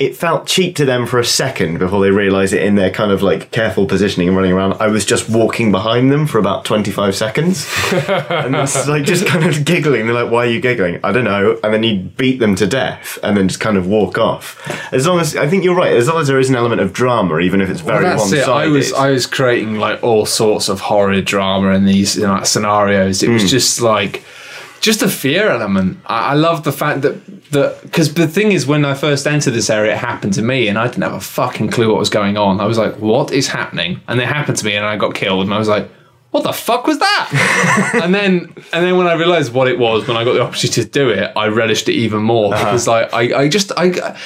It, 0.00 0.16
felt 0.16 0.46
cheap 0.46 0.76
to 0.76 0.84
them 0.84 1.06
for 1.06 1.18
a 1.18 1.24
second 1.24 1.78
before 1.78 2.00
they 2.00 2.10
realised 2.10 2.52
it 2.52 2.62
in 2.62 2.74
their 2.74 2.90
kind 2.90 3.10
of 3.12 3.22
like 3.22 3.50
careful 3.52 3.86
positioning 3.86 4.28
and 4.28 4.36
running 4.36 4.52
around. 4.52 4.74
I 4.80 4.88
was 4.88 5.04
just 5.04 5.28
walking 5.30 5.70
behind 5.70 6.10
them 6.10 6.26
for 6.26 6.38
about 6.38 6.64
25 6.64 7.14
seconds. 7.14 7.66
and 7.92 8.56
it's 8.56 8.88
like 8.88 9.04
just 9.04 9.26
kind 9.26 9.44
of 9.46 9.64
giggling. 9.64 10.06
They're 10.06 10.14
like, 10.24 10.30
why 10.32 10.46
are 10.46 10.50
you 10.50 10.60
giggling? 10.60 11.00
I 11.04 11.12
don't 11.12 11.24
know. 11.24 11.58
And 11.62 11.72
then 11.72 11.82
you 11.82 12.00
beat 12.00 12.38
them 12.40 12.54
to 12.56 12.66
death 12.66 13.18
and 13.22 13.36
then 13.36 13.48
just 13.48 13.60
kind 13.60 13.76
of 13.76 13.86
walk 13.86 14.18
off. 14.18 14.58
As 14.92 15.06
long 15.06 15.20
as, 15.20 15.36
I 15.36 15.46
think 15.48 15.64
you're 15.64 15.74
right, 15.76 15.92
as 15.94 16.08
long 16.08 16.20
as 16.20 16.28
there 16.28 16.38
is 16.40 16.48
an 16.50 16.56
element 16.56 16.80
of 16.80 16.92
drama, 16.92 17.38
even 17.40 17.60
if 17.60 17.68
it's 17.70 17.80
very 17.80 18.04
Well, 18.04 18.16
that's 18.16 18.30
one 18.30 18.38
it. 18.40 18.44
sided. 18.44 18.68
I 18.68 18.72
was 18.72 18.92
I 18.92 19.10
was 19.10 19.26
creating 19.26 19.76
like 19.78 20.02
all 20.02 20.26
sorts 20.26 20.68
of 20.68 20.80
horror 20.80 21.20
drama 21.20 21.70
in 21.70 21.84
these 21.84 22.16
you 22.16 22.22
know, 22.22 22.42
scenarios. 22.42 23.22
It 23.22 23.26
Hmm. 23.28 23.34
was 23.34 23.50
just 23.50 23.80
like 23.80 24.24
just 24.80 25.02
a 25.02 25.08
fear 25.08 25.48
element. 25.48 25.98
I, 26.06 26.30
I 26.30 26.34
love 26.34 26.64
the 26.64 26.72
fact 26.72 27.02
that 27.02 27.24
that 27.52 27.82
because 27.82 28.14
the 28.14 28.26
thing 28.26 28.52
is, 28.52 28.66
when 28.66 28.84
I 28.84 28.94
first 28.94 29.26
entered 29.26 29.52
this 29.52 29.70
area, 29.70 29.92
it 29.92 29.98
happened 29.98 30.32
to 30.34 30.42
me, 30.42 30.68
and 30.68 30.78
I 30.78 30.86
didn't 30.86 31.02
have 31.02 31.14
a 31.14 31.20
fucking 31.20 31.70
clue 31.70 31.88
what 31.90 31.98
was 31.98 32.10
going 32.10 32.36
on. 32.36 32.60
I 32.60 32.66
was 32.66 32.78
like, 32.78 32.96
"What 32.98 33.32
is 33.32 33.48
happening?" 33.48 34.00
And 34.08 34.20
it 34.20 34.26
happened 34.26 34.56
to 34.58 34.64
me, 34.64 34.74
and 34.74 34.86
I 34.86 34.96
got 34.96 35.14
killed, 35.14 35.44
and 35.44 35.54
I 35.54 35.58
was 35.58 35.68
like. 35.68 35.88
What 36.30 36.44
the 36.44 36.52
fuck 36.52 36.86
was 36.86 36.98
that? 37.00 37.90
and 38.04 38.14
then, 38.14 38.52
and 38.72 38.84
then 38.86 38.96
when 38.96 39.08
I 39.08 39.14
realised 39.14 39.52
what 39.52 39.66
it 39.66 39.78
was, 39.80 40.06
when 40.06 40.16
I 40.16 40.22
got 40.24 40.34
the 40.34 40.42
opportunity 40.42 40.82
to 40.84 40.88
do 40.88 41.08
it, 41.08 41.32
I 41.36 41.46
relished 41.48 41.88
it 41.88 41.94
even 41.94 42.22
more 42.22 42.54
Uh-huh. 42.54 42.64
because 42.64 42.86
like 42.86 43.12
I, 43.12 43.42
I 43.42 43.48
just, 43.48 43.72
I. 43.76 44.16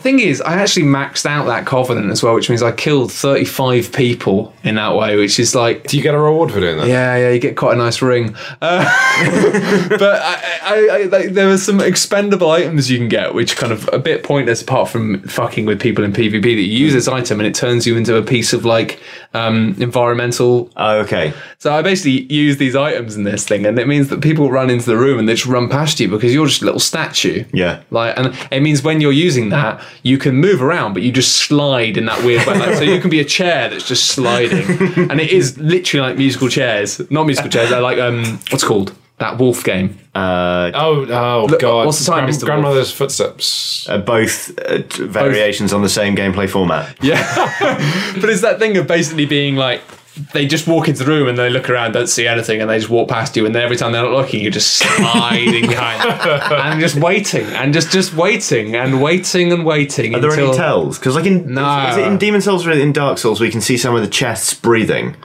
Thing 0.00 0.18
is, 0.18 0.40
I 0.40 0.54
actually 0.54 0.86
maxed 0.86 1.26
out 1.26 1.44
that 1.44 1.66
covenant 1.66 2.10
as 2.10 2.22
well, 2.22 2.34
which 2.34 2.48
means 2.48 2.62
I 2.62 2.72
killed 2.72 3.12
thirty-five 3.12 3.92
people 3.92 4.54
in 4.64 4.76
that 4.76 4.94
way, 4.96 5.14
which 5.18 5.38
is 5.38 5.54
like 5.54 5.88
Do 5.88 5.98
you 5.98 6.02
get 6.02 6.14
a 6.14 6.18
reward 6.18 6.50
for 6.50 6.58
doing 6.60 6.78
that? 6.78 6.88
yeah, 6.88 7.16
yeah, 7.18 7.28
you 7.32 7.38
get 7.38 7.54
quite 7.58 7.74
a 7.74 7.76
nice 7.76 8.00
ring. 8.00 8.34
Uh, 8.62 8.82
but 9.90 10.22
I, 10.22 10.58
I, 10.62 10.88
I, 10.90 11.02
like, 11.04 11.30
there 11.34 11.50
are 11.50 11.58
some 11.58 11.82
expendable 11.82 12.50
items 12.50 12.90
you 12.90 12.96
can 12.96 13.08
get, 13.08 13.34
which 13.34 13.56
kind 13.56 13.74
of 13.74 13.90
a 13.92 13.98
bit 13.98 14.22
pointless 14.22 14.62
apart 14.62 14.88
from 14.88 15.20
fucking 15.24 15.66
with 15.66 15.78
people 15.78 16.02
in 16.02 16.14
PvP. 16.14 16.40
That 16.42 16.50
you 16.62 16.78
use 16.78 16.94
this 16.94 17.06
item 17.06 17.38
and 17.38 17.46
it 17.46 17.54
turns 17.54 17.86
you 17.86 17.98
into 17.98 18.16
a 18.16 18.22
piece 18.22 18.54
of 18.54 18.64
like 18.64 18.98
um, 19.34 19.76
environmental. 19.78 20.70
Oh, 20.78 21.00
okay. 21.00 21.34
So 21.60 21.70
I 21.74 21.82
basically 21.82 22.22
use 22.32 22.56
these 22.56 22.74
items 22.74 23.16
in 23.16 23.24
this 23.24 23.46
thing, 23.46 23.66
and 23.66 23.78
it 23.78 23.86
means 23.86 24.08
that 24.08 24.22
people 24.22 24.50
run 24.50 24.70
into 24.70 24.86
the 24.86 24.96
room 24.96 25.18
and 25.18 25.28
they 25.28 25.34
just 25.34 25.44
run 25.46 25.68
past 25.68 26.00
you 26.00 26.08
because 26.08 26.32
you're 26.32 26.46
just 26.46 26.62
a 26.62 26.64
little 26.64 26.80
statue. 26.80 27.44
Yeah. 27.52 27.82
Like, 27.90 28.16
and 28.18 28.34
it 28.50 28.60
means 28.60 28.82
when 28.82 29.02
you're 29.02 29.12
using 29.12 29.50
that, 29.50 29.84
you 30.02 30.16
can 30.16 30.36
move 30.36 30.62
around, 30.62 30.94
but 30.94 31.02
you 31.02 31.12
just 31.12 31.36
slide 31.36 31.98
in 31.98 32.06
that 32.06 32.24
weird 32.24 32.46
way. 32.46 32.58
Like, 32.58 32.76
so 32.76 32.82
you 32.82 32.98
can 32.98 33.10
be 33.10 33.20
a 33.20 33.26
chair 33.26 33.68
that's 33.68 33.86
just 33.86 34.06
sliding, 34.08 34.64
and 35.10 35.20
it 35.20 35.30
is 35.32 35.58
literally 35.58 36.08
like 36.08 36.16
musical 36.16 36.48
chairs, 36.48 36.98
not 37.10 37.24
musical 37.26 37.50
chairs. 37.50 37.68
They're 37.68 37.82
like 37.82 37.98
um, 37.98 38.24
what's 38.48 38.62
it 38.62 38.66
called 38.66 38.94
that 39.18 39.36
wolf 39.36 39.62
game. 39.62 39.98
Uh, 40.14 40.70
Oh, 40.74 41.04
oh 41.10 41.58
God! 41.58 41.84
what's 41.84 41.98
the 41.98 42.10
time, 42.10 42.24
Mr. 42.26 42.36
Wolf? 42.38 42.44
Grandmother's 42.44 42.90
footsteps. 42.90 43.86
uh, 43.86 43.98
both 43.98 44.58
uh, 44.60 44.78
t- 44.78 45.04
variations 45.04 45.74
on 45.74 45.82
the 45.82 45.90
same 45.90 46.16
gameplay 46.16 46.48
format. 46.48 46.96
Yeah, 47.02 47.20
but 48.18 48.30
it's 48.30 48.40
that 48.40 48.58
thing 48.58 48.78
of 48.78 48.86
basically 48.86 49.26
being 49.26 49.56
like. 49.56 49.82
They 50.32 50.46
just 50.46 50.66
walk 50.66 50.88
into 50.88 51.04
the 51.04 51.10
room 51.10 51.28
and 51.28 51.38
they 51.38 51.48
look 51.50 51.70
around, 51.70 51.92
don't 51.92 52.08
see 52.08 52.26
anything, 52.26 52.60
and 52.60 52.68
they 52.68 52.78
just 52.78 52.90
walk 52.90 53.08
past 53.08 53.36
you. 53.36 53.46
And 53.46 53.54
then 53.54 53.62
every 53.62 53.76
time 53.76 53.92
they're 53.92 54.02
not 54.02 54.10
looking, 54.12 54.42
you're 54.42 54.50
just 54.50 54.74
sliding 54.74 55.66
behind 55.68 56.02
and 56.52 56.80
just 56.80 56.96
waiting 56.96 57.46
and 57.46 57.72
just 57.72 57.90
just 57.92 58.14
waiting 58.14 58.74
and 58.74 59.00
waiting 59.00 59.52
and 59.52 59.64
waiting. 59.64 60.14
Are 60.14 60.20
there 60.20 60.30
until, 60.30 60.48
any 60.48 60.56
tells? 60.56 60.98
Because 60.98 61.14
like 61.14 61.26
in 61.26 61.54
No. 61.54 61.88
is 61.90 61.96
it 61.96 62.06
in 62.06 62.18
Demon 62.18 62.40
Souls 62.40 62.66
or 62.66 62.72
in 62.72 62.92
Dark 62.92 63.18
Souls, 63.18 63.40
we 63.40 63.50
can 63.50 63.60
see 63.60 63.76
some 63.76 63.94
of 63.94 64.02
the 64.02 64.08
chests 64.08 64.52
breathing 64.52 65.16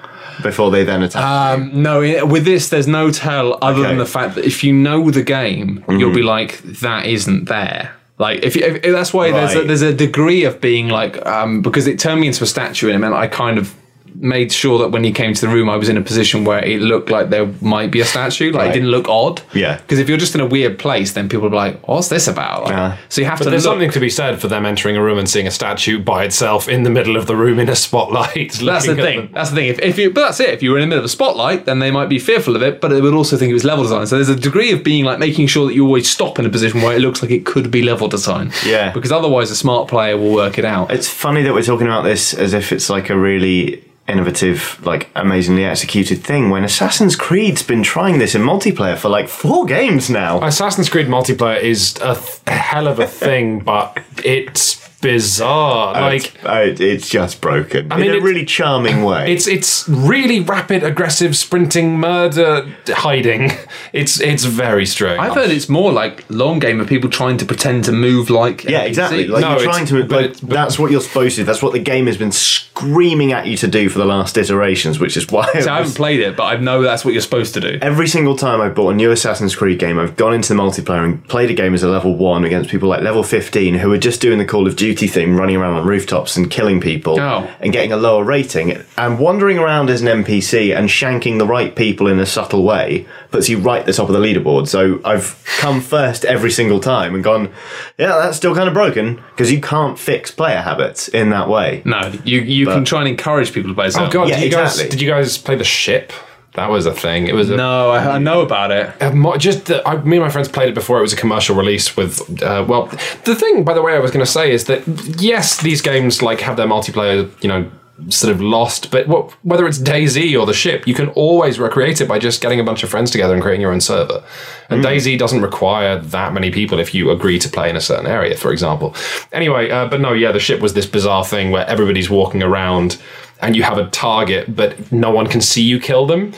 before 0.43 0.69
they 0.69 0.83
then 0.83 1.01
attack. 1.01 1.23
Um, 1.57 1.81
no, 1.81 2.25
with 2.25 2.45
this, 2.45 2.69
there's 2.69 2.87
no 2.87 3.09
tell 3.11 3.57
other 3.61 3.79
Okay. 3.79 3.89
than 3.89 3.97
the 3.97 4.05
fact 4.05 4.35
that 4.35 4.45
if 4.45 4.63
you 4.63 4.71
know 4.73 5.09
the 5.09 5.23
game, 5.23 5.83
you'll 5.89 6.13
be 6.13 6.23
like, 6.23 6.59
that 6.81 7.05
isn't 7.05 7.45
there. 7.45 7.95
Like 8.17 8.43
if, 8.43 8.55
you, 8.55 8.63
if, 8.63 8.75
if 8.85 8.91
that's 8.93 9.13
why 9.13 9.31
there's 9.31 9.55
a, 9.55 9.63
there's 9.63 9.81
a 9.81 9.93
degree 9.93 10.43
of 10.45 10.61
being 10.61 10.87
like 10.89 11.25
um, 11.25 11.61
because 11.61 11.85
it 11.87 11.99
turned 11.99 12.21
me 12.21 12.27
into 12.27 12.43
a 12.43 12.47
statue 12.47 12.87
and 12.87 12.95
it 12.95 12.99
meant 12.99 13.13
I 13.13 13.27
kind 13.27 13.57
of 13.57 13.73
made 14.19 14.51
sure 14.51 14.79
that 14.79 14.89
when 14.89 15.03
he 15.03 15.11
came 15.11 15.33
to 15.33 15.41
the 15.41 15.47
room 15.47 15.69
I 15.69 15.75
was 15.75 15.89
in 15.89 15.97
a 15.97 16.01
position 16.01 16.45
where 16.45 16.63
it 16.63 16.81
looked 16.81 17.09
like 17.09 17.29
there 17.29 17.47
might 17.61 17.91
be 17.91 17.99
a 18.01 18.05
statue 18.05 18.51
like 18.51 18.55
Right. 18.61 18.69
it 18.69 18.73
didn't 18.73 18.89
look 18.89 19.07
odd 19.09 19.41
Yeah. 19.53 19.77
because 19.77 19.99
if 19.99 20.07
you're 20.09 20.17
just 20.17 20.35
in 20.35 20.41
a 20.41 20.45
weird 20.45 20.79
place 20.79 21.13
then 21.13 21.27
people 21.29 21.47
are 21.47 21.49
like 21.65 21.85
what's 21.87 22.07
this 22.07 22.27
about 22.27 22.63
like, 22.63 22.71
Yeah. 22.71 22.97
so 23.09 23.21
you 23.21 23.27
have 23.27 23.37
But 23.39 23.45
to 23.45 23.49
there's 23.51 23.65
look 23.65 23.73
something 23.73 23.91
to 23.91 23.99
be 23.99 24.09
said 24.09 24.39
for 24.39 24.47
them 24.47 24.65
entering 24.65 24.95
a 24.97 25.01
room 25.03 25.17
and 25.17 25.29
seeing 25.29 25.47
a 25.47 25.51
statue 25.51 25.99
by 25.99 26.23
itself 26.23 26.67
in 26.69 26.83
the 26.83 26.89
middle 26.89 27.17
of 27.17 27.25
the 27.27 27.35
room 27.35 27.59
in 27.59 27.69
a 27.69 27.75
spotlight. 27.75 28.53
That's 28.63 28.85
the 28.85 28.95
thing. 28.95 29.19
them. 29.21 29.29
That's 29.33 29.49
the 29.49 29.55
thing. 29.57 29.67
If, 29.67 29.79
if 29.79 29.97
you, 29.97 30.11
but 30.11 30.21
that's 30.21 30.39
it. 30.39 30.49
If 30.49 30.63
you 30.63 30.71
were 30.71 30.77
in 30.77 30.81
the 30.83 30.87
middle 30.87 30.99
of 30.99 31.05
a 31.05 31.09
spotlight, 31.09 31.65
then 31.65 31.79
they 31.79 31.91
might 31.91 32.07
be 32.09 32.19
fearful 32.19 32.55
of 32.55 32.61
it, 32.61 32.81
but 32.81 32.89
they 32.89 33.01
would 33.01 33.13
also 33.13 33.37
think 33.37 33.49
it 33.49 33.53
was 33.53 33.63
level 33.63 33.83
design. 33.83 34.07
So 34.07 34.15
there's 34.15 34.29
a 34.29 34.35
degree 34.35 34.71
of 34.71 34.83
being 34.83 35.05
like 35.05 35.19
making 35.19 35.47
sure 35.47 35.67
that 35.67 35.73
you 35.73 35.85
always 35.85 36.09
stop 36.09 36.39
in 36.39 36.45
a 36.45 36.49
position 36.49 36.81
where 36.81 36.95
it 36.95 36.99
looks 37.01 37.21
like 37.21 37.31
it 37.31 37.45
could 37.45 37.69
be 37.71 37.81
level 37.81 38.07
design. 38.07 38.51
Yeah. 38.65 38.91
Because 38.91 39.11
otherwise, 39.11 39.51
a 39.51 39.55
smart 39.55 39.87
player 39.87 40.17
will 40.17 40.31
work 40.33 40.57
it 40.57 40.65
out. 40.65 40.91
It's 40.91 41.09
funny 41.09 41.43
that 41.43 41.53
we're 41.53 41.63
talking 41.63 41.87
about 41.87 42.03
this 42.03 42.33
as 42.33 42.53
if 42.53 42.71
it's 42.71 42.89
like 42.89 43.09
a 43.09 43.17
really 43.17 43.83
innovative, 44.07 44.79
like 44.85 45.09
amazingly 45.15 45.65
executed 45.65 46.23
thing 46.23 46.49
when 46.49 46.63
Assassin's 46.63 47.15
Creed's 47.15 47.63
been 47.63 47.83
trying 47.83 48.19
this 48.19 48.35
in 48.35 48.41
multiplayer 48.41 48.97
for 48.97 49.09
like 49.09 49.27
four 49.27 49.65
games 49.65 50.09
now. 50.09 50.41
Assassin's 50.43 50.89
Creed 50.89 51.07
multiplayer 51.07 51.59
is 51.59 51.95
a, 52.01 52.15
th- 52.15 52.41
hell 52.47 52.87
of 52.87 52.99
a 52.99 53.07
thing, 53.07 53.59
but 53.59 53.99
it's 54.23 54.84
bizarre. 55.05 55.93
Like 55.93 56.35
it's, 56.35 56.45
uh, 56.45 56.75
it's 56.79 57.09
just 57.09 57.41
broken 57.41 57.87
mean, 57.89 58.11
in 58.11 58.15
a 58.17 58.21
really 58.21 58.45
charming 58.45 59.03
way. 59.03 59.31
it's 59.31 59.47
it's 59.47 59.87
really 59.87 60.39
rapid, 60.39 60.83
aggressive, 60.83 61.35
sprinting, 61.37 61.99
murder, 61.99 62.67
hiding. 62.87 63.51
It's 63.93 64.19
it's 64.19 64.43
very 64.43 64.85
strange. 64.85 65.19
I've 65.19 65.35
heard 65.35 65.51
it's 65.51 65.69
more 65.69 65.91
like 65.93 66.25
long 66.29 66.59
game 66.59 66.81
of 66.81 66.87
people 66.87 67.09
trying 67.09 67.37
to 67.37 67.45
pretend 67.45 67.85
to 67.85 67.93
move 67.93 68.29
like 68.29 68.65
yeah, 68.65 68.81
NPCs. 68.83 68.87
exactly. 68.87 69.27
Like 69.27 69.41
No, 69.41 69.51
you're 69.51 69.63
trying 69.63 69.85
to. 69.85 70.03
but 70.03 70.11
Like, 70.11 70.25
it's- 70.25 70.41
but- 70.41 70.49
that's 70.49 70.77
what 70.77 70.91
you're 70.91 71.01
supposed 71.01 71.37
to. 71.37 71.45
That's 71.45 71.61
what 71.61 71.71
the 71.71 71.79
game 71.79 72.07
has 72.07 72.17
been 72.17 72.33
screaming 72.33 73.31
at 73.31 73.47
you 73.47 73.55
to 73.57 73.67
do 73.67 73.87
for 73.87 73.99
the 73.99 74.05
last 74.05 74.37
iterations, 74.37 74.99
which 74.99 75.15
is 75.15 75.29
why. 75.29 75.49
it 75.55 75.63
So 75.63 75.71
I 75.71 75.77
haven't 75.77 75.95
played 75.95 76.19
it, 76.19 76.35
but 76.35 76.43
I 76.43 76.57
know 76.57 76.81
that's 76.81 77.05
what 77.05 77.13
you're 77.13 77.21
supposed 77.21 77.53
to 77.53 77.61
do. 77.61 77.79
Every 77.81 78.07
single 78.07 78.35
time 78.35 78.59
I've 78.59 78.75
bought 78.75 78.89
a 78.89 78.95
new 78.95 79.11
Assassin's 79.11 79.55
Creed 79.55 79.79
game, 79.79 79.97
I've 79.97 80.17
gone 80.17 80.33
into 80.33 80.53
the 80.53 80.59
multiplayer 80.61 81.05
and 81.05 81.25
played 81.29 81.49
a 81.49 81.53
game 81.53 81.73
as 81.73 81.83
a 81.83 81.89
level 81.89 82.15
one 82.17 82.43
against 82.43 82.69
people 82.69 82.89
like 82.89 83.01
level 83.01 83.23
15 83.23 83.75
who 83.75 83.93
are 83.93 83.97
just 83.97 84.19
doing 84.19 84.39
the 84.39 84.45
Call 84.45 84.67
of 84.67 84.75
Duty 84.75 84.94
Duty 84.95 85.07
theme, 85.07 85.35
running 85.35 85.57
around 85.57 85.73
on 85.75 85.85
rooftops 85.85 86.37
and 86.37 86.49
killing 86.49 86.79
people 86.79 87.19
Oh. 87.19 87.45
and 87.59 87.73
getting 87.73 87.91
a 87.91 87.97
lower 87.97 88.23
rating. 88.23 88.81
And 88.97 89.19
wandering 89.19 89.57
around 89.59 89.89
as 89.89 90.01
an 90.01 90.07
NPC 90.07 90.71
and 90.73 90.87
shanking 90.87 91.37
the 91.37 91.45
right 91.45 91.75
people 91.75 92.07
in 92.07 92.17
a 92.17 92.25
subtle 92.25 92.63
way 92.63 93.05
puts 93.29 93.49
you 93.49 93.57
right 93.57 93.81
at 93.81 93.85
the 93.85 93.91
top 93.91 94.07
of 94.07 94.13
the 94.13 94.21
leaderboard. 94.21 94.69
So 94.69 95.01
I've 95.03 95.35
come 95.59 95.81
first 95.81 96.23
every 96.23 96.49
single 96.49 96.79
time 96.79 97.13
and 97.13 97.21
gone, 97.21 97.49
yeah, 97.97 98.17
that's 98.19 98.37
still 98.37 98.55
kind 98.55 98.69
of 98.69 98.73
broken 98.73 99.21
because 99.31 99.51
you 99.51 99.59
can't 99.59 99.99
fix 99.99 100.31
player 100.31 100.61
habits 100.61 101.09
in 101.09 101.29
that 101.31 101.49
way. 101.49 101.81
No, 101.83 102.13
you 102.23 102.39
you 102.39 102.67
can 102.67 102.85
try 102.85 102.99
and 103.01 103.09
encourage 103.09 103.51
people 103.51 103.71
to 103.71 103.75
play. 103.75 103.89
Oh 103.97 104.09
god, 104.09 104.29
Yeah, 104.29 104.35
did 104.39 104.45
you 104.45 104.51
guys 104.51 104.77
did 104.77 105.01
you 105.01 105.09
guys 105.09 105.37
play 105.37 105.55
the 105.55 105.65
ship? 105.65 106.13
That 106.55 106.69
was 106.69 106.85
a 106.85 106.93
thing. 106.93 107.27
It 107.27 107.35
was 107.35 107.49
a 107.49 107.55
No, 107.57 107.91
I, 107.91 108.15
I 108.15 108.17
know 108.17 108.41
about 108.41 108.71
it. 108.71 109.13
Mo- 109.13 109.37
just 109.37 109.65
the, 109.65 109.85
I, 109.87 109.97
me 109.97 110.17
and 110.17 110.25
my 110.25 110.29
friends 110.29 110.47
played 110.47 110.69
it 110.69 110.75
before 110.75 110.99
it 110.99 111.01
was 111.01 111.13
a 111.13 111.17
commercial 111.17 111.55
release 111.55 111.97
with 111.97 112.41
uh, 112.41 112.65
well 112.67 112.85
the 113.25 113.35
thing 113.35 113.63
by 113.63 113.73
the 113.73 113.81
way 113.81 113.93
i 113.93 113.99
was 113.99 114.11
going 114.11 114.25
to 114.25 114.31
say 114.31 114.51
is 114.51 114.65
that 114.65 114.85
yes 115.19 115.61
these 115.61 115.81
games 115.81 116.21
like 116.21 116.39
have 116.41 116.57
their 116.57 116.67
multiplayer 116.67 117.29
you 117.43 117.49
know 117.49 117.69
sort 118.09 118.33
of 118.33 118.41
lost 118.41 118.91
but 118.91 119.07
what, 119.07 119.31
whether 119.45 119.65
it's 119.65 119.79
DayZ 119.79 120.37
or 120.37 120.45
the 120.45 120.53
ship 120.53 120.85
you 120.85 120.93
can 120.93 121.07
always 121.09 121.59
recreate 121.59 122.01
it 122.01 122.07
by 122.09 122.19
just 122.19 122.41
getting 122.41 122.59
a 122.59 122.63
bunch 122.63 122.83
of 122.83 122.89
friends 122.89 123.09
together 123.09 123.33
and 123.33 123.41
creating 123.41 123.61
your 123.61 123.71
own 123.71 123.79
server 123.79 124.21
and 124.69 124.83
DayZ 124.83 125.17
doesn't 125.17 125.41
require 125.41 125.97
that 125.99 126.33
many 126.33 126.51
people 126.51 126.77
if 126.77 126.93
you 126.93 127.09
agree 127.09 127.39
to 127.39 127.47
play 127.47 127.69
in 127.69 127.77
a 127.77 127.81
certain 127.81 128.05
area 128.05 128.35
for 128.35 128.51
example 128.51 128.93
anyway 129.31 129.69
uh, 129.69 129.87
but 129.87 130.01
no 130.01 130.11
yeah 130.11 130.31
the 130.31 130.39
ship 130.39 130.59
was 130.59 130.73
this 130.73 130.85
bizarre 130.85 131.23
thing 131.23 131.51
where 131.51 131.65
everybody's 131.67 132.09
walking 132.09 132.43
around 132.43 133.01
and 133.45 133.55
you 133.55 133.63
have 133.63 133.77
a 133.77 133.87
target 133.89 134.55
but 134.55 134.91
no 134.91 135.11
one 135.11 135.27
can 135.27 135.39
see 135.39 135.61
you 135.61 135.79
kill 135.79 136.05
them 136.07 136.33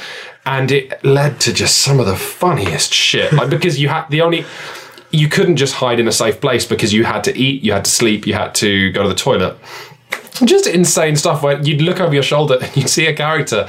and 0.47 0.71
it 0.71 1.03
led 1.03 1.41
to 1.41 1.53
just 1.53 1.79
some 1.79 1.99
of 1.99 2.05
the 2.05 2.15
funniest 2.15 2.93
shit. 2.93 3.33
Like 3.33 3.49
because 3.49 3.79
you 3.79 3.89
had 3.89 4.07
the 4.07 4.21
only 4.21 4.45
you 5.11 5.27
couldn't 5.27 5.57
just 5.57 5.75
hide 5.75 5.99
in 5.99 6.07
a 6.07 6.11
safe 6.11 6.39
place 6.39 6.65
because 6.65 6.93
you 6.93 7.03
had 7.03 7.23
to 7.25 7.37
eat, 7.37 7.63
you 7.63 7.73
had 7.73 7.85
to 7.85 7.91
sleep, 7.91 8.25
you 8.25 8.33
had 8.33 8.55
to 8.55 8.91
go 8.91 9.03
to 9.03 9.09
the 9.09 9.15
toilet. 9.15 9.57
Just 10.43 10.67
insane 10.67 11.15
stuff 11.15 11.43
where 11.43 11.61
you'd 11.61 11.81
look 11.81 11.99
over 11.99 12.13
your 12.13 12.23
shoulder 12.23 12.57
and 12.61 12.77
you'd 12.77 12.89
see 12.89 13.07
a 13.07 13.13
character 13.13 13.67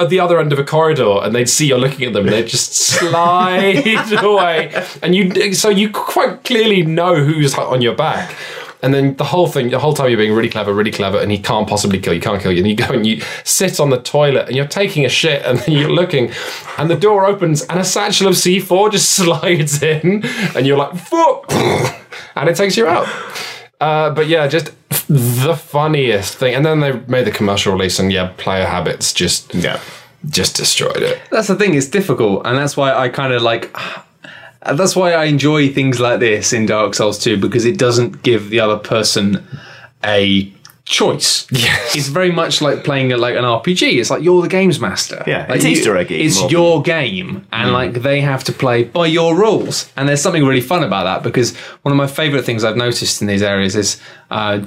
at 0.00 0.10
the 0.10 0.18
other 0.18 0.40
end 0.40 0.52
of 0.52 0.58
a 0.58 0.64
corridor 0.64 1.20
and 1.22 1.34
they'd 1.34 1.48
see 1.48 1.68
you're 1.68 1.78
looking 1.78 2.06
at 2.06 2.12
them 2.12 2.24
and 2.24 2.32
they'd 2.32 2.48
just 2.48 2.74
slide 2.74 4.12
away 4.22 4.84
and 5.02 5.14
you 5.14 5.54
so 5.54 5.68
you 5.68 5.90
quite 5.90 6.44
clearly 6.44 6.82
know 6.82 7.24
who's 7.24 7.54
on 7.54 7.80
your 7.80 7.94
back 7.94 8.34
and 8.82 8.92
then 8.94 9.16
the 9.16 9.24
whole 9.24 9.46
thing 9.46 9.70
the 9.70 9.78
whole 9.78 9.92
time 9.94 10.08
you're 10.10 10.18
being 10.18 10.32
really 10.34 10.48
clever 10.50 10.72
really 10.74 10.90
clever 10.90 11.18
and 11.18 11.30
he 11.32 11.38
can't 11.38 11.68
possibly 11.68 11.98
kill 11.98 12.12
you 12.12 12.20
can't 12.20 12.42
kill 12.42 12.52
you 12.52 12.58
and 12.58 12.68
you 12.68 12.76
go 12.76 12.86
and 12.92 13.06
you 13.06 13.20
sit 13.44 13.80
on 13.80 13.90
the 13.90 13.98
toilet 14.00 14.46
and 14.46 14.56
you're 14.56 14.66
taking 14.66 15.04
a 15.04 15.08
shit 15.08 15.42
and 15.44 15.58
then 15.60 15.74
you're 15.78 15.90
looking 15.90 16.30
and 16.78 16.90
the 16.90 16.96
door 16.96 17.24
opens 17.26 17.62
and 17.62 17.78
a 17.80 17.84
satchel 17.84 18.28
of 18.28 18.34
c4 18.34 18.90
just 18.92 19.10
slides 19.16 19.82
in 19.82 20.22
and 20.54 20.66
you're 20.66 20.76
like 20.78 20.94
fuck 20.96 21.44
and 22.36 22.48
it 22.48 22.56
takes 22.56 22.76
you 22.76 22.86
out 22.86 23.06
uh, 23.78 24.08
but 24.08 24.26
yeah, 24.26 24.46
just 24.48 24.70
the 25.06 25.54
funniest 25.54 26.38
thing. 26.38 26.54
And 26.54 26.64
then 26.64 26.80
they 26.80 26.92
made 27.08 27.26
the 27.26 27.30
commercial 27.30 27.74
release, 27.74 27.98
and 27.98 28.10
yeah, 28.10 28.32
player 28.38 28.64
habits 28.64 29.12
just 29.12 29.54
Yeah. 29.54 29.78
just 30.30 30.56
destroyed 30.56 31.02
it. 31.02 31.20
That's 31.30 31.48
the 31.48 31.56
thing. 31.56 31.74
It's 31.74 31.86
difficult, 31.86 32.46
and 32.46 32.56
that's 32.56 32.74
why 32.74 32.94
I 32.94 33.10
kind 33.10 33.34
of 33.34 33.42
like. 33.42 33.70
That's 34.74 34.96
why 34.96 35.12
I 35.12 35.24
enjoy 35.24 35.72
things 35.72 36.00
like 36.00 36.20
this 36.20 36.52
in 36.52 36.66
Dark 36.66 36.94
Souls 36.94 37.18
2 37.18 37.36
because 37.38 37.64
it 37.64 37.78
doesn't 37.78 38.22
give 38.22 38.50
the 38.50 38.60
other 38.60 38.78
person 38.78 39.46
a 40.04 40.52
choice. 40.86 41.46
Yes. 41.50 41.96
It's 41.96 42.08
very 42.08 42.30
much 42.30 42.62
like 42.62 42.84
playing 42.84 43.10
it 43.10 43.18
like 43.18 43.36
an 43.36 43.44
RPG. 43.44 43.98
It's 43.98 44.08
like 44.08 44.22
you're 44.22 44.40
the 44.40 44.48
games 44.48 44.80
master. 44.80 45.22
Yeah, 45.26 45.46
like 45.48 45.56
it's 45.56 45.64
Easter 45.64 45.96
eggy 45.96 46.22
It's 46.22 46.50
your 46.50 46.80
game, 46.80 47.46
and 47.52 47.72
like 47.72 47.94
they 47.94 48.20
have 48.20 48.44
to 48.44 48.52
play 48.52 48.84
by 48.84 49.06
your 49.06 49.36
rules. 49.36 49.92
And 49.96 50.08
there's 50.08 50.22
something 50.22 50.44
really 50.44 50.60
fun 50.60 50.82
about 50.84 51.04
that 51.04 51.22
because 51.22 51.56
one 51.82 51.92
of 51.92 51.96
my 51.96 52.06
favorite 52.06 52.44
things 52.44 52.64
I've 52.64 52.76
noticed 52.76 53.20
in 53.20 53.26
these 53.26 53.42
areas 53.42 53.76
is, 53.76 54.00
uh, 54.30 54.60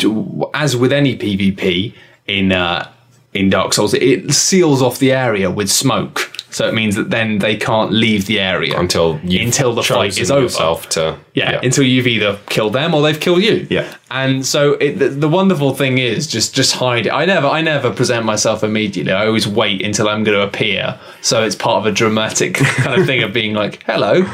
as 0.53 0.75
with 0.75 0.91
any 0.91 1.17
PvP 1.17 1.93
in 2.27 2.51
uh, 2.51 2.91
in 3.33 3.49
Dark 3.49 3.73
Souls, 3.73 3.93
it 3.93 4.31
seals 4.33 4.81
off 4.81 4.99
the 4.99 5.11
area 5.13 5.49
with 5.49 5.71
smoke. 5.71 6.28
So 6.51 6.67
it 6.67 6.73
means 6.73 6.95
that 6.95 7.11
then 7.11 7.37
they 7.39 7.55
can't 7.55 7.91
leave 7.91 8.25
the 8.25 8.39
area 8.39 8.77
Until 8.79 9.19
you 9.23 9.39
until 9.41 9.73
the 9.73 9.83
fight 9.83 10.17
is 10.17 10.31
over. 10.31 10.49
to 10.89 11.17
Yeah, 11.35 11.59
until 11.63 11.83
you've 11.83 12.07
either 12.07 12.39
killed 12.47 12.73
them 12.73 12.93
or 12.95 13.01
they've 13.03 13.19
killed 13.19 13.43
you. 13.43 13.67
Yeah. 13.69 13.93
And 14.09 14.43
so 14.45 14.73
it, 14.73 14.93
the, 14.97 15.09
the 15.09 15.29
wonderful 15.29 15.75
thing 15.75 15.99
is 15.99 16.25
just 16.25 16.55
just 16.55 16.73
hide 16.75 17.05
it. 17.05 17.11
I 17.11 17.25
never 17.25 17.47
I 17.47 17.61
never 17.61 17.91
present 17.91 18.25
myself 18.25 18.63
immediately. 18.63 19.13
I 19.13 19.27
always 19.27 19.47
wait 19.47 19.83
until 19.85 20.09
I'm 20.09 20.23
going 20.23 20.37
to 20.37 20.43
appear. 20.43 20.99
So 21.21 21.43
it's 21.43 21.55
part 21.55 21.77
of 21.81 21.85
a 21.85 21.91
dramatic 21.91 22.53
kind 22.83 22.99
of 22.99 23.05
thing 23.05 23.21
of 23.21 23.31
being 23.31 23.53
like, 23.53 23.83
"Hello, 23.83 24.25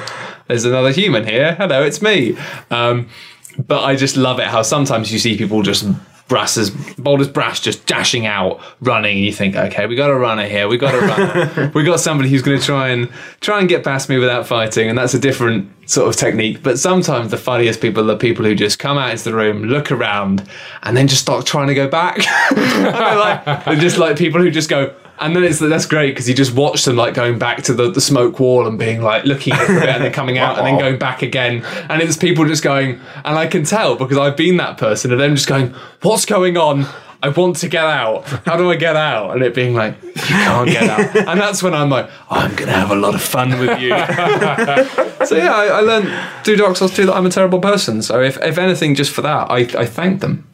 there's 0.48 0.64
another 0.66 0.92
human 0.92 1.28
here. 1.28 1.56
Hello, 1.56 1.84
it's 1.84 2.02
me." 2.02 2.38
Um, 2.72 3.10
but 3.58 3.84
I 3.84 3.96
just 3.96 4.16
love 4.18 4.40
it 4.40 4.48
how 4.48 4.62
sometimes 4.62 5.12
you 5.12 5.20
see 5.20 5.38
people 5.38 5.62
just 5.64 5.86
brass 6.28 6.58
as 6.58 6.72
bold 6.98 7.22
as 7.22 7.28
brass 7.28 7.60
just 7.60 7.86
dashing 7.86 8.26
out 8.26 8.60
running 8.82 9.18
and 9.18 9.26
you 9.26 9.32
think 9.32 9.56
okay 9.56 9.86
we 9.86 9.96
got 9.96 10.10
a 10.10 10.16
runner 10.16 10.48
here. 10.48 10.68
We 10.68 10.78
got 10.78 10.96
a 10.96 11.00
runner. 11.00 11.72
We 11.76 11.84
got 11.84 12.00
somebody 12.00 12.30
who's 12.30 12.42
going 12.42 12.60
to 12.60 12.66
try 12.66 12.90
and 12.90 13.10
try 13.42 13.60
and 13.60 13.70
get 13.70 13.84
past 13.84 14.10
me 14.10 14.18
without 14.18 14.48
fighting 14.48 14.90
and 14.90 14.98
that's 14.98 15.14
a 15.14 15.20
different 15.20 15.72
sort 15.90 16.08
of 16.08 16.16
technique. 16.16 16.64
But 16.64 16.80
sometimes 16.80 17.32
the 17.32 17.38
funniest 17.38 17.82
people 17.82 18.10
are 18.10 18.18
people 18.18 18.46
who 18.46 18.56
just 18.56 18.80
come 18.80 18.98
out 18.98 19.12
into 19.12 19.26
the 19.26 19.34
room 19.36 19.66
look 19.66 19.92
around 19.92 20.48
and 20.84 20.96
then 20.98 21.08
just 21.08 21.22
start 21.22 21.46
trying 21.46 21.68
to 21.68 21.76
go 21.76 21.88
back. 21.88 22.20
Like 22.56 23.66
they're 23.66 23.76
just 23.76 23.98
like 23.98 24.18
people 24.18 24.42
who 24.42 24.50
just 24.52 24.70
go 24.70 24.94
and 25.20 25.36
then 25.36 25.44
it's 25.44 25.60
that's 25.60 25.86
great 25.86 26.12
because 26.12 26.28
you 26.28 26.36
just 26.36 26.54
watch 26.54 26.84
them 26.86 26.96
like 26.96 27.14
going 27.14 27.40
back 27.40 27.64
to 27.64 27.74
the, 27.74 27.90
the 27.90 28.02
smoke 28.02 28.40
wall 28.40 28.68
and 28.68 28.78
being 28.78 29.02
like 29.02 29.26
looking 29.26 29.54
at 29.54 29.70
it 29.70 29.90
and 29.90 30.04
then 30.04 30.12
coming 30.12 30.38
out 30.38 30.58
and 30.58 30.68
then 30.68 30.78
going 30.78 31.00
back 31.00 31.22
again. 31.22 31.64
And 31.90 32.02
it's 32.02 32.18
people 32.18 32.46
just 32.46 32.64
going 32.64 33.00
and 33.24 33.38
I 33.38 33.48
can 33.48 33.64
tell 33.64 33.96
because 33.96 34.18
I've 34.18 34.36
been 34.38 34.58
that 34.58 34.78
person 34.78 35.12
and 35.12 35.22
them 35.22 35.36
just 35.36 35.48
going 35.48 35.74
what's 36.02 36.26
going 36.26 36.58
on? 36.58 36.86
I 37.24 37.30
want 37.30 37.56
to 37.58 37.70
get 37.70 37.86
out. 37.86 38.26
How 38.46 38.56
do 38.56 38.70
I 38.70 38.76
get 38.76 38.96
out? 38.96 39.32
And 39.32 39.42
it 39.42 39.56
being 39.56 39.74
like 39.74 40.02
you 40.04 40.12
can't 40.14 40.70
get 40.70 40.90
out. 40.90 41.16
And 41.28 41.40
that's 41.40 41.64
when 41.64 41.74
I'm 41.74 41.90
like 41.90 42.10
I'm 42.30 42.54
gonna 42.56 42.74
have 42.74 42.92
a 42.92 42.96
lot 42.96 43.16
of 43.16 43.22
fun 43.22 43.58
with 43.60 43.80
you. 43.80 43.96
So 45.26 45.36
yeah 45.38 45.56
I, 45.56 45.66
I 45.68 45.80
learned 45.80 46.46
through 46.46 46.58
Dark 46.58 46.76
Souls 46.76 46.94
2 46.94 47.08
that 47.08 47.16
I'm 47.16 47.26
a 47.26 47.32
terrible 47.32 47.60
person. 47.60 48.04
So 48.04 48.22
if, 48.22 48.38
if 48.44 48.58
anything 48.60 48.94
just 48.94 49.12
for 49.12 49.22
that 49.22 49.50
I, 49.50 49.60
I 49.80 49.86
thank 49.86 50.22
them 50.22 50.46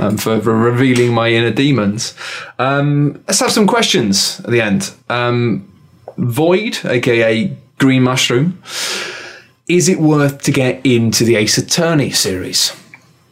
um, 0.00 0.16
for, 0.16 0.40
for 0.40 0.54
revealing 0.56 1.12
my 1.14 1.28
inner 1.30 1.50
demons. 1.50 2.14
Um, 2.58 3.22
let's 3.26 3.40
have 3.40 3.52
some 3.52 3.66
questions 3.66 4.40
at 4.40 4.50
the 4.50 4.60
end. 4.60 4.92
Um, 5.08 5.70
Void, 6.18 6.78
aka 6.84 7.54
Green 7.78 8.02
Mushroom, 8.02 8.62
is 9.68 9.88
it 9.88 9.98
worth 10.00 10.42
to 10.44 10.50
get 10.52 10.84
into 10.86 11.24
the 11.24 11.36
Ace 11.36 11.58
Attorney 11.58 12.10
series? 12.10 12.72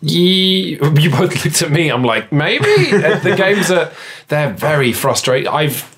Ye- 0.03 0.78
you 1.01 1.11
both 1.11 1.45
looked 1.45 1.62
at 1.62 1.70
me. 1.70 1.88
I'm 1.90 2.05
like, 2.05 2.30
maybe 2.30 2.64
Uh, 2.92 3.18
the 3.20 3.34
games 3.38 3.70
are 3.70 3.90
they're 4.28 4.53
very 4.53 4.92
frustrating. 4.92 5.49
I've, 5.49 5.90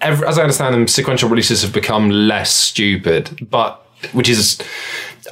as 0.00 0.38
I 0.38 0.42
understand 0.42 0.74
them, 0.74 0.88
sequential 0.88 1.28
releases 1.28 1.60
have 1.62 1.72
become 1.74 2.08
less 2.08 2.50
stupid, 2.54 3.46
but 3.50 3.86
which 4.12 4.28
is. 4.30 4.58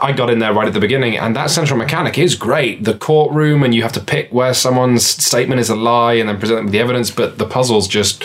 I 0.00 0.12
got 0.12 0.30
in 0.30 0.38
there 0.38 0.52
right 0.52 0.68
at 0.68 0.74
the 0.74 0.80
beginning, 0.80 1.16
and 1.16 1.34
that 1.34 1.50
central 1.50 1.78
mechanic 1.78 2.18
is 2.18 2.34
great. 2.34 2.84
The 2.84 2.94
courtroom, 2.94 3.62
and 3.62 3.74
you 3.74 3.82
have 3.82 3.92
to 3.94 4.00
pick 4.00 4.32
where 4.32 4.54
someone's 4.54 5.04
statement 5.04 5.60
is 5.60 5.68
a 5.68 5.74
lie 5.74 6.14
and 6.14 6.28
then 6.28 6.38
present 6.38 6.58
them 6.58 6.66
with 6.66 6.72
the 6.72 6.80
evidence, 6.80 7.10
but 7.10 7.38
the 7.38 7.46
puzzles 7.46 7.88
just 7.88 8.24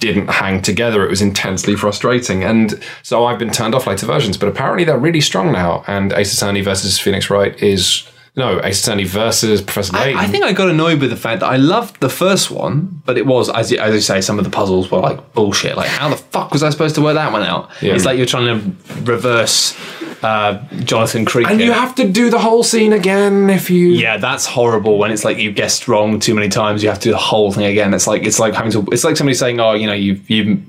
didn't 0.00 0.28
hang 0.28 0.60
together. 0.60 1.04
It 1.04 1.10
was 1.10 1.22
intensely 1.22 1.76
frustrating. 1.76 2.42
And 2.42 2.82
so 3.02 3.24
I've 3.26 3.38
been 3.38 3.52
turned 3.52 3.74
off 3.74 3.86
later 3.86 4.06
versions, 4.06 4.36
but 4.36 4.48
apparently 4.48 4.84
they're 4.84 4.98
really 4.98 5.20
strong 5.20 5.52
now. 5.52 5.84
And 5.86 6.12
Ace 6.12 6.34
Attorney 6.34 6.62
versus 6.62 6.98
Phoenix 6.98 7.30
Wright 7.30 7.60
is. 7.62 8.06
No, 8.36 8.60
Ace 8.64 8.82
Attorney 8.82 9.04
versus 9.04 9.62
Professor 9.62 9.92
Layton. 9.92 10.18
I 10.18 10.26
think 10.26 10.42
I 10.42 10.52
got 10.52 10.68
annoyed 10.68 11.00
with 11.00 11.10
the 11.10 11.16
fact 11.16 11.38
that 11.38 11.46
I 11.46 11.54
loved 11.54 12.00
the 12.00 12.08
first 12.08 12.50
one, 12.50 13.00
but 13.06 13.16
it 13.16 13.26
was, 13.26 13.48
as 13.48 13.70
you, 13.70 13.78
as 13.78 13.94
you 13.94 14.00
say, 14.00 14.20
some 14.20 14.38
of 14.38 14.44
the 14.44 14.50
puzzles 14.50 14.90
were 14.90 14.98
like 14.98 15.34
bullshit. 15.34 15.76
Like, 15.76 15.86
how 15.86 16.08
the 16.08 16.16
fuck 16.16 16.50
was 16.50 16.64
I 16.64 16.70
supposed 16.70 16.96
to 16.96 17.00
work 17.00 17.14
that 17.14 17.30
one 17.30 17.44
out? 17.44 17.70
Yeah. 17.80 17.94
It's 17.94 18.04
like 18.04 18.16
you're 18.16 18.26
trying 18.26 18.46
to 18.46 19.02
reverse 19.02 19.78
uh, 20.24 20.58
Jonathan 20.84 21.26
Creek. 21.26 21.46
And 21.48 21.60
you 21.60 21.72
have 21.72 21.94
to 21.96 22.08
do 22.08 22.30
the 22.30 22.38
whole 22.38 22.62
scene 22.62 22.94
again 22.94 23.50
if 23.50 23.68
you. 23.68 23.90
Yeah, 23.90 24.16
that's 24.16 24.46
horrible. 24.46 24.96
When 24.98 25.10
it's 25.10 25.22
like 25.22 25.36
you 25.36 25.52
guessed 25.52 25.86
wrong 25.86 26.18
too 26.18 26.34
many 26.34 26.48
times, 26.48 26.82
you 26.82 26.88
have 26.88 26.98
to 27.00 27.04
do 27.04 27.10
the 27.10 27.18
whole 27.18 27.52
thing 27.52 27.66
again. 27.66 27.92
It's 27.92 28.06
like 28.06 28.24
it's 28.24 28.38
like 28.38 28.54
having 28.54 28.72
to. 28.72 28.86
It's 28.90 29.04
like 29.04 29.18
somebody 29.18 29.34
saying, 29.34 29.60
"Oh, 29.60 29.74
you 29.74 29.86
know, 29.86 29.92
you 29.92 30.18
you 30.26 30.62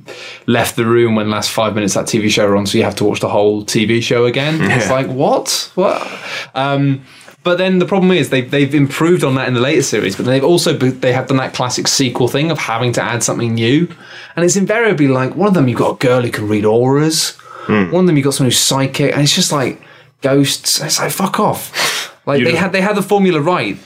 left 0.46 0.76
the 0.76 0.86
room 0.86 1.16
when 1.16 1.30
last 1.30 1.52
five 1.52 1.74
minutes 1.74 1.94
that 1.94 2.06
TV 2.06 2.30
show 2.30 2.56
on, 2.58 2.66
so 2.66 2.78
you 2.78 2.84
have 2.84 2.98
to 2.98 3.06
watch 3.06 3.22
the 3.22 3.30
whole 3.30 3.64
TV 3.64 4.04
show 4.04 4.26
again." 4.26 4.60
It's 4.76 4.90
like 4.90 5.08
what, 5.08 5.72
what? 5.76 6.06
Um, 6.54 7.06
but 7.44 7.58
then 7.58 7.80
the 7.80 7.86
problem 7.86 8.12
is 8.12 8.30
they've 8.30 8.50
they've 8.50 8.76
improved 8.76 9.24
on 9.24 9.36
that 9.36 9.48
in 9.48 9.54
the 9.54 9.62
later 9.62 9.84
series, 9.84 10.18
but 10.18 10.26
they've 10.26 10.44
also 10.44 10.74
they 10.74 11.14
have 11.14 11.28
done 11.28 11.38
that 11.38 11.54
classic 11.54 11.88
sequel 11.88 12.28
thing 12.28 12.52
of 12.52 12.58
having 12.58 12.92
to 12.94 13.02
add 13.02 13.24
something 13.24 13.54
new, 13.54 13.88
and 14.36 14.44
it's 14.44 14.58
invariably 14.58 15.08
like 15.08 15.36
one 15.36 15.48
of 15.48 15.54
them 15.54 15.70
you've 15.70 15.80
got 15.80 15.92
a 15.92 15.98
girl 15.98 16.24
who 16.24 16.32
can 16.32 16.50
read 16.50 16.66
auras, 16.66 17.38
Hmm. 17.66 17.92
one 17.92 18.04
of 18.04 18.08
them 18.08 18.16
you've 18.18 18.24
got 18.26 18.34
someone 18.34 18.52
who's 18.52 18.60
psychic, 18.60 19.12
and 19.14 19.22
it's 19.22 19.34
just 19.36 19.52
like 19.52 19.82
ghosts. 20.22 20.82
It's 20.82 21.00
like 21.00 21.12
fuck 21.12 21.40
off. 21.40 22.12
Like 22.26 22.44
they 22.44 22.56
had 22.56 22.72
they 22.72 22.82
had 22.82 22.96
the 22.96 23.02
formula 23.04 23.40
right, 23.40 23.78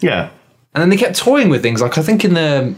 Yeah. 0.00 0.30
and 0.74 0.82
then 0.82 0.88
they 0.90 0.96
kept 0.96 1.16
toying 1.16 1.48
with 1.48 1.62
things. 1.62 1.80
Like 1.80 1.96
I 1.98 2.02
think 2.02 2.24
in 2.24 2.34
the 2.34 2.74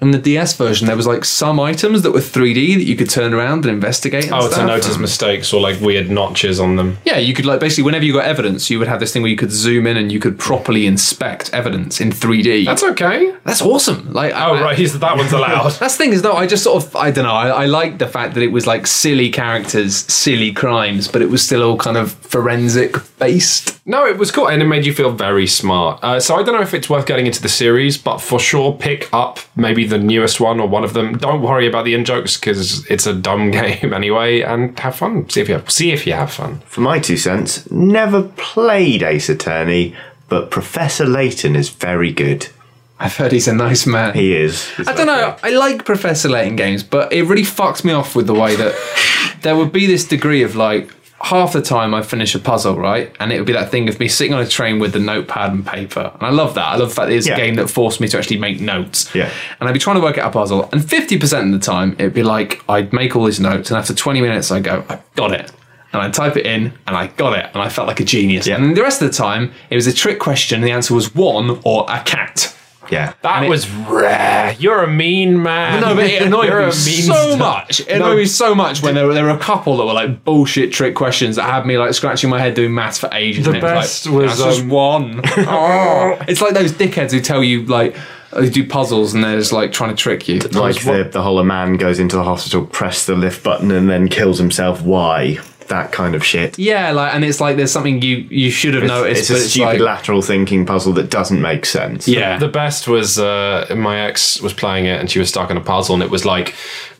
in 0.00 0.10
the 0.10 0.18
DS 0.18 0.56
version, 0.56 0.86
there 0.86 0.96
was 0.96 1.06
like 1.06 1.24
some 1.24 1.58
items 1.60 2.02
that 2.02 2.10
were 2.12 2.20
3D 2.20 2.74
that 2.76 2.84
you 2.84 2.96
could 2.96 3.08
turn 3.08 3.32
around 3.32 3.64
and 3.64 3.72
investigate. 3.74 4.24
And 4.24 4.34
Oh, 4.34 4.50
to 4.50 4.66
notice 4.66 4.98
mistakes 4.98 5.52
or 5.52 5.60
like 5.60 5.80
weird 5.80 6.10
notches 6.10 6.60
on 6.60 6.76
them. 6.76 6.98
Yeah, 7.04 7.16
you 7.18 7.32
could 7.32 7.46
like 7.46 7.60
basically 7.60 7.84
whenever 7.84 8.04
you 8.04 8.12
got 8.12 8.24
evidence, 8.24 8.68
you 8.70 8.78
would 8.78 8.88
have 8.88 9.00
this 9.00 9.12
thing 9.12 9.22
where 9.22 9.30
you 9.30 9.36
could 9.36 9.52
zoom 9.52 9.86
in 9.86 9.96
and 9.96 10.10
you 10.12 10.20
could 10.20 10.38
properly 10.38 10.86
inspect 10.86 11.50
evidence 11.54 12.00
in 12.00 12.10
3D. 12.10 12.66
That's 12.66 12.82
okay. 12.82 13.34
That's 13.44 13.62
awesome. 13.62 14.12
Like, 14.12 14.32
Oh, 14.34 14.54
I- 14.54 14.62
right. 14.62 14.78
He's, 14.78 14.98
that 14.98 15.16
one's 15.16 15.32
allowed. 15.38 15.70
That's 15.72 15.96
the 15.96 16.04
thing 16.04 16.12
is 16.12 16.22
though, 16.22 16.34
I 16.34 16.46
just 16.46 16.64
sort 16.64 16.82
of 16.84 16.94
I 16.96 17.10
don't 17.10 17.24
know. 17.24 17.32
I, 17.32 17.48
I 17.48 17.66
like 17.66 17.98
the 17.98 18.08
fact 18.08 18.34
that 18.34 18.42
it 18.42 18.52
was 18.52 18.66
like 18.66 18.86
silly 18.86 19.30
characters, 19.30 19.96
silly 20.12 20.52
crimes, 20.52 21.08
but 21.08 21.22
it 21.22 21.30
was 21.30 21.42
still 21.44 21.62
all 21.62 21.78
kind 21.78 21.96
of 21.96 22.12
forensic 22.12 22.96
based. 23.18 23.80
No, 23.86 24.06
it 24.06 24.16
was 24.18 24.30
cool, 24.30 24.48
and 24.48 24.62
it 24.62 24.66
made 24.66 24.86
you 24.86 24.92
feel 24.94 25.10
very 25.12 25.46
smart. 25.46 26.02
Uh, 26.02 26.18
so 26.18 26.34
I 26.36 26.42
don't 26.42 26.54
know 26.54 26.62
if 26.62 26.72
it's 26.74 26.88
worth 26.90 27.06
getting 27.06 27.26
into 27.26 27.40
the 27.42 27.48
series, 27.48 27.98
but 27.98 28.18
for 28.18 28.40
sure, 28.40 28.72
pick 28.72 29.08
up 29.12 29.38
maybe 29.56 29.83
the 29.90 29.98
newest 29.98 30.40
one 30.40 30.60
or 30.60 30.68
one 30.68 30.84
of 30.84 30.94
them. 30.94 31.18
Don't 31.18 31.42
worry 31.42 31.66
about 31.66 31.84
the 31.84 31.94
in 31.94 32.04
jokes 32.04 32.36
because 32.36 32.86
it's 32.90 33.06
a 33.06 33.14
dumb 33.14 33.50
game 33.52 33.92
anyway, 33.92 34.40
and 34.40 34.78
have 34.78 34.96
fun. 34.96 35.28
See 35.28 35.40
if 35.40 35.48
you 35.48 35.54
have, 35.54 35.70
see 35.70 35.92
if 35.92 36.06
you 36.06 36.12
have 36.12 36.32
fun. 36.32 36.60
For 36.66 36.80
my 36.80 36.98
two 36.98 37.16
cents, 37.16 37.70
never 37.70 38.22
played 38.22 39.02
Ace 39.02 39.28
Attorney, 39.28 39.94
but 40.28 40.50
Professor 40.50 41.06
Layton 41.06 41.56
is 41.56 41.68
very 41.68 42.12
good. 42.12 42.48
I've 42.98 43.16
heard 43.16 43.32
he's 43.32 43.48
a 43.48 43.54
nice 43.54 43.86
man. 43.86 44.14
He 44.14 44.36
is. 44.36 44.70
I 44.86 44.94
don't 44.94 45.06
know. 45.06 45.36
I 45.42 45.50
like 45.50 45.84
Professor 45.84 46.28
Layton 46.28 46.56
games, 46.56 46.82
but 46.82 47.12
it 47.12 47.24
really 47.24 47.42
fucks 47.42 47.84
me 47.84 47.92
off 47.92 48.14
with 48.14 48.26
the 48.26 48.34
way 48.34 48.54
that 48.54 49.38
there 49.42 49.56
would 49.56 49.72
be 49.72 49.86
this 49.86 50.06
degree 50.06 50.42
of 50.42 50.54
like 50.54 50.93
half 51.24 51.52
the 51.52 51.62
time 51.62 51.94
I 51.94 52.02
finish 52.02 52.34
a 52.34 52.38
puzzle, 52.38 52.76
right? 52.76 53.14
And 53.20 53.32
it 53.32 53.38
would 53.38 53.46
be 53.46 53.52
that 53.54 53.70
thing 53.70 53.88
of 53.88 53.98
me 53.98 54.08
sitting 54.08 54.34
on 54.34 54.40
a 54.42 54.46
train 54.46 54.78
with 54.78 54.92
the 54.92 54.98
notepad 54.98 55.52
and 55.52 55.66
paper. 55.66 56.10
And 56.14 56.22
I 56.22 56.30
love 56.30 56.54
that. 56.54 56.66
I 56.66 56.76
love 56.76 56.90
the 56.90 56.94
fact 56.94 57.08
that 57.08 57.14
it's 57.16 57.26
Yeah. 57.26 57.34
a 57.34 57.36
game 57.36 57.54
that 57.56 57.68
forced 57.70 58.00
me 58.00 58.08
to 58.08 58.18
actually 58.18 58.38
make 58.38 58.60
notes. 58.60 59.10
Yeah. 59.14 59.30
And 59.60 59.68
I'd 59.68 59.72
be 59.72 59.78
trying 59.78 59.96
to 59.96 60.02
work 60.02 60.18
out 60.18 60.28
a 60.28 60.30
puzzle, 60.30 60.68
and 60.72 60.82
50% 60.82 61.52
of 61.54 61.60
the 61.60 61.64
time 61.64 61.96
it'd 61.98 62.14
be 62.14 62.22
like 62.22 62.62
I'd 62.68 62.92
make 62.92 63.16
all 63.16 63.24
these 63.24 63.40
notes, 63.40 63.70
and 63.70 63.78
after 63.78 63.94
20 63.94 64.20
minutes 64.20 64.50
I 64.50 64.60
go, 64.60 64.84
I 64.88 64.98
got 65.16 65.32
it. 65.32 65.50
And 65.92 66.02
I 66.02 66.10
type 66.10 66.36
it 66.36 66.44
in, 66.44 66.72
and 66.88 66.96
I 66.96 67.06
got 67.06 67.38
it, 67.38 67.46
and 67.54 67.62
I 67.62 67.68
felt 67.68 67.86
like 67.86 68.00
a 68.00 68.04
genius. 68.04 68.46
Yeah. 68.48 68.56
And 68.56 68.76
the 68.76 68.82
rest 68.82 69.00
of 69.00 69.08
the 69.10 69.14
time, 69.16 69.52
it 69.70 69.76
was 69.76 69.86
a 69.86 69.92
trick 69.92 70.18
question, 70.18 70.56
and 70.58 70.64
the 70.66 70.72
answer 70.72 70.92
was 70.92 71.14
one 71.14 71.60
or 71.64 71.86
a 71.88 72.00
cat. 72.00 72.52
Yeah. 72.90 73.14
That 73.22 73.44
it- 73.44 73.48
was 73.48 73.68
rare. 73.70 74.54
You're 74.58 74.82
a 74.82 74.88
mean 74.88 75.42
man. 75.42 75.80
No, 75.80 75.94
but 75.94 76.04
it 76.04 76.22
annoyed 76.26 76.48
You're 76.48 76.58
me 76.58 76.64
a 76.64 76.66
mean 76.66 76.72
so 76.72 77.14
stuff. 77.14 77.38
much. 77.38 77.80
It 77.80 77.88
annoyed 77.88 78.16
me 78.18 78.26
so 78.26 78.54
much 78.54 78.82
when 78.82 78.94
there 78.94 79.06
were, 79.06 79.14
there 79.14 79.24
were 79.24 79.30
a 79.30 79.38
couple 79.38 79.76
that 79.78 79.84
were 79.86 79.92
like 79.92 80.24
bullshit 80.24 80.72
trick 80.72 80.94
questions 80.94 81.36
that 81.36 81.44
had 81.48 81.66
me 81.66 81.78
like 81.78 81.94
scratching 81.94 82.30
my 82.30 82.38
head 82.38 82.54
doing 82.54 82.74
maths 82.74 82.98
for 82.98 83.08
ages. 83.12 83.44
The 83.44 83.50
and 83.50 83.58
it 83.58 83.62
best 83.62 84.06
like, 84.06 84.14
was, 84.14 84.38
"That's 84.38 84.42
just 84.56 84.62
um, 84.62 84.68
one. 84.68 85.20
oh. 85.36 86.16
It's 86.28 86.40
like 86.40 86.54
those 86.54 86.72
dickheads 86.72 87.12
who 87.12 87.20
tell 87.20 87.42
you 87.42 87.64
like 87.66 87.96
who 88.32 88.50
do 88.50 88.66
puzzles 88.66 89.14
and 89.14 89.22
they're 89.22 89.38
just 89.38 89.52
like 89.52 89.70
trying 89.72 89.90
to 89.90 89.96
trick 89.96 90.26
you. 90.28 90.40
Like 90.40 90.82
the, 90.82 91.08
the 91.12 91.22
whole 91.22 91.38
a 91.38 91.44
man 91.44 91.76
goes 91.76 91.98
into 92.00 92.16
the 92.16 92.24
hospital, 92.24 92.66
press 92.66 93.06
the 93.06 93.14
lift 93.14 93.44
button, 93.44 93.70
and 93.70 93.88
then 93.88 94.08
kills 94.08 94.38
himself. 94.38 94.82
Why? 94.82 95.38
That 95.68 95.92
kind 95.92 96.14
of 96.14 96.24
shit. 96.24 96.58
Yeah, 96.58 96.90
like 96.92 97.14
and 97.14 97.24
it's 97.24 97.40
like 97.40 97.56
there's 97.56 97.72
something 97.72 98.02
you 98.02 98.16
you 98.28 98.50
should 98.50 98.74
have 98.74 98.84
noticed, 98.84 99.20
it's 99.20 99.30
a 99.30 99.32
but 99.32 99.42
it's 99.42 99.50
stupid 99.50 99.66
like 99.66 99.80
lateral 99.80 100.22
thinking 100.22 100.66
puzzle 100.66 100.92
that 100.94 101.10
doesn't 101.10 101.40
make 101.40 101.64
sense. 101.66 102.06
yeah. 102.06 102.38
The 102.38 102.48
best 102.48 102.86
was 102.88 103.18
uh, 103.18 103.72
my 103.76 104.00
ex 104.00 104.40
was 104.40 104.52
playing 104.52 104.86
it 104.86 105.00
and 105.00 105.10
she 105.10 105.18
was 105.18 105.28
stuck 105.28 105.50
in 105.50 105.56
a 105.56 105.60
puzzle 105.60 105.94
and 105.94 106.02
it 106.02 106.10
was 106.10 106.24
like, 106.24 106.54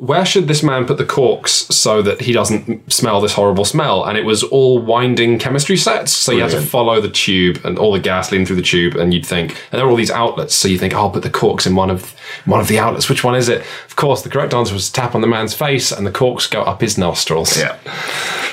where 0.06 0.26
should 0.26 0.48
this 0.48 0.62
man 0.62 0.86
put 0.86 0.98
the 0.98 1.04
corks 1.04 1.52
so 1.52 2.02
that 2.02 2.20
he 2.20 2.32
doesn't 2.32 2.92
smell 2.92 3.20
this 3.20 3.32
horrible 3.32 3.64
smell? 3.64 4.04
And 4.04 4.18
it 4.18 4.24
was 4.24 4.42
all 4.42 4.78
winding 4.78 5.38
chemistry 5.38 5.76
sets, 5.76 6.12
so 6.12 6.32
you 6.32 6.42
had 6.42 6.50
to 6.50 6.60
follow 6.60 7.00
the 7.00 7.08
tube 7.08 7.60
and 7.64 7.78
all 7.78 7.92
the 7.92 7.98
gas 7.98 8.30
leading 8.30 8.46
through 8.46 8.56
the 8.56 8.62
tube, 8.62 8.96
and 8.96 9.14
you'd 9.14 9.24
think, 9.24 9.52
and 9.72 9.78
there 9.78 9.84
were 9.86 9.90
all 9.90 9.96
these 9.96 10.10
outlets, 10.10 10.54
so 10.54 10.68
you 10.68 10.78
think, 10.78 10.94
oh, 10.94 10.98
I'll 10.98 11.10
put 11.10 11.22
the 11.22 11.30
corks 11.30 11.66
in 11.66 11.74
one 11.74 11.90
of 11.90 12.14
one 12.44 12.60
of 12.60 12.68
the 12.68 12.78
outlets. 12.78 13.08
Which 13.08 13.24
one 13.24 13.34
is 13.34 13.48
it? 13.48 13.62
Of 13.86 13.96
course, 13.96 14.22
the 14.22 14.28
correct 14.28 14.52
answer 14.52 14.74
was 14.74 14.88
to 14.88 14.92
tap 14.92 15.14
on 15.14 15.22
the 15.22 15.26
man's 15.26 15.54
face, 15.54 15.90
and 15.90 16.06
the 16.06 16.12
corks 16.12 16.46
go 16.46 16.62
up 16.62 16.80
his 16.80 16.98
nostrils. 16.98 17.56
Yeah. 17.56 17.78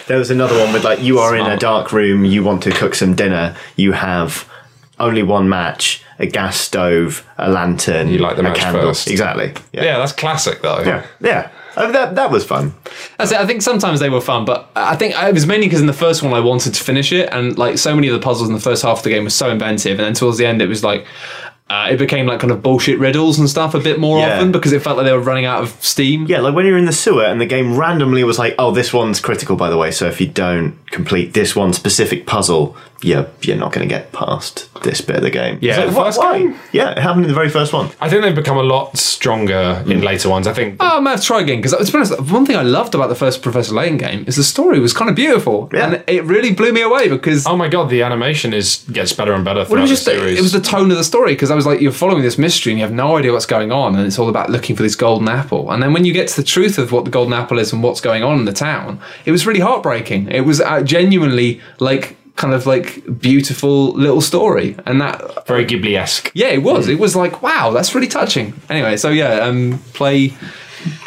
There 0.08 0.18
was 0.18 0.32
another 0.32 0.58
one 0.58 0.74
with 0.74 0.84
like 0.84 1.02
you 1.02 1.20
are 1.20 1.36
in 1.36 1.46
a 1.46 1.58
dark 1.58 1.92
room, 1.92 2.24
you 2.26 2.44
want 2.44 2.64
to 2.64 2.72
cook 2.72 2.96
some 2.96 3.16
dinner, 3.16 3.56
you 3.76 3.92
have 3.92 4.50
only 5.00 5.24
one 5.24 5.50
match, 5.50 6.04
a 6.22 6.28
gas 6.28 6.58
stove, 6.58 7.26
a 7.38 7.50
lantern, 7.50 8.08
You 8.10 8.20
light 8.20 8.36
the 8.36 8.42
a 8.42 8.44
match 8.44 8.58
candle. 8.58 8.84
first. 8.84 9.10
Exactly. 9.10 9.54
Yeah, 9.74 9.84
Yeah. 9.84 9.98
that's 9.98 10.14
classic 10.14 10.62
though. 10.62 10.80
Yeah. 10.86 11.04
Yeah. 11.20 11.50
Oh, 11.78 11.90
that 11.92 12.16
that 12.16 12.30
was 12.32 12.44
fun. 12.46 12.74
That's 13.18 13.32
it. 13.32 13.40
I 13.40 13.46
think 13.46 13.62
sometimes 13.62 14.00
they 14.02 14.10
were 14.10 14.20
fun, 14.22 14.44
but 14.46 14.70
I 14.76 14.96
think 14.96 15.16
it 15.18 15.34
was 15.34 15.48
mainly 15.48 15.68
because 15.68 15.80
in 15.82 15.88
the 15.88 15.94
first 15.94 16.22
one 16.22 16.34
I 16.34 16.40
wanted 16.42 16.74
to 16.74 16.84
finish 16.84 17.12
it, 17.14 17.30
and 17.32 17.58
like 17.58 17.78
so 17.78 17.96
many 17.96 18.08
of 18.10 18.14
the 18.14 18.20
puzzles 18.20 18.50
in 18.50 18.54
the 18.56 18.60
first 18.62 18.84
half 18.84 18.98
of 18.98 19.04
the 19.04 19.10
game 19.10 19.24
were 19.24 19.30
so 19.30 19.50
inventive, 19.50 19.98
and 20.00 20.06
then 20.06 20.14
towards 20.14 20.38
the 20.38 20.46
end 20.46 20.62
it 20.62 20.68
was 20.68 20.84
like 20.84 21.06
uh, 21.70 21.88
it 21.90 21.96
became 21.98 22.26
like 22.26 22.42
kind 22.42 22.52
of 22.52 22.62
bullshit 22.62 23.00
riddles 23.00 23.40
and 23.40 23.50
stuff 23.50 23.74
a 23.74 23.80
bit 23.80 23.98
more 23.98 24.20
Yeah. 24.20 24.34
often 24.36 24.52
because 24.52 24.74
it 24.74 24.82
felt 24.82 24.98
like 24.98 25.06
they 25.06 25.14
were 25.14 25.22
running 25.22 25.46
out 25.46 25.64
of 25.64 25.70
steam. 25.80 26.26
Yeah, 26.28 26.42
like 26.42 26.54
when 26.54 26.66
you're 26.66 26.78
in 26.78 26.84
the 26.84 26.92
sewer 26.92 27.24
and 27.24 27.40
the 27.40 27.46
game 27.46 27.78
randomly 27.78 28.26
was 28.26 28.38
like, 28.38 28.54
"Oh, 28.60 28.72
this 28.72 28.92
one's 28.92 29.22
critical, 29.22 29.56
by 29.56 29.70
the 29.70 29.78
way. 29.78 29.92
So 29.92 30.06
if 30.08 30.20
you 30.20 30.28
don't 30.28 30.76
complete 30.92 31.34
this 31.34 31.56
one 31.56 31.72
specific 31.72 32.26
puzzle, 32.28 32.76
you're 33.02 33.28
you're 33.42 33.58
not 33.58 33.72
going 33.74 33.88
to 33.88 33.94
get 33.94 34.12
past 34.12 34.70
this 34.84 35.02
bit 35.02 35.18
of 35.18 35.24
the 35.24 35.30
game." 35.30 35.58
Yeah. 35.62 35.78
Like, 35.78 35.88
The 35.90 35.96
first 35.96 36.20
why?" 36.20 36.38
game? 36.40 36.56
Yeah, 36.72 36.92
it 36.92 36.98
happened 37.00 37.26
in 37.26 37.30
the 37.30 37.36
very 37.36 37.50
first 37.50 37.74
one. 37.74 37.90
I 38.00 38.10
think 38.10 38.22
they've 38.24 38.36
become 38.36 38.58
a 38.58 38.64
lot 38.64 38.98
stronger 38.98 39.84
in 39.88 40.02
later 40.02 40.30
ones. 40.30 40.48
I 40.48 40.54
think 40.54 40.78
Oh, 40.80 40.98
I 40.98 41.00
might 41.00 41.12
have 41.12 41.22
to 41.22 41.26
try 41.28 41.42
again 41.42 41.62
because 41.62 41.74
to 41.86 41.92
be 41.92 41.98
honest, 41.98 42.20
one 42.32 42.46
thing 42.46 42.56
I 42.56 42.64
loved 42.64 42.96
about 42.96 43.10
the 43.10 43.16
first 43.16 43.42
Professor 43.42 43.74
Layton 43.74 43.98
game 43.98 44.24
is 44.28 44.36
the 44.36 44.44
story 44.44 44.80
was 44.80 44.94
kind 44.94 45.10
of 45.10 45.16
beautiful, 45.16 45.70
Yeah. 45.74 45.86
and 45.92 46.04
it 46.08 46.24
really 46.24 46.52
blew 46.54 46.74
me 46.74 46.82
away 46.82 47.08
because 47.08 47.46
Oh 47.46 47.56
my 47.58 47.68
god, 47.68 47.90
the 47.90 48.02
animation 48.04 48.54
is 48.54 48.84
gets 48.92 49.14
better 49.14 49.34
and 49.34 49.44
better 49.46 49.60
Well, 49.60 49.66
throughout 49.66 49.80
it 49.80 49.82
was 49.84 49.90
just 49.92 50.06
the 50.06 50.12
series. 50.12 50.40
it 50.40 50.42
was 50.42 50.52
the 50.54 50.62
tone 50.62 50.90
of 50.92 50.98
the 50.98 51.04
story 51.04 51.34
because 51.34 51.52
I 51.52 51.56
was 51.56 51.66
like 51.66 51.82
you're 51.82 51.92
following 51.92 52.22
this 52.24 52.38
mystery 52.38 52.72
and 52.74 52.80
you 52.80 52.86
have 52.86 52.94
no 52.94 53.18
idea 53.18 53.32
what's 53.32 53.46
going 53.46 53.72
on 53.72 53.96
and 53.96 54.06
it's 54.08 54.18
all 54.20 54.30
about 54.30 54.50
looking 54.50 54.76
for 54.76 54.84
this 54.84 54.96
golden 54.96 55.28
apple 55.28 55.72
and 55.72 55.82
then 55.84 55.94
when 55.94 56.06
you 56.06 56.14
get 56.14 56.28
to 56.30 56.36
the 56.38 56.44
truth 56.48 56.78
of 56.78 56.92
what 56.92 57.06
the 57.06 57.12
golden 57.12 57.34
apple 57.34 57.60
is 57.60 57.72
and 57.74 57.84
what's 57.84 58.02
going 58.02 58.24
on 58.24 58.40
in 58.40 58.46
the 58.46 58.54
town 58.54 59.00
it 59.26 59.32
was 59.32 59.46
really 59.46 59.60
heartbreaking 59.60 60.28
it 60.30 60.42
was 60.42 60.60
uh, 60.62 60.82
genuinely 60.82 61.62
like 61.80 62.16
kind 62.36 62.54
of 62.54 62.66
like 62.66 63.04
beautiful 63.20 63.92
little 63.94 64.22
story 64.22 64.76
and 64.86 65.02
that 65.02 65.46
very 65.48 65.66
Ghibli 65.66 65.98
esque. 65.98 66.32
yeah 66.34 66.48
it 66.48 66.64
was 66.64 66.88
it 66.88 67.00
was 67.00 67.16
like 67.16 67.42
wow 67.42 67.72
that's 67.72 67.94
really 67.94 68.08
touching 68.08 68.54
anyway 68.70 68.98
so 68.98 69.10
yeah 69.10 69.40
um 69.42 69.80
play 69.94 70.34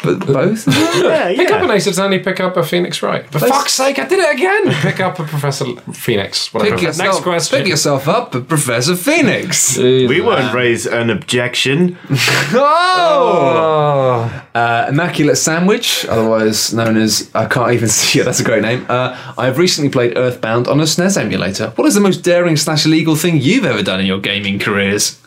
b- 0.03 0.15
both 0.25 0.67
Yeah, 0.67 1.27
Pick 1.35 1.51
up 1.51 1.59
yeah. 1.61 1.63
an 1.65 1.71
Ace 1.71 1.87
Attorney, 1.87 2.19
pick 2.19 2.39
up 2.39 2.57
a 2.57 2.63
Phoenix 2.63 3.01
Wright. 3.01 3.29
For 3.31 3.39
Let's- 3.39 3.51
fuck's 3.55 3.73
sake, 3.73 3.99
I 3.99 4.05
did 4.05 4.19
it 4.19 4.33
again! 4.35 4.73
pick 4.81 4.99
up 4.99 5.19
a 5.19 5.23
Professor 5.23 5.65
Phoenix. 5.93 6.53
Whatever. 6.53 6.75
pick 6.75 6.83
yourself, 6.85 7.07
Next 7.15 7.23
question. 7.23 7.59
pick 7.59 7.67
yourself 7.67 8.07
up 8.07 8.31
Professor 8.47 8.95
Phoenix 8.95 9.77
We 9.77 10.21
won't 10.21 10.53
raise 10.53 10.85
an 10.85 11.09
objection. 11.09 11.97
oh 12.53 13.33
Oh. 13.35 14.41
Uh, 14.53 14.85
Immaculate 14.89 15.37
Sandwich, 15.37 16.05
otherwise 16.07 16.73
known 16.73 16.97
as 16.97 17.29
I 17.35 17.45
can't 17.45 17.71
even 17.73 17.89
see 17.99 18.19
it. 18.19 18.23
That's 18.25 18.39
a 18.39 18.43
great 18.43 18.61
name. 18.61 18.85
Uh, 18.89 19.17
I 19.37 19.45
have 19.45 19.57
recently 19.57 19.89
played 19.89 20.17
Earthbound 20.17 20.67
on 20.67 20.79
a 20.79 20.83
SNES 20.83 21.17
emulator. 21.19 21.71
What 21.75 21.85
is 21.87 21.93
the 21.93 21.99
most 21.99 22.23
daring 22.23 22.55
slash 22.55 22.85
illegal 22.85 23.15
thing 23.15 23.41
you've 23.41 23.65
ever 23.65 23.83
done 23.83 23.99
in 23.99 24.05
your 24.05 24.19
gaming 24.19 24.59
careers? 24.59 25.19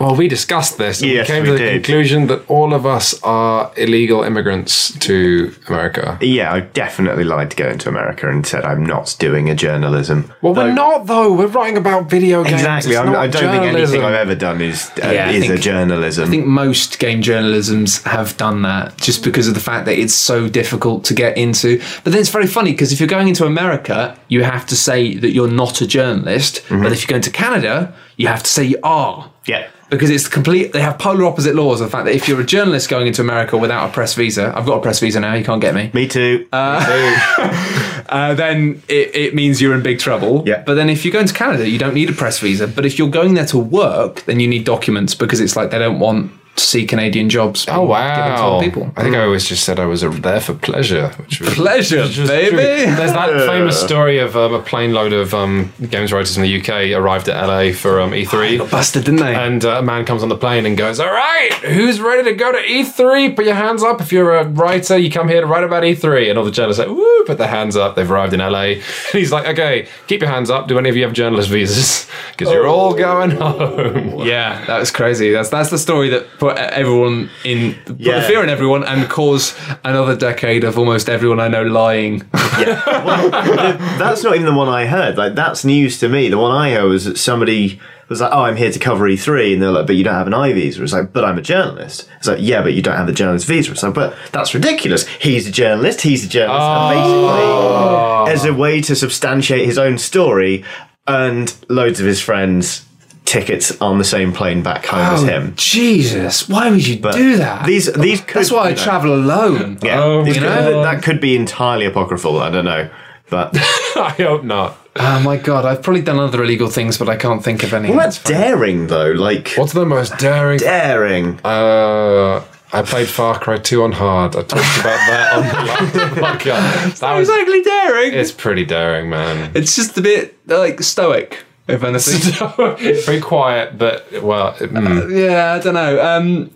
Well, 0.00 0.16
we 0.16 0.28
discussed 0.28 0.78
this. 0.78 1.02
and 1.02 1.10
Yes, 1.10 1.28
we 1.28 1.34
came 1.34 1.42
we 1.42 1.48
to 1.48 1.52
the 1.52 1.58
did. 1.58 1.84
conclusion 1.84 2.26
that 2.28 2.48
all 2.48 2.72
of 2.72 2.86
us 2.86 3.20
are 3.22 3.70
illegal 3.76 4.22
immigrants 4.22 4.98
to 5.00 5.54
America. 5.68 6.16
Yeah, 6.22 6.50
I 6.54 6.60
definitely 6.60 7.24
lied 7.24 7.50
to 7.50 7.56
go 7.56 7.68
into 7.68 7.90
America 7.90 8.26
and 8.30 8.46
said 8.46 8.64
I'm 8.64 8.84
not 8.86 9.14
doing 9.18 9.50
a 9.50 9.54
journalism. 9.54 10.32
Well, 10.40 10.54
we're 10.54 10.72
not 10.72 11.06
though. 11.06 11.34
We're 11.34 11.48
writing 11.48 11.76
about 11.76 12.08
video 12.08 12.42
games. 12.42 12.54
Exactly. 12.54 12.96
I'm, 12.96 13.06
not 13.12 13.16
I 13.16 13.26
don't 13.26 13.50
think 13.52 13.74
anything. 13.74 14.02
I've 14.02 14.14
ever 14.14 14.34
done 14.34 14.62
is 14.62 14.90
uh, 15.04 15.10
Yeah, 15.10 15.28
I 15.28 15.32
is 15.32 15.50
a 15.50 15.58
journalism. 15.58 16.26
I 16.26 16.30
think 16.30 16.46
most 16.46 16.98
game 16.98 17.20
journalisms 17.20 18.02
have 18.04 18.34
done 18.38 18.62
that 18.62 18.96
just 18.96 19.22
because 19.22 19.48
of 19.48 19.54
the 19.54 19.60
fact 19.60 19.84
that 19.84 19.98
it's 19.98 20.14
so 20.14 20.48
difficult 20.48 21.04
to 21.04 21.14
get 21.14 21.36
into. 21.36 21.78
But 22.04 22.12
then 22.12 22.20
it's 22.20 22.30
very 22.30 22.46
funny 22.46 22.72
because 22.72 22.90
if 22.90 23.00
you're 23.00 23.08
going 23.08 23.28
into 23.28 23.44
America, 23.44 24.18
you 24.28 24.44
have 24.44 24.64
to 24.68 24.76
say 24.76 25.16
that 25.16 25.32
you're 25.32 25.50
not 25.50 25.82
a 25.82 25.86
journalist. 25.86 26.62
But 26.70 26.90
if 26.92 27.02
you're 27.02 27.10
going 27.10 27.22
to 27.22 27.30
Canada, 27.30 27.94
you 28.20 28.28
have 28.28 28.42
to 28.42 28.50
say 28.50 28.64
you 28.64 28.78
are. 28.82 29.30
yeah. 29.46 29.68
because 29.88 30.10
it's 30.10 30.28
complete 30.28 30.72
they 30.72 30.80
have 30.80 30.98
polar 30.98 31.24
opposite 31.24 31.54
laws 31.54 31.78
the 31.80 31.88
fact 31.88 32.04
that 32.06 32.14
if 32.14 32.28
you're 32.28 32.40
a 32.40 32.44
journalist 32.56 32.88
going 32.88 33.06
into 33.06 33.20
america 33.22 33.56
without 33.56 33.88
a 33.88 33.92
press 33.92 34.14
visa 34.14 34.52
i've 34.56 34.66
got 34.66 34.76
a 34.78 34.82
press 34.86 35.00
visa 35.00 35.18
now 35.20 35.34
you 35.34 35.44
can't 35.44 35.60
get 35.60 35.74
me 35.74 35.90
Me 35.94 36.06
too. 36.06 36.46
uh, 36.52 38.34
then 38.34 38.82
it, 38.88 39.14
it 39.14 39.34
means 39.34 39.60
you're 39.60 39.74
in 39.74 39.82
big 39.82 39.98
trouble 39.98 40.42
Yeah. 40.46 40.62
but 40.66 40.74
then 40.74 40.88
if 40.90 41.04
you're 41.04 41.12
going 41.12 41.26
to 41.26 41.34
canada 41.34 41.68
you 41.68 41.78
don't 41.78 41.94
need 41.94 42.10
a 42.10 42.12
press 42.12 42.38
visa 42.38 42.66
but 42.68 42.84
if 42.86 42.98
you're 42.98 43.10
going 43.10 43.34
there 43.34 43.46
to 43.46 43.58
work 43.58 44.22
then 44.26 44.40
you 44.40 44.48
need 44.48 44.64
documents 44.64 45.14
because 45.14 45.40
it's 45.40 45.56
like 45.56 45.70
they 45.70 45.78
don't 45.78 45.98
want 46.00 46.32
see 46.60 46.86
canadian 46.86 47.28
jobs 47.28 47.66
Oh 47.68 47.86
being 47.86 47.88
given 47.88 48.36
to 48.36 48.42
wow! 48.42 48.60
people 48.60 48.92
I 48.96 49.02
think 49.02 49.16
I 49.16 49.24
always 49.24 49.46
just 49.46 49.64
said 49.64 49.78
I 49.78 49.86
was 49.86 50.02
there 50.02 50.40
for 50.40 50.54
pleasure. 50.54 51.08
Which 51.18 51.40
was, 51.40 51.54
pleasure 51.54 52.02
which 52.02 52.18
was 52.18 52.28
baby 52.28 52.50
true. 52.50 52.56
There's 52.56 53.12
that 53.12 53.46
famous 53.46 53.80
story 53.80 54.18
of 54.18 54.36
um, 54.36 54.54
a 54.54 54.62
plane 54.62 54.92
load 54.92 55.12
of 55.12 55.34
um, 55.34 55.72
games 55.88 56.12
writers 56.12 56.34
from 56.34 56.42
the 56.42 56.60
UK 56.60 56.98
arrived 56.98 57.28
at 57.28 57.40
LA 57.46 57.72
for 57.72 58.00
um, 58.00 58.10
E3. 58.10 58.70
busted 58.70 59.04
didn't 59.04 59.20
they 59.20 59.34
And 59.34 59.64
uh, 59.64 59.78
a 59.78 59.82
man 59.82 60.04
comes 60.04 60.22
on 60.22 60.28
the 60.28 60.36
plane 60.36 60.66
and 60.66 60.76
goes, 60.76 61.00
All 61.00 61.10
right, 61.10 61.52
who's 61.64 62.00
ready 62.00 62.24
to 62.30 62.34
go 62.36 62.52
to 62.52 62.58
E3? 62.58 63.34
Put 63.34 63.46
your 63.46 63.54
hands 63.54 63.82
up. 63.82 64.00
If 64.00 64.12
you're 64.12 64.36
a 64.36 64.44
writer, 64.46 64.98
you 64.98 65.10
come 65.10 65.28
here 65.28 65.40
to 65.40 65.46
write 65.46 65.64
about 65.64 65.82
E3. 65.82 66.28
And 66.28 66.38
all 66.38 66.44
the 66.44 66.50
journalists 66.50 66.78
like, 66.78 66.88
Woo, 66.88 67.24
put 67.24 67.38
their 67.38 67.48
hands 67.48 67.76
up. 67.76 67.96
They've 67.96 68.10
arrived 68.10 68.34
in 68.34 68.40
LA. 68.40 68.60
And 68.60 68.82
he's 69.12 69.32
like, 69.32 69.46
Okay, 69.46 69.88
keep 70.06 70.20
your 70.20 70.30
hands 70.30 70.50
up. 70.50 70.68
Do 70.68 70.78
any 70.78 70.88
of 70.88 70.96
you 70.96 71.04
have 71.04 71.12
journalist 71.12 71.48
visas? 71.48 72.08
Because 72.30 72.52
you're 72.54 72.66
all 72.66 72.94
going 72.94 73.32
home. 73.32 74.26
yeah 74.26 74.64
that 74.64 74.78
was 74.78 74.90
crazy 74.90 75.30
that's 75.30 75.50
that's 75.50 75.68
the 75.68 75.78
story 75.78 76.08
that 76.08 76.26
put 76.38 76.49
for 76.49 76.49
everyone 76.58 77.30
in 77.44 77.74
put 77.84 77.98
the 77.98 78.04
Yeah. 78.04 78.26
fear 78.26 78.42
in 78.42 78.48
everyone 78.50 78.84
and 78.84 79.08
cause 79.08 79.54
another 79.84 80.16
decade 80.16 80.64
of 80.64 80.78
almost 80.78 81.08
everyone 81.08 81.40
I 81.40 81.48
know 81.48 81.62
lying. 81.62 82.22
That's 82.32 84.22
not 84.22 84.34
even 84.34 84.46
the 84.46 84.54
one 84.54 84.68
I 84.68 84.86
heard. 84.86 85.16
Like 85.16 85.34
that's 85.34 85.64
news 85.64 85.98
to 86.00 86.08
me. 86.08 86.28
The 86.28 86.38
one 86.38 86.52
I 86.52 86.72
heard 86.72 86.88
was 86.88 87.04
that 87.04 87.18
somebody 87.18 87.80
was 88.08 88.20
like, 88.20 88.30
"Oh, 88.32 88.42
I'm 88.42 88.56
here 88.56 88.70
to 88.72 88.78
cover 88.78 89.04
E3," 89.08 89.54
and 89.54 89.62
they're 89.62 89.70
like, 89.70 89.86
"But 89.86 89.96
you 89.96 90.04
don't 90.04 90.14
have 90.14 90.26
an 90.26 90.34
I 90.34 90.52
visa." 90.52 90.82
It's 90.82 90.92
like, 90.92 91.12
"But 91.12 91.24
I'm 91.24 91.38
a 91.38 91.42
journalist." 91.42 92.08
It's 92.18 92.26
like, 92.26 92.38
"Yeah, 92.40 92.60
but 92.62 92.74
you 92.74 92.82
don't 92.82 92.96
have 92.96 93.06
the 93.06 93.12
journalist 93.12 93.46
visa." 93.46 93.70
It's 93.70 93.82
like, 93.82 93.94
"But 93.94 94.14
that's 94.32 94.52
ridiculous. 94.52 95.06
He's 95.06 95.46
a 95.46 95.52
journalist. 95.52 96.02
He's 96.02 96.24
a 96.24 96.28
journalist." 96.28 96.62
And 96.62 96.98
ah. 96.98 98.24
basically, 98.26 98.34
as 98.34 98.44
a 98.44 98.54
way 98.54 98.80
to 98.82 98.96
substantiate 98.96 99.64
his 99.64 99.78
own 99.78 99.96
story, 99.96 100.64
earned 101.08 101.54
loads 101.68 102.00
of 102.00 102.06
his 102.06 102.20
friends 102.20 102.84
tickets 103.30 103.80
on 103.80 103.98
the 103.98 104.04
same 104.04 104.32
plane 104.32 104.62
back 104.62 104.86
home 104.86 105.00
as 105.00 105.22
him. 105.22 105.54
Jesus, 105.56 106.48
why 106.48 106.70
would 106.70 106.86
you 106.86 106.96
do 106.96 107.36
that? 107.36 107.64
These 107.66 107.92
these 107.92 108.20
could, 108.20 108.34
That's 108.40 108.50
why 108.52 108.66
I 108.68 108.70
know, 108.70 108.76
travel 108.76 109.14
alone. 109.14 109.78
Yeah, 109.82 110.02
Oh 110.02 110.24
these 110.24 110.36
my 110.40 110.42
could- 110.42 110.84
that 110.84 111.02
could 111.02 111.20
be 111.20 111.36
entirely 111.36 111.86
apocryphal. 111.86 112.38
I 112.40 112.50
don't 112.50 112.64
know, 112.64 112.90
but. 113.28 113.56
I 113.96 114.14
hope 114.18 114.44
not. 114.44 114.76
Oh 114.96 115.20
my 115.20 115.36
god, 115.36 115.64
I've 115.64 115.82
probably 115.82 116.02
done 116.02 116.18
other 116.18 116.42
illegal 116.42 116.68
things, 116.68 116.98
but 116.98 117.08
I 117.08 117.16
can't 117.16 117.42
think 117.44 117.62
of 117.62 117.72
any. 117.72 117.88
What 117.90 118.18
about 118.18 118.24
daring 118.24 118.88
though? 118.88 119.12
Like 119.12 119.52
What's 119.54 119.72
the 119.72 119.86
most 119.86 120.18
daring? 120.18 120.58
daring? 120.58 121.38
Uh, 121.44 122.42
I 122.72 122.82
played 122.82 123.08
Far 123.08 123.38
Cry 123.38 123.58
2 123.58 123.82
on 123.82 123.92
hard. 123.92 124.34
I 124.36 124.42
talked 124.42 124.52
about 124.80 125.00
that 125.10 125.32
on 125.34 125.42
the 125.42 125.70
last 125.70 125.94
podcast. 126.40 126.98
That 127.00 127.16
was, 127.18 127.28
exactly 127.28 127.62
daring. 127.62 128.14
it's 128.14 128.30
pretty 128.32 128.64
daring, 128.64 129.10
man. 129.10 129.50
It's 129.54 129.74
just 129.76 129.96
a 129.98 130.00
bit 130.02 130.36
like 130.46 130.80
stoic, 130.82 131.38
if 131.68 131.82
anything. 131.84 133.02
Very 133.04 133.20
quiet, 133.20 133.78
but 133.78 134.10
well, 134.22 134.54
it- 134.60 134.70
mm. 134.72 135.28
yeah, 135.28 135.54
I 135.54 135.58
don't 135.60 135.74
know. 135.74 136.00
Um, 136.04 136.50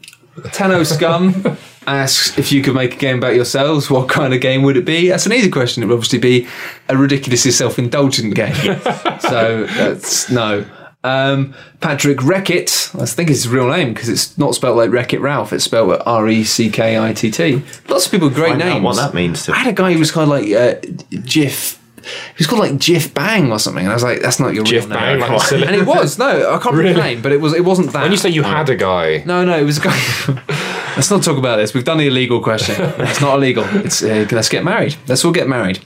Tenno 0.53 0.83
Scum 0.83 1.57
asks 1.87 2.37
if 2.39 2.51
you 2.51 2.63
could 2.63 2.75
make 2.75 2.95
a 2.95 2.99
game 2.99 3.19
about 3.19 3.35
yourselves, 3.37 3.91
what 3.91 4.09
kind 4.09 4.35
of 4.35 4.41
game 4.41 4.63
would 4.63 4.77
it 4.77 4.85
be? 4.85 5.09
That's 5.09 5.27
an 5.27 5.33
easy 5.33 5.51
question. 5.51 5.83
It 5.83 5.87
would 5.87 5.95
obviously 5.95 6.19
be 6.19 6.49
a 6.89 6.97
ridiculously 6.97 7.51
self-indulgent 7.53 8.35
game. 8.35 8.55
so 9.21 9.67
that's 9.67 10.31
no. 10.31 10.65
Um, 11.05 11.55
Patrick 11.83 12.17
Reckitt, 12.19 12.99
I 12.99 13.05
think 13.05 13.29
it's 13.29 13.43
his 13.43 13.49
real 13.53 13.69
name 13.69 13.93
because 13.93 14.09
it's 14.09 14.39
not 14.39 14.55
spelled 14.55 14.79
like 14.79 14.91
Wreck 14.91 15.13
It 15.13 15.21
Ralph. 15.21 15.53
It's 15.53 15.65
spelled 15.65 15.89
with 15.89 16.01
R 16.07 16.27
E 16.31 16.43
C 16.45 16.71
K 16.71 16.99
I 16.99 17.13
T 17.13 17.31
T. 17.31 17.63
Lots 17.89 18.07
of 18.07 18.11
people 18.11 18.29
with 18.29 18.37
great 18.37 18.53
Find 18.57 18.61
names. 18.61 18.83
what 18.83 18.97
that 18.97 19.13
means 19.13 19.45
to- 19.45 19.53
I 19.53 19.57
had 19.57 19.67
a 19.69 19.77
guy 19.77 19.93
who 19.93 19.99
was 19.99 20.11
called 20.11 20.31
like 20.31 20.51
uh, 20.51 20.77
Jiff. 21.11 21.79
He 22.05 22.35
was 22.39 22.47
called 22.47 22.61
like 22.61 22.77
Jiff 22.79 23.13
Bang 23.15 23.51
or 23.53 23.59
something, 23.59 23.83
and 23.85 23.91
I 23.91 23.95
was 23.95 24.03
like, 24.03 24.21
"That's 24.21 24.39
not 24.41 24.55
your 24.55 24.65
Jiff 24.65 24.85
real 24.89 24.99
name." 25.01 25.19
Bang, 25.19 25.21
like 25.21 25.31
the 25.31 25.39
silly- 25.47 25.67
and 25.67 25.77
it 25.77 25.87
was 25.87 26.19
no, 26.19 26.53
I 26.55 26.59
can't 26.59 26.75
remember 26.75 26.99
the 27.01 27.05
name, 27.07 27.23
but 27.23 27.33
it 27.33 27.41
was 27.41 27.53
it 27.55 27.65
wasn't 27.65 27.93
that. 27.93 28.03
When 28.03 28.11
you 28.13 28.17
say 28.19 28.29
you 28.31 28.43
had 28.43 28.69
a 28.69 28.77
guy, 28.77 29.23
no, 29.27 29.45
no, 29.45 29.59
it 29.59 29.65
was 29.65 29.79
a 29.79 29.83
guy. 29.83 29.99
let's 30.97 31.11
not 31.11 31.23
talk 31.23 31.39
about 31.39 31.57
this. 31.57 31.75
We've 31.75 31.85
done 31.85 31.99
the 31.99 32.07
illegal 32.07 32.41
question. 32.41 32.77
It's 32.99 33.21
not 33.21 33.37
illegal. 33.37 33.65
It's 33.85 34.03
uh, 34.03 34.27
let's 34.33 34.49
get 34.49 34.65
married. 34.65 34.97
Let's 35.07 35.25
all 35.25 35.33
get 35.33 35.49
married 35.49 35.81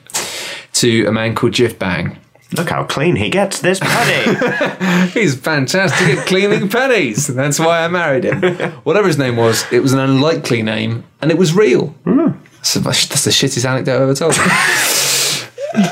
to 0.75 1.07
a 1.07 1.13
man 1.13 1.35
called 1.35 1.53
Jiff 1.53 1.79
Bang. 1.79 2.19
Look 2.57 2.71
how 2.71 2.85
clean 2.85 3.17
he 3.17 3.29
gets 3.29 3.61
this 3.61 3.79
penny. 3.79 5.11
He's 5.13 5.35
fantastic 5.35 6.17
at 6.17 6.27
cleaning 6.27 6.71
pennies. 6.71 7.27
That's 7.27 7.59
why 7.59 7.85
I 7.85 7.89
married 7.89 8.25
him. 8.25 8.41
Whatever 8.85 9.07
his 9.07 9.19
name 9.19 9.37
was, 9.37 9.71
it 9.71 9.81
was 9.81 9.93
an 9.93 9.99
unlikely 9.99 10.63
name, 10.63 11.05
and 11.21 11.31
it 11.31 11.37
was 11.37 11.53
real. 11.53 11.95
So 12.63 12.81
that's 12.81 13.07
that's 13.07 13.25
the 13.25 13.31
shittiest 13.31 13.67
anecdote 13.69 13.97
I've 13.97 14.03
ever 14.03 14.15
told. 14.15 14.35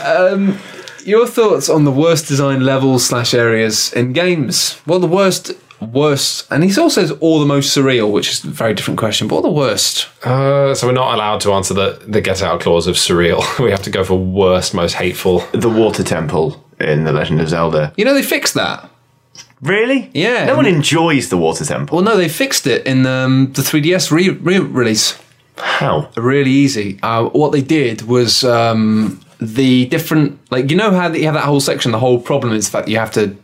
Um, 0.05 0.59
your 1.05 1.27
thoughts 1.27 1.69
on 1.69 1.85
the 1.85 1.91
worst 1.93 2.27
design 2.29 2.61
levels 2.65 3.07
slash 3.07 3.35
areas 3.35 3.93
in 3.93 4.13
games? 4.13 4.75
What 4.85 4.97
are 4.97 5.01
the 5.01 5.07
worst? 5.07 5.53
Worst, 5.79 6.51
and 6.51 6.65
he 6.65 6.71
also 6.81 7.03
says 7.03 7.11
all 7.21 7.39
the 7.39 7.45
most 7.45 7.77
surreal, 7.77 8.11
which 8.11 8.31
is 8.31 8.43
a 8.45 8.49
very 8.49 8.73
different 8.73 8.99
question. 8.99 9.29
But 9.29 9.37
what 9.37 9.45
are 9.45 9.51
the 9.53 9.57
worst? 9.59 10.09
uh, 10.25 10.75
so 10.75 10.87
we're 10.87 10.95
not 10.95 11.13
allowed 11.15 11.43
to 11.43 11.53
answer 11.53 11.75
the, 11.75 12.03
the 12.07 12.23
get 12.23 12.43
out 12.43 12.61
clause 12.63 12.87
of 12.87 12.97
surreal. 12.97 13.43
We 13.63 13.71
have 13.71 13.83
to 13.83 13.91
go 13.91 14.03
for 14.03 14.15
worst, 14.19 14.73
most 14.73 14.95
hateful. 14.95 15.41
the 15.53 15.69
water 15.69 16.03
temple 16.03 16.65
in 16.81 17.05
The 17.05 17.13
Legend 17.13 17.43
of 17.43 17.51
Zelda. 17.51 17.93
You 17.99 18.07
know 18.07 18.15
they 18.15 18.23
fixed 18.23 18.55
that. 18.55 18.89
Really? 19.61 20.11
Yeah. 20.15 20.47
No 20.47 20.57
one 20.57 20.65
enjoys 20.67 21.29
the 21.29 21.37
water 21.37 21.65
temple. 21.67 21.97
Well, 21.97 22.05
no, 22.07 22.17
they 22.17 22.29
fixed 22.31 22.67
it 22.67 22.87
in 22.87 23.05
um, 23.05 23.53
the 23.53 23.61
3DS 23.63 24.11
re- 24.11 24.31
re-release. 24.31 25.19
How? 25.59 26.11
really 26.17 26.51
easy. 26.51 26.99
Uh, 27.03 27.25
what 27.27 27.53
they 27.53 27.63
did 27.63 28.01
was 28.03 28.45
um, 28.45 29.21
the 29.41 29.87
different, 29.87 30.39
like 30.51 30.71
you 30.71 30.77
know 30.77 30.91
how 30.91 31.13
you 31.13 31.25
have 31.25 31.35
that 31.35 31.45
whole 31.45 31.61
section. 31.61 31.93
The 31.93 31.99
whole 31.99 32.21
problem 32.21 32.53
is 32.53 32.71
that 32.71 32.89
you 32.89 32.99
have 32.99 33.11
to 33.13 33.37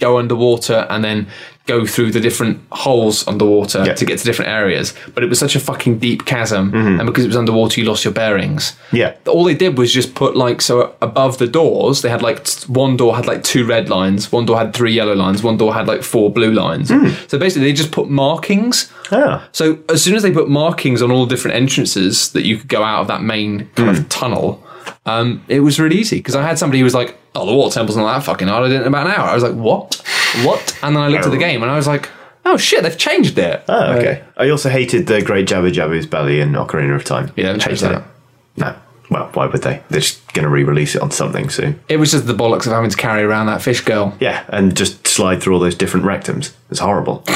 go 0.00 0.18
underwater 0.18 0.86
and 0.90 1.04
then 1.04 1.28
go 1.66 1.86
through 1.86 2.10
the 2.10 2.18
different 2.18 2.60
holes 2.72 3.24
underwater 3.28 3.84
Yeah. 3.84 3.94
to 3.94 4.04
get 4.04 4.18
to 4.18 4.24
different 4.24 4.50
areas. 4.50 4.94
But 5.14 5.22
it 5.22 5.28
was 5.28 5.38
such 5.38 5.54
a 5.54 5.60
fucking 5.60 5.98
deep 6.00 6.24
chasm, 6.24 6.72
mm-hmm. 6.72 6.98
and 6.98 7.06
because 7.06 7.22
it 7.24 7.28
was 7.28 7.36
underwater, 7.36 7.80
you 7.80 7.86
lost 7.86 8.04
your 8.04 8.12
bearings. 8.12 8.74
Yeah. 8.90 9.14
All 9.28 9.44
they 9.44 9.54
did 9.54 9.78
was 9.78 9.92
just 9.92 10.16
put 10.16 10.36
like 10.36 10.60
so 10.60 10.96
above 11.00 11.38
the 11.38 11.46
doors, 11.46 12.02
they 12.02 12.10
had 12.10 12.20
like 12.20 12.48
one 12.66 12.96
door 12.96 13.14
had 13.14 13.26
like 13.26 13.44
two 13.44 13.64
red 13.64 13.88
lines, 13.88 14.32
one 14.32 14.44
door 14.44 14.58
had 14.58 14.74
three 14.74 14.92
yellow 14.92 15.14
lines, 15.14 15.44
one 15.44 15.56
door 15.56 15.72
had 15.72 15.86
like 15.86 16.02
four 16.02 16.32
blue 16.32 16.50
lines. 16.50 16.90
Mm. 16.90 17.30
So 17.30 17.38
basically, 17.38 17.68
they 17.68 17.72
just 17.72 17.92
put 17.92 18.10
markings. 18.10 18.90
yeah. 19.12 19.44
So 19.52 19.78
as 19.88 20.02
soon 20.02 20.16
as 20.16 20.24
they 20.24 20.32
put 20.32 20.48
markings 20.48 21.00
on 21.00 21.12
all 21.12 21.26
the 21.26 21.34
different 21.34 21.56
entrances 21.56 22.32
that 22.32 22.44
you 22.44 22.56
could 22.58 22.68
go 22.68 22.82
out 22.82 23.02
of 23.02 23.06
that 23.06 23.22
main 23.22 23.68
kind 23.76 23.90
of 23.90 23.98
mm. 23.98 24.06
tunnel, 24.08 24.64
um, 25.06 25.44
it 25.48 25.60
was 25.60 25.80
really 25.80 25.96
easy 25.96 26.16
because 26.16 26.34
I 26.34 26.42
had 26.42 26.58
somebody 26.58 26.78
who 26.78 26.84
was 26.84 26.94
like, 26.94 27.16
"Oh, 27.34 27.46
the 27.46 27.54
water 27.54 27.74
temple's 27.74 27.96
not 27.96 28.12
that 28.12 28.24
fucking 28.24 28.48
hard. 28.48 28.64
I 28.64 28.68
did 28.68 28.76
it 28.76 28.82
in 28.82 28.88
about 28.88 29.06
an 29.06 29.12
hour." 29.14 29.28
I 29.28 29.34
was 29.34 29.42
like, 29.42 29.54
"What? 29.54 30.02
What?" 30.42 30.78
And 30.82 30.96
then 30.96 31.02
I 31.02 31.08
looked 31.08 31.24
at 31.24 31.30
the 31.30 31.38
game 31.38 31.62
and 31.62 31.70
I 31.70 31.76
was 31.76 31.86
like, 31.86 32.08
"Oh 32.44 32.56
shit, 32.56 32.82
they've 32.82 32.96
changed 32.98 33.38
it." 33.38 33.64
Oh, 33.68 33.92
okay. 33.94 34.24
I 34.36 34.48
also 34.48 34.68
hated 34.68 35.06
the 35.06 35.22
Great 35.22 35.48
Jabu-Jabu's 35.48 36.06
belly 36.06 36.40
in 36.40 36.52
Ocarina 36.52 36.94
of 36.94 37.04
Time. 37.04 37.32
Yeah, 37.36 37.42
they 37.42 37.42
haven't 37.44 37.60
changed 37.60 37.82
that. 37.82 38.04
No. 38.56 38.76
Well, 39.10 39.28
why 39.34 39.46
would 39.46 39.62
they? 39.62 39.82
They're 39.90 40.00
just 40.00 40.32
going 40.32 40.44
to 40.44 40.48
re-release 40.48 40.94
it 40.94 41.02
on 41.02 41.10
something 41.10 41.50
soon. 41.50 41.78
It 41.88 41.98
was 41.98 42.12
just 42.12 42.26
the 42.26 42.32
bollocks 42.32 42.64
of 42.66 42.72
having 42.72 42.88
to 42.88 42.96
carry 42.96 43.22
around 43.22 43.44
that 43.46 43.60
fish 43.60 43.82
girl. 43.82 44.16
Yeah, 44.20 44.44
and 44.48 44.74
just 44.74 45.06
slide 45.06 45.42
through 45.42 45.52
all 45.54 45.60
those 45.60 45.74
different 45.74 46.06
rectums. 46.06 46.52
It's 46.70 46.80
horrible. 46.80 47.22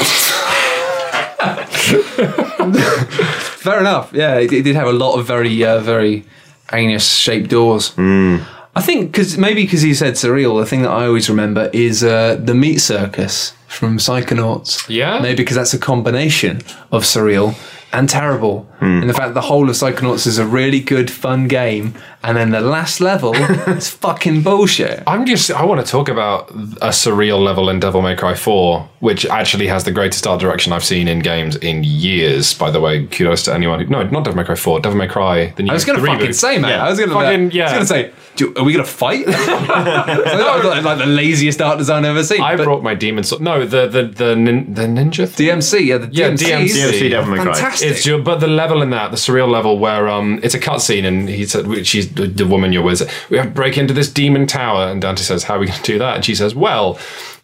Fair 3.57 3.79
enough. 3.79 4.11
Yeah, 4.11 4.39
it, 4.39 4.51
it 4.51 4.63
did 4.63 4.75
have 4.75 4.87
a 4.87 4.93
lot 4.93 5.19
of 5.19 5.27
very, 5.27 5.63
uh, 5.63 5.79
very 5.79 6.25
anus 6.73 7.07
shaped 7.09 7.49
doors. 7.49 7.93
I 7.97 8.81
think 8.81 9.11
because 9.11 9.37
maybe 9.37 9.63
because 9.63 9.81
he 9.81 9.93
said 9.95 10.13
surreal, 10.13 10.59
the 10.59 10.65
thing 10.67 10.83
that 10.83 10.91
I 10.91 11.07
always 11.07 11.29
remember 11.29 11.69
is 11.73 12.03
uh, 12.03 12.35
the 12.35 12.53
meat 12.53 12.77
circus 12.77 13.53
from 13.67 13.97
Psychonauts. 13.97 14.87
Yeah? 14.87 15.19
maybe 15.19 15.37
because 15.37 15.55
that's 15.55 15.73
a 15.73 15.79
combination 15.79 16.57
of 16.91 17.03
surreal 17.03 17.55
and 17.93 18.07
terrible, 18.09 18.67
and 18.81 19.09
the 19.09 19.13
fact 19.13 19.29
that 19.29 19.33
the 19.33 19.41
whole 19.47 19.69
of 19.69 19.75
Psychonauts 19.75 20.27
is 20.27 20.37
a 20.37 20.45
really 20.45 20.79
good, 20.81 21.09
fun 21.09 21.47
game, 21.47 21.95
and 22.23 22.35
then 22.37 22.49
the 22.51 22.61
last 22.61 22.99
level 22.99 23.33
is 23.67 23.89
fucking 23.89 24.41
bullshit. 24.41 25.03
I'm 25.07 25.25
just. 25.25 25.51
I 25.51 25.63
want 25.65 25.85
to 25.85 25.89
talk 25.91 26.09
about 26.09 26.49
a 26.51 26.89
surreal 26.89 27.43
level 27.43 27.69
in 27.69 27.79
Devil 27.79 28.01
May 28.01 28.15
Cry 28.15 28.33
4, 28.35 28.89
which 28.99 29.25
actually 29.25 29.67
has 29.67 29.83
the 29.83 29.91
greatest 29.91 30.25
art 30.27 30.39
direction 30.41 30.73
I've 30.73 30.83
seen 30.83 31.07
in 31.07 31.19
games 31.19 31.55
in 31.57 31.83
years. 31.83 32.53
By 32.53 32.71
the 32.71 32.79
way, 32.79 33.05
kudos 33.05 33.43
to 33.43 33.53
anyone 33.53 33.79
who. 33.79 33.85
No, 33.87 34.03
not 34.03 34.23
Devil 34.23 34.37
May 34.37 34.43
Cry 34.45 34.55
4. 34.55 34.79
Devil 34.81 34.97
May 34.97 35.07
Cry. 35.07 35.51
The 35.55 35.63
new. 35.63 35.71
I 35.71 35.73
was 35.73 35.85
gonna 35.85 35.99
fucking 35.99 36.27
reboot. 36.29 36.33
say, 36.35 36.57
man. 36.57 36.71
Yeah. 36.71 36.85
I 36.85 36.89
was 36.89 36.99
gonna, 36.99 37.13
Fucking- 37.13 37.51
yeah. 37.51 37.63
I 37.71 37.77
was 37.79 37.89
gonna 37.89 38.03
say, 38.07 38.11
do, 38.35 38.53
are 38.55 38.63
we 38.63 38.71
gonna 38.73 38.83
fight? 38.85 39.25
that 39.25 40.53
was 40.55 40.65
like, 40.65 40.83
like 40.83 40.97
the 40.99 41.05
laziest 41.05 41.61
art 41.61 41.77
design 41.77 42.03
I've 42.05 42.11
ever 42.11 42.23
seen. 42.23 42.41
I 42.41 42.55
brought 42.55 42.83
my 42.83 42.93
demon 42.95 43.23
sword. 43.23 43.41
No, 43.41 43.65
the 43.65 43.87
the 43.87 44.03
the 44.03 44.35
nin, 44.35 44.73
the 44.73 44.83
ninja. 44.83 45.27
Thing? 45.27 45.47
DMC, 45.47 45.85
yeah, 45.85 45.97
the 45.97 46.07
Yeah, 46.11 46.29
DMC, 46.31 46.37
DMC. 46.67 46.91
DMC 46.91 47.09
Devil 47.09 47.31
May 47.35 47.41
Cry. 47.43 47.53
fantastic. 47.53 47.89
It's 47.91 48.03
ju- 48.03 48.21
but 48.21 48.39
the 48.39 48.47
level 48.47 48.81
in 48.81 48.89
that, 48.91 49.11
the 49.11 49.17
surreal 49.17 49.49
level 49.49 49.79
where 49.79 50.07
um, 50.09 50.39
it's 50.43 50.53
a 50.53 50.59
cutscene 50.59 51.05
and 51.05 51.29
he 51.29 51.45
said, 51.45 51.67
which 51.67 51.95
she's 52.07 52.15
the, 52.15 52.27
the 52.27 52.45
woman 52.47 52.73
you're 52.73 52.83
with. 52.83 53.01
We 53.29 53.37
have 53.37 53.47
to 53.47 53.51
break 53.53 53.77
into 53.77 53.93
this 53.93 54.09
demon 54.11 54.47
tower, 54.47 54.87
and 54.91 55.01
Dante 55.01 55.23
says, 55.23 55.43
"How 55.43 55.55
are 55.55 55.59
we 55.59 55.67
going 55.67 55.77
to 55.79 55.91
do 55.93 55.99
that?" 55.99 56.15
And 56.15 56.25
she 56.25 56.35
says, 56.35 56.55
"Well." 56.55 56.97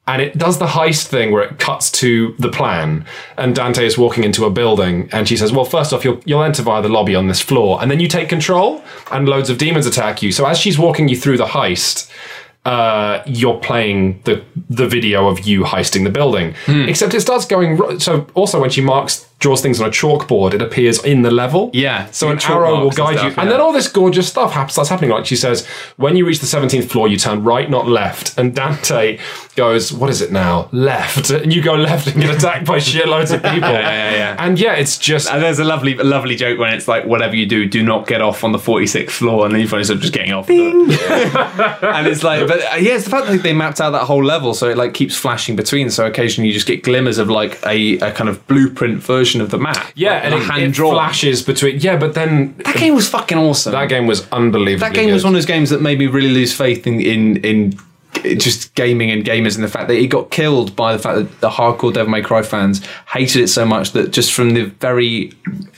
And 0.05 0.21
it 0.21 0.37
does 0.37 0.59
the 0.59 0.65
heist 0.65 1.07
thing 1.07 1.31
where 1.31 1.43
it 1.43 1.59
cuts 1.59 1.89
to 1.91 2.35
the 2.37 2.49
plan, 2.49 3.05
and 3.37 3.55
Dante 3.55 3.85
is 3.85 3.97
walking 3.97 4.25
into 4.25 4.43
a 4.43 4.49
building, 4.49 5.07
and 5.13 5.29
she 5.29 5.37
says, 5.37 5.53
"Well, 5.53 5.63
first 5.63 5.93
off, 5.93 6.03
you'll 6.03 6.19
you'll 6.25 6.43
enter 6.43 6.61
via 6.61 6.81
the 6.81 6.89
lobby 6.89 7.15
on 7.15 7.27
this 7.29 7.39
floor, 7.39 7.81
and 7.81 7.89
then 7.89 8.01
you 8.01 8.09
take 8.09 8.27
control, 8.27 8.83
and 9.13 9.29
loads 9.29 9.49
of 9.49 9.57
demons 9.57 9.87
attack 9.87 10.21
you." 10.21 10.33
So 10.33 10.45
as 10.45 10.57
she's 10.57 10.77
walking 10.77 11.07
you 11.07 11.15
through 11.15 11.37
the 11.37 11.45
heist, 11.45 12.11
uh, 12.65 13.23
you're 13.25 13.57
playing 13.59 14.19
the 14.25 14.43
the 14.69 14.87
video 14.87 15.29
of 15.29 15.41
you 15.47 15.63
heisting 15.63 16.03
the 16.03 16.09
building. 16.09 16.53
Hmm. 16.65 16.81
Except 16.89 17.13
it 17.13 17.21
starts 17.21 17.45
going. 17.45 17.77
ro- 17.77 17.97
So 17.97 18.27
also 18.33 18.59
when 18.59 18.71
she 18.71 18.81
marks 18.81 19.25
draws 19.43 19.61
things 19.61 19.79
on 19.81 19.87
a 19.87 19.91
chalkboard, 19.91 20.53
it 20.53 20.61
appears 20.61 21.03
in 21.03 21.21
the 21.21 21.29
level. 21.29 21.69
Yeah, 21.73 22.09
So 22.11 22.29
an 22.29 22.39
arrow 22.39 22.79
will 22.79 22.91
guide 22.91 23.17
stuff, 23.17 23.35
you, 23.35 23.41
and 23.41 23.51
then 23.51 23.59
all 23.59 23.73
this 23.73 23.89
gorgeous 23.89 24.27
stuff 24.27 24.53
happens, 24.53 24.71
starts 24.71 24.89
happening. 24.89 25.11
Like 25.11 25.25
she 25.25 25.35
says, 25.35 25.67
when 25.97 26.15
you 26.15 26.25
reach 26.25 26.39
the 26.39 26.45
seventeenth 26.45 26.89
floor, 26.89 27.09
you 27.09 27.17
turn 27.17 27.43
right, 27.43 27.69
not 27.69 27.85
left. 27.87 28.37
And 28.37 28.55
Dante 28.55 29.19
goes, 29.55 29.91
"What 29.93 30.09
is 30.09 30.21
it 30.21 30.31
now? 30.31 30.69
Left." 30.71 31.29
And 31.29 31.53
you 31.53 31.61
go 31.61 31.73
left 31.75 32.07
and 32.07 32.21
get 32.21 32.35
attacked 32.35 32.65
by 32.65 32.77
shitloads 32.77 33.33
of 33.33 33.41
people. 33.43 33.69
Yeah, 33.69 33.79
yeah, 33.81 34.11
yeah. 34.11 34.35
And 34.39 34.59
yeah, 34.59 34.73
it's 34.73 34.97
just 34.97 35.29
And 35.31 35.41
there's 35.41 35.59
a 35.59 35.63
lovely, 35.63 35.97
a 35.97 36.03
lovely 36.03 36.35
joke 36.35 36.59
when 36.59 36.73
it's 36.73 36.87
like, 36.87 37.05
whatever 37.05 37.35
you 37.35 37.45
do, 37.45 37.65
do 37.67 37.83
not 37.83 38.07
get 38.07 38.21
off 38.21 38.43
on 38.43 38.51
the 38.51 38.57
46th 38.57 39.09
floor, 39.11 39.45
and 39.45 39.53
then 39.53 39.61
you 39.61 39.67
find 39.67 39.79
yourself 39.81 39.99
just 39.99 40.13
getting 40.13 40.33
off. 40.33 40.49
and 40.49 42.07
it's 42.07 42.23
like, 42.23 42.47
but 42.47 42.59
uh, 42.61 42.75
yeah, 42.75 42.93
it's 42.95 43.05
the 43.05 43.11
fact 43.11 43.27
that 43.27 43.43
they 43.43 43.53
mapped 43.53 43.79
out 43.81 43.91
that 43.91 44.03
whole 44.05 44.23
level, 44.23 44.53
so 44.53 44.69
it 44.69 44.77
like 44.77 44.93
keeps 44.93 45.15
flashing 45.15 45.55
between. 45.55 45.89
So 45.89 46.05
occasionally 46.05 46.47
you 46.47 46.53
just 46.53 46.67
get 46.67 46.83
glimmers 46.83 47.17
of 47.17 47.29
like 47.29 47.59
a, 47.65 47.97
a 47.99 48.11
kind 48.11 48.29
of 48.29 48.45
blueprint 48.47 48.99
version 49.01 49.41
of 49.41 49.49
the 49.51 49.57
map. 49.57 49.91
Yeah, 49.95 50.13
like, 50.15 50.23
and 50.23 50.33
it, 50.35 50.43
hand 50.43 50.63
it 50.63 50.71
drawn. 50.73 50.93
flashes 50.93 51.41
between. 51.43 51.79
Yeah, 51.79 51.97
but 51.97 52.13
then 52.13 52.55
That 52.65 52.77
game 52.77 52.95
was 52.95 53.07
fucking 53.09 53.37
awesome. 53.37 53.71
that 53.73 53.89
game 53.89 54.07
was 54.07 54.27
unbelievable. 54.31 54.87
That 54.87 54.95
game 54.95 55.11
was 55.13 55.23
one 55.23 55.33
of 55.33 55.37
those 55.37 55.45
games 55.45 55.69
that 55.69 55.81
made 55.81 55.99
me 55.99 56.07
really 56.07 56.29
lose 56.31 56.53
faith 56.55 56.85
in 56.87 56.99
in 57.01 57.37
in 57.37 57.79
just 58.37 58.73
gaming 58.75 59.11
and 59.11 59.25
gamers 59.25 59.55
and 59.55 59.63
the 59.63 59.67
fact 59.67 59.87
that 59.87 59.97
it 59.97 60.07
got 60.07 60.31
killed 60.31 60.75
by 60.75 60.93
the 60.93 60.99
fact 60.99 61.17
that 61.17 61.41
the 61.41 61.49
hardcore 61.49 61.93
Devil 61.93 62.11
May 62.11 62.21
Cry 62.21 62.41
fans 62.41 62.85
hated 63.07 63.41
it 63.41 63.47
so 63.47 63.65
much 63.65 63.91
that 63.91 64.11
just 64.11 64.33
from 64.33 64.51
the 64.51 64.65
very 64.65 65.33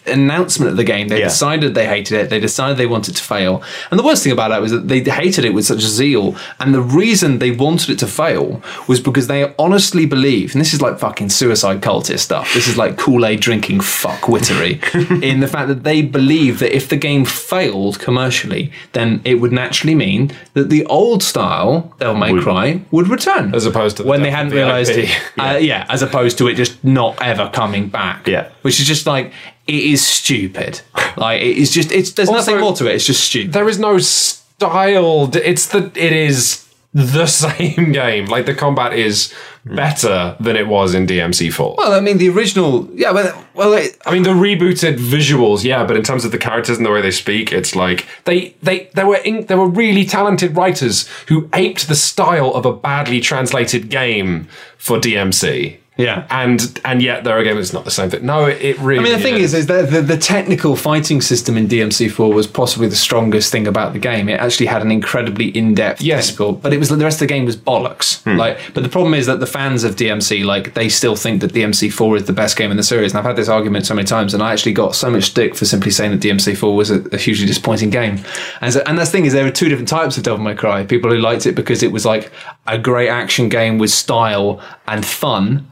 announcement 0.07 0.69
of 0.71 0.77
the 0.77 0.83
game 0.83 1.07
they 1.07 1.19
Yeah. 1.19 1.25
decided 1.25 1.73
they 1.75 1.87
hated 1.87 2.17
it 2.19 2.29
they 2.29 2.39
decided 2.39 2.77
they 2.77 2.85
wanted 2.85 3.15
to 3.15 3.23
fail 3.23 3.61
and 3.89 3.99
the 3.99 4.03
worst 4.03 4.23
thing 4.23 4.31
about 4.31 4.49
that 4.49 4.61
was 4.61 4.71
that 4.71 4.87
they 4.87 4.99
hated 5.01 5.45
it 5.45 5.53
with 5.53 5.65
such 5.65 5.79
zeal 5.81 6.35
and 6.59 6.73
the 6.73 6.81
reason 6.81 7.39
they 7.39 7.51
wanted 7.51 7.89
it 7.89 7.99
to 7.99 8.07
fail 8.07 8.61
was 8.87 8.99
because 8.99 9.27
they 9.27 9.53
honestly 9.57 10.05
believe 10.05 10.53
and 10.53 10.61
this 10.61 10.73
is 10.73 10.81
like 10.81 10.99
fucking 10.99 11.29
suicide 11.29 11.81
cultist 11.81 12.19
stuff 12.19 12.53
this 12.53 12.67
is 12.67 12.77
like 12.77 12.97
Kool-Aid 12.97 13.39
drinking 13.39 13.81
fuck 13.81 14.27
wittery 14.27 14.79
in 15.21 15.39
the 15.39 15.47
fact 15.47 15.67
that 15.67 15.83
they 15.83 16.01
believe 16.01 16.59
that 16.59 16.75
if 16.75 16.87
the 16.89 16.97
game 16.97 17.25
failed 17.25 17.99
commercially 17.99 18.71
then 18.93 19.21
it 19.25 19.35
would 19.35 19.51
naturally 19.51 19.95
mean 19.95 20.31
that 20.53 20.69
the 20.69 20.85
old 20.85 21.23
style 21.23 21.93
Devil 21.99 22.15
May 22.15 22.39
Cry 22.41 22.81
would 22.91 23.07
return 23.07 23.53
As 23.55 23.65
opposed 23.65 23.97
to 23.97 24.03
the 24.03 24.09
when 24.09 24.21
they 24.21 24.31
hadn't 24.31 24.49
the 24.51 24.57
realized 24.57 24.91
IP. 24.91 25.09
uh, 25.37 25.57
yeah, 25.59 25.85
as 25.89 26.01
opposed 26.01 26.37
to 26.37 26.47
it 26.47 26.55
just 26.55 26.83
not 26.83 27.21
ever 27.21 27.49
coming 27.53 27.87
back. 27.87 28.27
Yeah. 28.27 28.49
which 28.61 28.79
is 28.79 28.85
just 28.87 29.05
like 29.07 29.31
it 29.67 29.83
is 29.83 30.05
stupid. 30.05 30.81
Like 31.17 31.41
it 31.41 31.57
is 31.57 31.71
just 31.71 31.91
it's 31.91 32.11
there's 32.13 32.29
Also- 32.29 32.39
nothing 32.51 32.59
more 32.61 32.73
to 32.75 32.87
it. 32.87 32.95
It's 32.95 33.05
just 33.05 33.23
stupid. 33.23 33.53
there 33.53 33.67
is 33.69 33.79
no 33.79 33.97
style. 33.99 35.29
It's 35.35 35.67
the 35.67 35.91
it 35.95 36.13
is 36.13 36.65
the 36.93 37.25
same 37.45 37.91
game. 37.91 38.25
Like 38.25 38.45
the 38.45 38.53
combat 38.55 38.93
is 38.93 39.33
better 39.65 40.35
than 40.39 40.55
it 40.55 40.67
was 40.67 40.93
in 40.93 41.07
DMC4. 41.07 41.77
Well, 41.77 41.93
I 41.93 41.99
mean 41.99 42.19
the 42.19 42.29
original, 42.29 42.87
yeah, 42.93 43.11
but 43.11 43.35
well, 43.55 43.73
it, 43.73 43.97
I 44.05 44.13
mean 44.13 44.23
the 44.23 44.29
rebooted 44.29 44.97
visuals, 44.97 45.63
yeah, 45.63 45.83
but 45.85 45.97
in 45.97 46.03
terms 46.03 46.23
of 46.23 46.31
the 46.31 46.37
characters 46.37 46.77
and 46.77 46.85
the 46.85 46.91
way 46.91 47.01
they 47.01 47.11
speak, 47.11 47.51
it's 47.51 47.75
like 47.75 48.05
they 48.25 48.55
they 48.61 48.89
there 48.93 49.07
were 49.07 49.17
in, 49.17 49.45
there 49.47 49.57
were 49.57 49.67
really 49.67 50.05
talented 50.05 50.55
writers 50.55 51.07
who 51.27 51.49
aped 51.53 51.87
the 51.87 51.95
style 51.95 52.51
of 52.53 52.65
a 52.65 52.73
badly 52.73 53.19
translated 53.19 53.89
game 53.89 54.47
for 54.77 54.99
DMC. 54.99 55.77
Yeah. 55.97 56.27
and 56.29 56.79
and 56.83 57.01
yet 57.01 57.23
there 57.23 57.37
again, 57.37 57.57
it's 57.57 57.71
not 57.71 57.85
the 57.85 57.91
same 57.91 58.09
thing. 58.09 58.25
No, 58.25 58.45
it, 58.45 58.61
it 58.61 58.79
really. 58.79 58.99
I 58.99 59.03
mean 59.03 59.13
the 59.13 59.23
thing 59.23 59.35
is, 59.35 59.53
is 59.53 59.67
that 59.67 59.91
the, 59.91 60.01
the 60.01 60.17
technical 60.17 60.75
fighting 60.75 61.21
system 61.21 61.55
in 61.57 61.67
DMC4 61.67 62.33
was 62.33 62.47
possibly 62.47 62.87
the 62.89 62.95
strongest 62.97 63.51
thing 63.51 63.65
about 63.65 63.93
the 63.93 63.99
game. 63.99 64.27
It 64.27 64.39
actually 64.39 64.65
had 64.65 64.81
an 64.81 64.91
incredibly 64.91 65.47
in-depth 65.57 66.01
Yes. 66.01 66.27
technical, 66.27 66.51
but 66.53 66.73
it 66.73 66.79
was 66.79 66.89
the 66.89 66.97
rest 66.97 67.21
of 67.21 67.27
the 67.27 67.33
game 67.33 67.45
was 67.45 67.55
bollocks. 67.55 68.21
Hmm. 68.23 68.37
Like, 68.37 68.59
but 68.73 68.83
the 68.83 68.89
problem 68.89 69.13
is 69.13 69.25
that 69.27 69.39
the 69.39 69.47
fans 69.47 69.83
of 69.85 69.95
DMC, 69.95 70.43
like, 70.43 70.73
they 70.73 70.89
still 70.89 71.15
think 71.15 71.39
that 71.41 71.53
DMC4 71.53 72.17
is 72.17 72.25
the 72.25 72.33
best 72.33 72.57
game 72.57 72.71
in 72.71 72.77
the 72.77 72.83
series. 72.83 73.13
And 73.13 73.19
I've 73.19 73.25
had 73.25 73.37
this 73.37 73.47
argument 73.49 73.85
so 73.85 73.95
many 73.95 74.05
times, 74.05 74.33
and 74.33 74.43
I 74.43 74.51
actually 74.51 74.73
got 74.73 74.95
so 74.95 75.09
much 75.09 75.23
stick 75.25 75.55
for 75.55 75.65
simply 75.65 75.91
saying 75.91 76.11
that 76.11 76.19
DMC4 76.19 76.75
was 76.75 76.91
a, 76.91 77.01
a 77.13 77.17
hugely 77.17 77.45
disappointing 77.45 77.89
game. 77.89 78.19
And 78.61 78.73
so, 78.73 78.83
and 78.85 78.97
that's 78.97 79.11
the 79.11 79.17
thing 79.17 79.25
is, 79.25 79.33
there 79.33 79.45
are 79.45 79.51
two 79.51 79.69
different 79.69 79.87
types 79.87 80.17
of 80.17 80.23
Devil 80.23 80.43
May 80.43 80.55
Cry. 80.55 80.85
People 80.85 81.09
who 81.09 81.17
liked 81.17 81.45
it 81.45 81.55
because 81.55 81.83
it 81.83 81.91
was 81.91 82.05
like 82.05 82.31
a 82.67 82.77
great 82.77 83.09
action 83.09 83.47
game 83.47 83.77
with 83.77 83.91
style 83.91 84.61
and 84.87 85.05
fun 85.05 85.71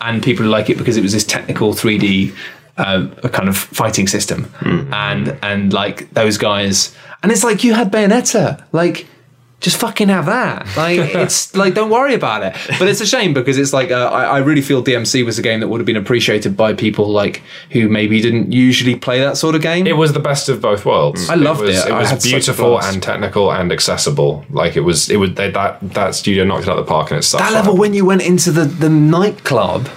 and 0.00 0.22
people 0.22 0.46
like 0.46 0.70
it 0.70 0.78
because 0.78 0.96
it 0.96 1.02
was 1.02 1.12
this 1.12 1.24
technical 1.24 1.72
3D 1.72 2.34
uh, 2.76 3.06
kind 3.28 3.48
of 3.48 3.56
fighting 3.56 4.08
system, 4.08 4.52
and 4.92 5.38
and 5.42 5.72
like 5.72 6.10
those 6.14 6.38
guys, 6.38 6.94
and 7.22 7.30
it's 7.30 7.44
like 7.44 7.62
you 7.62 7.74
had 7.74 7.92
Bayonetta, 7.92 8.64
like 8.72 9.06
just 9.64 9.78
fucking 9.78 10.10
have 10.10 10.26
that. 10.26 10.66
Like 10.76 10.98
it's 11.14 11.56
like 11.56 11.74
don't 11.74 11.90
worry 11.90 12.14
about 12.14 12.42
it. 12.42 12.54
But 12.78 12.86
it's 12.86 13.00
a 13.00 13.06
shame 13.06 13.32
because 13.32 13.56
it's 13.56 13.72
like 13.72 13.90
uh, 13.90 14.10
I, 14.12 14.24
I 14.24 14.38
really 14.38 14.60
feel 14.60 14.84
DMC 14.84 15.24
was 15.24 15.38
a 15.38 15.42
game 15.42 15.60
that 15.60 15.68
would 15.68 15.80
have 15.80 15.86
been 15.86 15.96
appreciated 15.96 16.54
by 16.56 16.74
people 16.74 17.08
like 17.08 17.42
who 17.70 17.88
maybe 17.88 18.20
didn't 18.20 18.52
usually 18.52 18.94
play 18.94 19.20
that 19.20 19.38
sort 19.38 19.54
of 19.54 19.62
game. 19.62 19.86
It 19.86 19.96
was 19.96 20.12
the 20.12 20.20
best 20.20 20.50
of 20.50 20.60
both 20.60 20.84
worlds. 20.84 21.30
I 21.30 21.34
loved 21.34 21.62
was, 21.62 21.78
it. 21.78 21.88
It 21.88 21.92
was 21.92 22.10
had 22.10 22.22
such 22.22 22.30
a 22.30 22.34
beautiful 22.34 22.80
and 22.80 23.02
technical 23.02 23.50
and 23.50 23.72
accessible. 23.72 24.44
Like 24.50 24.76
it 24.76 24.80
was, 24.80 25.08
it 25.08 25.16
was 25.16 25.34
they, 25.34 25.50
that 25.50 25.80
that 25.94 26.14
studio 26.14 26.44
knocked 26.44 26.64
it 26.64 26.68
out 26.68 26.78
of 26.78 26.84
the 26.84 26.88
park 26.88 27.10
and 27.10 27.18
it's 27.18 27.32
that 27.32 27.52
level 27.52 27.76
when 27.76 27.94
you 27.94 28.04
went 28.04 28.22
into 28.22 28.52
the 28.52 28.64
the 28.64 28.90
nightclub, 28.90 29.88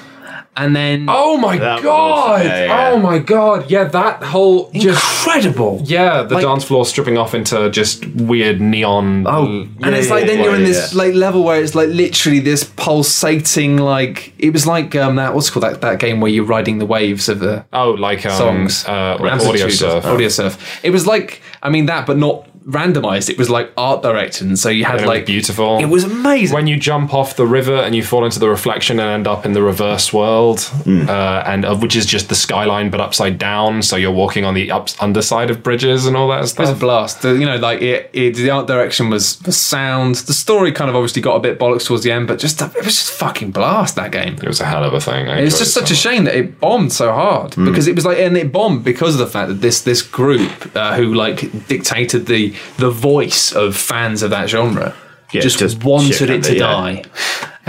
and 0.58 0.76
then 0.76 1.06
Oh 1.08 1.38
my 1.38 1.58
That 1.58 1.76
was 1.76 1.84
god! 1.84 2.30
awesome. 2.42 2.48
Yeah, 2.48 2.66
yeah. 2.66 2.90
Oh 2.90 3.00
my 3.00 3.20
god! 3.20 3.70
Yeah, 3.72 3.84
that 3.86 4.24
whole 4.24 4.70
just 4.72 4.86
incredible. 5.26 5.82
yeah, 5.86 6.24
the 6.24 6.36
Like- 6.36 6.44
dance 6.44 6.64
floor 6.66 6.86
stripping 6.86 7.18
off 7.18 7.34
into 7.36 7.70
just 7.70 8.06
weird 8.08 8.60
neon. 8.60 9.26
Oh, 9.28 9.46
l- 9.46 9.68
and 9.84 9.96
it's 9.96 10.08
yeah, 10.08 10.14
like 10.14 10.26
then 10.26 10.40
yeah, 10.40 10.44
you're 10.46 10.56
in 10.56 10.64
this 10.64 10.94
yeah. 10.94 10.98
like 11.04 11.14
level 11.14 11.44
where 11.44 11.62
it's 11.62 11.76
like 11.76 11.90
literally 11.90 12.40
this 12.40 12.64
pulsating 12.64 13.78
like 13.78 14.34
it 14.40 14.52
was 14.52 14.66
like 14.68 14.96
um 14.96 15.16
that 15.18 15.34
what's 15.34 15.50
it 15.50 15.52
called 15.52 15.64
that 15.64 15.82
that 15.82 16.00
game 16.00 16.20
where 16.22 16.32
you're 16.32 16.46
riding 16.46 16.80
the 16.80 16.86
waves 16.86 17.30
of 17.30 17.40
the 17.40 17.66
oh, 17.74 17.92
like 17.92 18.26
um, 18.26 18.32
songs 18.38 18.86
uh, 18.86 19.18
Amplitude 19.22 19.48
audio 19.50 19.66
or- 19.68 19.70
surf. 19.70 20.04
Audiosurf. 20.04 20.80
It 20.84 20.90
was 20.90 21.06
like 21.08 21.42
I 21.62 21.70
mean 21.70 21.86
that, 21.88 22.06
but 22.06 22.18
not 22.18 22.47
randomized. 22.68 23.30
It 23.30 23.38
was 23.38 23.50
like 23.50 23.72
art 23.78 24.02
directed, 24.04 24.48
and 24.48 24.60
so 24.60 24.70
you 24.70 24.84
had 24.84 24.96
And 24.96 25.02
it 25.02 25.08
was 25.08 25.18
like 25.18 25.26
beautiful. 25.26 25.80
It 25.80 25.86
was 25.86 26.04
amazing. 26.04 26.54
when 26.54 26.68
you 26.68 26.78
jump 26.78 27.14
off 27.14 27.36
the 27.36 27.48
river 27.48 27.76
and 27.76 27.96
you 27.96 28.04
fall 28.04 28.26
into 28.26 28.40
the 28.40 28.50
reflection 28.50 29.00
and 29.00 29.10
end 29.10 29.28
up 29.28 29.46
in 29.46 29.54
the 29.54 29.62
reverse 29.62 30.12
world, 30.12 30.70
uh, 30.86 31.44
and 31.46 31.66
of 31.66 31.82
which 31.82 31.96
is 31.96 32.06
just 32.06 32.30
the 32.30 32.36
skyline 32.36 32.90
but 32.90 33.00
upside 33.00 33.38
down. 33.38 33.82
So 33.82 33.96
you're 33.96 34.12
walking 34.12 34.44
on 34.44 34.54
the 34.54 34.72
up 34.72 34.90
underside 35.00 35.50
of 35.50 35.64
bridges 35.64 36.06
and 36.06 36.18
all 36.18 36.28
that 36.30 36.48
stuff. 36.48 36.60
It 36.60 36.62
was 36.62 36.70
a 36.70 36.74
stuff. 36.74 36.80
blast. 36.82 37.22
The, 37.22 37.34
you 37.36 37.46
know, 37.46 37.56
like 37.58 37.82
it, 37.82 38.10
it, 38.14 38.36
the 38.36 38.50
art 38.50 38.68
direction 38.68 39.10
was 39.10 39.40
the 39.40 39.52
sound. 39.54 40.16
The 40.16 40.34
story 40.34 40.72
kind 40.72 40.90
of 40.90 40.96
obviously 40.96 41.22
got 41.22 41.36
a 41.36 41.40
bit 41.40 41.58
bollocks 41.58 41.86
towards 41.86 42.04
the 42.04 42.12
end, 42.12 42.28
but 42.28 42.40
just 42.40 42.62
it 42.62 42.76
was 42.76 42.96
just 42.96 43.12
fucking 43.12 43.52
blast 43.52 43.96
that 43.96 44.12
game. 44.12 44.34
It 44.36 44.48
was 44.48 44.60
a 44.60 44.66
hell 44.66 44.84
of 44.84 44.94
a 44.94 45.00
thing. 45.00 45.30
I 45.30 45.40
It 45.40 45.46
was 45.46 45.58
just 45.58 45.72
it 45.72 45.80
such 45.80 45.88
so 45.88 45.94
a 45.94 45.96
shame 45.96 46.26
that 46.26 46.36
it 46.36 46.60
bombed 46.60 46.92
so 46.92 47.14
hard 47.14 47.56
because 47.56 47.88
it 47.88 47.96
was 47.96 48.06
like, 48.06 48.18
and 48.18 48.36
it 48.36 48.52
bombed 48.52 48.84
because 48.84 49.14
of 49.14 49.20
the 49.20 49.28
fact 49.28 49.48
that 49.48 49.62
this 49.62 49.82
this 49.82 50.02
group 50.02 50.76
uh, 50.76 50.96
who 50.98 51.14
like 51.14 51.68
dictated 51.68 52.26
the 52.26 52.54
the 52.78 52.90
voice 52.90 53.52
of 53.54 53.76
fans 53.76 54.22
of 54.24 54.30
that 54.32 54.50
genre 54.50 54.94
Yeah, 55.32 55.42
just, 55.42 55.60
just 55.60 55.84
wanted 55.84 56.30
it 56.30 56.44
to 56.46 56.54
yeah. 56.54 56.60
die. 56.60 57.04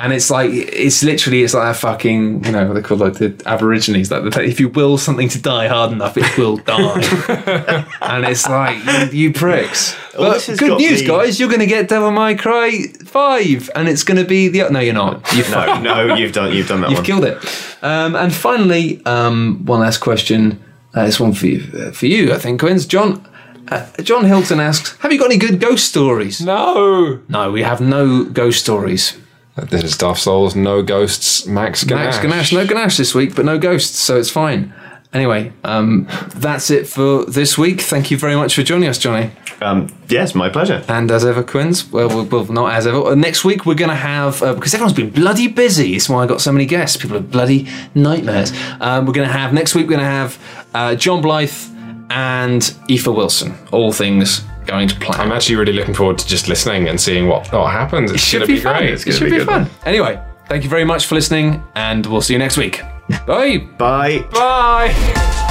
And 0.00 0.12
it's 0.12 0.30
like 0.30 0.50
it's 0.52 1.02
literally 1.02 1.42
it's 1.42 1.54
like 1.54 1.72
a 1.74 1.74
fucking 1.74 2.44
you 2.44 2.52
know 2.52 2.66
what 2.68 2.74
they 2.74 2.82
call 2.82 2.98
like 2.98 3.14
the 3.14 3.34
Aborigines 3.46 4.12
like 4.12 4.22
the, 4.22 4.42
if 4.44 4.60
you 4.60 4.68
will 4.68 4.96
something 4.96 5.28
to 5.30 5.42
die 5.42 5.66
hard 5.66 5.90
enough 5.90 6.16
it 6.16 6.38
will 6.38 6.56
die 6.74 7.84
and 8.02 8.24
it's 8.24 8.48
like 8.48 8.78
you, 9.12 9.18
you 9.26 9.32
pricks. 9.32 9.96
Well, 10.16 10.32
but 10.46 10.58
good 10.58 10.78
news, 10.78 11.00
the- 11.00 11.06
guys! 11.08 11.38
You're 11.40 11.48
going 11.48 11.60
to 11.60 11.66
get 11.66 11.88
Devil 11.88 12.10
May 12.12 12.34
Cry 12.36 12.82
five, 13.04 13.70
and 13.74 13.88
it's 13.88 14.02
going 14.04 14.18
to 14.20 14.24
be 14.28 14.48
the 14.48 14.68
no, 14.70 14.78
you're 14.80 14.94
not. 14.94 15.32
You 15.32 15.42
No, 15.50 15.80
no, 15.80 16.14
you've 16.14 16.32
done 16.32 16.52
you've 16.54 16.68
done 16.68 16.80
that 16.82 16.90
You've 16.90 16.98
one. 17.00 17.06
killed 17.06 17.24
it. 17.24 17.38
Um, 17.82 18.14
and 18.16 18.32
finally, 18.32 19.04
um, 19.04 19.62
one 19.64 19.80
last 19.80 19.98
question. 19.98 20.60
Uh, 20.94 21.04
this 21.06 21.20
one 21.20 21.32
for 21.32 21.46
you, 21.46 21.60
uh, 21.78 21.90
for 21.92 22.06
you, 22.06 22.32
I 22.32 22.38
think, 22.38 22.58
Quinns. 22.60 22.86
John, 22.86 23.27
uh, 23.70 23.86
John 24.02 24.24
Hilton 24.24 24.60
asks, 24.60 24.96
"Have 24.98 25.12
you 25.12 25.18
got 25.18 25.26
any 25.26 25.38
good 25.38 25.60
ghost 25.60 25.88
stories?" 25.88 26.40
No. 26.40 27.20
No, 27.28 27.52
we 27.52 27.62
have 27.62 27.80
no 27.80 28.24
ghost 28.24 28.60
stories. 28.60 29.16
This 29.56 29.82
is 29.82 29.96
Dark 29.96 30.18
Souls, 30.18 30.54
no 30.54 30.82
ghosts, 30.82 31.46
Max 31.46 31.82
Ganache. 31.82 32.04
Max 32.04 32.18
Ganache, 32.20 32.52
no 32.52 32.66
Ganache 32.66 32.96
this 32.96 33.14
week, 33.14 33.34
but 33.34 33.44
no 33.44 33.58
ghosts, 33.58 33.98
so 33.98 34.16
it's 34.16 34.30
fine. 34.30 34.72
Anyway, 35.12 35.52
um, 35.64 36.06
that's 36.34 36.70
it 36.70 36.86
for 36.86 37.24
this 37.24 37.56
week. 37.56 37.80
Thank 37.80 38.10
you 38.10 38.18
very 38.18 38.36
much 38.36 38.54
for 38.54 38.62
joining 38.62 38.88
us, 38.88 38.98
Johnny. 38.98 39.30
Um, 39.60 39.88
yes, 40.08 40.34
my 40.34 40.48
pleasure. 40.50 40.84
And 40.86 41.10
as 41.10 41.24
ever, 41.24 41.42
Quinns, 41.42 41.90
well, 41.90 42.08
well, 42.08 42.24
well 42.24 42.44
not 42.44 42.72
as 42.74 42.86
ever. 42.86 42.98
Uh, 42.98 43.14
next 43.14 43.42
week, 43.42 43.64
we're 43.64 43.74
going 43.74 43.88
to 43.90 43.96
have, 43.96 44.42
uh, 44.42 44.54
because 44.54 44.74
everyone's 44.74 44.96
been 44.96 45.10
bloody 45.10 45.48
busy, 45.48 45.96
it's 45.96 46.08
why 46.08 46.22
I 46.22 46.26
got 46.26 46.40
so 46.40 46.52
many 46.52 46.66
guests. 46.66 46.96
People 46.96 47.16
are 47.16 47.20
bloody 47.20 47.66
nightmares. 47.94 48.52
Um, 48.80 49.06
we're 49.06 49.14
going 49.14 49.26
to 49.26 49.32
have, 49.32 49.52
next 49.52 49.74
week, 49.74 49.86
we're 49.86 49.96
going 49.96 50.00
to 50.00 50.06
have 50.06 50.66
uh, 50.74 50.94
Jon 50.94 51.22
Blyth 51.22 51.74
and 52.10 52.74
Aoife 52.90 53.06
Wilson. 53.06 53.54
All 53.72 53.92
things 53.92 54.40
going 54.66 54.88
to 54.88 54.94
plan. 54.96 55.20
I'm 55.20 55.32
actually 55.32 55.56
really 55.56 55.72
looking 55.72 55.94
forward 55.94 56.18
to 56.18 56.26
just 56.26 56.48
listening 56.48 56.88
and 56.88 57.00
seeing 57.00 57.26
what, 57.26 57.50
what 57.52 57.70
happens. 57.72 58.10
It's 58.10 58.22
it 58.22 58.26
should 58.26 58.38
going 58.40 58.48
to 58.48 58.52
be, 58.54 58.58
be, 58.58 58.62
fun. 58.62 58.76
great. 58.78 58.90
It 58.94 59.04
gonna 59.04 59.16
should 59.16 59.24
be 59.24 59.30
be, 59.30 59.36
good. 59.38 59.46
fun. 59.46 59.70
Anyway, 59.86 60.22
thank 60.46 60.64
you 60.64 60.70
very 60.70 60.84
much 60.84 61.06
for 61.06 61.14
listening, 61.14 61.62
and 61.74 62.04
we'll 62.06 62.20
see 62.20 62.34
you 62.34 62.38
next 62.38 62.56
week. 62.56 62.82
Bye. 63.26 63.58
Bye. 63.78 64.20
Bye. 64.30 65.44